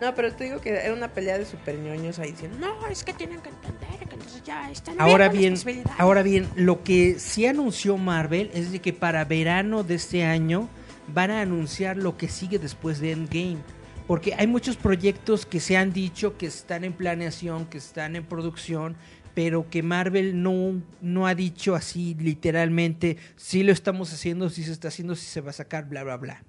No, 0.00 0.14
pero 0.14 0.32
te 0.32 0.44
digo 0.44 0.60
que 0.62 0.70
era 0.70 0.94
una 0.94 1.08
pelea 1.08 1.36
de 1.36 1.44
super 1.44 1.76
ñoños 1.78 2.18
ahí 2.18 2.30
diciendo, 2.30 2.56
no, 2.58 2.86
es 2.86 3.04
que 3.04 3.12
tienen 3.12 3.40
que 3.40 3.50
entender 3.50 4.08
que 4.08 4.14
entonces 4.14 4.42
ya 4.42 4.70
están 4.70 4.98
Ahora 4.98 5.28
bien, 5.28 5.54
posibilidades". 5.54 6.00
ahora 6.00 6.22
bien, 6.22 6.48
lo 6.56 6.82
que 6.82 7.18
sí 7.18 7.44
anunció 7.46 7.98
Marvel 7.98 8.50
es 8.54 8.72
de 8.72 8.78
que 8.80 8.94
para 8.94 9.26
verano 9.26 9.82
de 9.82 9.96
este 9.96 10.24
año 10.24 10.70
van 11.08 11.30
a 11.30 11.42
anunciar 11.42 11.98
lo 11.98 12.16
que 12.16 12.28
sigue 12.28 12.58
después 12.58 12.98
de 13.00 13.12
Endgame. 13.12 13.58
Porque 14.06 14.34
hay 14.34 14.46
muchos 14.46 14.76
proyectos 14.76 15.44
que 15.44 15.60
se 15.60 15.76
han 15.76 15.92
dicho 15.92 16.36
que 16.38 16.46
están 16.46 16.82
en 16.84 16.94
planeación, 16.94 17.66
que 17.66 17.78
están 17.78 18.16
en 18.16 18.24
producción, 18.24 18.96
pero 19.34 19.68
que 19.70 19.82
Marvel 19.82 20.42
no, 20.42 20.82
no 21.00 21.26
ha 21.26 21.34
dicho 21.34 21.74
así 21.74 22.16
literalmente, 22.18 23.16
si 23.36 23.62
lo 23.62 23.72
estamos 23.72 24.12
haciendo, 24.12 24.50
si 24.50 24.62
se 24.64 24.72
está 24.72 24.88
haciendo, 24.88 25.14
si 25.14 25.26
se 25.26 25.40
va 25.40 25.50
a 25.50 25.54
sacar, 25.54 25.88
bla, 25.88 26.04
bla, 26.04 26.16
bla. 26.16 26.44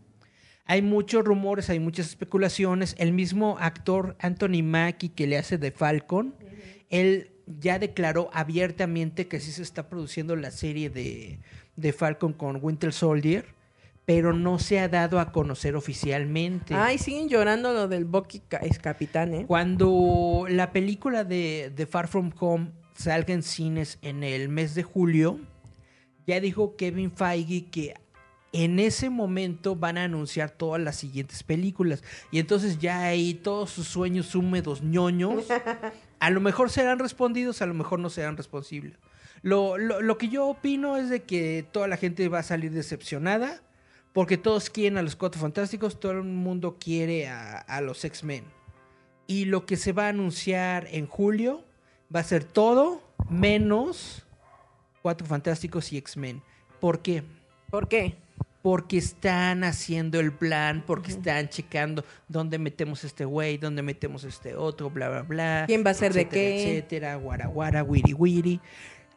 Hay 0.65 0.81
muchos 0.81 1.25
rumores, 1.25 1.69
hay 1.69 1.79
muchas 1.79 2.07
especulaciones. 2.07 2.95
El 2.97 3.11
mismo 3.13 3.57
actor 3.59 4.15
Anthony 4.19 4.63
Mackie 4.63 5.09
que 5.09 5.27
le 5.27 5.37
hace 5.37 5.57
de 5.57 5.71
Falcon, 5.71 6.35
él 6.89 7.31
ya 7.59 7.79
declaró 7.79 8.29
abiertamente 8.33 9.27
que 9.27 9.39
sí 9.39 9.51
se 9.51 9.63
está 9.63 9.89
produciendo 9.89 10.35
la 10.35 10.51
serie 10.51 10.89
de, 10.89 11.39
de 11.75 11.93
Falcon 11.93 12.33
con 12.33 12.59
Winter 12.61 12.93
Soldier, 12.93 13.45
pero 14.13 14.33
no 14.33 14.59
se 14.59 14.77
ha 14.77 14.89
dado 14.89 15.21
a 15.21 15.31
conocer 15.31 15.77
oficialmente. 15.77 16.73
Ay, 16.73 16.97
siguen 16.97 17.29
llorando 17.29 17.71
lo 17.71 17.87
del 17.87 18.03
Bucky 18.03 18.41
es 18.61 18.77
capitán, 18.77 19.33
¿eh? 19.33 19.45
Cuando 19.47 20.45
la 20.49 20.73
película 20.73 21.23
de, 21.23 21.71
de 21.73 21.85
Far 21.85 22.09
From 22.09 22.33
Home 22.37 22.71
salga 22.93 23.33
en 23.33 23.41
cines 23.41 23.99
en 24.01 24.25
el 24.25 24.49
mes 24.49 24.75
de 24.75 24.83
julio, 24.83 25.39
ya 26.27 26.41
dijo 26.41 26.75
Kevin 26.75 27.09
Feige 27.09 27.69
que 27.71 27.93
en 28.51 28.79
ese 28.79 29.09
momento 29.09 29.77
van 29.77 29.97
a 29.97 30.03
anunciar 30.03 30.51
todas 30.51 30.81
las 30.81 30.97
siguientes 30.97 31.43
películas. 31.43 32.03
Y 32.31 32.39
entonces 32.39 32.79
ya 32.79 33.03
ahí 33.03 33.33
todos 33.33 33.69
sus 33.69 33.87
sueños 33.87 34.35
húmedos 34.35 34.81
ñoños, 34.81 35.45
a 36.19 36.29
lo 36.31 36.41
mejor 36.41 36.69
serán 36.69 36.99
respondidos, 36.99 37.61
a 37.61 37.65
lo 37.65 37.73
mejor 37.73 37.99
no 37.99 38.09
serán 38.09 38.35
responsibles. 38.35 38.97
Lo, 39.41 39.77
lo, 39.77 40.01
lo 40.01 40.17
que 40.17 40.27
yo 40.27 40.47
opino 40.47 40.97
es 40.97 41.09
de 41.09 41.23
que 41.23 41.65
toda 41.71 41.87
la 41.87 41.95
gente 41.95 42.27
va 42.27 42.39
a 42.39 42.43
salir 42.43 42.71
decepcionada, 42.71 43.61
porque 44.13 44.37
todos 44.37 44.69
quieren 44.69 44.97
a 44.97 45.01
los 45.01 45.15
Cuatro 45.15 45.41
Fantásticos, 45.41 45.99
todo 45.99 46.13
el 46.13 46.23
mundo 46.23 46.77
quiere 46.79 47.27
a, 47.27 47.57
a 47.57 47.81
los 47.81 48.03
X-Men. 48.03 48.43
Y 49.27 49.45
lo 49.45 49.65
que 49.65 49.77
se 49.77 49.93
va 49.93 50.07
a 50.07 50.09
anunciar 50.09 50.87
en 50.91 51.07
julio 51.07 51.63
va 52.13 52.19
a 52.19 52.23
ser 52.23 52.43
todo 52.43 53.01
menos 53.29 54.25
Cuatro 55.01 55.25
Fantásticos 55.25 55.91
y 55.93 55.97
X-Men. 55.97 56.41
¿Por 56.79 57.01
qué? 57.01 57.23
¿Por 57.69 57.87
qué? 57.87 58.15
Porque 58.61 58.97
están 58.97 59.63
haciendo 59.63 60.19
el 60.19 60.31
plan, 60.31 60.83
porque 60.85 61.11
están 61.11 61.49
checando 61.49 62.03
dónde 62.27 62.59
metemos 62.59 63.03
este 63.03 63.25
güey, 63.25 63.57
dónde 63.57 63.81
metemos 63.81 64.23
este 64.23 64.55
otro, 64.55 64.91
bla, 64.91 65.09
bla, 65.09 65.21
bla. 65.23 65.63
¿Quién 65.65 65.83
va 65.83 65.91
a 65.91 65.95
ser 65.95 66.13
de 66.13 66.27
qué? 66.27 66.77
Etcétera, 66.77 67.15
guara, 67.15 67.47
guara, 67.47 67.81
wiri, 67.81 68.13
wiri. 68.13 68.59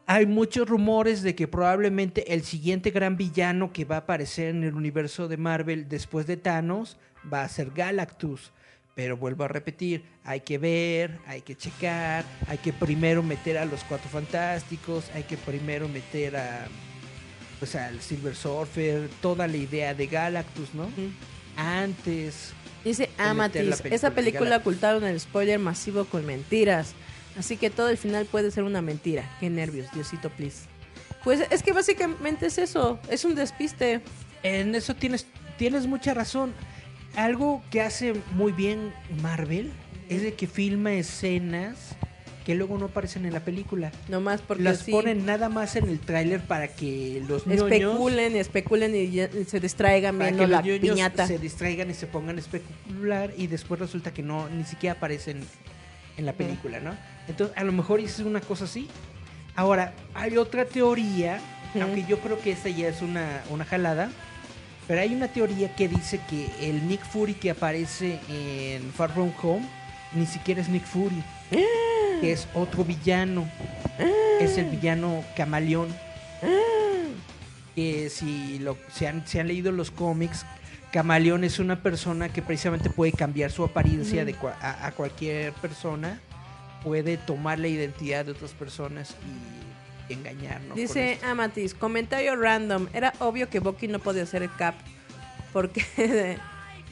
Hay 0.07 0.27
muchos 0.27 0.69
rumores 0.69 1.23
de 1.23 1.33
que 1.33 1.47
probablemente 1.47 2.33
el 2.33 2.43
siguiente 2.43 2.91
gran 2.91 3.17
villano 3.17 3.73
que 3.73 3.85
va 3.85 3.95
a 3.95 3.99
aparecer 3.99 4.49
en 4.49 4.63
el 4.63 4.75
universo 4.75 5.27
de 5.27 5.37
Marvel 5.37 5.89
después 5.89 6.27
de 6.27 6.37
Thanos 6.37 6.97
va 7.31 7.43
a 7.43 7.49
ser 7.49 7.71
Galactus. 7.71 8.51
Pero 8.93 9.17
vuelvo 9.17 9.43
a 9.43 9.47
repetir, 9.47 10.05
hay 10.23 10.41
que 10.41 10.57
ver, 10.57 11.17
hay 11.25 11.41
que 11.41 11.55
checar, 11.55 12.23
hay 12.47 12.59
que 12.59 12.71
primero 12.71 13.23
meter 13.23 13.57
a 13.57 13.65
los 13.65 13.83
Cuatro 13.83 14.09
Fantásticos, 14.09 15.09
hay 15.13 15.23
que 15.23 15.37
primero 15.37 15.89
meter 15.89 16.37
a 16.37 16.67
pues 17.59 17.75
al 17.75 17.99
Silver 18.01 18.35
Surfer, 18.35 19.09
toda 19.21 19.47
la 19.47 19.57
idea 19.57 19.93
de 19.93 20.07
Galactus, 20.07 20.73
¿no? 20.73 20.87
Antes. 21.57 22.53
Dice 22.83 23.03
de 23.03 23.09
meter 23.09 23.25
la 23.25 23.31
Amatis, 23.31 23.61
película 23.61 23.95
esa 23.95 24.11
película 24.11 24.57
ocultaron 24.57 25.03
el 25.05 25.19
spoiler 25.19 25.57
masivo 25.57 26.05
con 26.05 26.25
mentiras. 26.25 26.93
Así 27.37 27.57
que 27.57 27.69
todo 27.69 27.89
el 27.89 27.97
final 27.97 28.25
puede 28.25 28.51
ser 28.51 28.63
una 28.63 28.81
mentira. 28.81 29.29
Qué 29.39 29.49
nervios, 29.49 29.91
Diosito, 29.93 30.29
please. 30.29 30.63
Pues 31.23 31.41
es 31.49 31.63
que 31.63 31.73
básicamente 31.73 32.45
es 32.45 32.57
eso, 32.57 32.99
es 33.09 33.25
un 33.25 33.35
despiste. 33.35 34.01
En 34.43 34.75
eso 34.75 34.95
tienes, 34.95 35.25
tienes 35.57 35.87
mucha 35.87 36.13
razón. 36.13 36.53
Algo 37.15 37.63
que 37.71 37.81
hace 37.81 38.13
muy 38.33 38.51
bien 38.51 38.93
Marvel 39.21 39.71
es 40.09 40.21
de 40.21 40.33
que 40.33 40.47
filma 40.47 40.93
escenas 40.93 41.95
que 42.45 42.53
luego 42.53 42.77
no 42.77 42.85
aparecen 42.85 43.25
en 43.25 43.33
la 43.33 43.39
película. 43.39 43.91
Nomás 44.07 44.39
porque 44.41 44.61
Las 44.61 44.79
sí, 44.81 44.91
ponen 44.91 45.25
nada 45.25 45.49
más 45.49 45.75
en 45.77 45.89
el 45.89 45.99
tráiler 45.99 46.41
para 46.41 46.67
que 46.67 47.23
los 47.27 47.47
niños 47.47 47.63
especulen 47.71 48.35
especulen 48.35 48.95
y 48.95 49.09
ya- 49.09 49.29
se 49.47 49.59
distraigan 49.59 50.15
para 50.19 50.29
viendo 50.29 50.43
que 50.43 50.51
la 50.51 50.61
los 50.61 50.79
piñata. 50.79 51.25
se 51.25 51.39
distraigan 51.39 51.89
y 51.89 51.95
se 51.95 52.05
pongan 52.05 52.37
a 52.37 52.39
especular 52.39 53.33
y 53.35 53.47
después 53.47 53.79
resulta 53.79 54.13
que 54.13 54.21
no 54.21 54.47
ni 54.49 54.63
siquiera 54.63 54.95
aparecen 54.97 55.39
en 56.17 56.25
la 56.27 56.33
película, 56.33 56.79
¿no? 56.79 56.95
Entonces, 57.27 57.57
a 57.57 57.63
lo 57.63 57.71
mejor 57.71 57.99
es 57.99 58.19
una 58.19 58.41
cosa 58.41 58.65
así. 58.65 58.87
Ahora, 59.55 59.93
hay 60.13 60.37
otra 60.37 60.65
teoría, 60.65 61.39
aunque 61.81 62.05
yo 62.05 62.19
creo 62.19 62.39
que 62.39 62.51
esta 62.51 62.69
ya 62.69 62.87
es 62.89 63.01
una, 63.01 63.43
una 63.49 63.65
jalada, 63.65 64.09
pero 64.87 65.01
hay 65.01 65.15
una 65.15 65.27
teoría 65.27 65.75
que 65.75 65.87
dice 65.87 66.19
que 66.29 66.49
el 66.61 66.87
Nick 66.87 67.03
Fury 67.05 67.33
que 67.33 67.51
aparece 67.51 68.19
en 68.29 68.91
Far 68.91 69.11
From 69.11 69.31
Home 69.41 69.65
ni 70.13 70.25
siquiera 70.25 70.61
es 70.61 70.69
Nick 70.69 70.85
Fury, 70.85 71.23
que 72.21 72.31
es 72.31 72.47
otro 72.53 72.83
villano, 72.83 73.49
es 74.39 74.57
el 74.57 74.65
villano 74.65 75.23
camaleón. 75.35 75.87
Que 77.75 78.09
si 78.09 78.59
lo, 78.59 78.77
se, 78.93 79.07
han, 79.07 79.27
se 79.27 79.41
han 79.41 79.47
leído 79.47 79.73
los 79.73 79.91
cómics, 79.91 80.45
Camaleón 80.93 81.43
es 81.43 81.59
una 81.59 81.81
persona 81.81 82.29
que 82.29 82.41
precisamente 82.41 82.89
puede 82.89 83.11
cambiar 83.11 83.51
su 83.51 83.65
apariencia 83.65 84.23
de 84.23 84.33
a, 84.61 84.87
a 84.87 84.91
cualquier 84.93 85.51
persona, 85.53 86.21
puede 86.85 87.17
tomar 87.17 87.57
la 87.57 87.67
identidad 87.67 88.25
de 88.25 88.31
otras 88.31 88.51
personas 88.51 89.15
y 90.07 90.13
engañarnos. 90.13 90.77
Dice. 90.77 91.19
Amatis, 91.23 91.73
comentario 91.73 92.35
random. 92.35 92.87
Era 92.93 93.11
obvio 93.19 93.49
que 93.49 93.59
Bucky 93.59 93.87
no 93.87 93.97
podía 93.97 94.25
ser 94.27 94.43
el 94.43 94.55
Cap. 94.55 94.75
Porque 95.51 95.83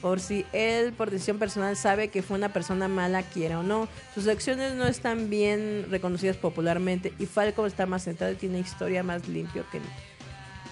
por 0.02 0.20
si 0.20 0.48
él, 0.52 0.94
por 0.94 1.12
decisión 1.12 1.38
personal, 1.38 1.78
sabe 1.78 2.08
que 2.08 2.24
fue 2.24 2.38
una 2.38 2.50
persona 2.50 2.88
mala, 2.88 3.22
quiera 3.22 3.60
o 3.60 3.64
no. 3.64 3.88
Sus 4.16 4.28
acciones 4.28 4.74
no 4.74 4.88
están 4.88 5.30
bien 5.30 5.86
reconocidas 5.92 6.38
popularmente. 6.38 7.14
Y 7.20 7.28
Falcon 7.28 7.68
está 7.68 7.86
más 7.86 8.04
centrado 8.04 8.34
y 8.34 8.36
tiene 8.36 8.60
historia 8.60 9.04
más 9.04 9.28
limpio 9.28 9.64
que 9.72 9.80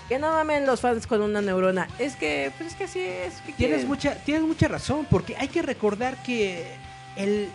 Que 0.09 0.17
no 0.17 0.31
mamen 0.31 0.65
los 0.65 0.81
fans 0.81 1.05
con 1.05 1.21
una 1.21 1.41
neurona. 1.41 1.87
Es 1.99 2.15
que, 2.15 2.51
pues 2.57 2.71
es 2.71 2.75
que 2.75 2.83
así 2.85 2.99
es. 3.01 3.35
¿qué 3.45 3.53
Tienes 3.53 3.57
quieren? 3.57 3.87
mucha, 3.87 4.15
tienes 4.15 4.43
mucha 4.43 4.67
razón, 4.67 5.05
porque 5.07 5.35
hay 5.37 5.47
que 5.47 5.61
recordar 5.61 6.23
que 6.23 6.65
el, 7.17 7.49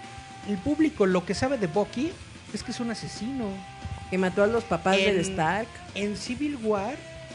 el 0.49 0.59
público 0.59 1.07
lo 1.07 1.25
que 1.25 1.35
sabe 1.35 1.59
de 1.59 1.67
Bucky 1.67 2.11
es 2.53 2.63
que 2.63 2.71
es 2.73 2.81
un 2.81 2.91
asesino. 2.91 3.49
Que 4.11 4.19
mató 4.19 4.45
a 4.45 4.47
los 4.47 4.63
papás 4.65 4.99
En- 4.99 5.05
del 5.07 5.19
Stark. 5.21 5.67
En 5.97 6.17
Civil 6.17 6.57
War, 6.63 6.95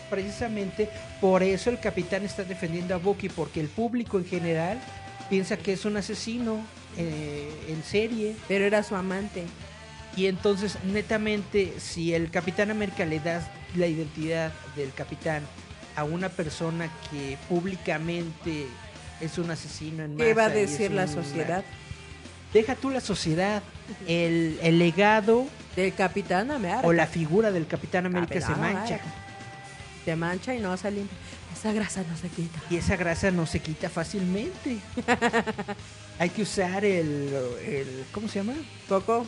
precisamente 0.10 0.90
por 1.20 1.44
eso 1.44 1.70
el 1.70 1.80
capitán 1.80 2.24
está 2.24 2.44
defendiendo 2.44 2.96
a 2.96 2.98
Bucky, 2.98 3.28
porque 3.30 3.60
el 3.60 3.68
público 3.68 4.18
en 4.18 4.26
general 4.26 4.80
piensa 5.30 5.58
que 5.58 5.74
es 5.74 5.84
un 5.86 5.98
asesino 5.98 6.66
eh, 6.98 7.50
en 7.68 7.84
serie. 7.84 8.36
Pero 8.48 8.66
era 8.66 8.84
su 8.84 8.96
amante. 8.96 9.44
Y 10.16 10.26
entonces, 10.28 10.78
netamente, 10.84 11.74
si 11.80 12.14
el 12.14 12.30
Capitán 12.32 12.70
América 12.72 13.06
le 13.06 13.20
das 13.22 13.46
la 13.76 13.88
identidad 13.88 14.52
del 14.76 14.92
capitán 14.94 15.44
a 15.96 16.04
una 16.04 16.28
persona 16.28 16.90
que 17.10 17.38
públicamente 17.48 18.66
es 19.22 19.38
un 19.38 19.52
asesino 19.52 20.04
en 20.04 20.18
¿Qué 20.18 20.34
va 20.34 20.46
a 20.46 20.48
masa 20.50 20.60
decir 20.60 20.92
la 20.92 21.04
una- 21.04 21.14
sociedad? 21.14 21.64
Deja 22.54 22.76
tú 22.76 22.90
la 22.90 23.00
sociedad, 23.02 23.64
el, 24.08 24.60
el 24.62 24.78
legado 24.80 25.48
Del 25.76 25.94
Capitán 25.94 26.52
América. 26.52 26.82
o 26.84 26.92
la 26.94 27.08
figura 27.08 27.52
del 27.52 27.66
Capitán 27.68 28.06
América 28.06 28.34
se 28.36 28.40
Capitán 28.42 28.62
mancha. 28.62 28.96
América. 28.96 29.04
Se 30.06 30.16
mancha 30.16 30.56
y 30.56 30.60
no 30.60 30.76
se 30.78 30.92
limpia. 30.92 31.18
Esa 31.58 31.72
grasa 31.74 32.04
no 32.10 32.18
se 32.18 32.28
quita. 32.30 32.60
Y 32.70 32.78
esa 32.78 32.96
grasa 32.96 33.30
no 33.32 33.46
se 33.46 33.60
quita 33.60 33.90
fácilmente. 33.90 34.78
Hay 36.20 36.30
que 36.30 36.42
usar 36.42 36.84
el, 36.84 37.30
el 37.66 38.06
¿cómo 38.12 38.28
se 38.28 38.40
llama? 38.40 38.54
Coco. 38.90 39.26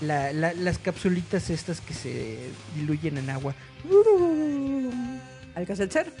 La- 0.00 0.32
la- 0.32 0.52
las 0.54 0.78
capsulitas 0.78 1.50
estas 1.50 1.80
que 1.80 1.94
se 1.94 2.38
diluyen 2.74 3.18
en 3.18 3.30
agua. 3.30 3.54
¿Alcacelser? 5.54 6.12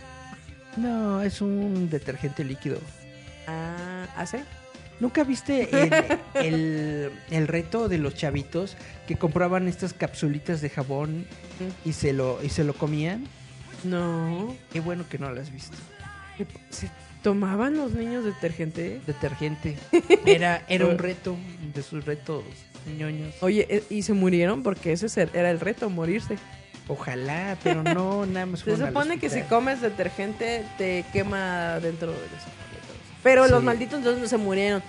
No, 0.76 1.22
es 1.22 1.40
un 1.40 1.88
detergente 1.90 2.44
líquido. 2.44 2.78
Ah, 3.46 4.06
¿hace? 4.16 4.42
¿Nunca 5.00 5.24
viste 5.24 5.68
el, 5.72 5.92
el- 6.34 7.12
el 7.30 7.48
reto 7.48 7.88
de 7.88 7.98
los 7.98 8.14
chavitos 8.14 8.76
que 9.06 9.16
compraban 9.16 9.68
estas 9.68 9.92
capsulitas 9.92 10.60
de 10.60 10.70
jabón 10.70 11.26
y 11.84 11.92
se 11.92 12.12
lo, 12.12 12.42
y 12.42 12.48
se 12.48 12.64
lo 12.64 12.74
comían? 12.74 13.26
No. 13.82 14.54
Qué 14.72 14.80
bueno 14.80 15.04
que 15.08 15.18
no 15.18 15.30
lo 15.30 15.40
has 15.40 15.52
visto. 15.52 15.76
¿Se 16.70 16.90
tomaban 17.22 17.76
los 17.76 17.92
niños 17.92 18.24
detergente? 18.24 19.00
Detergente. 19.06 19.76
Era, 20.26 20.64
era 20.68 20.86
un 20.86 20.98
reto 20.98 21.36
de 21.74 21.82
sus 21.82 22.04
retos 22.04 22.44
ñoños. 22.98 23.34
Oye, 23.40 23.66
eh, 23.70 23.82
¿y 23.90 24.02
se 24.02 24.12
murieron? 24.12 24.62
Porque 24.62 24.92
ese 24.92 25.06
era 25.32 25.50
el 25.50 25.60
reto, 25.60 25.88
morirse. 25.90 26.36
Ojalá, 26.86 27.56
pero 27.62 27.82
no, 27.82 28.26
nada 28.26 28.44
más 28.46 28.60
Se 28.60 28.76
supone 28.76 29.18
que 29.18 29.30
si 29.30 29.40
comes 29.42 29.80
detergente 29.80 30.64
te 30.76 31.04
quema 31.14 31.80
dentro 31.80 32.10
de 32.12 32.18
los 32.18 32.28
Pero 33.24 33.48
los 33.48 33.62
malditos 33.64 33.98
entonces 33.98 34.22
no 34.22 34.28
se 34.28 34.36
murieron. 34.36 34.82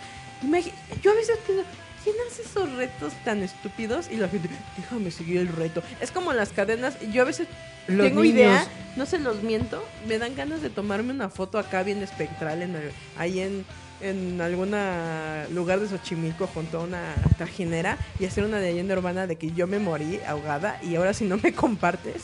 Yo 1.02 1.12
a 1.12 1.16
veces 1.16 1.40
pienso, 1.48 1.64
¿quién 2.04 2.16
hace 2.30 2.44
esos 2.44 2.72
retos 2.74 3.14
tan 3.24 3.42
estúpidos? 3.42 4.12
Y 4.12 4.18
la 4.18 4.28
gente, 4.30 4.48
déjame 4.78 5.10
seguir 5.10 5.38
el 5.40 5.48
reto. 5.48 5.82
Es 6.02 6.12
como 6.12 6.32
las 6.34 6.50
cadenas. 6.50 7.00
Yo 7.12 7.24
a 7.24 7.26
veces 7.26 7.48
Los 7.88 8.06
tengo 8.08 8.22
niños- 8.22 8.36
idea, 8.36 8.68
no 8.96 9.06
se 9.08 9.18
los 9.18 9.42
miento, 9.42 9.84
me 10.08 10.20
dan 10.20 10.36
ganas 10.36 10.62
de 10.62 10.70
tomarme 10.70 11.14
una 11.14 11.30
foto 11.30 11.58
acá 11.58 11.82
bien 11.82 12.04
espectral 12.04 12.62
en 12.62 12.76
el- 12.76 12.92
ahí 13.18 13.40
en 13.40 13.66
en 14.02 14.42
algún 14.42 14.72
lugar 15.56 15.80
de 15.80 15.88
Xochimilco 15.88 16.48
junto 16.48 16.80
a 16.80 16.84
una 16.84 17.16
trajinera 17.38 17.98
y 18.20 18.26
hacer 18.26 18.44
una 18.44 18.60
leyenda 18.60 18.94
urbana 18.94 19.26
de 19.26 19.38
que 19.38 19.52
yo 19.54 19.68
me 19.68 19.80
morí 19.80 20.20
ahogada 20.28 20.78
y 20.84 20.96
ahora 20.98 21.14
si 21.14 21.24
no 21.24 21.38
me 21.38 21.54
compartes 21.54 22.24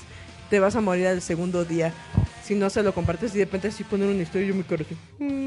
te 0.52 0.60
vas 0.60 0.76
a 0.76 0.82
morir 0.82 1.08
al 1.08 1.22
segundo 1.24 1.66
día 1.66 1.92
si 2.46 2.54
no 2.56 2.70
se 2.70 2.84
lo 2.84 2.94
compartes 2.94 3.34
y 3.34 3.40
de 3.40 3.46
repente 3.46 3.70
así 3.70 3.84
poner 3.84 4.08
una 4.10 4.22
historia 4.22 4.46
y 4.46 4.50
yo 4.50 4.56
me 4.56 4.64
quedo. 4.64 4.84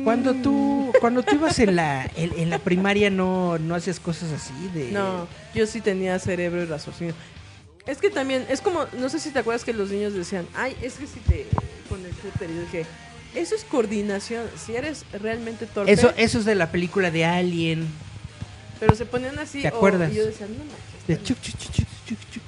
Cuando 0.03 0.35
tú, 0.35 0.93
cuando 1.01 1.23
tú 1.23 1.35
ibas 1.37 1.59
en 1.59 1.77
la, 1.77 2.11
en, 2.17 2.33
en 2.39 2.51
la 2.51 2.59
primaria 2.59 3.11
no, 3.11 3.59
no 3.59 3.75
hacías 3.75 4.01
cosas 4.01 4.33
así 4.33 4.53
de... 4.73 4.91
No, 4.91 5.29
yo 5.55 5.67
sí 5.67 5.81
tenía 5.81 6.19
cerebro 6.19 6.63
y 6.63 6.67
raciocinio. 6.67 7.15
Es 7.87 7.99
que 7.99 8.09
también, 8.09 8.47
es 8.49 8.61
como, 8.63 8.87
no 8.99 9.09
sé 9.11 9.21
si 9.21 9.31
te 9.31 9.39
acuerdas 9.41 9.63
que 9.65 9.75
los 9.75 9.91
niños 9.91 10.15
decían, 10.15 10.47
ay, 10.55 10.75
es 10.81 10.95
que 10.95 11.07
si 11.07 11.21
te 11.21 11.47
con 11.91 12.03
el 12.05 12.13
cúter, 12.13 12.49
y 12.51 12.55
yo 12.55 12.61
dije, 12.63 12.87
eso 13.35 13.55
es 13.55 13.65
coordinación, 13.65 14.47
si 14.57 14.75
eres 14.75 15.05
realmente 15.13 15.67
torpe, 15.67 15.93
Eso, 15.93 16.15
eso 16.17 16.39
es 16.39 16.45
de 16.47 16.55
la 16.55 16.71
película 16.73 17.11
de 17.11 17.27
Alien. 17.27 17.87
pero 18.81 18.95
se 18.95 19.05
ponían 19.05 19.39
así, 19.39 19.61
¿Te 19.61 19.69
o- 19.69 19.77
acuerdas? 19.77 20.11
y 20.13 20.17
yo 20.17 20.25
decía, 20.25 20.47
no 20.47 20.55
manches, 20.65 21.07
De 21.07 21.23
chuc, 21.23 21.39
chuc, 21.43 21.59
chuc, 21.61 21.75
chuc. 21.75 21.87
es 22.19 22.44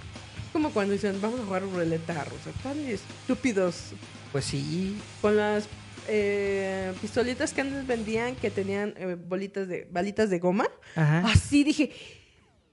como 0.56 0.70
cuando 0.70 0.94
dicen, 0.94 1.20
vamos 1.20 1.38
a 1.40 1.44
jugar 1.44 1.62
ruleta 1.64 2.24
rusa, 2.24 2.48
están 2.48 2.78
estúpidos, 2.78 3.92
Pues 4.32 4.46
sí. 4.46 4.96
con 5.20 5.36
las 5.36 5.68
eh, 6.08 6.94
pistolitas 7.02 7.52
que 7.52 7.60
antes 7.60 7.86
vendían 7.86 8.34
que 8.36 8.50
tenían 8.50 8.94
eh, 8.96 9.16
bolitas 9.16 9.68
de, 9.68 9.86
balitas 9.92 10.30
de 10.30 10.38
goma, 10.38 10.66
Ajá. 10.94 11.18
así 11.26 11.62
dije, 11.62 11.92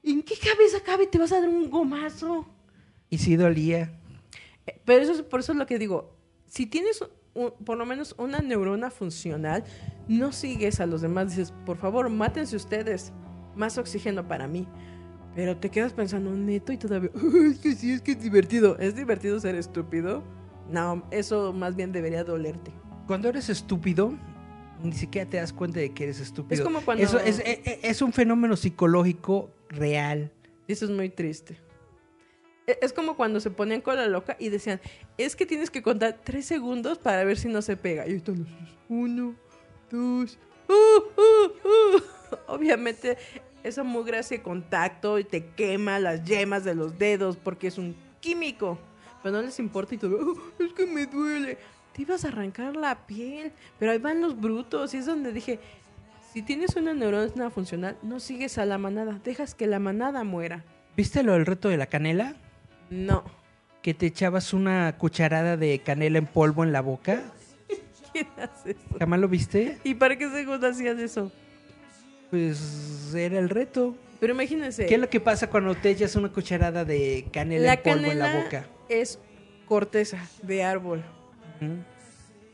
¿en 0.01 0.23
qué 0.23 0.35
cabeza 0.37 0.79
cabe? 0.85 1.07
Te 1.07 1.17
vas 1.17 1.33
a 1.33 1.41
dar 1.41 1.49
un 1.49 1.69
gomazo. 1.69 2.47
Y 3.09 3.17
sí 3.17 3.35
dolía. 3.35 3.91
Eh, 4.65 4.79
Pero 4.85 5.03
eso 5.03 5.11
es 5.11 5.21
por 5.21 5.41
eso 5.41 5.51
es 5.51 5.57
lo 5.57 5.65
que 5.65 5.77
digo. 5.77 6.15
Si 6.47 6.65
tienes 6.65 7.03
un- 7.33 7.51
por 7.65 7.77
lo 7.77 7.85
menos 7.85 8.15
una 8.17 8.39
neurona 8.39 8.91
funcional, 8.91 9.65
no 10.07 10.31
sigues 10.31 10.79
a 10.79 10.85
los 10.85 11.01
demás. 11.01 11.31
Dices, 11.31 11.53
por 11.65 11.77
favor, 11.77 12.07
mátense 12.09 12.55
ustedes. 12.55 13.11
Más 13.57 13.77
oxígeno 13.77 14.25
para 14.25 14.47
mí. 14.47 14.67
Pero 15.35 15.57
te 15.57 15.69
quedas 15.69 15.93
pensando 15.93 16.31
neto 16.31 16.71
y 16.71 16.77
todavía. 16.77 17.09
Es 17.51 17.59
que 17.59 17.73
sí, 17.75 17.91
es 17.93 18.01
que 18.01 18.11
es 18.11 18.21
divertido. 18.21 18.77
¿Es 18.77 18.95
divertido 18.95 19.39
ser 19.39 19.55
estúpido? 19.55 20.23
No, 20.69 21.03
eso 21.11 21.51
más 21.53 21.75
bien 21.75 21.91
debería 21.91 22.23
dolerte. 22.23 22.71
Cuando 23.07 23.29
eres 23.29 23.49
estúpido, 23.49 24.13
ni 24.83 24.93
siquiera 24.93 25.29
te 25.29 25.37
das 25.37 25.51
cuenta 25.51 25.79
de 25.79 25.91
que 25.93 26.03
eres 26.03 26.19
estúpido. 26.19 26.53
Es 26.61 26.61
como 26.61 26.81
cuando- 26.81 27.03
Eso 27.03 27.19
es, 27.19 27.39
es- 27.45 27.79
es 27.81 28.01
un 28.01 28.13
fenómeno 28.13 28.55
psicológico 28.55 29.49
real. 29.69 30.31
Eso 30.67 30.85
es 30.85 30.91
muy 30.91 31.09
triste. 31.09 31.57
E- 32.67 32.77
Es 32.81 32.93
como 32.93 33.17
cuando 33.17 33.39
se 33.39 33.49
ponían 33.49 33.81
con 33.81 33.95
la 33.97 34.07
loca 34.07 34.37
y 34.39 34.49
decían, 34.49 34.79
es 35.17 35.35
que 35.35 35.45
tienes 35.45 35.69
que 35.69 35.81
contar 35.81 36.21
tres 36.23 36.45
segundos 36.45 36.97
para 36.99 37.23
ver 37.25 37.37
si 37.37 37.47
no 37.49 37.61
se 37.61 37.75
pega. 37.75 38.07
Y 38.07 38.19
los 38.25 38.37
uno, 38.87 39.35
dos, 39.91 40.37
uh, 40.69 40.73
uh, 40.73 41.67
uh. 41.97 42.01
Obviamente 42.47 43.17
esa 43.63 43.83
mugre 43.83 44.17
hace 44.17 44.41
contacto 44.41 45.19
y 45.19 45.23
te 45.23 45.45
quema 45.45 45.99
las 45.99 46.23
yemas 46.23 46.63
de 46.63 46.75
los 46.75 46.97
dedos 46.99 47.37
porque 47.37 47.67
es 47.67 47.77
un 47.77 47.95
químico. 48.19 48.77
Pero 49.21 49.37
no 49.37 49.41
les 49.41 49.57
importa 49.59 49.95
y 49.95 49.97
todo, 49.97 50.17
"Oh, 50.19 50.63
es 50.63 50.73
que 50.73 50.85
me 50.85 51.05
duele. 51.05 51.57
Te 51.93 52.01
ibas 52.01 52.25
a 52.25 52.29
arrancar 52.29 52.75
la 52.75 53.05
piel. 53.05 53.51
Pero 53.79 53.91
ahí 53.91 53.99
van 53.99 54.19
los 54.21 54.39
brutos 54.39 54.93
y 54.93 54.97
es 54.97 55.05
donde 55.05 55.31
dije, 55.31 55.59
si 56.33 56.41
tienes 56.41 56.75
una 56.75 56.93
neurona 56.93 57.49
funcional, 57.51 57.95
no 58.01 58.19
sigues 58.19 58.57
a 58.57 58.65
la 58.65 58.77
manada, 58.79 59.19
dejas 59.23 59.53
que 59.53 59.67
la 59.67 59.79
manada 59.79 60.23
muera. 60.23 60.63
¿Viste 60.97 61.21
lo 61.23 61.33
del 61.33 61.45
reto 61.45 61.69
de 61.69 61.77
la 61.77 61.85
canela? 61.85 62.35
No. 62.89 63.23
Que 63.83 63.93
te 63.93 64.07
echabas 64.07 64.53
una 64.53 64.97
cucharada 64.97 65.57
de 65.57 65.79
canela 65.79 66.17
en 66.17 66.25
polvo 66.25 66.63
en 66.63 66.71
la 66.71 66.81
boca. 66.81 67.21
¿Quién 68.13 68.27
hace 68.37 68.71
eso? 68.71 68.97
¿Jamás 68.99 69.19
lo 69.19 69.27
viste? 69.27 69.77
¿Y 69.83 69.93
para 69.93 70.17
qué 70.17 70.29
segundo 70.29 70.67
hacías 70.67 70.97
eso? 70.97 71.31
Pues 72.33 73.13
era 73.13 73.37
el 73.37 73.47
reto. 73.47 73.95
Pero 74.19 74.33
imagínense. 74.33 74.87
¿Qué 74.87 74.95
es 74.95 74.99
lo 74.99 75.07
que 75.07 75.19
pasa 75.19 75.51
cuando 75.51 75.75
te 75.75 75.91
echas 75.91 76.15
una 76.15 76.31
cucharada 76.31 76.83
de 76.83 77.27
canela 77.31 77.67
la 77.67 77.73
en 77.73 77.79
polvo 77.83 77.95
canela 77.97 78.11
en 78.11 78.19
la 78.33 78.43
boca? 78.43 78.65
es 78.89 79.19
corteza 79.67 80.17
de 80.41 80.63
árbol. 80.63 81.03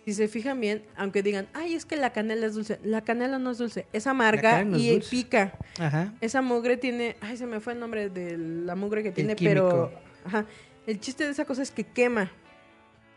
Si 0.03 0.13
se 0.13 0.27
fijan 0.27 0.59
bien, 0.59 0.83
aunque 0.97 1.23
digan, 1.23 1.47
ay, 1.53 1.75
es 1.75 1.85
que 1.85 1.95
la 1.95 2.11
canela 2.11 2.47
es 2.47 2.55
dulce. 2.55 2.77
La 2.83 3.05
canela 3.05 3.39
no 3.39 3.51
es 3.51 3.57
dulce, 3.57 3.85
es 3.93 4.05
amarga 4.05 4.51
canela 4.51 4.69
no 4.69 4.75
es 4.75 4.83
y 4.83 4.91
dulce. 4.91 5.09
pica. 5.11 5.53
Ajá. 5.79 6.13
Esa 6.19 6.41
mugre 6.41 6.75
tiene, 6.75 7.15
ay, 7.21 7.37
se 7.37 7.45
me 7.45 7.61
fue 7.61 7.71
el 7.71 7.79
nombre 7.79 8.09
de 8.09 8.37
la 8.37 8.75
mugre 8.75 9.01
que 9.01 9.13
tiene, 9.13 9.37
pero 9.37 9.93
ajá, 10.25 10.45
el 10.87 10.99
chiste 10.99 11.23
de 11.23 11.31
esa 11.31 11.45
cosa 11.45 11.61
es 11.61 11.71
que 11.71 11.85
quema. 11.85 12.29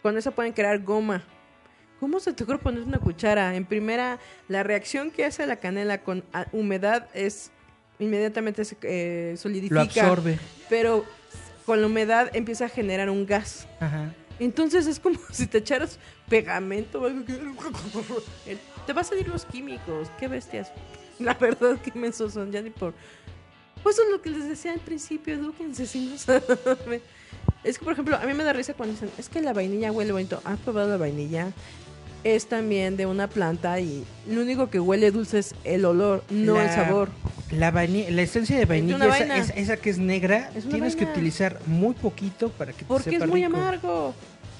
Con 0.00 0.16
eso 0.16 0.30
pueden 0.30 0.52
crear 0.52 0.78
goma. 0.78 1.24
¿Cómo 2.02 2.18
se 2.18 2.32
te 2.32 2.42
ocurre 2.42 2.58
poner 2.58 2.82
una 2.82 2.98
cuchara? 2.98 3.54
En 3.54 3.64
primera, 3.64 4.18
la 4.48 4.64
reacción 4.64 5.12
que 5.12 5.24
hace 5.24 5.46
la 5.46 5.60
canela 5.60 6.02
con 6.02 6.24
ah, 6.32 6.46
humedad 6.50 7.06
es 7.14 7.52
inmediatamente 8.00 8.64
se 8.64 8.76
eh, 8.82 9.36
solidifica. 9.36 9.76
Lo 9.76 9.82
absorbe. 9.82 10.36
Pero 10.68 11.04
con 11.64 11.80
la 11.80 11.86
humedad 11.86 12.28
empieza 12.34 12.64
a 12.64 12.68
generar 12.68 13.08
un 13.08 13.24
gas. 13.24 13.68
Ajá. 13.78 14.12
Entonces 14.40 14.88
es 14.88 14.98
como 14.98 15.16
si 15.30 15.46
te 15.46 15.58
echaras 15.58 16.00
pegamento. 16.28 17.02
o 17.02 17.06
algo 17.06 17.24
que- 17.24 17.38
Te 18.86 18.92
va 18.92 19.02
a 19.02 19.04
salir 19.04 19.28
los 19.28 19.44
químicos. 19.44 20.10
Qué 20.18 20.26
bestias. 20.26 20.72
La 21.20 21.34
verdad, 21.34 21.76
qué 21.84 21.96
mensos 21.96 22.32
son. 22.32 22.50
Ya 22.50 22.62
ni 22.62 22.70
por. 22.70 22.94
Pues 23.84 23.94
eso 23.94 24.04
es 24.06 24.10
lo 24.10 24.20
que 24.20 24.30
les 24.30 24.48
decía 24.48 24.72
al 24.72 24.80
principio. 24.80 25.34
Edúquense 25.34 25.86
si 25.86 26.06
no 26.06 26.18
saben. 26.18 27.00
Es 27.62 27.78
que, 27.78 27.84
por 27.84 27.92
ejemplo, 27.92 28.16
a 28.16 28.26
mí 28.26 28.34
me 28.34 28.42
da 28.42 28.52
risa 28.52 28.74
cuando 28.74 28.94
dicen: 28.94 29.10
Es 29.18 29.28
que 29.28 29.40
la 29.40 29.52
vainilla 29.52 29.92
huele 29.92 30.10
bonito. 30.10 30.40
¿Has 30.44 30.58
probado 30.58 30.88
la 30.88 30.96
vainilla? 30.96 31.52
Es 32.24 32.46
también 32.46 32.96
de 32.96 33.06
una 33.06 33.28
planta 33.28 33.80
y 33.80 34.04
lo 34.28 34.42
único 34.42 34.70
que 34.70 34.78
huele 34.78 35.10
dulce 35.10 35.40
es 35.40 35.54
el 35.64 35.84
olor, 35.84 36.22
no 36.30 36.60
el 36.60 36.70
sabor. 36.70 37.08
La, 37.50 37.70
la 37.72 38.22
esencia 38.22 38.56
de 38.56 38.64
vainilla, 38.64 38.96
una 38.96 39.18
esa, 39.18 39.76
que 39.76 39.90
es 39.90 39.98
negra, 39.98 40.50
Es 40.54 40.68
tienes 40.68 40.94
que 40.96 41.04
utilizar 41.04 41.58
muy 41.66 41.94
poquito 41.94 42.48
para 42.50 42.72
que 42.72 42.78
te 42.80 42.84
Porque 42.84 43.16
es 43.16 43.26
muy 43.26 43.44
rico. 43.44 43.56
amargo. 43.56 44.14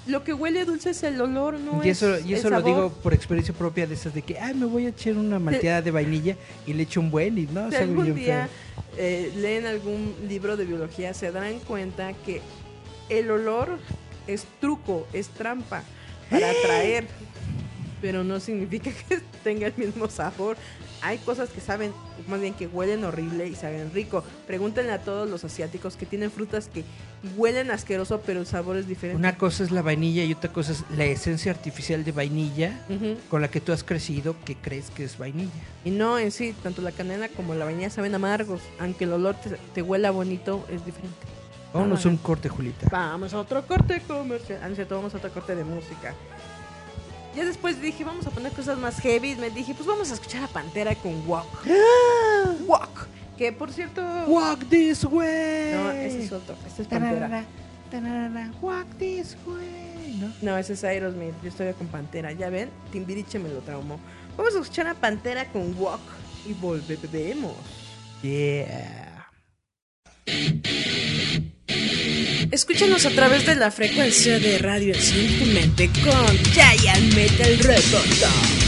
Lo 0.09 0.25
que 0.25 0.35
huele 0.35 0.65
dulce 0.65 0.91
es 0.91 1.03
el 1.05 1.21
olor, 1.21 1.61
no 1.61 1.85
y 1.85 1.91
es 1.91 2.03
eso, 2.03 2.19
y 2.27 2.33
el 2.33 2.41
eso 2.41 2.51
lo 2.51 2.57
sabor. 2.57 2.65
digo 2.75 2.93
por 3.05 3.15
experiencia 3.15 3.55
propia 3.55 3.87
de 3.87 3.95
esas 3.95 4.13
de 4.13 4.23
que, 4.23 4.37
ay, 4.37 4.53
me 4.55 4.67
voy 4.67 4.87
a 4.87 4.89
echar 4.89 5.15
una 5.17 5.39
malteada 5.39 5.81
de 5.81 5.93
vainilla 5.93 6.37
y 6.67 6.73
le 6.73 6.83
echo 6.83 6.99
un 7.01 7.13
buen 7.13 7.39
y 7.39 7.47
no, 7.47 7.71
Si 7.71 7.77
algún 7.77 8.07
bien 8.07 8.17
día 8.17 8.49
eh, 8.99 9.33
leen 9.37 9.65
algún 9.67 10.17
libro 10.29 10.57
de 10.57 10.65
biología, 10.65 11.15
se 11.15 11.31
darán 11.31 11.61
cuenta 11.61 12.13
que 12.27 12.43
el 13.09 13.31
olor 13.31 13.79
es 14.27 14.45
truco, 14.61 15.07
es 15.13 15.29
trampa 15.29 15.85
para 16.29 16.51
atraer, 16.51 17.07
pero 18.03 18.23
no 18.25 18.39
significa 18.41 18.91
que 19.09 19.21
tenga 19.43 19.69
el 19.69 19.75
mismo 19.79 20.11
sabor. 20.11 20.59
Hay 21.05 21.19
cosas 21.19 21.49
que 21.49 21.61
saben, 21.61 21.93
más 22.29 22.41
bien 22.41 22.55
que 22.55 22.69
huelen 22.69 23.03
horrible 23.03 23.49
y 23.49 23.55
saben 23.57 23.91
rico. 23.93 24.23
Pregúntenle 24.47 24.93
a 24.93 25.01
todos 25.01 25.29
los 25.29 25.43
asiáticos 25.45 25.97
que 25.97 26.07
tienen 26.07 26.31
frutas 26.31 26.69
que 26.69 26.85
huelen 27.37 27.73
asqueroso, 27.73 28.21
pero 28.25 28.39
el 28.41 28.47
sabor 28.47 28.77
es 28.77 28.87
diferente. 28.87 29.19
Una 29.19 29.37
cosa 29.37 29.65
es 29.65 29.73
la 29.73 29.83
vainilla 29.83 30.23
y 30.23 30.33
otra 30.33 30.53
cosa 30.53 30.71
es 30.73 30.85
la 30.97 31.05
esencia 31.07 31.51
artificial 31.51 32.05
de 32.05 32.13
vainilla 32.13 32.79
con 33.31 33.41
la 33.43 33.49
que 33.49 33.61
tú 33.61 33.73
has 33.73 33.83
crecido 33.83 34.37
que 34.45 34.55
crees 34.55 34.91
que 34.91 35.03
es 35.03 35.19
vainilla. 35.19 35.51
Y 35.85 35.91
no 35.91 36.21
en 36.21 36.31
sí, 36.31 36.55
tanto 36.63 36.83
la 36.83 36.93
canela 36.93 37.29
como 37.31 37.55
la 37.55 37.65
vainilla 37.65 37.91
saben 37.91 38.15
amargos, 38.15 38.61
aunque 38.79 39.03
el 39.03 39.13
olor 39.15 39.35
te, 39.37 39.51
te 39.75 39.83
huela 39.83 40.13
bonito, 40.13 40.65
es 40.71 40.85
diferente. 40.87 41.17
Vámonos 41.75 42.05
Ah. 42.05 42.09
a 42.09 42.13
un 42.13 42.19
corte, 42.19 42.49
Julita. 42.49 42.87
Vamos 42.93 43.33
a 43.35 43.39
otro 43.41 43.67
corte 43.67 44.01
comercial. 44.07 44.61
Ah, 44.63 44.67
no 44.67 44.73
es 44.73 44.77
cierto, 44.77 44.95
vamos 44.95 45.15
a 45.15 45.17
otro 45.17 45.33
corte 45.33 45.57
de 45.57 45.65
música. 45.65 46.15
Ya 47.35 47.45
después 47.45 47.81
dije, 47.81 48.05
vamos 48.05 48.27
a 48.27 48.31
poner 48.31 48.53
cosas 48.53 48.79
más 48.79 49.01
heavy. 49.01 49.37
Me 49.37 49.51
dije, 49.51 49.75
pues 49.75 49.87
vamos 49.87 50.11
a 50.11 50.15
escuchar 50.15 50.45
a 50.45 50.49
Pantera 50.49 50.95
con 50.95 51.27
Walk. 51.27 51.47
Walk. 52.67 53.09
Que 53.39 53.53
por 53.53 53.73
cierto. 53.73 54.03
Walk 54.27 54.69
this 54.69 55.05
way. 55.05 55.73
No, 55.75 55.91
ese 55.91 56.25
es 56.25 56.33
otro. 56.33 56.55
Este 56.67 56.83
es 56.83 56.89
Pantera. 56.89 57.29
Tararara, 57.29 57.45
tararara, 57.91 58.53
Walk 58.61 58.87
this 58.99 59.37
way. 59.47 60.19
¿no? 60.21 60.33
No, 60.43 60.59
ese 60.59 60.75
es 60.75 60.85
Aerosmith. 60.85 61.35
Yo 61.43 61.49
estoy 61.49 61.73
con 61.73 61.87
Pantera. 61.89 62.33
Ya 62.33 62.51
ven, 62.51 62.71
Timbiriche 62.91 63.39
me 63.39 63.49
lo 63.49 63.61
traumó. 63.61 63.99
Vamos 64.37 64.55
a 64.55 64.61
escuchar 64.61 64.87
a 64.87 64.95
Pantera 64.95 65.47
con 65.51 65.75
Walk. 65.79 66.01
Y 66.45 66.53
volvemos. 66.55 67.57
Yeah. 68.23 69.29
Escúchanos 72.53 73.07
a 73.07 73.11
través 73.11 73.47
de 73.47 73.55
la 73.55 73.71
frecuencia 73.71 74.39
de 74.39 74.59
radio 74.59 74.95
en 74.95 75.39
tu 75.39 75.47
mente 75.47 75.91
con 76.05 76.37
Giant 76.53 77.15
Metal 77.15 77.59
Roboto. 77.61 78.62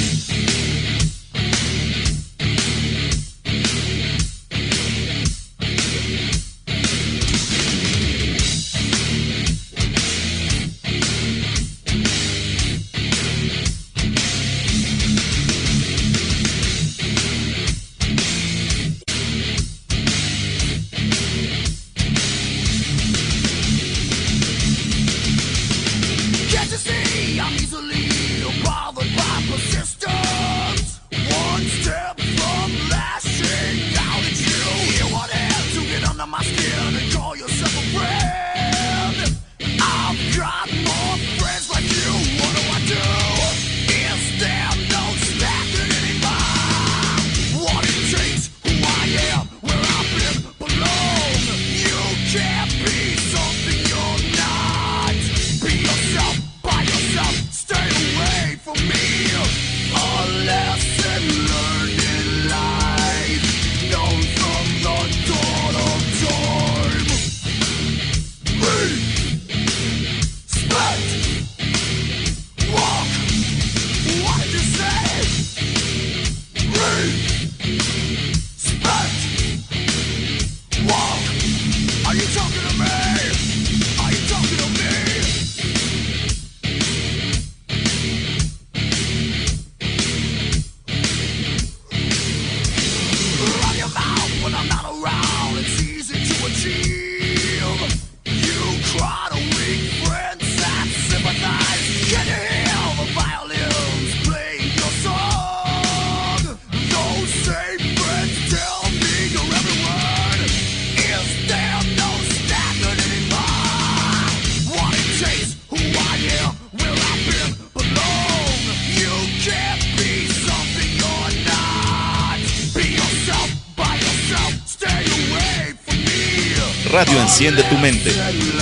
Enciende 127.34 127.64
tu 127.64 127.76
mente. 127.78 128.53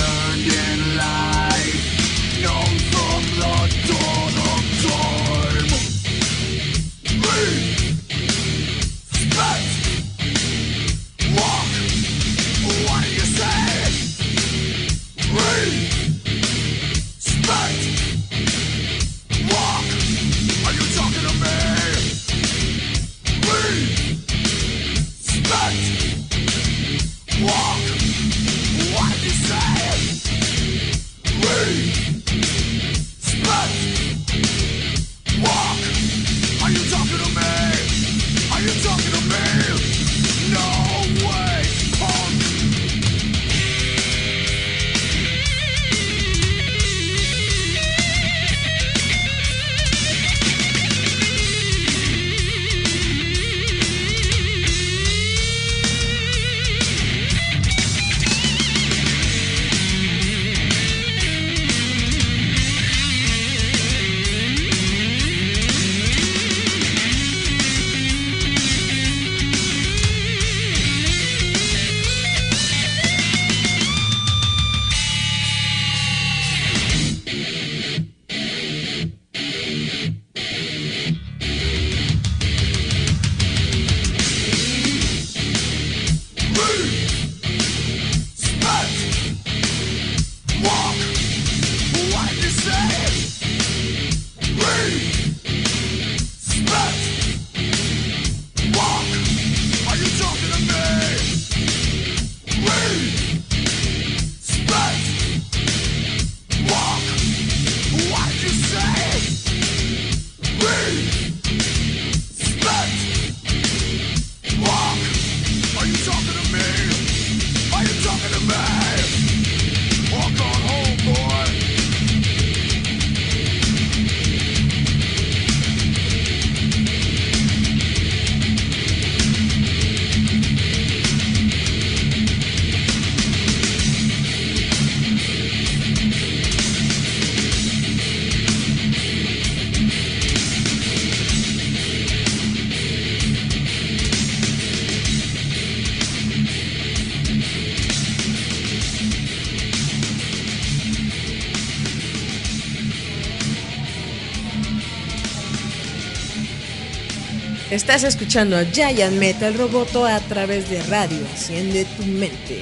Estás 157.73 158.03
escuchando 158.03 158.55
a 158.55 158.63
Giant 158.65 159.17
Metal 159.17 159.51
Roboto 159.55 160.05
a 160.05 160.19
través 160.19 160.69
de 160.69 160.79
radio. 160.83 161.17
Enciende 161.17 161.87
tu 161.97 162.03
mente. 162.03 162.59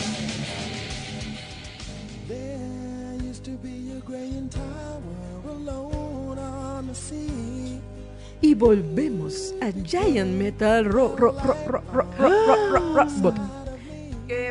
Y 8.40 8.56
volvemos 8.56 9.54
a 9.62 9.74
Giant 9.84 10.32
Metal 10.32 10.86
Ro 10.86 11.18
Robot. 11.18 13.36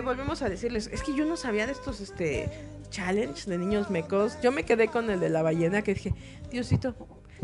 Volvemos 0.05 0.43
a 0.43 0.51
decirles, 0.51 0.91
es 0.93 1.03
que 1.03 1.17
yo 1.17 1.25
no 1.25 1.39
sabía 1.39 1.65
de 1.65 1.73
estos 1.73 2.03
este 2.03 2.51
challenge 2.91 3.49
de 3.49 3.57
niños 3.57 3.89
mecos. 3.89 4.37
Yo 4.43 4.53
me 4.53 4.65
quedé 4.65 4.89
con 4.89 5.09
el 5.09 5.21
de 5.21 5.31
la 5.31 5.41
ballena 5.41 5.81
que 5.81 5.95
dije, 5.95 6.13
Diosito, 6.51 6.95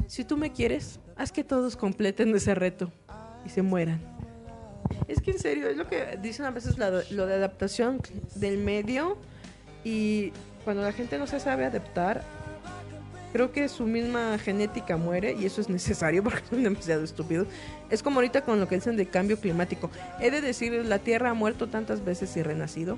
si 0.07 0.24
tú 0.24 0.37
me 0.37 0.53
quieres, 0.53 1.01
haz 1.16 1.33
que 1.33 1.45
todos 1.45 1.77
completen 1.77 2.35
ese 2.35 2.55
reto 2.55 2.91
y 3.45 3.49
se 3.51 3.62
mueran. 3.62 4.01
Es 5.09 5.20
que 5.20 5.33
en 5.33 5.39
serio, 5.39 5.69
es 5.69 5.77
lo 5.77 5.89
que 5.89 6.19
dicen 6.23 6.47
a 6.47 6.51
veces 6.51 6.78
la- 6.78 7.03
lo 7.11 7.27
de 7.27 7.35
adaptación 7.35 8.01
del 8.35 8.59
medio 8.59 9.16
y 9.85 10.33
cuando 10.65 10.83
la 10.83 10.93
gente 10.93 11.19
no 11.19 11.27
se 11.27 11.41
sabe 11.41 11.65
adaptar, 11.65 12.23
creo 13.33 13.53
que 13.53 13.69
su 13.69 13.85
misma 13.85 14.39
genética 14.39 14.97
muere 14.97 15.33
y 15.39 15.45
eso 15.47 15.61
es 15.61 15.69
necesario 15.69 16.23
porque 16.24 16.43
son 16.49 16.62
demasiado 16.62 17.03
estúpidos. 17.05 17.47
Es 17.91 18.03
como 18.03 18.16
ahorita 18.16 18.43
con 18.43 18.61
lo 18.61 18.69
que 18.69 18.77
dicen 18.77 18.97
de 18.97 19.07
cambio 19.07 19.39
climático. 19.39 19.91
He 20.20 20.31
de 20.31 20.41
decir, 20.41 20.73
la 20.85 20.99
Tierra 21.01 21.31
ha 21.31 21.35
muerto 21.35 21.69
tantas 21.69 22.05
veces 22.05 22.37
y 22.37 22.43
renacido. 22.43 22.97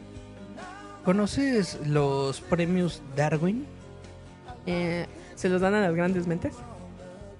¿Conoces 1.04 1.78
los 1.86 2.40
premios 2.42 3.00
Darwin? 3.16 3.64
Eh, 4.66 5.06
¿Se 5.36 5.48
los 5.48 5.60
dan 5.62 5.74
a 5.74 5.80
las 5.80 5.94
grandes 5.94 6.26
mentes? 6.26 6.54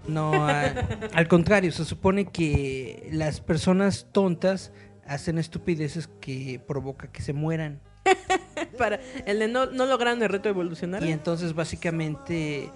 No, 0.08 0.32
a- 0.48 0.72
al 1.14 1.28
contrario, 1.28 1.70
se 1.72 1.84
supone 1.84 2.26
que 2.26 3.08
las 3.12 3.40
personas 3.40 4.06
tontas 4.10 4.72
hacen 5.06 5.38
estupideces 5.38 6.08
que 6.20 6.60
provoca 6.66 7.08
que 7.12 7.22
se 7.22 7.32
mueran. 7.32 7.80
Para 8.78 9.00
el 9.26 9.38
de 9.38 9.48
no, 9.48 9.66
no 9.66 9.86
lograron 9.86 10.22
el 10.22 10.28
reto 10.28 10.48
evolucionario. 10.48 11.08
Y 11.08 11.12
entonces 11.12 11.54
básicamente 11.54 12.70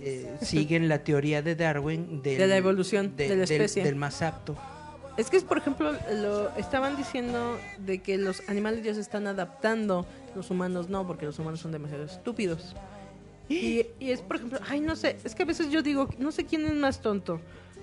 eh, 0.00 0.36
siguen 0.40 0.88
la 0.88 1.04
teoría 1.04 1.42
de 1.42 1.54
Darwin 1.54 2.22
del- 2.22 2.38
De 2.38 2.46
la 2.46 2.56
evolución 2.56 3.14
de 3.16 3.36
la 3.36 3.44
especie. 3.44 3.84
del 3.84 3.96
más 3.96 4.22
apto. 4.22 4.56
Es 5.16 5.28
que, 5.28 5.40
por 5.40 5.58
ejemplo, 5.58 5.92
lo 6.14 6.48
estaban 6.56 6.96
diciendo 6.96 7.58
de 7.78 7.98
que 7.98 8.16
los 8.16 8.42
animales 8.48 8.82
ya 8.84 8.94
se 8.94 9.00
están 9.00 9.26
adaptando, 9.26 10.06
los 10.34 10.50
humanos 10.50 10.88
no, 10.88 11.06
porque 11.06 11.26
los 11.26 11.38
humanos 11.38 11.60
son 11.60 11.72
demasiado 11.72 12.04
estúpidos. 12.04 12.74
Y, 13.50 13.84
es, 13.98 14.22
por 14.22 14.36
ejemplo, 14.36 14.60
ay, 14.68 14.80
no 14.80 14.94
sé, 14.94 15.16
es 15.24 15.34
que 15.34 15.42
a 15.42 15.46
veces 15.46 15.70
yo 15.70 15.82
digo, 15.82 16.08
no 16.18 16.30
sé 16.30 16.46
quién 16.46 16.64
es 16.66 16.74
más 16.74 17.00
tonto. 17.00 17.40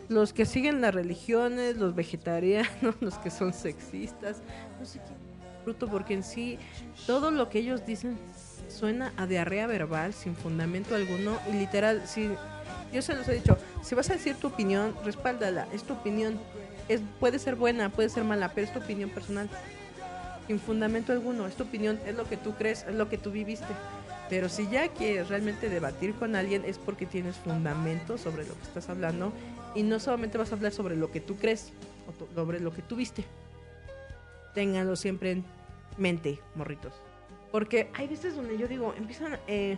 Los 0.08 0.32
que 0.32 0.46
siguen 0.46 0.80
las 0.80 0.96
religiones, 0.96 1.76
los 1.76 1.94
vegetarianos, 1.94 2.96
los 3.02 3.18
que 3.18 3.30
son 3.30 3.52
sexistas, 3.52 4.38
no 4.80 4.86
sé 4.86 5.00
es 5.00 5.66
bruto, 5.66 5.90
porque 5.90 6.14
en 6.14 6.24
sí 6.24 6.58
todo 7.06 7.32
lo 7.32 7.50
que 7.50 7.60
ellos 7.60 7.86
dicen 7.86 8.18
suena 8.70 9.12
a 9.18 9.28
diarrea 9.28 9.68
verbal 9.68 10.14
sin 10.14 10.36
fundamento 10.36 10.96
alguno 10.96 11.38
y 11.52 11.58
literal, 11.58 12.08
si 12.08 12.30
yo 12.94 13.02
se 13.02 13.14
los 13.14 13.28
he 13.28 13.34
dicho, 13.34 13.58
si 13.82 13.94
vas 13.94 14.10
a 14.10 14.14
decir 14.14 14.38
tu 14.38 14.48
opinión, 14.48 14.96
respáldala, 15.04 15.68
es 15.74 15.84
tu 15.84 15.94
opinión, 15.94 16.40
es, 16.88 17.02
puede 17.20 17.40
ser 17.40 17.56
buena, 17.56 17.90
puede 17.90 18.08
ser 18.08 18.24
mala, 18.24 18.54
pero 18.54 18.68
es 18.68 18.72
tu 18.72 18.80
opinión 18.80 19.10
personal, 19.10 19.50
sin 20.48 20.62
fundamento 20.62 21.12
alguno, 21.12 21.46
es 21.46 21.56
tu 21.56 21.64
opinión, 21.64 22.00
es 22.06 22.16
lo 22.16 22.24
que 22.24 22.38
tú 22.38 22.56
crees, 22.56 22.86
es 22.88 22.96
lo 22.96 23.10
que 23.10 23.18
tú 23.18 23.32
viviste. 23.32 23.68
Pero 24.30 24.50
si 24.50 24.68
ya 24.68 24.90
quieres 24.90 25.30
realmente 25.30 25.70
debatir 25.70 26.14
con 26.16 26.36
alguien 26.36 26.64
es 26.66 26.78
porque 26.78 27.06
tienes 27.06 27.36
fundamento 27.38 28.18
sobre 28.18 28.46
lo 28.46 28.54
que 28.56 28.64
estás 28.64 28.90
hablando 28.90 29.32
y 29.74 29.84
no 29.84 30.00
solamente 30.00 30.38
vas 30.38 30.52
a 30.52 30.56
hablar 30.56 30.72
sobre 30.72 30.96
lo 30.96 31.12
que 31.12 31.22
tú 31.22 31.38
crees 31.38 31.72
o 32.08 32.36
sobre 32.36 32.60
lo 32.60 32.74
que 32.74 32.82
tú 32.82 32.96
viste. 32.96 33.24
Ténganlo 34.54 34.96
siempre 34.96 35.32
en 35.32 35.46
mente, 35.98 36.40
morritos. 36.56 36.94
Porque 37.52 37.90
hay 37.94 38.08
veces 38.08 38.36
donde 38.36 38.58
yo 38.58 38.68
digo, 38.68 38.94
empiezan, 38.98 39.40
eh, 39.48 39.78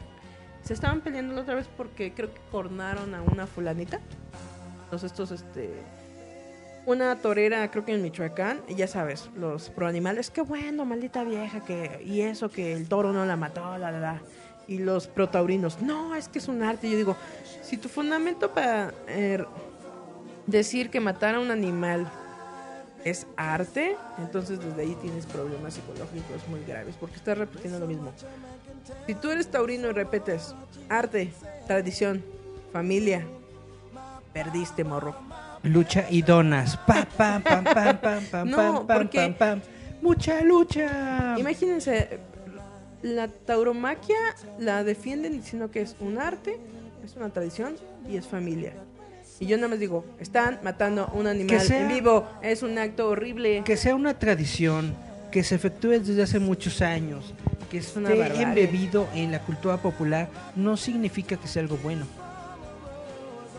se 0.64 0.74
estaban 0.74 1.02
peleando 1.02 1.36
la 1.36 1.42
otra 1.42 1.56
vez 1.56 1.68
porque 1.78 2.14
creo 2.14 2.34
que 2.34 2.42
cornaron 2.52 3.14
a 3.14 3.22
una 3.22 3.46
fulanita. 3.46 4.00
Entonces 4.86 5.12
estos, 5.12 5.32
este, 5.32 5.70
una 6.90 7.16
torera, 7.18 7.70
creo 7.70 7.86
que 7.86 7.94
en 7.94 8.02
Michoacán, 8.02 8.62
y 8.68 8.74
ya 8.74 8.88
sabes, 8.88 9.30
los 9.36 9.70
proanimales, 9.70 10.32
qué 10.32 10.42
bueno, 10.42 10.86
maldita 10.86 11.24
vieja, 11.24 11.64
que, 11.64 12.02
y 12.04 12.22
eso 12.22 12.50
que 12.50 12.74
el 12.74 12.90
toro 12.90 13.14
no 13.14 13.26
la 13.26 13.36
mató, 13.36 13.78
la, 13.78 13.92
la, 13.92 14.00
la. 14.00 14.22
Y 14.68 14.80
los 14.80 15.08
protaurinos, 15.08 15.82
no, 15.82 16.16
es 16.16 16.28
que 16.28 16.40
es 16.40 16.48
un 16.48 16.64
arte. 16.64 16.90
Yo 16.90 16.98
digo, 16.98 17.16
si 17.62 17.78
tu 17.78 17.90
fundamento 17.90 18.52
para 18.52 18.92
eh, 19.08 19.46
decir 20.48 20.90
que 20.90 21.00
matar 21.00 21.36
a 21.36 21.40
un 21.40 21.52
animal 21.52 22.10
es 23.04 23.28
arte, 23.38 23.96
entonces 24.18 24.60
desde 24.60 24.82
ahí 24.82 24.98
tienes 25.00 25.28
problemas 25.28 25.76
psicológicos 25.76 26.48
muy 26.50 26.64
graves, 26.66 26.96
porque 27.00 27.18
estás 27.18 27.38
repitiendo 27.38 27.80
lo 27.80 27.86
mismo. 27.86 28.12
Si 29.06 29.14
tú 29.14 29.30
eres 29.30 29.50
taurino 29.50 29.90
y 29.90 29.92
repetes 29.92 30.56
arte, 30.90 31.32
tradición, 31.68 32.24
familia, 32.74 33.26
perdiste, 34.34 34.84
morro. 34.84 35.16
Lucha 35.64 36.06
y 36.10 36.22
donas. 36.22 36.78
Pa, 36.78 37.06
pam, 37.18 37.42
pam, 37.44 37.64
pam, 37.64 37.98
pam, 37.98 38.26
pam, 38.32 38.50
No, 38.50 38.58
pam, 38.58 38.88
pam, 38.88 39.08
pam, 39.10 39.34
pam. 39.34 39.62
Mucha 40.02 40.42
lucha. 40.42 41.36
Imagínense, 41.38 42.20
la 43.02 43.28
tauromaquia 43.28 44.16
la 44.58 44.84
defienden 44.84 45.34
diciendo 45.34 45.70
que 45.72 45.82
es 45.82 45.96
un 46.00 46.18
arte, 46.20 46.58
es 47.04 47.16
una 47.16 47.30
tradición 47.30 47.76
y 48.10 48.16
es 48.18 48.26
familia. 48.28 48.74
Y 49.42 49.46
yo 49.48 49.58
nada 49.58 49.70
más 49.70 49.80
digo, 49.80 50.06
están 50.20 50.60
matando 50.64 51.04
a 51.04 51.14
un 51.14 51.28
animal 51.28 51.62
sea- 51.62 51.82
en 51.82 51.88
vivo, 51.90 52.26
es 52.42 52.62
un 52.64 52.78
acto 52.78 53.10
horrible. 53.10 53.62
Que 53.66 53.76
sea 53.78 53.96
una 53.96 54.18
tradición 54.18 54.94
que 55.32 55.44
se 55.44 55.56
efectúe 55.56 55.90
desde 56.00 56.24
hace 56.24 56.40
muchos 56.40 56.82
años, 56.82 57.34
que 57.70 57.82
una 57.96 58.10
esté 58.10 58.20
barbarie. 58.20 58.42
embebido 58.44 59.08
en 59.14 59.32
la 59.32 59.40
cultura 59.40 59.78
popular, 59.78 60.28
no 60.56 60.76
significa 60.78 61.36
que 61.38 61.48
sea 61.48 61.62
algo 61.62 61.78
bueno. 61.84 62.06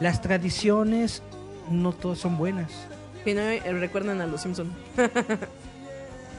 Las 0.00 0.20
tradiciones 0.22 1.22
no 1.70 1.92
todas 1.92 2.18
son 2.18 2.36
buenas. 2.36 2.70
No, 3.26 3.40
eh, 3.42 3.60
recuerdan 3.72 4.20
a 4.20 4.26
los 4.26 4.42
Simpson. 4.42 4.70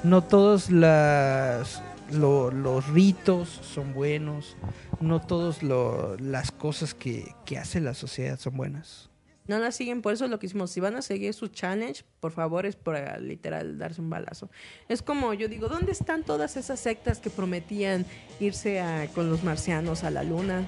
No 0.03 0.23
todos 0.23 0.71
las, 0.71 1.79
lo- 2.11 2.49
los 2.49 2.87
ritos 2.87 3.49
son 3.61 3.93
buenos. 3.93 4.57
No 4.99 5.21
todas 5.21 5.61
las 5.61 6.51
cosas 6.51 6.95
que, 6.95 7.35
que 7.45 7.59
hace 7.59 7.79
la 7.81 7.93
sociedad 7.93 8.39
son 8.39 8.57
buenas. 8.57 9.09
No 9.47 9.59
la 9.59 9.71
siguen, 9.71 10.01
por 10.01 10.13
eso 10.13 10.25
es 10.25 10.31
lo 10.31 10.39
que 10.39 10.47
hicimos. 10.47 10.71
Si 10.71 10.79
van 10.79 10.95
a 10.95 11.01
seguir 11.03 11.33
su 11.35 11.49
challenge, 11.49 12.03
por 12.19 12.31
favor, 12.31 12.65
es 12.65 12.75
para 12.75 13.17
literal 13.19 13.77
darse 13.77 14.01
un 14.01 14.09
balazo. 14.09 14.49
Es 14.89 15.03
como 15.03 15.33
yo 15.35 15.47
digo, 15.47 15.67
¿dónde 15.67 15.91
están 15.91 16.23
todas 16.23 16.57
esas 16.57 16.79
sectas 16.79 17.19
que 17.19 17.29
prometían 17.29 18.05
irse 18.39 18.79
a- 18.79 19.07
con 19.13 19.29
los 19.29 19.43
marcianos 19.43 20.03
a 20.03 20.09
la 20.09 20.23
luna? 20.23 20.65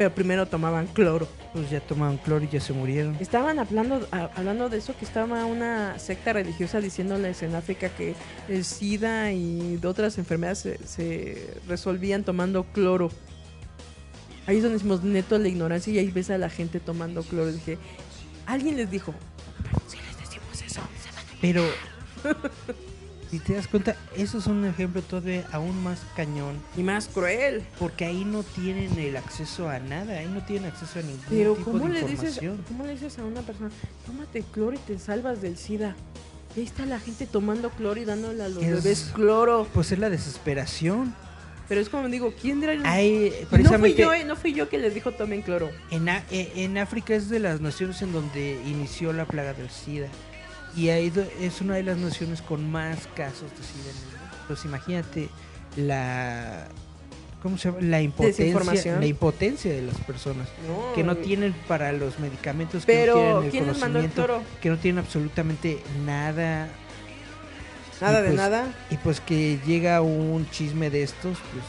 Pero 0.00 0.14
primero 0.14 0.46
tomaban 0.46 0.86
cloro. 0.86 1.28
Pues 1.52 1.68
ya 1.68 1.78
tomaron 1.78 2.16
cloro 2.16 2.42
y 2.42 2.48
ya 2.48 2.58
se 2.58 2.72
murieron. 2.72 3.18
Estaban 3.20 3.58
hablando, 3.58 4.08
a- 4.12 4.30
hablando 4.34 4.70
de 4.70 4.78
eso, 4.78 4.96
que 4.98 5.04
estaba 5.04 5.44
una 5.44 5.98
secta 5.98 6.32
religiosa 6.32 6.80
diciéndoles 6.80 7.42
en 7.42 7.54
África 7.54 7.90
que 7.90 8.14
el 8.48 8.64
SIDA 8.64 9.30
y 9.32 9.76
de 9.76 9.86
otras 9.86 10.16
enfermedades 10.16 10.60
se, 10.60 10.78
se 10.86 11.54
resolvían 11.68 12.24
tomando 12.24 12.64
cloro. 12.72 13.10
Ahí 14.46 14.56
es 14.56 14.62
donde 14.62 14.78
decimos 14.78 15.02
neto 15.04 15.36
la 15.36 15.48
ignorancia 15.48 15.92
y 15.92 15.98
ahí 15.98 16.10
ves 16.10 16.30
a 16.30 16.38
la 16.38 16.48
gente 16.48 16.80
tomando 16.80 17.22
cloro. 17.22 17.50
Y 17.50 17.52
dije, 17.56 17.76
alguien 18.46 18.78
les 18.78 18.90
dijo, 18.90 19.12
si 19.86 19.98
les 19.98 20.18
decimos 20.18 20.62
eso, 20.62 20.80
se 20.98 21.14
van 21.14 21.26
a 21.26 21.40
Pero, 21.42 21.62
si 23.30 23.38
te 23.38 23.54
das 23.54 23.68
cuenta, 23.68 23.96
eso 24.16 24.38
es 24.38 24.46
un 24.46 24.64
ejemplo 24.64 25.02
todavía 25.02 25.44
aún 25.52 25.82
más 25.84 26.00
cañón. 26.16 26.56
Y 26.76 26.82
más 26.82 27.06
cruel. 27.08 27.62
Porque 27.78 28.04
ahí 28.04 28.24
no 28.24 28.42
tienen 28.42 28.98
el 28.98 29.16
acceso 29.16 29.68
a 29.68 29.78
nada, 29.78 30.18
ahí 30.18 30.26
no 30.26 30.44
tienen 30.44 30.70
acceso 30.70 30.98
a 30.98 31.02
ningún 31.02 31.20
Pero 31.30 31.54
tipo 31.54 31.70
¿cómo 31.72 31.86
de 31.86 31.92
le, 31.94 32.00
dices, 32.02 32.12
información. 32.36 32.64
¿cómo 32.66 32.84
le 32.84 32.92
dices 32.92 33.18
a 33.18 33.24
una 33.24 33.42
persona, 33.42 33.70
tómate 34.06 34.42
cloro 34.52 34.74
y 34.76 34.78
te 34.80 34.98
salvas 34.98 35.40
del 35.40 35.56
SIDA? 35.56 35.94
Y 36.56 36.60
ahí 36.60 36.66
está 36.66 36.84
la 36.86 36.98
gente 36.98 37.26
tomando 37.26 37.70
cloro 37.70 38.00
y 38.00 38.04
dándole 38.04 38.42
a 38.42 38.48
los 38.48 38.62
Es- 38.64 38.82
bebés 38.82 39.10
cloro. 39.14 39.68
Pues 39.72 39.92
es 39.92 39.98
la 40.00 40.10
desesperación. 40.10 41.14
Pero 41.68 41.80
es 41.80 41.88
como 41.88 42.08
digo, 42.08 42.34
¿quién 42.42 42.60
era 42.64 42.72
el... 42.72 42.80
Y 42.80 42.82
no 42.82 42.90
fui 42.90 43.46
precisamente, 43.48 44.02
yo, 44.02 44.12
eh, 44.12 44.24
no 44.24 44.34
fui 44.34 44.52
yo 44.52 44.68
que 44.68 44.76
les 44.78 44.92
dijo 44.92 45.12
tomen 45.12 45.42
cloro. 45.42 45.70
en, 45.92 46.08
A- 46.08 46.24
eh, 46.32 46.50
en 46.56 46.76
África 46.78 47.14
es 47.14 47.28
de 47.28 47.38
las 47.38 47.60
naciones 47.60 48.02
en 48.02 48.10
donde 48.12 48.60
inició 48.66 49.12
la 49.12 49.24
plaga 49.24 49.52
del 49.54 49.70
SIDA. 49.70 50.08
Y 50.80 50.88
es 50.88 51.60
una 51.60 51.74
de 51.74 51.82
las 51.82 51.98
naciones 51.98 52.40
con 52.40 52.70
más 52.70 53.06
casos 53.14 53.50
de 53.50 53.62
SIDA 53.62 53.90
en 53.90 53.96
el 53.96 54.18
mundo. 54.18 54.36
Pues 54.48 54.64
imagínate 54.64 55.28
la... 55.76 56.68
¿Cómo 57.42 57.58
se 57.58 57.68
llama? 57.68 57.80
La 57.82 58.00
impotencia, 58.00 58.98
la 58.98 59.06
impotencia 59.06 59.72
de 59.72 59.82
las 59.82 59.96
personas. 59.98 60.48
No, 60.66 60.94
que 60.94 61.02
no 61.02 61.16
tienen 61.16 61.54
para 61.68 61.92
los 61.92 62.18
medicamentos, 62.18 62.86
que 62.86 63.06
no 63.06 63.14
tienen 63.14 63.44
el 63.44 63.50
¿quién 63.50 63.66
les 63.66 63.78
mandó 63.78 63.98
el 63.98 64.10
conocimiento, 64.10 64.60
que 64.60 64.68
no 64.70 64.78
tienen 64.78 65.04
absolutamente 65.04 65.82
nada. 66.06 66.68
Nada 68.00 68.20
Y 68.20 68.22
de 68.22 68.28
pues- 68.28 68.36
nada. 68.36 68.74
Y 68.90 68.96
pues 68.96 69.20
que 69.20 69.58
llega 69.66 70.00
un 70.00 70.48
chisme 70.50 70.88
de 70.88 71.02
estos, 71.02 71.38
pues 71.52 71.64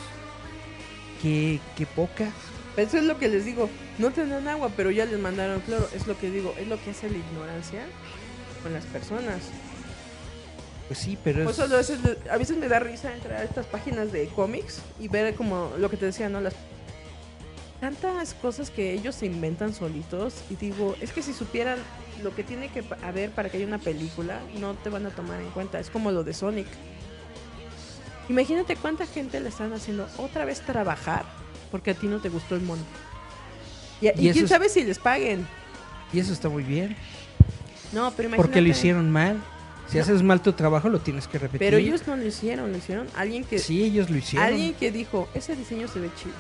qué, 1.22 1.60
qué 1.78 1.86
poca. 1.86 2.30
Eso 2.78 2.98
es 2.98 3.04
lo 3.04 3.18
que 3.18 3.28
les 3.28 3.44
digo. 3.44 3.70
No 3.98 4.12
tendrán 4.12 4.48
agua, 4.48 4.72
pero 4.76 4.92
ya 4.92 5.06
les 5.06 5.20
mandaron 5.20 5.60
cloro. 5.62 5.88
Es 5.94 6.08
lo 6.08 6.18
que 6.18 6.32
digo. 6.32 6.54
Es 6.58 6.68
lo 6.68 6.82
que 6.82 6.92
hace 6.92 7.10
la 7.10 7.18
ignorancia. 7.18 7.86
Con 8.62 8.74
las 8.74 8.86
personas. 8.86 9.42
Pues 10.88 11.00
sí, 11.00 11.18
pero 11.24 11.46
Por 11.46 11.54
es... 11.54 11.60
a 12.30 12.38
veces, 12.38 12.58
me 12.58 12.68
da 12.68 12.80
risa 12.80 13.14
entrar 13.14 13.40
a 13.40 13.44
estas 13.44 13.66
páginas 13.66 14.12
de 14.12 14.28
cómics 14.28 14.82
y 15.00 15.08
ver 15.08 15.36
como 15.36 15.72
lo 15.78 15.90
que 15.90 15.98
te 15.98 16.06
decía, 16.06 16.28
¿no? 16.28 16.42
Las 16.42 16.54
tantas 17.80 18.34
cosas 18.34 18.70
que 18.70 18.94
ellos 18.94 19.16
se 19.16 19.26
inventan 19.26 19.74
solitos 19.74 20.36
y 20.50 20.56
digo, 20.56 20.96
es 21.00 21.12
que 21.14 21.24
si 21.24 21.34
supieran 21.34 21.80
lo 22.22 22.36
que 22.36 22.44
tiene 22.44 22.70
que 22.70 22.84
haber 23.04 23.32
para 23.32 23.50
que 23.50 23.58
haya 23.58 23.66
una 23.66 23.80
película, 23.80 24.40
no 24.60 24.74
te 24.76 24.90
van 24.90 25.06
a 25.06 25.12
tomar 25.12 25.40
en 25.40 25.50
cuenta. 25.52 25.80
Es 25.80 25.90
como 25.90 26.12
lo 26.12 26.24
de 26.24 26.34
Sonic. 26.34 26.68
Imagínate 28.30 28.76
cuánta 28.76 29.06
gente 29.06 29.40
le 29.40 29.50
están 29.50 29.74
haciendo 29.74 30.08
otra 30.18 30.46
vez 30.46 30.62
trabajar 30.62 31.26
porque 31.72 31.92
a 31.92 31.94
ti 31.94 32.08
no 32.08 32.20
te 32.20 32.30
gustó 32.30 32.56
el 32.56 32.62
mono. 32.62 32.84
Y, 34.02 34.08
y 34.08 34.30
Y 34.30 34.32
quién 34.34 34.48
sabe 34.48 34.68
si 34.68 34.84
les 34.84 35.00
paguen. 35.00 35.48
Y 36.14 36.20
eso 36.20 36.34
está 36.34 36.50
muy 36.50 36.64
bien. 36.64 36.96
No, 37.92 38.12
pero 38.12 38.28
imagínate. 38.30 38.38
Porque 38.38 38.62
lo 38.62 38.68
hicieron 38.70 39.10
mal. 39.12 39.38
Si 39.90 39.98
No. 39.98 40.04
haces 40.04 40.24
mal 40.24 40.42
tu 40.42 40.54
trabajo, 40.54 40.88
lo 40.90 41.00
tienes 41.00 41.28
que 41.28 41.38
repetir. 41.38 41.60
Pero 41.60 41.78
ellos 41.78 42.08
no 42.08 42.16
lo 42.16 42.26
hicieron, 42.26 42.72
lo 42.72 42.78
hicieron 42.78 43.08
alguien 43.16 43.44
que 43.44 43.60
Sí, 43.60 43.84
ellos 43.84 44.10
lo 44.10 44.18
hicieron. 44.18 44.48
alguien 44.48 44.74
que 44.74 44.92
dijo, 44.92 45.28
ese 45.34 45.56
diseño 45.56 45.88
se 45.90 46.00
ve 46.00 46.10
chido. 46.16 46.34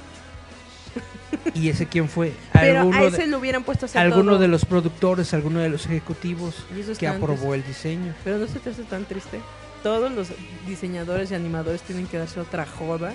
¿Y 1.53 1.69
ese 1.69 1.86
quién 1.88 2.07
fue? 2.10 2.34
Pero 2.53 2.82
¿Alguno, 2.82 2.98
a 2.98 3.03
ese 3.03 3.18
de, 3.23 3.28
lo 3.28 3.40
hubieran 3.40 3.64
puesto 3.64 3.86
a 3.86 3.88
hacer 3.88 4.02
alguno 4.02 4.32
todo. 4.34 4.40
de 4.40 4.48
los 4.48 4.65
productores, 4.65 5.34
alguno 5.34 5.60
de 5.60 5.69
los 5.69 5.86
ejecutivos 5.86 6.56
que 6.99 7.07
aprobó 7.07 7.53
el 7.53 7.65
diseño? 7.65 8.14
Pero 8.23 8.38
no 8.38 8.48
se 8.48 8.60
te 8.60 8.69
hace 8.69 8.84
tan 8.84 9.06
triste. 9.06 9.40
Todos 9.84 10.11
los 10.11 10.28
diseñadores 10.68 11.32
y 11.32 11.36
animadores 11.36 11.82
tienen 11.82 12.07
que 12.07 12.18
darse 12.18 12.40
otra 12.40 12.65
joda. 12.65 13.14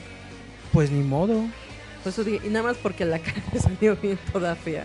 Pues 0.72 0.90
ni 0.90 1.02
modo. 1.02 1.44
Por 2.02 2.12
eso 2.12 2.24
dije, 2.24 2.46
y 2.46 2.50
nada 2.50 2.64
más 2.66 2.76
porque 2.76 3.04
la 3.04 3.18
cara 3.20 3.40
salió 3.60 3.96
bien 3.96 4.18
toda 4.32 4.54
fea. 4.54 4.84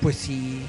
Pues 0.00 0.16
sí. 0.16 0.62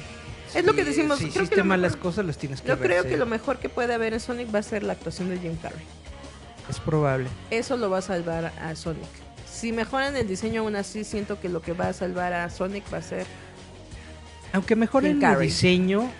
Es 0.54 0.64
lo 0.64 0.74
que 0.74 0.84
decimos, 0.84 1.18
Si 1.18 1.26
creo 1.28 1.42
hiciste 1.42 1.56
lo 1.56 1.64
mal 1.64 1.80
mejor- 1.80 1.92
las 1.96 2.00
cosas, 2.02 2.24
las 2.24 2.38
tienes 2.38 2.60
que 2.62 2.68
Yo 2.68 2.78
creo 2.78 3.02
que 3.04 3.16
lo 3.16 3.26
mejor 3.26 3.58
que 3.58 3.68
puede 3.68 3.92
haber 3.94 4.12
en 4.14 4.20
Sonic 4.20 4.54
va 4.54 4.60
a 4.60 4.62
ser 4.62 4.82
la 4.82 4.92
actuación 4.94 5.28
de 5.28 5.38
Jim 5.38 5.56
Carrey. 5.56 5.84
Es 6.68 6.80
probable. 6.80 7.28
Eso 7.50 7.76
lo 7.76 7.90
va 7.90 7.98
a 7.98 8.02
salvar 8.02 8.46
a 8.60 8.74
Sonic. 8.74 9.06
Si 9.50 9.72
mejoran 9.72 10.16
el 10.16 10.26
diseño 10.28 10.62
aún 10.62 10.76
así, 10.76 11.04
siento 11.04 11.40
que 11.40 11.48
lo 11.48 11.62
que 11.62 11.72
va 11.72 11.88
a 11.88 11.92
salvar 11.92 12.32
a 12.32 12.48
Sonic 12.50 12.84
va 12.92 12.98
a 12.98 13.02
ser... 13.02 13.26
Aunque 14.52 14.76
mejoren 14.76 15.22
el 15.22 15.38
diseño, 15.40 16.10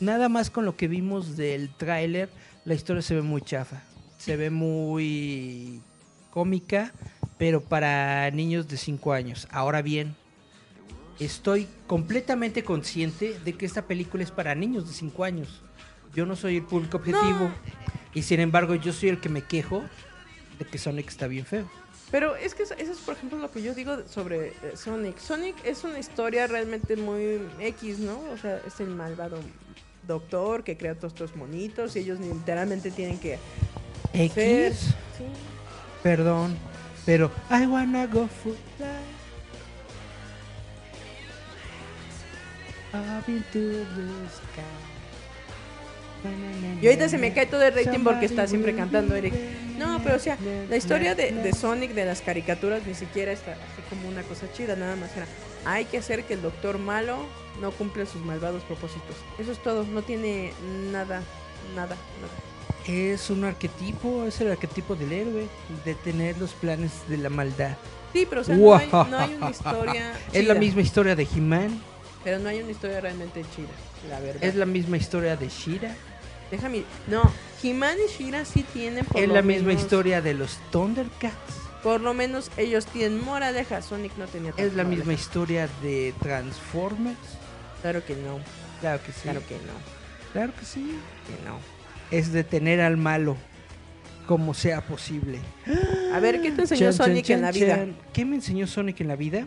nada 0.00 0.28
más 0.28 0.50
con 0.50 0.64
lo 0.64 0.76
que 0.76 0.88
vimos 0.88 1.36
del 1.36 1.70
tráiler, 1.74 2.28
la 2.64 2.74
historia 2.74 3.02
se 3.02 3.14
ve 3.14 3.22
muy 3.22 3.40
chafa. 3.42 3.82
Se 4.18 4.36
ve 4.36 4.50
muy 4.50 5.80
cómica, 6.30 6.92
pero 7.38 7.60
para 7.62 8.30
niños 8.30 8.68
de 8.68 8.76
5 8.76 9.12
años. 9.12 9.46
Ahora 9.50 9.82
bien, 9.82 10.16
estoy 11.20 11.66
completamente 11.86 12.62
consciente 12.64 13.38
de 13.44 13.52
que 13.54 13.66
esta 13.66 13.82
película 13.82 14.22
es 14.22 14.30
para 14.30 14.54
niños 14.54 14.86
de 14.88 14.94
5 14.94 15.24
años. 15.24 15.62
Yo 16.14 16.26
no 16.26 16.36
soy 16.36 16.56
el 16.56 16.62
público 16.62 16.98
objetivo. 16.98 17.50
Y 18.14 18.22
sin 18.22 18.40
embargo, 18.40 18.74
yo 18.74 18.92
soy 18.92 19.10
el 19.10 19.20
que 19.20 19.28
me 19.28 19.42
quejo 19.42 19.82
de 20.58 20.64
que 20.64 20.78
Sonic 20.78 21.08
está 21.08 21.26
bien 21.26 21.44
feo. 21.44 21.68
Pero 22.10 22.36
es 22.36 22.54
que 22.54 22.62
eso 22.62 22.74
es, 22.74 22.98
por 22.98 23.14
ejemplo, 23.14 23.38
lo 23.38 23.50
que 23.50 23.62
yo 23.62 23.74
digo 23.74 23.98
sobre 24.08 24.48
eh, 24.48 24.54
Sonic. 24.76 25.18
Sonic 25.18 25.56
es 25.64 25.84
una 25.84 25.98
historia 25.98 26.46
realmente 26.46 26.96
muy 26.96 27.40
X, 27.60 27.98
¿no? 27.98 28.18
O 28.32 28.36
sea, 28.38 28.60
es 28.66 28.78
el 28.80 28.88
malvado 28.88 29.38
doctor 30.06 30.62
que 30.62 30.76
crea 30.76 30.94
todos 30.94 31.12
estos 31.14 31.34
monitos 31.36 31.96
y 31.96 32.00
ellos 32.00 32.20
literalmente 32.20 32.90
tienen 32.90 33.18
que. 33.18 33.38
X, 34.12 34.94
Sí. 35.18 35.24
perdón, 36.02 36.56
pero 37.04 37.30
I 37.50 37.66
wanna 37.66 38.06
go 38.06 38.28
for 38.28 38.54
Up 43.18 43.28
into 43.28 43.60
the 43.60 44.28
sky. 44.30 44.86
Y 46.80 46.86
ahorita 46.86 47.08
se 47.08 47.18
me 47.18 47.32
cae 47.32 47.46
todo 47.46 47.62
el 47.62 47.74
rating 47.74 48.02
porque 48.02 48.26
está 48.26 48.46
siempre 48.46 48.74
cantando 48.74 49.14
Eric. 49.14 49.34
No, 49.78 50.00
pero 50.02 50.16
o 50.16 50.18
sea, 50.18 50.36
la 50.68 50.76
historia 50.76 51.14
de, 51.14 51.32
de 51.32 51.52
Sonic, 51.52 51.92
de 51.92 52.04
las 52.04 52.20
caricaturas, 52.20 52.86
ni 52.86 52.94
siquiera 52.94 53.32
está 53.32 53.52
así 53.52 53.82
como 53.88 54.08
una 54.08 54.22
cosa 54.22 54.50
chida, 54.52 54.76
nada 54.76 54.96
más 54.96 55.14
era, 55.16 55.26
hay 55.64 55.84
que 55.84 55.98
hacer 55.98 56.24
que 56.24 56.34
el 56.34 56.42
doctor 56.42 56.78
malo 56.78 57.18
no 57.60 57.70
cumple 57.72 58.06
sus 58.06 58.22
malvados 58.22 58.62
propósitos. 58.64 59.16
Eso 59.38 59.52
es 59.52 59.62
todo, 59.62 59.84
no 59.84 60.02
tiene 60.02 60.52
nada, 60.92 61.22
nada, 61.74 61.96
nada. 62.20 62.32
Es 62.86 63.30
un 63.30 63.44
arquetipo, 63.44 64.24
es 64.24 64.40
el 64.40 64.50
arquetipo 64.50 64.94
del 64.94 65.12
héroe, 65.12 65.48
de 65.84 65.94
tener 65.94 66.38
los 66.38 66.52
planes 66.52 66.92
de 67.08 67.18
la 67.18 67.30
maldad. 67.30 67.76
Sí, 68.12 68.26
pero 68.28 68.42
o 68.42 68.44
sea, 68.44 68.56
no 68.56 68.76
hay, 68.76 68.88
no 68.88 69.18
hay 69.18 69.34
una 69.34 69.50
historia 69.50 70.12
Es 70.32 70.46
la 70.46 70.54
misma 70.54 70.80
historia 70.82 71.16
de 71.16 71.24
He-Man, 71.24 71.82
Pero 72.26 72.40
no 72.40 72.48
hay 72.48 72.60
una 72.60 72.72
historia 72.72 73.00
realmente 73.00 73.42
chida, 73.54 73.68
la 74.10 74.18
verdad. 74.18 74.42
es 74.42 74.56
la 74.56 74.66
misma 74.66 74.96
historia 74.96 75.36
de 75.36 75.48
Shira, 75.48 75.94
Déjame, 76.50 76.82
no, 77.06 77.22
He-Man 77.62 77.96
y 78.08 78.12
Shira 78.12 78.44
sí 78.44 78.64
tienen 78.72 79.04
por 79.04 79.20
es 79.20 79.28
lo 79.28 79.34
la 79.34 79.42
misma 79.42 79.68
menos- 79.68 79.82
historia 79.84 80.20
de 80.20 80.34
los 80.34 80.58
Thundercats, 80.72 81.34
Por 81.84 82.00
lo 82.00 82.14
menos 82.14 82.50
ellos 82.56 82.84
tienen 82.86 83.24
moraleja, 83.24 83.80
Sonic 83.80 84.16
no 84.18 84.26
tenía 84.26 84.50
es 84.50 84.56
tanta 84.56 84.74
la 84.76 84.82
misma 84.84 85.04
moraleja. 85.04 85.22
historia 85.22 85.68
de 85.82 86.12
Transformers. 86.20 87.16
Claro 87.80 88.04
que 88.04 88.16
no, 88.16 88.40
Claro 88.80 89.00
que 89.06 89.12
sí. 89.12 89.20
claro 89.22 89.42
que 89.46 89.54
no, 89.54 90.32
Claro 90.32 90.52
que 90.58 90.64
sí. 90.64 90.98
que 91.28 91.48
no. 91.48 91.58
Es 92.10 92.32
detener 92.32 92.80
al 92.80 92.96
malo 92.96 93.36
como 94.26 94.52
sea 94.52 94.80
posible. 94.80 95.38
A 96.12 96.18
ver, 96.18 96.42
¿qué 96.42 96.50
te 96.50 96.62
enseñó 96.62 96.90
Chan, 96.90 96.96
chan, 96.96 97.06
Sonic 97.06 97.30
en 97.30 97.42
la 97.42 97.52
chan, 97.52 97.60
vida? 97.60 97.76
chan. 97.76 97.96
¿Qué 98.12 98.24
me 98.24 98.34
enseñó 98.36 98.66
Sonic 98.66 99.00
en 99.00 99.08
la 99.08 99.14
vida? 99.16 99.46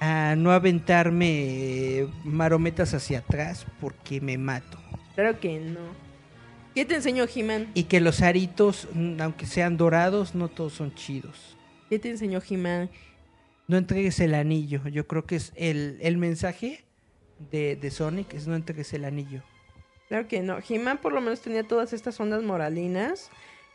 A 0.00 0.36
no 0.36 0.52
aventarme 0.52 2.00
eh, 2.00 2.08
marometas 2.24 2.94
hacia 2.94 3.18
atrás 3.18 3.66
porque 3.80 4.20
me 4.20 4.38
mato. 4.38 4.78
Claro 5.14 5.40
que 5.40 5.58
no. 5.58 5.80
¿Qué 6.74 6.84
te 6.84 6.94
enseñó 6.94 7.24
He-Man? 7.32 7.72
Y 7.74 7.84
que 7.84 8.00
los 8.00 8.22
aritos, 8.22 8.86
mm, 8.92 9.20
aunque 9.20 9.46
sean 9.46 9.76
dorados, 9.76 10.36
no 10.36 10.48
todos 10.48 10.74
son 10.74 10.94
chidos. 10.94 11.56
¿Qué 11.88 11.98
te 11.98 12.10
enseñó 12.10 12.40
He-Man? 12.48 12.90
No 13.66 13.76
entregues 13.76 14.20
el 14.20 14.34
anillo. 14.34 14.86
Yo 14.86 15.06
creo 15.08 15.26
que 15.26 15.36
es 15.36 15.52
el, 15.56 15.98
el 16.00 16.18
mensaje 16.18 16.84
de, 17.50 17.74
de 17.76 17.90
Sonic, 17.90 18.34
es 18.34 18.46
no 18.46 18.54
entregues 18.54 18.92
el 18.92 19.04
anillo. 19.04 19.42
Claro 20.08 20.28
que 20.28 20.40
no. 20.40 20.58
He-Man 20.66 20.98
por 20.98 21.12
lo 21.12 21.20
menos 21.20 21.40
tenía 21.40 21.64
todas 21.64 21.92
estas 21.92 22.18
ondas 22.20 22.42
moralinas 22.42 23.30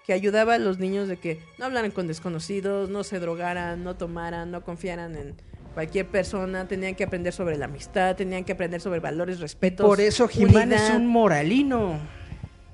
que 0.06 0.14
ayudaba 0.14 0.56
a 0.56 0.60
los 0.60 0.80
niños 0.80 1.08
de 1.08 1.18
que 1.18 1.40
no 1.58 1.66
hablaran 1.66 1.92
con 1.92 2.08
desconocidos, 2.08 2.90
no 2.90 3.04
se 3.04 3.20
drogaran, 3.20 3.84
no 3.84 3.96
tomaran, 3.96 4.52
no 4.52 4.64
confiaran 4.64 5.16
en 5.16 5.36
cualquier 5.74 6.08
persona, 6.08 6.68
tenían 6.68 6.96
que 6.96 7.04
aprender 7.04 7.34
sobre 7.34 7.58
la 7.58 7.66
amistad, 7.66 8.16
tenían 8.16 8.44
que 8.44 8.54
aprender 8.54 8.82
sobre 8.82 9.00
valores, 9.00 9.40
respetos. 9.40 9.86
Por 9.86 10.00
eso 10.00 10.30
He-Man 10.32 10.74
es 10.74 10.90
un 10.92 11.08
moralino. 11.08 12.00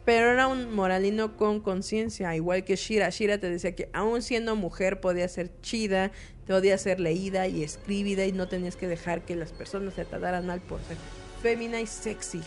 Pero 0.06 0.32
era 0.32 0.48
un 0.48 0.74
moralino 0.74 1.38
con 1.38 1.60
conciencia, 1.60 2.36
igual 2.36 2.64
que 2.64 2.76
Shira. 2.76 3.10
Shira 3.10 3.38
te 3.38 3.50
decía 3.50 3.76
que 3.76 3.90
aún 3.94 4.22
siendo 4.22 4.56
mujer 4.56 5.02
podía 5.02 5.28
ser 5.28 5.52
chida, 5.62 6.12
podía 6.48 6.78
ser 6.80 7.00
leída 7.00 7.48
y 7.48 7.64
escribida 7.64 8.26
y 8.26 8.32
no 8.32 8.48
tenías 8.48 8.76
que 8.76 8.88
dejar 8.88 9.22
que 9.22 9.36
las 9.36 9.52
personas 9.52 9.94
se 9.94 10.06
trataran 10.06 10.48
mal 10.48 10.62
por 10.62 10.80
ser 10.82 10.98
fémina 11.44 11.80
y 11.80 11.86
sexy. 11.86 12.42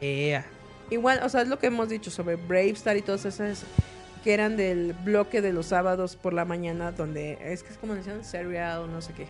Ea. 0.00 0.44
Igual, 0.90 1.20
o 1.22 1.28
sea, 1.28 1.42
es 1.42 1.48
lo 1.48 1.58
que 1.58 1.68
hemos 1.68 1.88
dicho 1.88 2.10
sobre 2.10 2.36
Brave 2.36 2.70
Star 2.70 2.96
y 2.96 3.02
todas 3.02 3.24
esas 3.24 3.64
que 4.26 4.34
eran 4.34 4.56
del 4.56 4.92
bloque 4.92 5.40
de 5.40 5.52
los 5.52 5.66
sábados 5.66 6.16
por 6.16 6.32
la 6.32 6.44
mañana, 6.44 6.90
donde 6.90 7.38
es 7.40 7.62
que 7.62 7.70
es 7.70 7.78
como 7.78 7.94
decían 7.94 8.24
serial, 8.24 8.90
no 8.90 9.00
sé 9.00 9.12
qué, 9.12 9.28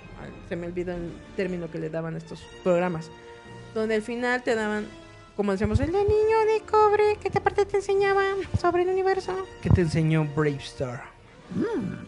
se 0.49 0.57
me 0.57 0.67
olvidó 0.67 0.93
el 0.95 1.13
término 1.37 1.71
que 1.71 1.79
le 1.79 1.91
daban 1.91 2.15
a 2.15 2.17
estos 2.17 2.41
programas, 2.65 3.11
donde 3.75 3.97
al 3.97 4.01
final 4.01 4.43
te 4.43 4.55
daban, 4.55 4.87
como 5.37 5.53
decíamos, 5.53 5.81
el 5.81 5.93
de 5.93 5.99
niño 5.99 6.39
de 6.51 6.63
cobre, 6.65 7.19
que 7.23 7.29
te 7.29 7.37
aparte 7.37 7.67
te 7.67 7.77
enseñaba 7.77 8.23
sobre 8.59 8.85
el 8.85 8.89
universo. 8.89 9.37
¿Qué 9.61 9.69
te 9.69 9.83
enseñó 9.83 10.27
Brave 10.35 10.57
Star? 10.63 11.05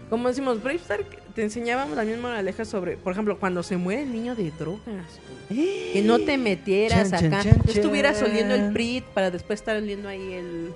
Como 0.09 0.28
decimos, 0.28 0.62
Brave 0.62 0.78
Star 0.78 1.01
te 1.35 1.43
enseñábamos 1.43 1.94
la 1.94 2.05
misma 2.05 2.31
moraleja 2.31 2.65
sobre, 2.65 2.97
por 2.97 3.12
ejemplo, 3.12 3.39
cuando 3.39 3.62
se 3.62 3.77
muere 3.77 4.05
el 4.05 4.12
niño 4.15 4.35
de 4.35 4.51
drogas. 4.51 5.20
Que 5.51 6.02
no 6.06 6.20
te 6.20 6.39
metieras 6.39 7.10
Chan, 7.10 7.20
chan, 7.20 7.35
acá, 7.35 7.43
chan, 7.43 7.62
no 7.66 7.70
estuvieras 7.70 8.19
chan. 8.19 8.31
oliendo 8.31 8.55
el 8.55 8.73
PRIT 8.73 9.05
para 9.05 9.31
después 9.31 9.60
estar 9.60 9.77
oliendo 9.77 10.09
ahí 10.09 10.32
el. 10.32 10.73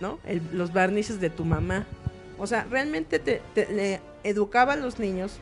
¿No? 0.00 0.18
El- 0.24 0.42
los 0.52 0.72
barnices 0.72 1.20
de 1.20 1.30
tu 1.30 1.44
mamá. 1.44 1.86
O 2.38 2.46
sea, 2.46 2.64
realmente 2.70 3.18
te, 3.18 3.42
te- 3.54 3.70
le 3.72 4.00
educaba 4.24 4.72
a 4.72 4.76
los 4.76 4.98
niños 4.98 5.38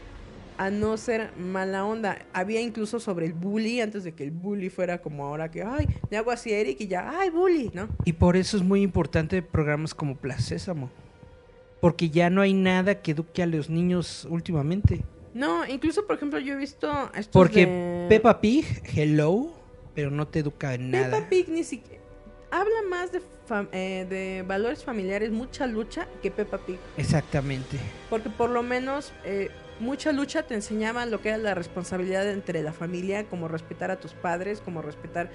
a 0.57 0.71
no 0.71 0.97
ser 0.97 1.31
mala 1.39 1.85
onda. 1.85 2.19
Había 2.33 2.61
incluso 2.61 2.99
sobre 2.99 3.27
el 3.27 3.33
bully, 3.33 3.81
antes 3.81 4.03
de 4.03 4.13
que 4.13 4.25
el 4.25 4.33
bully 4.33 4.69
fuera 4.71 5.01
como 5.01 5.25
ahora 5.25 5.49
que, 5.51 5.63
ay, 5.63 5.87
le 6.11 6.17
hago 6.17 6.33
así 6.33 6.53
a 6.53 6.59
Eric 6.59 6.81
y 6.81 6.89
ya, 6.89 7.21
ay, 7.21 7.31
bully, 7.31 7.71
¿no? 7.73 7.89
Y 8.05 8.15
por 8.15 8.37
eso 8.37 8.57
es 8.57 8.65
muy 8.65 8.83
importante 8.83 9.41
programas 9.43 9.95
como 9.95 10.17
Plaza 10.17 10.41
Sésamo. 10.43 10.91
Porque 11.81 12.11
ya 12.11 12.29
no 12.29 12.41
hay 12.41 12.55
nada 12.55 13.01
que 13.01 13.13
eduque 13.13 13.41
a 13.45 13.47
los 13.47 13.71
niños 13.71 14.27
últimamente. 14.29 15.05
No, 15.35 15.65
incluso, 15.69 16.05
por 16.09 16.17
ejemplo, 16.17 16.41
yo 16.41 16.55
he 16.55 16.57
visto 16.57 16.91
estos 17.15 17.29
Porque 17.29 17.67
de- 17.67 18.07
Peppa 18.09 18.41
Pig, 18.41 18.65
hello, 18.97 19.53
pero 19.95 20.11
no 20.11 20.27
te 20.27 20.41
educa 20.41 20.75
en 20.75 20.91
nada. 20.91 21.19
Peppa 21.19 21.29
Pig 21.29 21.49
ni 21.51 21.63
siquiera 21.63 22.03
habla 22.51 22.83
más 22.89 23.13
de, 23.13 23.21
fam- 23.49 23.69
eh, 23.73 24.07
de 24.09 24.45
valores 24.47 24.85
familiares, 24.85 25.31
mucha 25.31 25.67
lucha 25.67 26.07
que 26.23 26.31
Peppa 26.31 26.59
Pig. 26.59 26.79
Exactamente. 26.97 27.79
Porque 28.11 28.31
por 28.31 28.51
lo 28.51 28.63
menos 28.63 29.13
eh, 29.25 29.51
mucha 29.81 30.13
lucha 30.13 30.43
te 30.43 30.55
enseñaba 30.55 31.07
lo 31.07 31.21
que 31.21 31.29
era 31.31 31.39
la 31.39 31.55
responsabilidad 31.55 32.29
entre 32.31 32.63
la 32.63 32.73
familia, 32.73 33.25
como 33.25 33.49
respetar 33.49 33.91
a 33.91 34.01
tus 34.01 34.13
padres, 34.15 34.61
como 34.61 34.83
respetar 34.83 35.31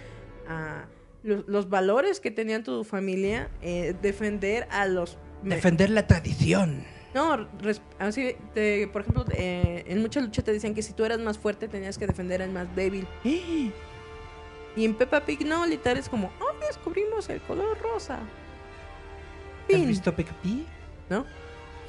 a 0.47 0.85
los, 1.23 1.47
los 1.47 1.69
valores 1.69 2.19
que 2.19 2.31
tenían 2.31 2.63
tu 2.63 2.83
familia, 2.83 3.49
eh, 3.61 3.95
defender 4.01 4.67
a 4.71 4.85
los... 4.87 5.17
Defender 5.43 5.89
la 5.89 6.07
tradición. 6.07 6.83
No, 7.13 7.47
así, 7.99 8.35
te- 8.55 8.87
por 8.87 9.01
ejemplo, 9.03 9.23
eh, 9.35 9.83
en 9.87 10.01
mucha 10.01 10.19
lucha 10.19 10.41
te 10.41 10.51
decían 10.51 10.73
que 10.73 10.81
si 10.81 10.93
tú 10.93 11.05
eras 11.05 11.19
más 11.19 11.37
fuerte 11.37 11.67
tenías 11.67 11.97
que 11.97 12.07
defender 12.07 12.41
al 12.41 12.49
más 12.51 12.75
débil. 12.75 13.05
Y 14.75 14.85
en 14.85 14.95
Peppa 14.95 15.21
Pig 15.21 15.45
no, 15.45 15.65
literal 15.65 15.97
es 15.97 16.09
como, 16.09 16.31
oh, 16.39 16.65
descubrimos 16.65 17.29
el 17.29 17.41
color 17.41 17.77
rosa. 17.81 18.15
¿Has 18.15 19.67
Fin, 19.67 19.87
visto 19.87 20.13
Peppa 20.13 20.33
Pig? 20.41 20.65
¿no? 21.09 21.25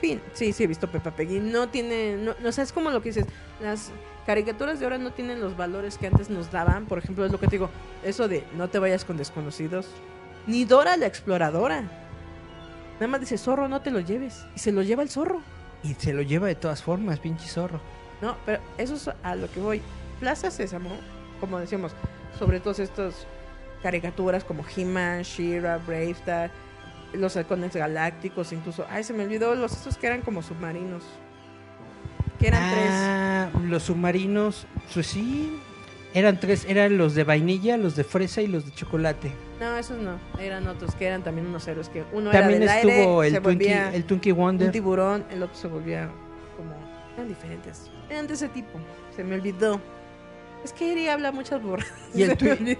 Fin. 0.01 0.21
Sí, 0.33 0.53
sí 0.53 0.65
he 0.65 0.67
visto 0.67 0.91
Peppa 0.91 1.11
Pig 1.11 1.31
y 1.31 1.41
no 1.41 1.69
tiene, 1.69 2.17
no, 2.17 2.35
no 2.41 2.49
o 2.49 2.53
sea, 2.53 2.65
es 2.65 2.73
como 2.73 2.91
lo 2.91 3.01
que 3.03 3.11
dices, 3.11 3.27
las 3.61 3.91
caricaturas 4.27 4.79
de 4.79 4.87
ahora 4.87 4.99
no 4.99 5.13
tienen 5.13 5.41
los 5.41 5.57
valores 5.57 5.99
que 5.99 6.07
antes 6.07 6.31
nos 6.31 6.51
daban. 6.51 6.87
Por 6.87 6.99
ejemplo, 6.99 7.25
es 7.25 7.33
lo 7.33 7.41
que 7.41 7.47
te 7.47 7.53
digo, 7.53 7.71
eso 8.03 8.29
de 8.29 8.45
no 8.57 8.69
te 8.69 8.79
vayas 8.79 9.05
con 9.05 9.17
desconocidos. 9.17 9.87
Ni 10.47 10.65
Dora 10.65 10.97
la 10.97 11.07
exploradora. 11.07 11.83
Nada 12.95 13.07
más 13.09 13.21
dice, 13.21 13.39
zorro, 13.39 13.69
no 13.69 13.81
te 13.81 13.91
lo 13.91 14.01
lleves. 14.01 14.45
Y 14.55 14.59
se 14.59 14.73
lo 14.73 14.83
lleva 14.83 15.03
el 15.03 15.09
zorro. 15.09 15.41
Y 15.83 15.95
se 15.95 16.13
lo 16.13 16.23
lleva 16.23 16.47
de 16.47 16.55
todas 16.55 16.83
formas, 16.83 17.19
pinche 17.19 17.49
zorro. 17.49 17.81
No, 18.21 18.37
pero 18.47 18.63
eso 18.79 18.95
es 18.95 19.11
a 19.23 19.35
lo 19.35 19.51
que 19.51 19.61
voy. 19.61 19.83
Plaza 20.21 20.51
Sésamo, 20.51 20.91
como 21.41 21.59
decíamos, 21.59 21.93
sobre 22.39 22.61
todas 22.61 22.79
estas 22.79 23.27
caricaturas 23.83 24.45
como 24.45 24.65
He-Man, 24.65 25.23
She-Ra, 25.23 25.79
Bravestar, 25.79 26.51
los 27.13 27.37
halcones 27.37 27.75
galácticos, 27.75 28.53
incluso, 28.53 28.87
ay, 28.91 29.05
se 29.05 29.13
me 29.13 29.25
olvidó 29.25 29.55
los 29.55 29.73
estos 29.73 29.97
que 29.97 30.07
eran 30.07 30.23
como 30.23 30.43
submarinos. 30.43 31.05
Que 32.39 32.49
eran 32.49 32.63
ah, 32.63 33.51
los 33.63 33.85
submarinos, 33.85 34.67
pues 34.93 35.07
sí. 35.07 35.61
Eran 36.15 36.39
tres, 36.39 36.65
eran 36.69 36.97
los 36.97 37.15
de 37.15 37.25
vainilla, 37.25 37.77
los 37.77 37.97
de 37.97 38.05
fresa 38.05 38.41
y 38.41 38.47
los 38.47 38.65
de 38.65 38.73
chocolate. 38.73 39.29
tres. 39.29 39.33
No, 39.61 39.77
esos 39.77 39.99
no, 39.99 40.19
eran 40.41 40.67
otros 40.67 40.95
que 40.95 41.07
eran 41.07 41.23
también 41.23 41.47
unos 41.47 41.67
héroes 41.67 41.89
que 41.89 42.05
uno 42.13 42.31
También 42.31 42.63
era 42.63 42.75
del 42.77 42.89
estuvo 42.89 43.21
aire, 43.21 43.29
el 43.29 43.35
se 43.35 43.41
Twinkie, 43.41 43.65
volvía 43.67 43.95
el 43.95 44.05
Twinkie 44.05 44.33
un 44.33 44.39
Wonder. 44.39 44.71
tiburón, 44.73 45.25
el 45.31 45.43
otro 45.43 45.57
se 45.57 45.69
volvía 45.69 46.09
como 46.57 46.75
eran 47.15 47.29
diferentes. 47.29 47.91
Eran 48.09 48.27
de 48.27 48.35
ese 48.35 48.49
tipo. 48.49 48.79
Se 49.15 49.25
me 49.25 49.37
olvidó. 49.37 49.81
Es 50.65 50.73
que 50.73 50.93
Eri 50.93 51.09
habla 51.09 51.31
muchas 51.31 51.63
borradas. 51.63 51.93
Y 52.15 52.23
el 52.23 52.37
twi-. 52.39 52.79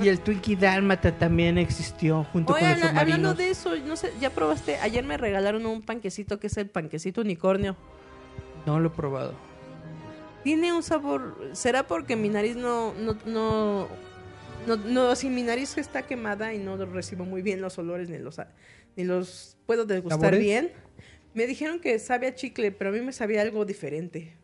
Y 0.00 0.08
el 0.08 0.20
Twinkie 0.20 0.54
Dálmata 0.56 1.10
también 1.18 1.58
existió 1.58 2.24
junto 2.32 2.52
Oye, 2.52 2.60
con 2.62 2.70
los 2.70 2.82
habla- 2.84 3.00
hablando 3.00 3.30
submarinos. 3.30 3.38
de 3.38 3.50
eso, 3.80 3.86
no 3.88 3.96
sé, 3.96 4.12
ya 4.20 4.30
probaste, 4.30 4.76
ayer 4.76 5.02
me 5.04 5.16
regalaron 5.16 5.66
un 5.66 5.82
panquecito 5.82 6.38
que 6.38 6.46
es 6.46 6.56
el 6.56 6.68
panquecito 6.70 7.22
unicornio. 7.22 7.76
No 8.66 8.78
lo 8.78 8.88
he 8.88 8.90
probado. 8.92 9.34
Tiene 10.44 10.72
un 10.72 10.82
sabor, 10.82 11.50
será 11.54 11.86
porque 11.86 12.16
mi 12.16 12.28
nariz 12.28 12.54
no, 12.56 12.94
no, 12.94 13.16
no, 13.26 13.88
no, 14.66 14.76
no, 14.76 15.16
si 15.16 15.28
mi 15.28 15.42
nariz 15.42 15.76
está 15.78 16.02
quemada 16.02 16.54
y 16.54 16.58
no 16.58 16.76
recibo 16.86 17.24
muy 17.24 17.42
bien 17.42 17.60
los 17.60 17.78
olores 17.78 18.08
ni 18.10 18.18
los, 18.18 18.38
ni 18.96 19.04
los 19.04 19.56
puedo 19.66 19.86
degustar 19.86 20.20
¿Sabores? 20.20 20.40
bien. 20.40 20.72
Me 21.32 21.46
dijeron 21.48 21.80
que 21.80 21.98
sabe 21.98 22.28
a 22.28 22.34
chicle, 22.34 22.70
pero 22.70 22.90
a 22.90 22.92
mí 22.92 23.00
me 23.00 23.12
sabía 23.12 23.42
algo 23.42 23.64
diferente. 23.64 24.36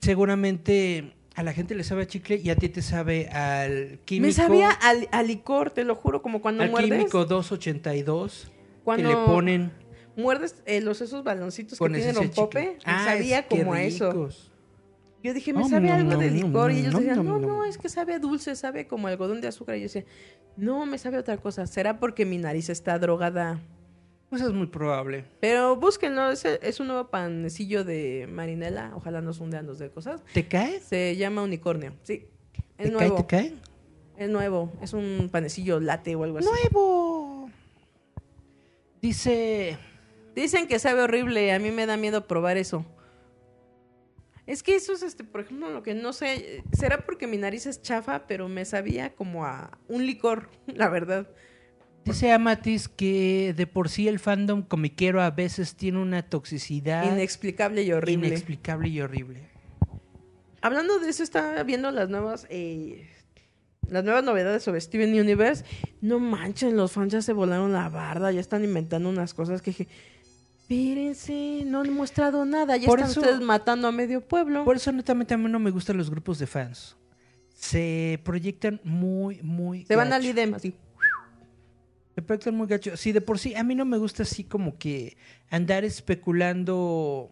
Seguramente 0.00 1.14
a 1.34 1.42
la 1.42 1.52
gente 1.52 1.74
le 1.74 1.82
sabe 1.84 2.02
a 2.02 2.06
chicle 2.06 2.36
y 2.42 2.50
a 2.50 2.56
ti 2.56 2.68
te 2.68 2.80
sabe 2.82 3.28
al 3.28 3.98
químico. 4.04 4.26
Me 4.26 4.32
sabía 4.32 4.70
al, 4.70 5.26
licor, 5.26 5.70
te 5.70 5.84
lo 5.84 5.94
juro, 5.96 6.22
como 6.22 6.40
cuando 6.40 6.62
al 6.62 6.70
muerdes. 6.70 6.90
químico 6.98 7.24
282 7.24 8.50
cuando 8.84 9.08
que 9.08 9.14
le 9.14 9.20
ponen 9.26 9.72
muerdes 10.16 10.62
eh, 10.66 10.80
los 10.80 11.00
esos 11.00 11.24
baloncitos 11.24 11.78
que 11.78 11.88
tienen 11.88 12.14
rompope, 12.14 12.58
chicle. 12.58 12.72
me 12.86 12.92
Ah, 12.92 13.04
sabía 13.04 13.38
es- 13.40 13.46
como 13.46 13.72
a 13.74 13.82
eso. 13.82 14.28
Yo 15.22 15.32
dije, 15.32 15.54
me 15.54 15.66
sabe 15.66 15.90
algo 15.90 16.16
de 16.18 16.30
licor. 16.30 16.70
Y 16.70 16.80
ellos 16.80 16.92
decían, 16.94 17.24
no, 17.24 17.38
no, 17.38 17.64
es 17.64 17.78
que 17.78 17.88
sabe 17.88 18.12
a 18.12 18.18
dulce, 18.18 18.54
sabe 18.56 18.86
como 18.86 19.08
algodón 19.08 19.40
de 19.40 19.48
azúcar. 19.48 19.76
Y 19.76 19.80
yo 19.80 19.84
decía, 19.84 20.04
no, 20.58 20.84
me 20.84 20.98
sabe 20.98 21.16
a 21.16 21.20
otra 21.20 21.38
cosa. 21.38 21.66
Será 21.66 21.98
porque 21.98 22.26
mi 22.26 22.36
nariz 22.36 22.68
está 22.68 22.98
drogada. 22.98 23.58
Pues 24.30 24.42
es 24.42 24.52
muy 24.52 24.66
probable. 24.66 25.24
Pero 25.40 25.76
búsquenlo, 25.76 26.30
es, 26.30 26.44
es 26.44 26.80
un 26.80 26.88
nuevo 26.88 27.08
panecillo 27.08 27.84
de 27.84 28.26
marinela. 28.28 28.92
Ojalá 28.96 29.20
no 29.20 29.32
se 29.32 29.42
hundan 29.42 29.66
los 29.66 29.78
de 29.78 29.90
cosas. 29.90 30.22
¿Te 30.32 30.46
cae? 30.48 30.80
Se 30.80 31.16
llama 31.16 31.42
unicornio. 31.42 31.94
Sí, 32.02 32.26
es 32.78 32.86
¿Te 32.86 32.90
nuevo. 32.90 33.26
cae? 33.26 33.44
¿Te 33.44 33.48
cae? 33.48 33.54
Es 34.16 34.28
nuevo. 34.28 34.72
Es 34.82 34.92
un 34.92 35.28
panecillo 35.30 35.80
latte 35.80 36.14
o 36.14 36.24
algo 36.24 36.38
así. 36.38 36.48
¡Nuevo! 36.48 37.50
Dice... 39.00 39.78
Dicen 40.34 40.66
que 40.66 40.78
sabe 40.78 41.02
horrible. 41.02 41.52
A 41.52 41.58
mí 41.58 41.70
me 41.70 41.86
da 41.86 41.96
miedo 41.96 42.26
probar 42.26 42.56
eso. 42.56 42.84
Es 44.46 44.62
que 44.62 44.74
eso 44.74 44.92
es, 44.92 45.02
este, 45.02 45.24
por 45.24 45.40
ejemplo, 45.40 45.70
lo 45.70 45.82
que 45.82 45.94
no 45.94 46.12
sé. 46.12 46.62
Será 46.72 47.04
porque 47.06 47.26
mi 47.26 47.38
nariz 47.38 47.66
es 47.66 47.80
chafa, 47.82 48.26
pero 48.26 48.48
me 48.48 48.64
sabía 48.64 49.14
como 49.14 49.46
a 49.46 49.78
un 49.88 50.04
licor, 50.04 50.50
la 50.66 50.88
verdad. 50.88 51.28
Dice 52.04 52.32
Amatis 52.32 52.88
que 52.88 53.54
de 53.56 53.66
por 53.66 53.88
sí 53.88 54.08
el 54.08 54.18
fandom 54.18 54.62
comiquero 54.62 55.22
a 55.22 55.30
veces 55.30 55.74
tiene 55.74 55.98
una 55.98 56.22
toxicidad 56.22 57.10
Inexplicable 57.10 57.82
y 57.82 57.92
horrible. 57.92 58.28
inexplicable 58.28 58.88
y 58.88 59.00
horrible. 59.00 59.48
Hablando 60.60 60.98
de 60.98 61.08
eso, 61.10 61.22
estaba 61.22 61.62
viendo 61.62 61.90
las 61.90 62.08
nuevas. 62.08 62.46
eh, 62.50 63.08
las 63.90 64.02
nuevas 64.02 64.24
novedades 64.24 64.62
sobre 64.62 64.80
Steven 64.80 65.12
Universe. 65.18 65.64
No 66.00 66.18
manchen, 66.18 66.74
los 66.76 66.92
fans 66.92 67.12
ya 67.12 67.20
se 67.22 67.32
volaron 67.34 67.72
la 67.72 67.88
barda. 67.90 68.32
Ya 68.32 68.40
están 68.40 68.64
inventando 68.64 69.08
unas 69.10 69.34
cosas 69.34 69.60
que 69.60 69.70
dije. 69.72 69.88
Espérense, 70.58 71.62
no 71.66 71.80
han 71.82 71.92
mostrado 71.92 72.46
nada. 72.46 72.78
Ya 72.78 72.86
Por 72.86 72.98
están 73.00 73.10
eso- 73.10 73.20
ustedes 73.20 73.40
matando 73.40 73.86
a 73.88 73.92
medio 73.92 74.22
pueblo. 74.22 74.64
Por 74.64 74.76
eso 74.76 74.90
netamente 74.92 75.34
a 75.34 75.36
mí 75.36 75.50
no 75.50 75.58
me 75.58 75.70
gustan 75.70 75.98
los 75.98 76.10
grupos 76.10 76.38
de 76.38 76.46
fans. 76.46 76.96
Se 77.54 78.18
proyectan 78.24 78.80
muy, 78.84 79.40
muy 79.42 79.84
se 79.84 79.96
van 79.96 80.12
al. 80.14 80.24
IDEM 80.24 80.54
así. 80.54 80.74
Proyectan 82.22 82.54
muy 82.54 82.66
gacho. 82.68 82.96
Sí, 82.96 83.12
de 83.12 83.20
por 83.20 83.38
sí, 83.38 83.54
a 83.54 83.64
mí 83.64 83.74
no 83.74 83.84
me 83.84 83.98
gusta 83.98 84.22
así 84.22 84.44
como 84.44 84.78
que 84.78 85.16
andar 85.50 85.84
especulando 85.84 87.30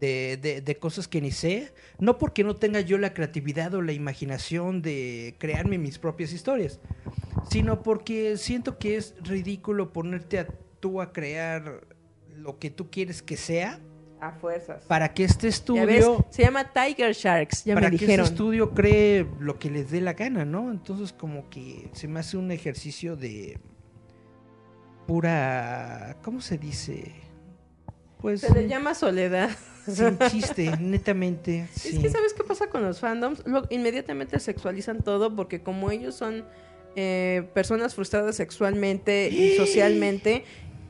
de, 0.00 0.36
de- 0.40 0.60
de 0.60 0.76
cosas 0.76 1.08
que 1.08 1.20
ni 1.20 1.30
sé. 1.30 1.72
No 1.98 2.18
porque 2.18 2.44
no 2.44 2.54
tenga 2.56 2.80
yo 2.80 2.98
la 2.98 3.14
creatividad 3.14 3.72
o 3.74 3.82
la 3.82 3.92
imaginación 3.92 4.82
de 4.82 5.34
crearme 5.38 5.78
mis 5.78 5.98
propias 5.98 6.32
historias, 6.32 6.80
sino 7.50 7.82
porque 7.82 8.36
siento 8.36 8.78
que 8.78 8.96
es 8.96 9.14
ridículo 9.22 9.92
ponerte 9.92 10.38
a 10.38 10.48
tú 10.80 11.00
a 11.00 11.12
crear 11.12 11.86
lo 12.36 12.58
que 12.58 12.70
tú 12.70 12.90
quieres 12.90 13.22
que 13.22 13.36
sea 13.38 13.80
A 14.20 14.32
fuerzas. 14.32 14.84
para 14.84 15.14
que 15.14 15.24
este 15.24 15.46
ves, 15.46 15.54
estudio 15.56 16.26
se 16.30 16.42
llama 16.42 16.72
Tiger 16.72 17.14
Sharks, 17.14 17.64
ya 17.64 17.74
para 17.74 17.88
me 17.90 17.96
que 17.96 18.04
este 18.04 18.20
estudio 18.20 18.72
cree 18.74 19.26
lo 19.38 19.58
que 19.58 19.70
les 19.70 19.90
dé 19.90 20.00
la 20.02 20.12
gana, 20.12 20.44
¿no? 20.44 20.70
Entonces 20.70 21.12
como 21.12 21.48
que 21.48 21.88
se 21.94 22.06
me 22.08 22.20
hace 22.20 22.36
un 22.36 22.50
ejercicio 22.50 23.16
de 23.16 23.58
pura, 25.06 26.16
¿cómo 26.22 26.40
se 26.40 26.58
dice? 26.58 27.12
Pues 28.20 28.40
Se 28.40 28.52
le 28.54 28.68
llama 28.68 28.94
soledad. 28.94 29.50
sin 29.86 30.18
chiste, 30.30 30.76
netamente. 30.80 31.68
Es 31.76 31.82
sí. 31.82 32.00
que 32.00 32.08
¿sabes 32.08 32.32
qué 32.32 32.42
pasa 32.42 32.68
con 32.68 32.82
los 32.82 33.00
fandoms? 33.00 33.46
Lo- 33.46 33.66
inmediatamente 33.70 34.38
sexualizan 34.40 35.02
todo 35.02 35.34
porque 35.36 35.62
como 35.62 35.90
ellos 35.90 36.14
son 36.14 36.44
eh, 36.96 37.46
personas 37.52 37.94
frustradas 37.94 38.36
sexualmente 38.36 39.28
y 39.28 39.54
socialmente, 39.58 40.44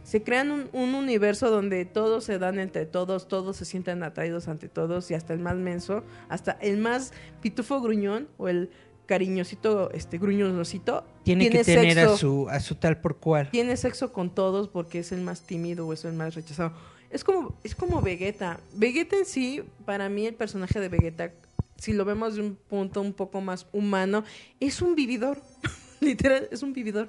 se 0.05 0.23
crean 0.23 0.51
un, 0.53 0.69
un 0.73 0.95
universo 0.95 1.51
donde 1.51 1.87
todos 1.87 2.25
se 2.25 2.39
dan 2.39 2.59
entre 2.61 2.85
todos, 2.87 3.27
todos 3.27 3.57
se 3.57 3.65
sienten 3.65 4.03
atraídos 4.03 4.47
ante 4.49 4.69
todos 4.69 5.11
y 5.11 5.15
hasta 5.15 5.33
el 5.33 5.41
más 5.41 5.57
menso, 5.57 6.05
hasta 6.29 6.53
el 6.61 6.77
más 6.77 7.13
pitufo 7.41 7.81
gruñón 7.81 8.29
o 8.37 8.49
el 8.49 8.71
cariñosito, 9.07 9.91
este 9.93 10.19
gruñonosito, 10.19 11.05
Tiene, 11.23 11.51
que 11.51 11.65
tener 11.65 11.95
sexo 11.95 12.13
a 12.13 12.17
su 12.17 12.49
a 12.49 12.61
su 12.61 12.75
tal 12.77 13.01
por 13.01 13.19
cual. 13.19 13.51
tiene 13.51 13.77
sexo 13.77 14.13
con 14.13 14.35
todos 14.35 14.69
porque 14.69 15.01
es 15.01 15.13
el 15.13 15.21
más 15.21 15.43
tímido 15.43 15.87
o 15.87 15.93
es 15.93 16.05
el 16.05 16.15
más 16.15 16.35
rechazado. 16.35 16.73
Es 17.11 17.23
como, 17.23 17.57
es 17.63 17.75
como 17.75 18.03
Vegeta. 18.03 18.59
Vegeta 18.75 19.17
en 19.17 19.25
sí, 19.25 19.63
para 19.85 20.09
mí 20.09 20.27
el 20.27 20.35
personaje 20.35 20.81
de 20.81 20.89
Vegeta, 20.89 21.31
si 21.77 21.93
lo 21.93 22.05
vemos 22.05 22.35
de 22.35 22.43
un 22.43 22.57
punto 22.57 23.01
un 23.01 23.13
poco 23.13 23.41
más 23.41 23.67
humano, 23.73 24.25
es 24.59 24.83
un 24.83 24.97
vividor. 24.97 25.41
Literal, 26.01 26.49
es 26.51 26.63
un 26.63 26.73
vividor. 26.73 27.09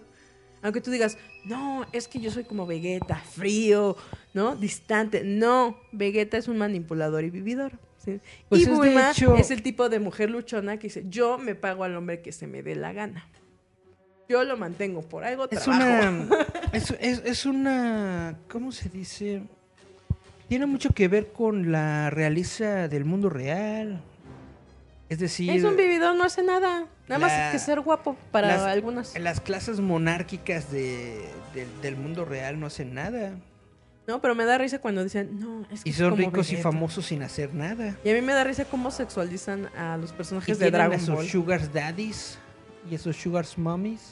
Aunque 0.62 0.82
tú 0.82 0.92
digas, 0.92 1.18
no, 1.44 1.86
es 1.92 2.08
que 2.08 2.20
yo 2.20 2.32
soy 2.32 2.44
como 2.44 2.66
Vegeta, 2.66 3.16
frío, 3.16 3.96
¿no? 4.34 4.56
Distante. 4.56 5.24
No, 5.24 5.78
Vegeta 5.92 6.38
es 6.38 6.48
un 6.48 6.58
manipulador 6.58 7.24
y 7.24 7.30
vividor. 7.30 7.80
¿Sí? 8.06 8.20
Pues 8.50 8.62
y 8.62 8.64
es 8.66 8.70
Bulma 8.70 9.12
hecho- 9.12 9.36
es 9.36 9.52
el 9.52 9.62
tipo 9.62 9.90
de 9.90 10.00
mujer 10.00 10.30
luchona 10.30 10.78
que 10.78 10.88
dice, 10.88 11.04
yo 11.10 11.38
me 11.38 11.56
pago 11.56 11.84
al 11.84 11.96
hombre 11.96 12.22
que 12.22 12.32
se 12.32 12.48
me 12.48 12.62
dé 12.64 12.76
la 12.76 12.94
gana. 12.94 13.28
Yo 14.30 14.44
lo 14.44 14.58
mantengo 14.58 15.02
por 15.04 15.24
algo 15.24 15.48
Es 15.52 15.62
trabajo. 15.64 15.84
una 15.84 16.28
es, 16.74 16.92
es, 17.00 17.22
es 17.26 17.46
una 17.46 18.38
¿cómo 18.50 18.72
se 18.72 18.90
dice? 18.90 19.44
Tiene 20.48 20.66
mucho 20.66 20.90
que 20.92 21.08
ver 21.08 21.32
con 21.32 21.72
la 21.72 22.10
realeza 22.10 22.88
del 22.88 23.06
mundo 23.06 23.30
real. 23.30 24.02
Es 25.10 25.20
decir, 25.20 25.52
Es 25.52 25.64
un 25.64 25.78
vividor, 25.78 26.16
no 26.16 26.24
hace 26.24 26.42
nada. 26.44 26.88
Nada 27.08 27.20
La- 27.20 27.20
más 27.20 27.52
que 27.52 27.60
ser 27.60 27.80
guapo 27.82 28.16
para 28.32 28.72
algunas. 28.72 29.16
Las 29.20 29.40
clases 29.40 29.80
monárquicas 29.80 30.72
de, 30.72 31.20
de- 31.54 31.68
del 31.84 31.96
mundo 31.96 32.26
real 32.26 32.60
no 32.60 32.66
hacen 32.66 32.96
nada. 32.96 33.34
No, 34.08 34.22
pero 34.22 34.36
me 34.36 34.46
da 34.46 34.58
risa 34.58 34.80
cuando 34.80 35.04
dicen, 35.04 35.40
no, 35.40 35.66
es 35.72 35.84
que 35.84 35.90
Y 35.90 35.94
son 35.94 36.12
como 36.12 36.18
ricos 36.18 36.48
y 36.50 36.52
Vegeta". 36.56 36.72
famosos 36.72 37.06
sin 37.08 37.24
hacer 37.24 37.54
nada. 37.56 37.98
Y 38.04 38.10
a 38.10 38.14
mí 38.14 38.22
me 38.22 38.34
da 38.34 38.44
risa 38.44 38.66
cómo 38.66 38.92
sexualizan 38.92 39.68
a 39.76 39.98
los 39.98 40.12
Y 40.12 40.14
personajes 40.14 40.60
de 40.60 40.66
tienen 40.66 40.82
a 40.82 40.84
Dragon 40.90 41.06
sus 41.06 41.16
Ball. 41.16 41.28
sugar 41.28 41.72
daddies 41.74 42.38
y 42.90 42.96
a 42.96 43.00
sus 43.00 43.16
sugar 43.18 43.46
mummies. 43.58 44.12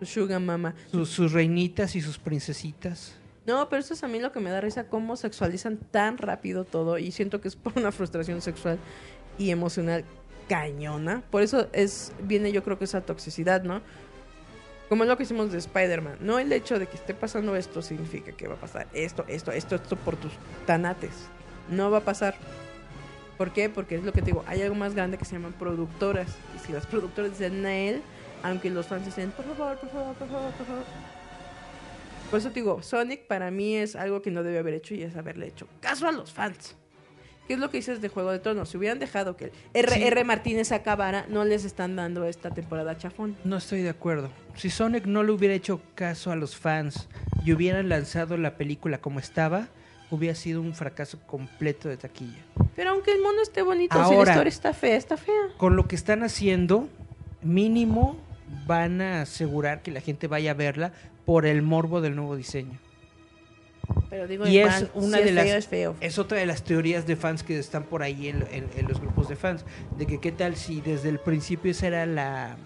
Su 0.00 0.06
Sugar 0.06 0.40
Mama. 0.40 0.74
Sus, 0.90 1.10
sus 1.10 1.32
reinitas 1.32 1.94
y 1.94 2.00
sus 2.00 2.18
princesitas. 2.18 3.14
No, 3.46 3.68
pero 3.68 3.80
eso 3.80 3.94
es 3.94 4.02
a 4.02 4.08
mí 4.08 4.18
lo 4.20 4.32
que 4.32 4.40
me 4.40 4.50
da 4.50 4.60
risa, 4.60 4.84
cómo 4.88 5.16
sexualizan 5.16 5.76
tan 5.76 6.18
rápido 6.18 6.64
todo 6.64 6.98
y 6.98 7.10
siento 7.12 7.40
que 7.40 7.46
es 7.48 7.54
por 7.56 7.72
una 7.76 7.92
frustración 7.92 8.40
sexual 8.42 8.78
y 9.38 9.50
emocional 9.50 10.04
cañona. 10.48 11.22
Por 11.30 11.42
eso 11.42 11.68
es 11.72 12.12
viene 12.22 12.50
yo 12.52 12.62
creo 12.64 12.78
que 12.78 12.84
esa 12.84 13.00
toxicidad, 13.02 13.62
¿no? 13.62 13.80
Como 14.88 15.04
es 15.04 15.08
lo 15.08 15.16
que 15.16 15.22
hicimos 15.22 15.52
de 15.52 15.58
Spider-Man. 15.58 16.18
No 16.20 16.38
el 16.38 16.52
hecho 16.52 16.78
de 16.78 16.86
que 16.86 16.96
esté 16.96 17.14
pasando 17.14 17.56
esto 17.56 17.82
significa 17.82 18.32
que 18.32 18.46
va 18.46 18.54
a 18.54 18.58
pasar 18.58 18.86
esto, 18.92 19.24
esto, 19.28 19.52
esto, 19.52 19.76
esto 19.76 19.96
por 19.96 20.16
tus 20.16 20.32
tanates. 20.66 21.28
No 21.70 21.90
va 21.90 21.98
a 21.98 22.02
pasar. 22.02 22.34
¿Por 23.38 23.52
qué? 23.52 23.68
Porque 23.68 23.94
es 23.94 24.04
lo 24.04 24.12
que 24.12 24.20
te 24.20 24.26
digo, 24.26 24.44
hay 24.46 24.62
algo 24.62 24.74
más 24.74 24.94
grande 24.94 25.16
que 25.18 25.24
se 25.24 25.32
llaman 25.32 25.52
productoras. 25.54 26.28
Y 26.56 26.66
si 26.66 26.72
las 26.72 26.86
productoras 26.86 27.30
dicen 27.32 27.64
a 27.64 27.74
él, 27.74 28.02
aunque 28.42 28.70
los 28.70 28.86
fans 28.86 29.04
dicen, 29.04 29.30
por 29.30 29.44
favor, 29.44 29.78
por 29.78 29.90
favor, 29.90 30.14
por 30.14 30.28
favor, 30.28 30.52
por 30.52 30.66
favor. 30.66 30.84
Por 32.30 32.38
eso 32.38 32.48
te 32.48 32.54
digo, 32.60 32.82
Sonic 32.82 33.26
para 33.26 33.50
mí 33.50 33.76
es 33.76 33.94
algo 33.94 34.22
que 34.22 34.30
no 34.30 34.42
debe 34.42 34.58
haber 34.58 34.74
hecho 34.74 34.94
y 34.94 35.02
es 35.02 35.16
haberle 35.16 35.48
hecho 35.48 35.66
caso 35.80 36.08
a 36.08 36.12
los 36.12 36.32
fans. 36.32 36.76
¿Qué 37.46 37.54
es 37.54 37.58
lo 37.58 37.70
que 37.70 37.78
dices 37.78 38.00
de 38.00 38.08
Juego 38.08 38.30
de 38.30 38.38
Tronos? 38.38 38.68
Si 38.68 38.76
hubieran 38.76 38.98
dejado 38.98 39.36
que 39.36 39.52
R. 39.74 39.92
Sí. 39.94 40.02
R. 40.04 40.24
Martínez 40.24 40.70
acabara, 40.72 41.26
no 41.28 41.44
les 41.44 41.64
están 41.64 41.96
dando 41.96 42.24
esta 42.24 42.50
temporada 42.50 42.96
chafón. 42.96 43.36
No 43.44 43.56
estoy 43.56 43.82
de 43.82 43.90
acuerdo. 43.90 44.30
Si 44.54 44.70
Sonic 44.70 45.06
no 45.06 45.22
le 45.22 45.32
hubiera 45.32 45.54
hecho 45.54 45.80
caso 45.94 46.30
a 46.30 46.36
los 46.36 46.56
fans 46.56 47.08
y 47.44 47.52
hubieran 47.52 47.88
lanzado 47.88 48.36
la 48.36 48.56
película 48.56 48.98
como 48.98 49.18
estaba, 49.18 49.68
hubiera 50.10 50.34
sido 50.36 50.60
un 50.60 50.74
fracaso 50.74 51.18
completo 51.26 51.88
de 51.88 51.96
taquilla. 51.96 52.38
Pero 52.76 52.90
aunque 52.90 53.12
el 53.12 53.20
mono 53.20 53.42
esté 53.42 53.62
bonito, 53.62 53.94
si 53.96 53.98
la 54.12 54.16
Ahora- 54.18 54.30
historia 54.32 54.48
está 54.48 54.72
fea, 54.72 54.96
está 54.96 55.16
fea. 55.16 55.48
Con 55.56 55.74
lo 55.74 55.88
que 55.88 55.96
están 55.96 56.22
haciendo, 56.22 56.88
mínimo 57.42 58.16
van 58.66 59.00
a 59.00 59.22
asegurar 59.22 59.82
que 59.82 59.90
la 59.90 60.00
gente 60.00 60.28
vaya 60.28 60.52
a 60.52 60.54
verla 60.54 60.92
por 61.24 61.46
el 61.46 61.62
morbo 61.62 62.00
del 62.00 62.14
nuevo 62.14 62.36
diseño. 62.36 62.78
Pero 64.10 64.26
digo, 64.28 64.46
Y 64.46 64.58
es 64.58 64.86
una 64.94 65.18
si 65.18 65.24
de 65.24 65.28
es 65.30 65.34
las 65.34 65.44
feo, 65.46 65.56
es 65.58 65.66
feo. 65.68 65.96
es 66.00 66.18
otra 66.18 66.38
de 66.38 66.46
las 66.46 66.62
teorías 66.62 67.06
de 67.06 67.16
fans 67.16 67.42
que 67.42 67.58
están 67.58 67.84
por 67.84 68.02
ahí 68.02 68.28
en, 68.28 68.44
en- 68.52 68.68
en 68.76 68.88
los 68.88 69.00
grupos 69.00 69.28
de 69.28 69.36
fans 69.36 69.64
de 69.96 70.06
que 70.06 70.18
qué 70.20 70.32
tal 70.32 70.56
si 70.56 70.80
desde 70.80 71.08
el 71.08 71.18
principio 71.18 71.70
esa 71.70 71.86
era 71.86 72.06
la, 72.06 72.56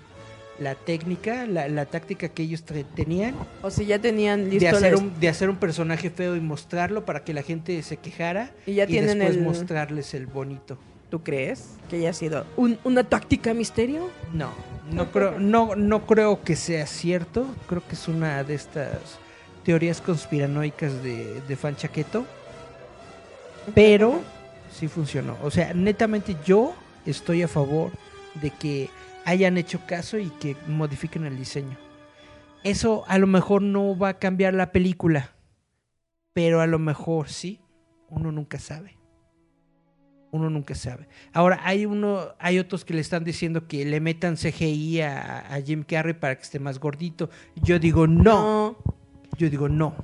la 0.59 0.75
técnica, 0.75 1.47
la, 1.47 1.69
la 1.69 1.87
táctica 1.87 2.29
que 2.31 2.43
ellos 2.43 2.65
tenían 2.95 3.35
O 3.63 3.71
si 3.71 3.87
ya 3.87 3.99
tenían 4.01 4.45
de 4.45 4.51
listo 4.59 4.77
hacer 4.77 4.93
la- 4.93 4.99
un 4.99 5.21
de 5.21 5.29
hacer 5.29 5.49
un 5.49 5.57
personaje 5.57 6.11
feo 6.11 6.35
y 6.37 6.41
mostrarlo 6.41 7.05
para 7.05 7.23
que 7.25 7.33
la 7.33 7.43
gente 7.43 7.81
se 7.83 7.97
quejara 7.99 8.51
Y 8.67 8.75
ya 8.75 8.87
tienen 8.87 9.19
después 9.19 9.37
el- 9.37 9.43
mostrarles 9.45 10.15
el 10.15 10.27
bonito. 10.27 10.79
¿Tú 11.11 11.23
crees 11.23 11.69
que 11.89 11.97
haya 11.97 12.13
sido 12.13 12.45
un- 12.57 12.79
una 12.83 13.05
táctica 13.05 13.55
misterio? 13.55 14.11
No, 14.33 14.51
no 14.91 15.13
creo, 15.13 15.39
no, 15.39 15.77
no 15.77 16.05
creo 16.07 16.43
que 16.43 16.57
sea 16.57 16.87
cierto. 16.87 17.47
Creo 17.69 17.87
que 17.87 17.95
es 17.95 18.09
una 18.09 18.43
de 18.43 18.55
estas 18.57 19.19
teorías 19.67 20.01
conspiranoicas 20.01 21.03
de, 21.03 21.41
de 21.41 21.57
fan 21.57 21.75
chaqueto. 21.75 22.25
Pero 23.75 24.23
sí 24.71 24.87
funcionó. 24.87 25.37
O 25.43 25.51
sea, 25.51 25.75
netamente 25.75 26.37
yo 26.47 26.73
estoy 27.05 27.43
a 27.43 27.49
favor 27.49 27.91
de 28.41 28.51
que 28.51 28.91
hayan 29.25 29.59
hecho 29.59 29.81
caso 29.85 30.19
y 30.19 30.31
que 30.31 30.57
modifiquen 30.69 31.27
el 31.27 31.37
diseño. 31.37 31.77
Eso 32.63 33.03
a 33.09 33.19
lo 33.19 33.27
mejor 33.27 33.61
no 33.61 33.99
va 33.99 34.11
a 34.11 34.19
cambiar 34.21 34.55
la 34.55 34.71
película. 34.71 35.33
Pero 36.33 36.61
a 36.61 36.69
lo 36.69 36.79
mejor 36.79 37.29
sí. 37.29 37.61
Uno 38.09 38.31
nunca 38.31 38.61
sabe. 38.61 38.97
Uno 40.31 40.49
nunca 40.49 40.77
sabe. 40.77 41.09
Ahora, 41.33 41.61
hay 41.65 41.87
uno, 41.87 42.21
hay 42.39 42.61
otros 42.61 42.85
que 42.85 42.95
le 42.95 43.01
están 43.01 43.25
diciendo 43.25 43.67
que 43.67 43.85
le 43.85 43.99
metan 43.99 44.37
CGI 44.37 45.01
a, 45.01 45.53
a 45.53 45.61
Jim 45.61 45.83
Carrey 45.83 46.15
para 46.15 46.37
que 46.37 46.43
esté 46.43 46.61
más 46.61 46.79
gordito. 46.79 47.31
Yo 47.57 47.81
digo 47.81 48.07
no. 48.07 48.96
Yo 49.37 49.51
digo 49.51 49.69
no. 49.69 49.95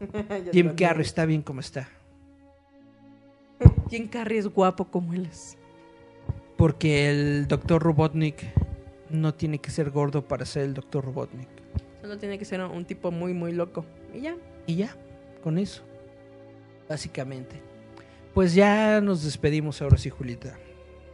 Jim 0.52 0.74
Carrey 0.76 1.02
está 1.02 1.24
bien 1.24 1.42
como 1.42 1.60
está. 1.60 1.88
Jim 3.90 4.08
Carrey 4.08 4.38
es 4.38 4.46
guapo 4.46 4.86
como 4.86 5.14
él 5.14 5.26
es. 5.26 5.56
Porque 6.56 7.10
el 7.10 7.48
Dr. 7.48 7.82
Robotnik 7.82 8.44
no 9.10 9.34
tiene 9.34 9.58
que 9.58 9.70
ser 9.70 9.90
gordo 9.90 10.26
para 10.26 10.44
ser 10.44 10.64
el 10.64 10.74
Dr. 10.74 11.04
Robotnik. 11.04 11.48
Solo 12.00 12.18
tiene 12.18 12.38
que 12.38 12.44
ser 12.44 12.60
un 12.60 12.84
tipo 12.84 13.10
muy, 13.10 13.32
muy 13.32 13.52
loco. 13.52 13.84
Y 14.12 14.20
ya. 14.20 14.36
Y 14.66 14.76
ya, 14.76 14.96
con 15.42 15.58
eso. 15.58 15.82
Básicamente. 16.88 17.60
Pues 18.34 18.54
ya 18.54 19.00
nos 19.00 19.24
despedimos 19.24 19.80
ahora 19.80 19.96
sí, 19.96 20.10
Julieta. 20.10 20.58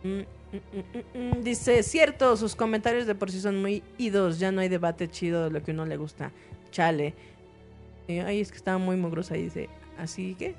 Mm, 0.02 0.08
mm, 0.18 1.18
mm. 1.18 1.42
Dice, 1.42 1.82
cierto, 1.82 2.36
sus 2.36 2.56
comentarios 2.56 3.06
de 3.06 3.14
por 3.14 3.30
sí 3.30 3.40
son 3.40 3.60
muy 3.60 3.82
idos. 3.98 4.38
Ya 4.38 4.50
no 4.50 4.60
hay 4.60 4.68
debate 4.68 5.08
chido 5.08 5.44
de 5.44 5.50
lo 5.50 5.62
que 5.62 5.72
uno 5.72 5.86
le 5.86 5.96
gusta. 5.96 6.32
Chale. 6.70 7.14
Ay, 8.08 8.40
es 8.40 8.50
que 8.50 8.56
estaba 8.56 8.78
muy 8.78 8.96
mugrosa 8.96 9.36
y 9.36 9.44
dice, 9.44 9.68
¿así 9.98 10.34
que? 10.34 10.54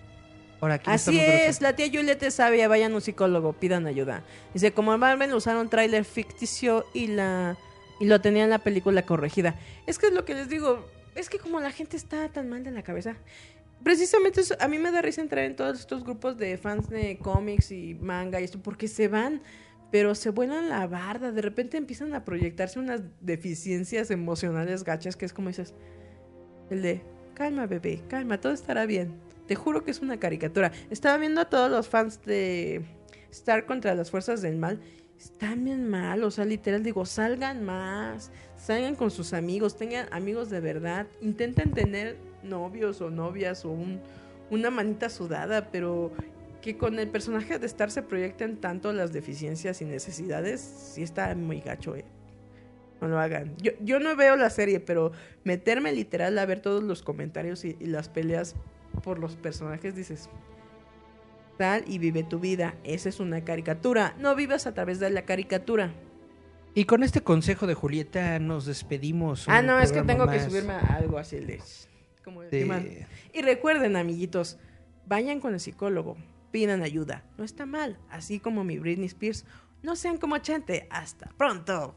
Así 0.85 1.19
es, 1.19 1.61
la 1.61 1.75
tía 1.75 1.87
Julieta 1.91 2.27
es 2.27 2.35
sabia, 2.35 2.67
vayan 2.67 2.91
a 2.91 2.95
un 2.95 3.01
psicólogo, 3.01 3.53
pidan 3.53 3.87
ayuda. 3.87 4.23
Dice, 4.53 4.73
como 4.73 4.95
Marvel 4.97 5.33
usaron 5.33 5.69
tráiler 5.69 6.05
ficticio 6.05 6.85
y 6.93 7.07
la 7.07 7.57
y 8.01 8.05
lo 8.05 8.19
tenían 8.19 8.49
la 8.49 8.59
película 8.59 9.03
corregida. 9.05 9.55
Es 9.85 9.99
que 9.99 10.07
es 10.07 10.13
lo 10.13 10.25
que 10.25 10.33
les 10.33 10.49
digo, 10.49 10.87
es 11.13 11.29
que 11.29 11.37
como 11.37 11.59
la 11.59 11.71
gente 11.71 11.95
está 11.95 12.29
tan 12.29 12.49
mal 12.49 12.63
de 12.63 12.71
la 12.71 12.81
cabeza. 12.81 13.15
Precisamente 13.83 14.41
eso, 14.41 14.55
a 14.59 14.67
mí 14.67 14.79
me 14.79 14.91
da 14.91 15.03
risa 15.03 15.21
entrar 15.21 15.45
en 15.45 15.55
todos 15.55 15.79
estos 15.79 16.03
grupos 16.03 16.37
de 16.37 16.57
fans 16.57 16.89
de 16.89 17.19
cómics 17.19 17.71
y 17.71 17.93
manga 17.93 18.41
y 18.41 18.43
esto, 18.43 18.59
porque 18.59 18.87
se 18.87 19.07
van, 19.07 19.41
pero 19.91 20.15
se 20.15 20.31
vuelan 20.31 20.67
la 20.67 20.87
barda. 20.87 21.31
De 21.31 21.43
repente 21.43 21.77
empiezan 21.77 22.15
a 22.15 22.25
proyectarse 22.25 22.79
unas 22.79 23.01
deficiencias 23.19 24.09
emocionales 24.09 24.83
gachas 24.83 25.15
que 25.15 25.25
es 25.25 25.33
como 25.33 25.49
dices, 25.49 25.75
el 26.71 26.81
de, 26.81 27.01
calma 27.33 27.65
bebé, 27.65 28.01
calma, 28.07 28.39
todo 28.39 28.53
estará 28.53 28.85
bien. 28.85 29.13
Te 29.47 29.55
juro 29.55 29.83
que 29.83 29.91
es 29.91 29.99
una 29.99 30.19
caricatura. 30.19 30.71
Estaba 30.89 31.17
viendo 31.17 31.41
a 31.41 31.45
todos 31.45 31.69
los 31.69 31.87
fans 31.87 32.21
de 32.23 32.83
Star 33.31 33.65
contra 33.65 33.95
las 33.95 34.11
fuerzas 34.11 34.41
del 34.41 34.57
mal. 34.57 34.79
Están 35.17 35.65
bien 35.65 35.87
mal, 35.87 36.23
o 36.23 36.31
sea, 36.31 36.45
literal 36.45 36.83
digo, 36.83 37.05
salgan 37.05 37.63
más, 37.63 38.31
salgan 38.57 38.95
con 38.95 39.11
sus 39.11 39.33
amigos, 39.33 39.77
tengan 39.77 40.07
amigos 40.11 40.49
de 40.49 40.59
verdad, 40.61 41.05
intenten 41.21 41.73
tener 41.73 42.17
novios 42.41 43.01
o 43.01 43.11
novias 43.11 43.63
o 43.65 43.69
un, 43.69 43.99
una 44.49 44.71
manita 44.71 45.09
sudada, 45.09 45.69
pero 45.69 46.11
que 46.61 46.77
con 46.77 46.97
el 46.97 47.07
personaje 47.09 47.59
de 47.59 47.65
Star 47.67 47.91
se 47.91 48.01
proyecten 48.01 48.57
tanto 48.57 48.93
las 48.93 49.13
deficiencias 49.13 49.81
y 49.81 49.85
necesidades, 49.85 50.61
sí 50.61 51.03
está 51.03 51.35
muy 51.35 51.59
gacho, 51.59 51.95
eh. 51.95 52.05
No 53.01 53.07
lo 53.07 53.19
hagan. 53.19 53.57
Yo, 53.57 53.71
yo 53.81 53.99
no 53.99 54.15
veo 54.15 54.35
la 54.35 54.49
serie, 54.49 54.79
pero 54.79 55.11
meterme 55.43 55.91
literal 55.91 56.37
a 56.37 56.45
ver 56.45 56.61
todos 56.61 56.83
los 56.83 57.01
comentarios 57.01 57.65
y, 57.65 57.75
y 57.79 57.87
las 57.87 58.09
peleas 58.09 58.55
por 59.03 59.19
los 59.19 59.35
personajes, 59.35 59.95
dices, 59.95 60.29
tal 61.57 61.83
y 61.87 61.97
vive 61.97 62.23
tu 62.23 62.39
vida. 62.39 62.75
Esa 62.83 63.09
es 63.09 63.19
una 63.19 63.43
caricatura. 63.43 64.15
No 64.19 64.35
vivas 64.35 64.67
a 64.67 64.73
través 64.73 64.99
de 64.99 65.09
la 65.09 65.23
caricatura. 65.23 65.93
Y 66.73 66.85
con 66.85 67.03
este 67.03 67.21
consejo 67.21 67.67
de 67.67 67.73
Julieta 67.73 68.39
nos 68.39 68.65
despedimos. 68.65 69.45
Ah, 69.49 69.61
no, 69.61 69.79
es 69.79 69.91
que 69.91 70.03
tengo 70.03 70.27
que 70.27 70.39
subirme 70.39 70.73
a 70.73 70.79
algo 70.95 71.17
así 71.17 71.37
de... 71.37 71.61
Como 72.23 72.41
de. 72.41 73.07
Y 73.33 73.41
recuerden, 73.41 73.95
amiguitos, 73.95 74.57
vayan 75.05 75.39
con 75.39 75.53
el 75.53 75.59
psicólogo, 75.59 76.17
pidan 76.51 76.83
ayuda. 76.83 77.25
No 77.37 77.43
está 77.43 77.65
mal, 77.65 77.97
así 78.09 78.39
como 78.39 78.63
mi 78.63 78.77
Britney 78.77 79.07
Spears. 79.07 79.45
No 79.81 79.95
sean 79.95 80.17
como 80.17 80.37
Chente. 80.37 80.87
Hasta 80.91 81.29
pronto. 81.37 81.95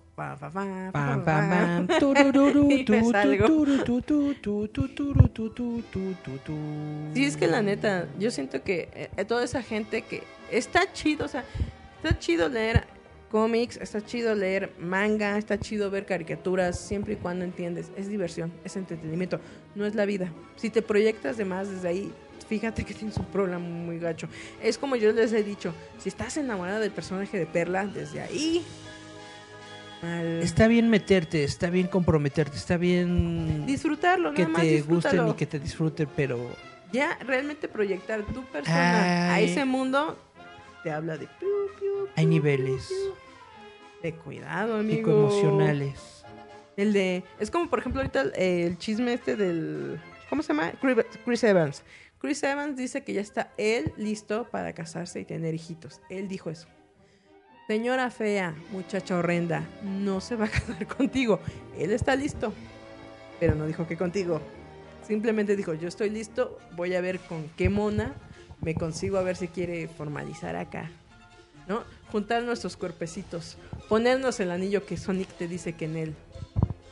Sí, 7.15 7.25
es 7.25 7.37
que 7.37 7.47
la 7.47 7.63
neta, 7.63 8.07
yo 8.19 8.31
siento 8.31 8.63
que 8.63 9.11
eh, 9.17 9.25
toda 9.25 9.45
esa 9.45 9.63
gente 9.63 10.03
que 10.03 10.23
está 10.51 10.93
chido, 10.93 11.27
o 11.27 11.29
sea, 11.29 11.45
está 12.03 12.19
chido 12.19 12.49
leer 12.49 12.87
cómics, 13.29 13.77
está 13.79 14.05
chido 14.05 14.37
leer 14.37 14.73
manga, 14.79 15.37
está 15.37 15.59
chido 15.59 15.91
ver 15.91 16.07
caricaturas, 16.07 16.79
siempre 16.79 17.15
y 17.15 17.17
cuando 17.17 17.45
entiendes. 17.45 17.91
Es 17.97 18.09
diversión, 18.09 18.53
es 18.63 18.77
entretenimiento, 18.77 19.41
no 19.75 19.85
es 19.85 19.97
la 19.97 20.07
vida. 20.07 20.31
Si 20.55 20.71
te 20.71 20.83
proyectas 20.83 21.37
de 21.37 21.45
más 21.45 21.69
desde 21.69 21.89
ahí, 21.89 22.13
fíjate 22.49 22.85
que 22.85 22.95
tienes 22.95 23.17
un 23.17 23.27
problema 23.27 23.59
muy 23.59 23.99
gacho. 23.99 24.29
Es 24.63 24.79
como 24.79 24.95
yo 24.95 25.11
les 25.11 25.33
he 25.33 25.43
dicho, 25.43 25.75
si 25.99 26.09
estás 26.09 26.37
enamorada 26.37 26.79
del 26.79 26.93
personaje 26.93 27.37
de 27.37 27.47
Perla, 27.47 27.87
desde 27.87 28.21
ahí... 28.21 28.65
mal. 30.05 30.43
Está 30.43 30.69
bien 30.69 30.89
meterte, 30.91 31.45
está 31.45 31.71
bien 31.71 31.87
comprometerte, 31.89 32.57
está 32.57 32.77
bien 32.77 33.65
Disfrutarlo, 33.67 34.35
que 34.35 34.47
más 34.47 34.63
te 34.63 34.81
gusten 34.83 34.97
disfrútalo. 35.13 35.31
y 35.31 35.35
que 35.35 35.47
te 35.47 35.59
disfruten, 35.59 36.09
pero 36.15 36.51
Ya 36.93 37.19
realmente 37.27 37.69
proyectar 37.69 38.23
tu 38.27 38.45
persona 38.45 39.33
a 39.35 39.41
ese 39.41 39.65
mundo 39.65 40.19
te 40.83 40.91
habla 40.91 41.17
de 41.17 41.27
piu, 41.27 41.49
piu, 41.79 42.09
hay 42.15 42.27
niveles 42.27 42.89
de 44.03 44.15
cuidado, 44.15 44.77
amigo. 44.77 45.31
psicoemocionales. 45.31 46.25
El 46.77 46.93
de 46.93 47.23
es 47.41 47.51
como 47.51 47.71
por 47.71 47.79
ejemplo 47.79 48.01
ahorita 48.01 48.21
el, 48.23 48.33
el 48.37 48.79
chisme 48.79 49.15
este 49.15 49.37
del 49.37 49.99
¿cómo 50.29 50.43
se 50.43 50.53
llama? 50.53 50.73
Chris 51.25 51.43
Evans. 51.45 51.83
Chris 52.19 52.43
Evans 52.43 52.77
dice 52.77 53.03
que 53.05 53.13
ya 53.13 53.21
está 53.21 53.53
él 53.59 53.93
listo 53.97 54.49
para 54.51 54.73
casarse 54.73 55.21
y 55.21 55.25
tener 55.25 55.55
hijitos. 55.55 56.01
Él 56.11 56.27
dijo 56.29 56.51
eso. 56.51 56.67
Señora 57.67 58.11
fea, 58.11 58.55
muchacha 58.73 59.17
horrenda, 59.17 59.65
no 59.83 60.21
se 60.21 60.37
va 60.37 60.47
a 60.47 60.49
casar 60.51 60.87
contigo. 60.87 61.41
Él 61.79 61.93
está 61.93 62.15
listo. 62.15 62.53
pero 63.41 63.55
no 63.55 63.67
dijo 63.67 63.87
que 63.87 63.97
contigo. 63.97 64.41
Simplemente 65.07 65.57
dijo, 65.57 65.75
yo 65.75 65.89
estoy 65.89 66.11
listo, 66.11 66.59
voy 66.77 66.95
a 66.95 67.01
ver 67.01 67.21
con 67.21 67.49
qué 67.57 67.69
mona 67.69 68.15
me 68.61 68.75
consigo 68.75 69.19
a 69.19 69.23
ver 69.23 69.37
si 69.37 69.49
quiere 69.49 69.89
formalizar 69.89 70.57
acá. 70.57 70.91
¿No? 71.69 71.83
Juntar 72.13 72.43
nuestros 72.43 72.77
cuerpecitos, 72.77 73.57
ponernos 73.89 74.39
el 74.41 74.51
anillo 74.51 74.85
que 74.87 74.97
Sonic 74.99 75.29
te 75.37 75.49
dice 75.49 75.73
que 75.75 75.87
en 75.87 75.97
él. 75.97 76.15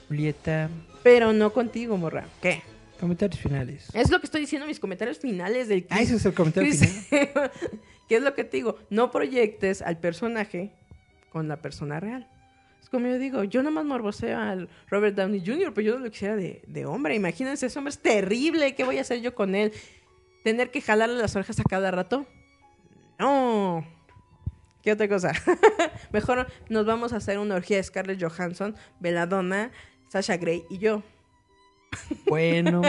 Julieta, 0.09 0.69
Pero 1.03 1.32
no 1.32 1.53
contigo, 1.53 1.97
morra. 1.97 2.27
¿Qué? 2.40 2.62
comentarios 3.01 3.40
finales. 3.40 3.89
Es 3.94 4.11
lo 4.11 4.20
que 4.20 4.27
estoy 4.27 4.43
diciendo 4.43 4.65
en 4.65 4.69
mis 4.69 4.78
comentarios 4.78 5.19
finales 5.19 5.66
del 5.66 5.85
Ah, 5.90 6.01
ese 6.03 6.15
es 6.16 6.24
el 6.24 6.35
comentario 6.35 6.73
final. 6.73 7.51
¿Qué 8.12 8.18
es 8.18 8.22
lo 8.22 8.34
que 8.34 8.44
te 8.44 8.59
digo? 8.59 8.76
No 8.90 9.10
proyectes 9.10 9.80
al 9.80 9.97
personaje 9.97 10.70
con 11.30 11.48
la 11.48 11.62
persona 11.62 11.98
real. 11.98 12.28
Es 12.82 12.90
como 12.90 13.06
yo 13.06 13.18
digo, 13.18 13.43
yo 13.44 13.62
nomás 13.62 13.86
morboseo 13.86 14.39
al 14.39 14.68
Robert 14.90 15.16
Downey 15.16 15.40
Jr., 15.40 15.72
pero 15.72 15.86
yo 15.86 15.98
no 15.98 16.05
lo 16.05 16.10
quisiera 16.10 16.36
de, 16.36 16.60
de 16.66 16.84
hombre. 16.84 17.14
Imagínense, 17.14 17.64
ese 17.64 17.78
hombre 17.78 17.89
es 17.89 18.01
terrible. 18.01 18.74
¿Qué 18.74 18.84
voy 18.84 18.98
a 18.98 19.01
hacer 19.01 19.22
yo 19.22 19.34
con 19.34 19.55
él? 19.55 19.72
¿Tener 20.44 20.70
que 20.70 20.82
jalarle 20.82 21.16
las 21.16 21.34
orejas 21.36 21.59
a 21.59 21.62
cada 21.62 21.90
rato? 21.90 22.26
No. 23.18 23.82
¿Qué 24.82 24.93
otra 24.93 25.09
cosa? 25.09 25.32
Mejor 26.12 26.48
nos 26.68 26.84
vamos 26.84 27.14
a 27.14 27.16
hacer 27.16 27.39
una 27.39 27.55
orgía 27.55 27.78
de 27.78 27.82
Scarlett 27.82 28.22
Johansson, 28.22 28.76
Belladonna, 29.01 29.72
Sasha 30.10 30.36
Grey 30.36 30.64
y 30.68 30.76
yo. 30.76 31.02
Bueno, 32.26 32.82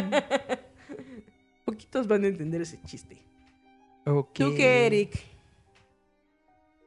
Poquitos 1.64 2.10
van 2.10 2.26
a 2.26 2.28
entender 2.28 2.62
ese 2.62 2.78
chiste. 2.82 3.24
¿Tú 4.06 4.54
qué, 4.56 4.86
Eric? 4.86 5.34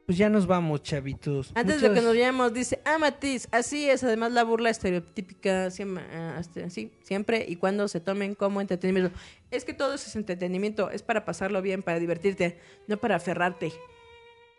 Pues 0.06 0.18
ya 0.18 0.28
nos 0.28 0.46
vamos, 0.46 0.84
chavitos. 0.84 1.50
Antes 1.56 1.80
de 1.80 1.92
que 1.92 2.00
nos 2.00 2.14
vayamos, 2.14 2.54
dice, 2.54 2.80
ah, 2.84 2.96
Matiz, 2.96 3.48
así 3.50 3.90
es, 3.90 4.04
además 4.04 4.30
la 4.30 4.44
burla 4.44 4.70
estereotípica 4.70 5.68
siempre, 5.72 6.04
ah, 6.12 6.36
este, 6.38 6.70
siempre 7.02 7.44
y 7.48 7.56
cuando 7.56 7.88
se 7.88 7.98
tomen 7.98 8.36
como 8.36 8.60
entretenimiento. 8.60 9.10
Es 9.50 9.64
que 9.64 9.74
todo 9.74 9.94
eso 9.94 10.06
es 10.08 10.14
entretenimiento, 10.14 10.90
es 10.90 11.02
para 11.02 11.24
pasarlo 11.24 11.60
bien, 11.60 11.82
para 11.82 11.98
divertirte, 11.98 12.60
no 12.86 12.98
para 12.98 13.16
aferrarte. 13.16 13.72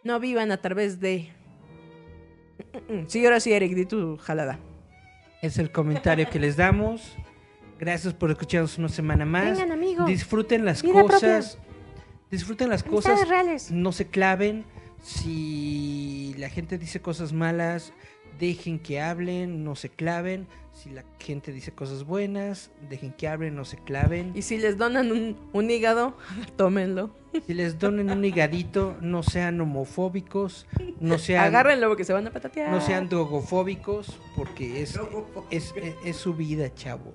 No 0.03 0.19
vivan 0.19 0.51
a 0.51 0.57
través 0.57 0.99
de... 0.99 1.29
Sí, 3.07 3.23
ahora 3.23 3.39
sí, 3.39 3.53
Eric, 3.53 3.73
di 3.73 3.85
tu 3.85 4.17
jalada. 4.17 4.59
Es 5.41 5.59
el 5.59 5.71
comentario 5.71 6.29
que 6.29 6.39
les 6.39 6.57
damos. 6.57 7.15
Gracias 7.79 8.13
por 8.13 8.31
escucharnos 8.31 8.77
una 8.77 8.89
semana 8.89 9.25
más. 9.25 9.51
Vengan, 9.51 9.71
amigos. 9.71 10.07
Disfruten 10.07 10.65
las 10.65 10.83
cosas. 10.83 11.57
Disfruten 12.31 12.69
las 12.69 12.83
Amistades 12.83 13.19
cosas. 13.19 13.29
reales. 13.29 13.71
No 13.71 13.91
se 13.91 14.07
claven. 14.07 14.65
Si 15.01 16.33
la 16.37 16.49
gente 16.49 16.77
dice 16.77 17.01
cosas 17.01 17.31
malas, 17.33 17.93
dejen 18.39 18.79
que 18.79 18.99
hablen, 19.01 19.63
no 19.63 19.75
se 19.75 19.89
claven. 19.89 20.47
Si 20.73 20.89
la 20.91 21.03
gente 21.19 21.51
dice 21.51 21.71
cosas 21.71 22.03
buenas, 22.03 22.69
dejen 22.89 23.11
que 23.13 23.27
hablen, 23.27 23.55
no 23.55 23.65
se 23.65 23.77
claven. 23.77 24.31
Y 24.35 24.43
si 24.43 24.57
les 24.57 24.77
donan 24.77 25.11
un, 25.11 25.35
un 25.53 25.71
hígado, 25.71 26.15
tómenlo. 26.55 27.09
Si 27.47 27.53
les 27.53 27.79
donen 27.79 28.09
un 28.11 28.23
higadito, 28.25 28.95
no 29.01 29.23
sean 29.23 29.59
homofóbicos, 29.61 30.67
no 30.99 31.17
sean, 31.17 31.45
Agárrenlo 31.45 31.87
porque 31.87 32.03
se 32.03 32.13
van 32.13 32.27
a 32.27 32.31
patatear. 32.31 32.69
no 32.71 32.79
sean 32.81 33.09
drogofóbicos, 33.09 34.19
porque 34.35 34.81
es, 34.81 34.99
es, 35.49 35.73
es- 35.75 35.95
es 36.03 36.15
su 36.15 36.33
vida, 36.33 36.73
chavos. 36.73 37.13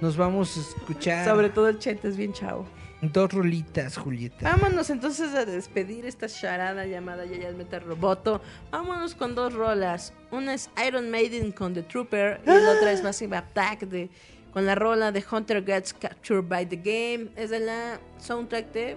Nos 0.00 0.16
vamos 0.18 0.56
a 0.56 0.60
escuchar 0.60 1.24
Sobre 1.26 1.48
todo 1.48 1.68
el 1.68 1.78
chete 1.78 2.08
es 2.08 2.16
bien 2.18 2.32
chavo. 2.34 2.66
Dos 3.02 3.32
rolitas, 3.32 3.96
Julieta. 3.96 4.50
Vámonos 4.50 4.90
entonces 4.90 5.34
a 5.34 5.44
despedir 5.44 6.06
esta 6.06 6.28
charada 6.28 6.86
llamada 6.86 7.24
Yayas 7.26 7.54
Metal 7.54 7.82
Roboto. 7.82 8.40
Vámonos 8.70 9.14
con 9.14 9.34
dos 9.34 9.52
rolas. 9.52 10.12
Una 10.30 10.54
es 10.54 10.70
Iron 10.86 11.10
Maiden 11.10 11.52
con 11.52 11.74
The 11.74 11.82
Trooper 11.82 12.40
y 12.44 12.48
la 12.48 12.70
otra 12.70 12.92
es 12.92 13.02
Massive 13.02 13.36
Attack 13.36 13.80
de, 13.80 14.10
con 14.52 14.66
la 14.66 14.74
rola 14.74 15.12
de 15.12 15.24
Hunter 15.30 15.64
Gets 15.64 15.94
Captured 15.94 16.44
by 16.48 16.66
the 16.66 16.76
Game. 16.76 17.30
Es 17.36 17.50
de 17.50 17.60
la 17.60 18.00
soundtrack 18.18 18.72
de 18.72 18.96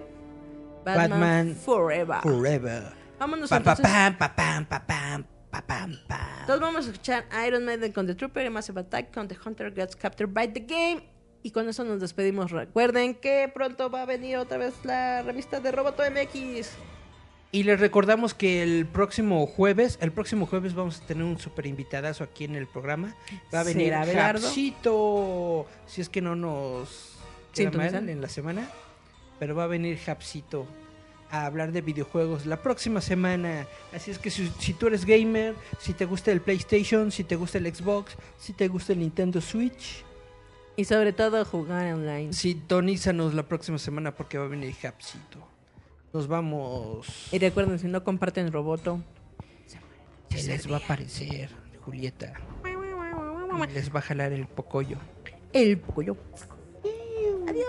Batman, 0.84 1.10
Batman 1.10 1.56
Forever. 1.56 2.20
Forever. 2.22 2.82
Vámonos 3.18 3.50
Pa, 3.50 3.58
entonces. 3.58 3.86
pa, 3.86 4.14
pam, 4.14 4.16
pa, 4.16 4.34
pam, 4.34 4.66
pa, 4.66 4.86
pam, 4.86 5.98
pam. 6.08 6.18
Entonces 6.40 6.60
vamos 6.60 6.86
a 6.86 6.90
escuchar 6.90 7.26
Iron 7.46 7.64
Maiden 7.66 7.92
con 7.92 8.06
The 8.06 8.14
Trooper 8.14 8.46
y 8.46 8.50
Massive 8.50 8.80
Attack 8.80 9.12
con 9.12 9.28
The 9.28 9.36
Hunter 9.44 9.74
Gets 9.74 9.94
Captured 9.94 10.32
by 10.32 10.50
the 10.52 10.60
Game. 10.60 11.02
Y 11.42 11.52
con 11.52 11.68
eso 11.68 11.84
nos 11.84 12.00
despedimos. 12.00 12.50
Recuerden 12.50 13.14
que 13.14 13.50
pronto 13.52 13.90
va 13.90 14.02
a 14.02 14.06
venir 14.06 14.36
otra 14.36 14.58
vez 14.58 14.74
la 14.84 15.22
revista 15.22 15.60
de 15.60 15.72
Roboto 15.72 16.02
MX. 16.02 16.70
Y 17.52 17.64
les 17.64 17.80
recordamos 17.80 18.32
que 18.32 18.62
el 18.62 18.86
próximo 18.86 19.44
jueves, 19.46 19.98
el 20.00 20.12
próximo 20.12 20.46
jueves 20.46 20.74
vamos 20.74 21.00
a 21.00 21.06
tener 21.06 21.24
un 21.24 21.38
super 21.38 21.66
invitadazo 21.66 22.22
aquí 22.22 22.44
en 22.44 22.54
el 22.54 22.68
programa. 22.68 23.16
Va 23.52 23.60
a 23.60 23.64
venir. 23.64 23.92
Japsito, 23.92 25.66
si 25.86 26.00
es 26.00 26.08
que 26.08 26.20
no 26.20 26.36
nos 26.36 27.16
mal 27.74 28.08
en 28.08 28.20
la 28.20 28.28
semana, 28.28 28.70
pero 29.40 29.56
va 29.56 29.64
a 29.64 29.66
venir 29.66 29.98
Japsito 29.98 30.66
a 31.30 31.46
hablar 31.46 31.72
de 31.72 31.80
videojuegos 31.80 32.46
la 32.46 32.62
próxima 32.62 33.00
semana. 33.00 33.66
Así 33.92 34.12
es 34.12 34.18
que 34.18 34.30
si, 34.30 34.48
si 34.58 34.74
tú 34.74 34.86
eres 34.86 35.04
gamer, 35.04 35.56
si 35.80 35.92
te 35.92 36.04
gusta 36.04 36.30
el 36.30 36.40
PlayStation, 36.40 37.10
si 37.10 37.24
te 37.24 37.34
gusta 37.34 37.58
el 37.58 37.74
Xbox, 37.74 38.16
si 38.38 38.52
te 38.52 38.68
gusta 38.68 38.92
el 38.92 39.00
Nintendo 39.00 39.40
Switch, 39.40 40.04
Y 40.76 40.84
sobre 40.84 41.12
todo 41.12 41.44
jugar 41.44 41.92
online. 41.92 42.32
sintonízanos 42.32 43.34
la 43.34 43.42
próxima 43.42 43.78
semana 43.78 44.14
porque 44.14 44.38
va 44.38 44.44
a 44.44 44.48
venir 44.48 44.74
Japsito. 44.74 45.38
Nos 46.12 46.26
vamos. 46.26 47.28
Y 47.32 47.38
recuerden, 47.38 47.78
si 47.78 47.86
no 47.86 48.02
comparten 48.02 48.50
Roboto, 48.50 49.00
Se 50.30 50.46
les 50.48 50.70
va 50.70 50.76
a 50.76 50.78
aparecer, 50.78 51.50
Julieta. 51.84 52.32
Y 52.64 53.72
les 53.74 53.94
va 53.94 53.98
a 54.00 54.02
jalar 54.02 54.32
el 54.32 54.46
pocollo. 54.46 54.96
el 55.52 55.78
pollo. 55.78 56.16
Adiós. 57.48 57.66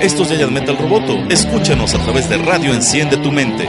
Esto 0.00 0.22
es 0.22 0.28
Giant 0.30 0.52
Metal 0.52 0.76
Roboto. 0.78 1.14
Escúchanos 1.28 1.94
a 1.94 1.98
través 2.02 2.28
de 2.30 2.38
Radio 2.38 2.72
Enciende 2.72 3.16
tu 3.18 3.30
Mente. 3.30 3.68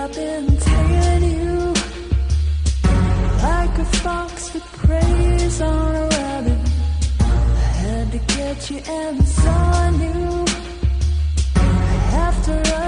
I've 0.00 0.14
been 0.14 0.56
tailing 0.56 1.30
you 1.40 1.74
like 3.42 3.78
a 3.78 3.84
fox 4.04 4.48
that 4.50 4.62
preys 4.78 5.60
on 5.60 5.94
a 5.96 6.06
rabbit. 6.06 6.58
I 7.20 7.24
had 7.82 8.12
to 8.12 8.18
get 8.36 8.70
you, 8.70 8.78
and 8.88 9.26
so 9.26 9.50
I 9.50 9.90
knew 9.90 10.44
after 12.14 12.62
I. 12.64 12.87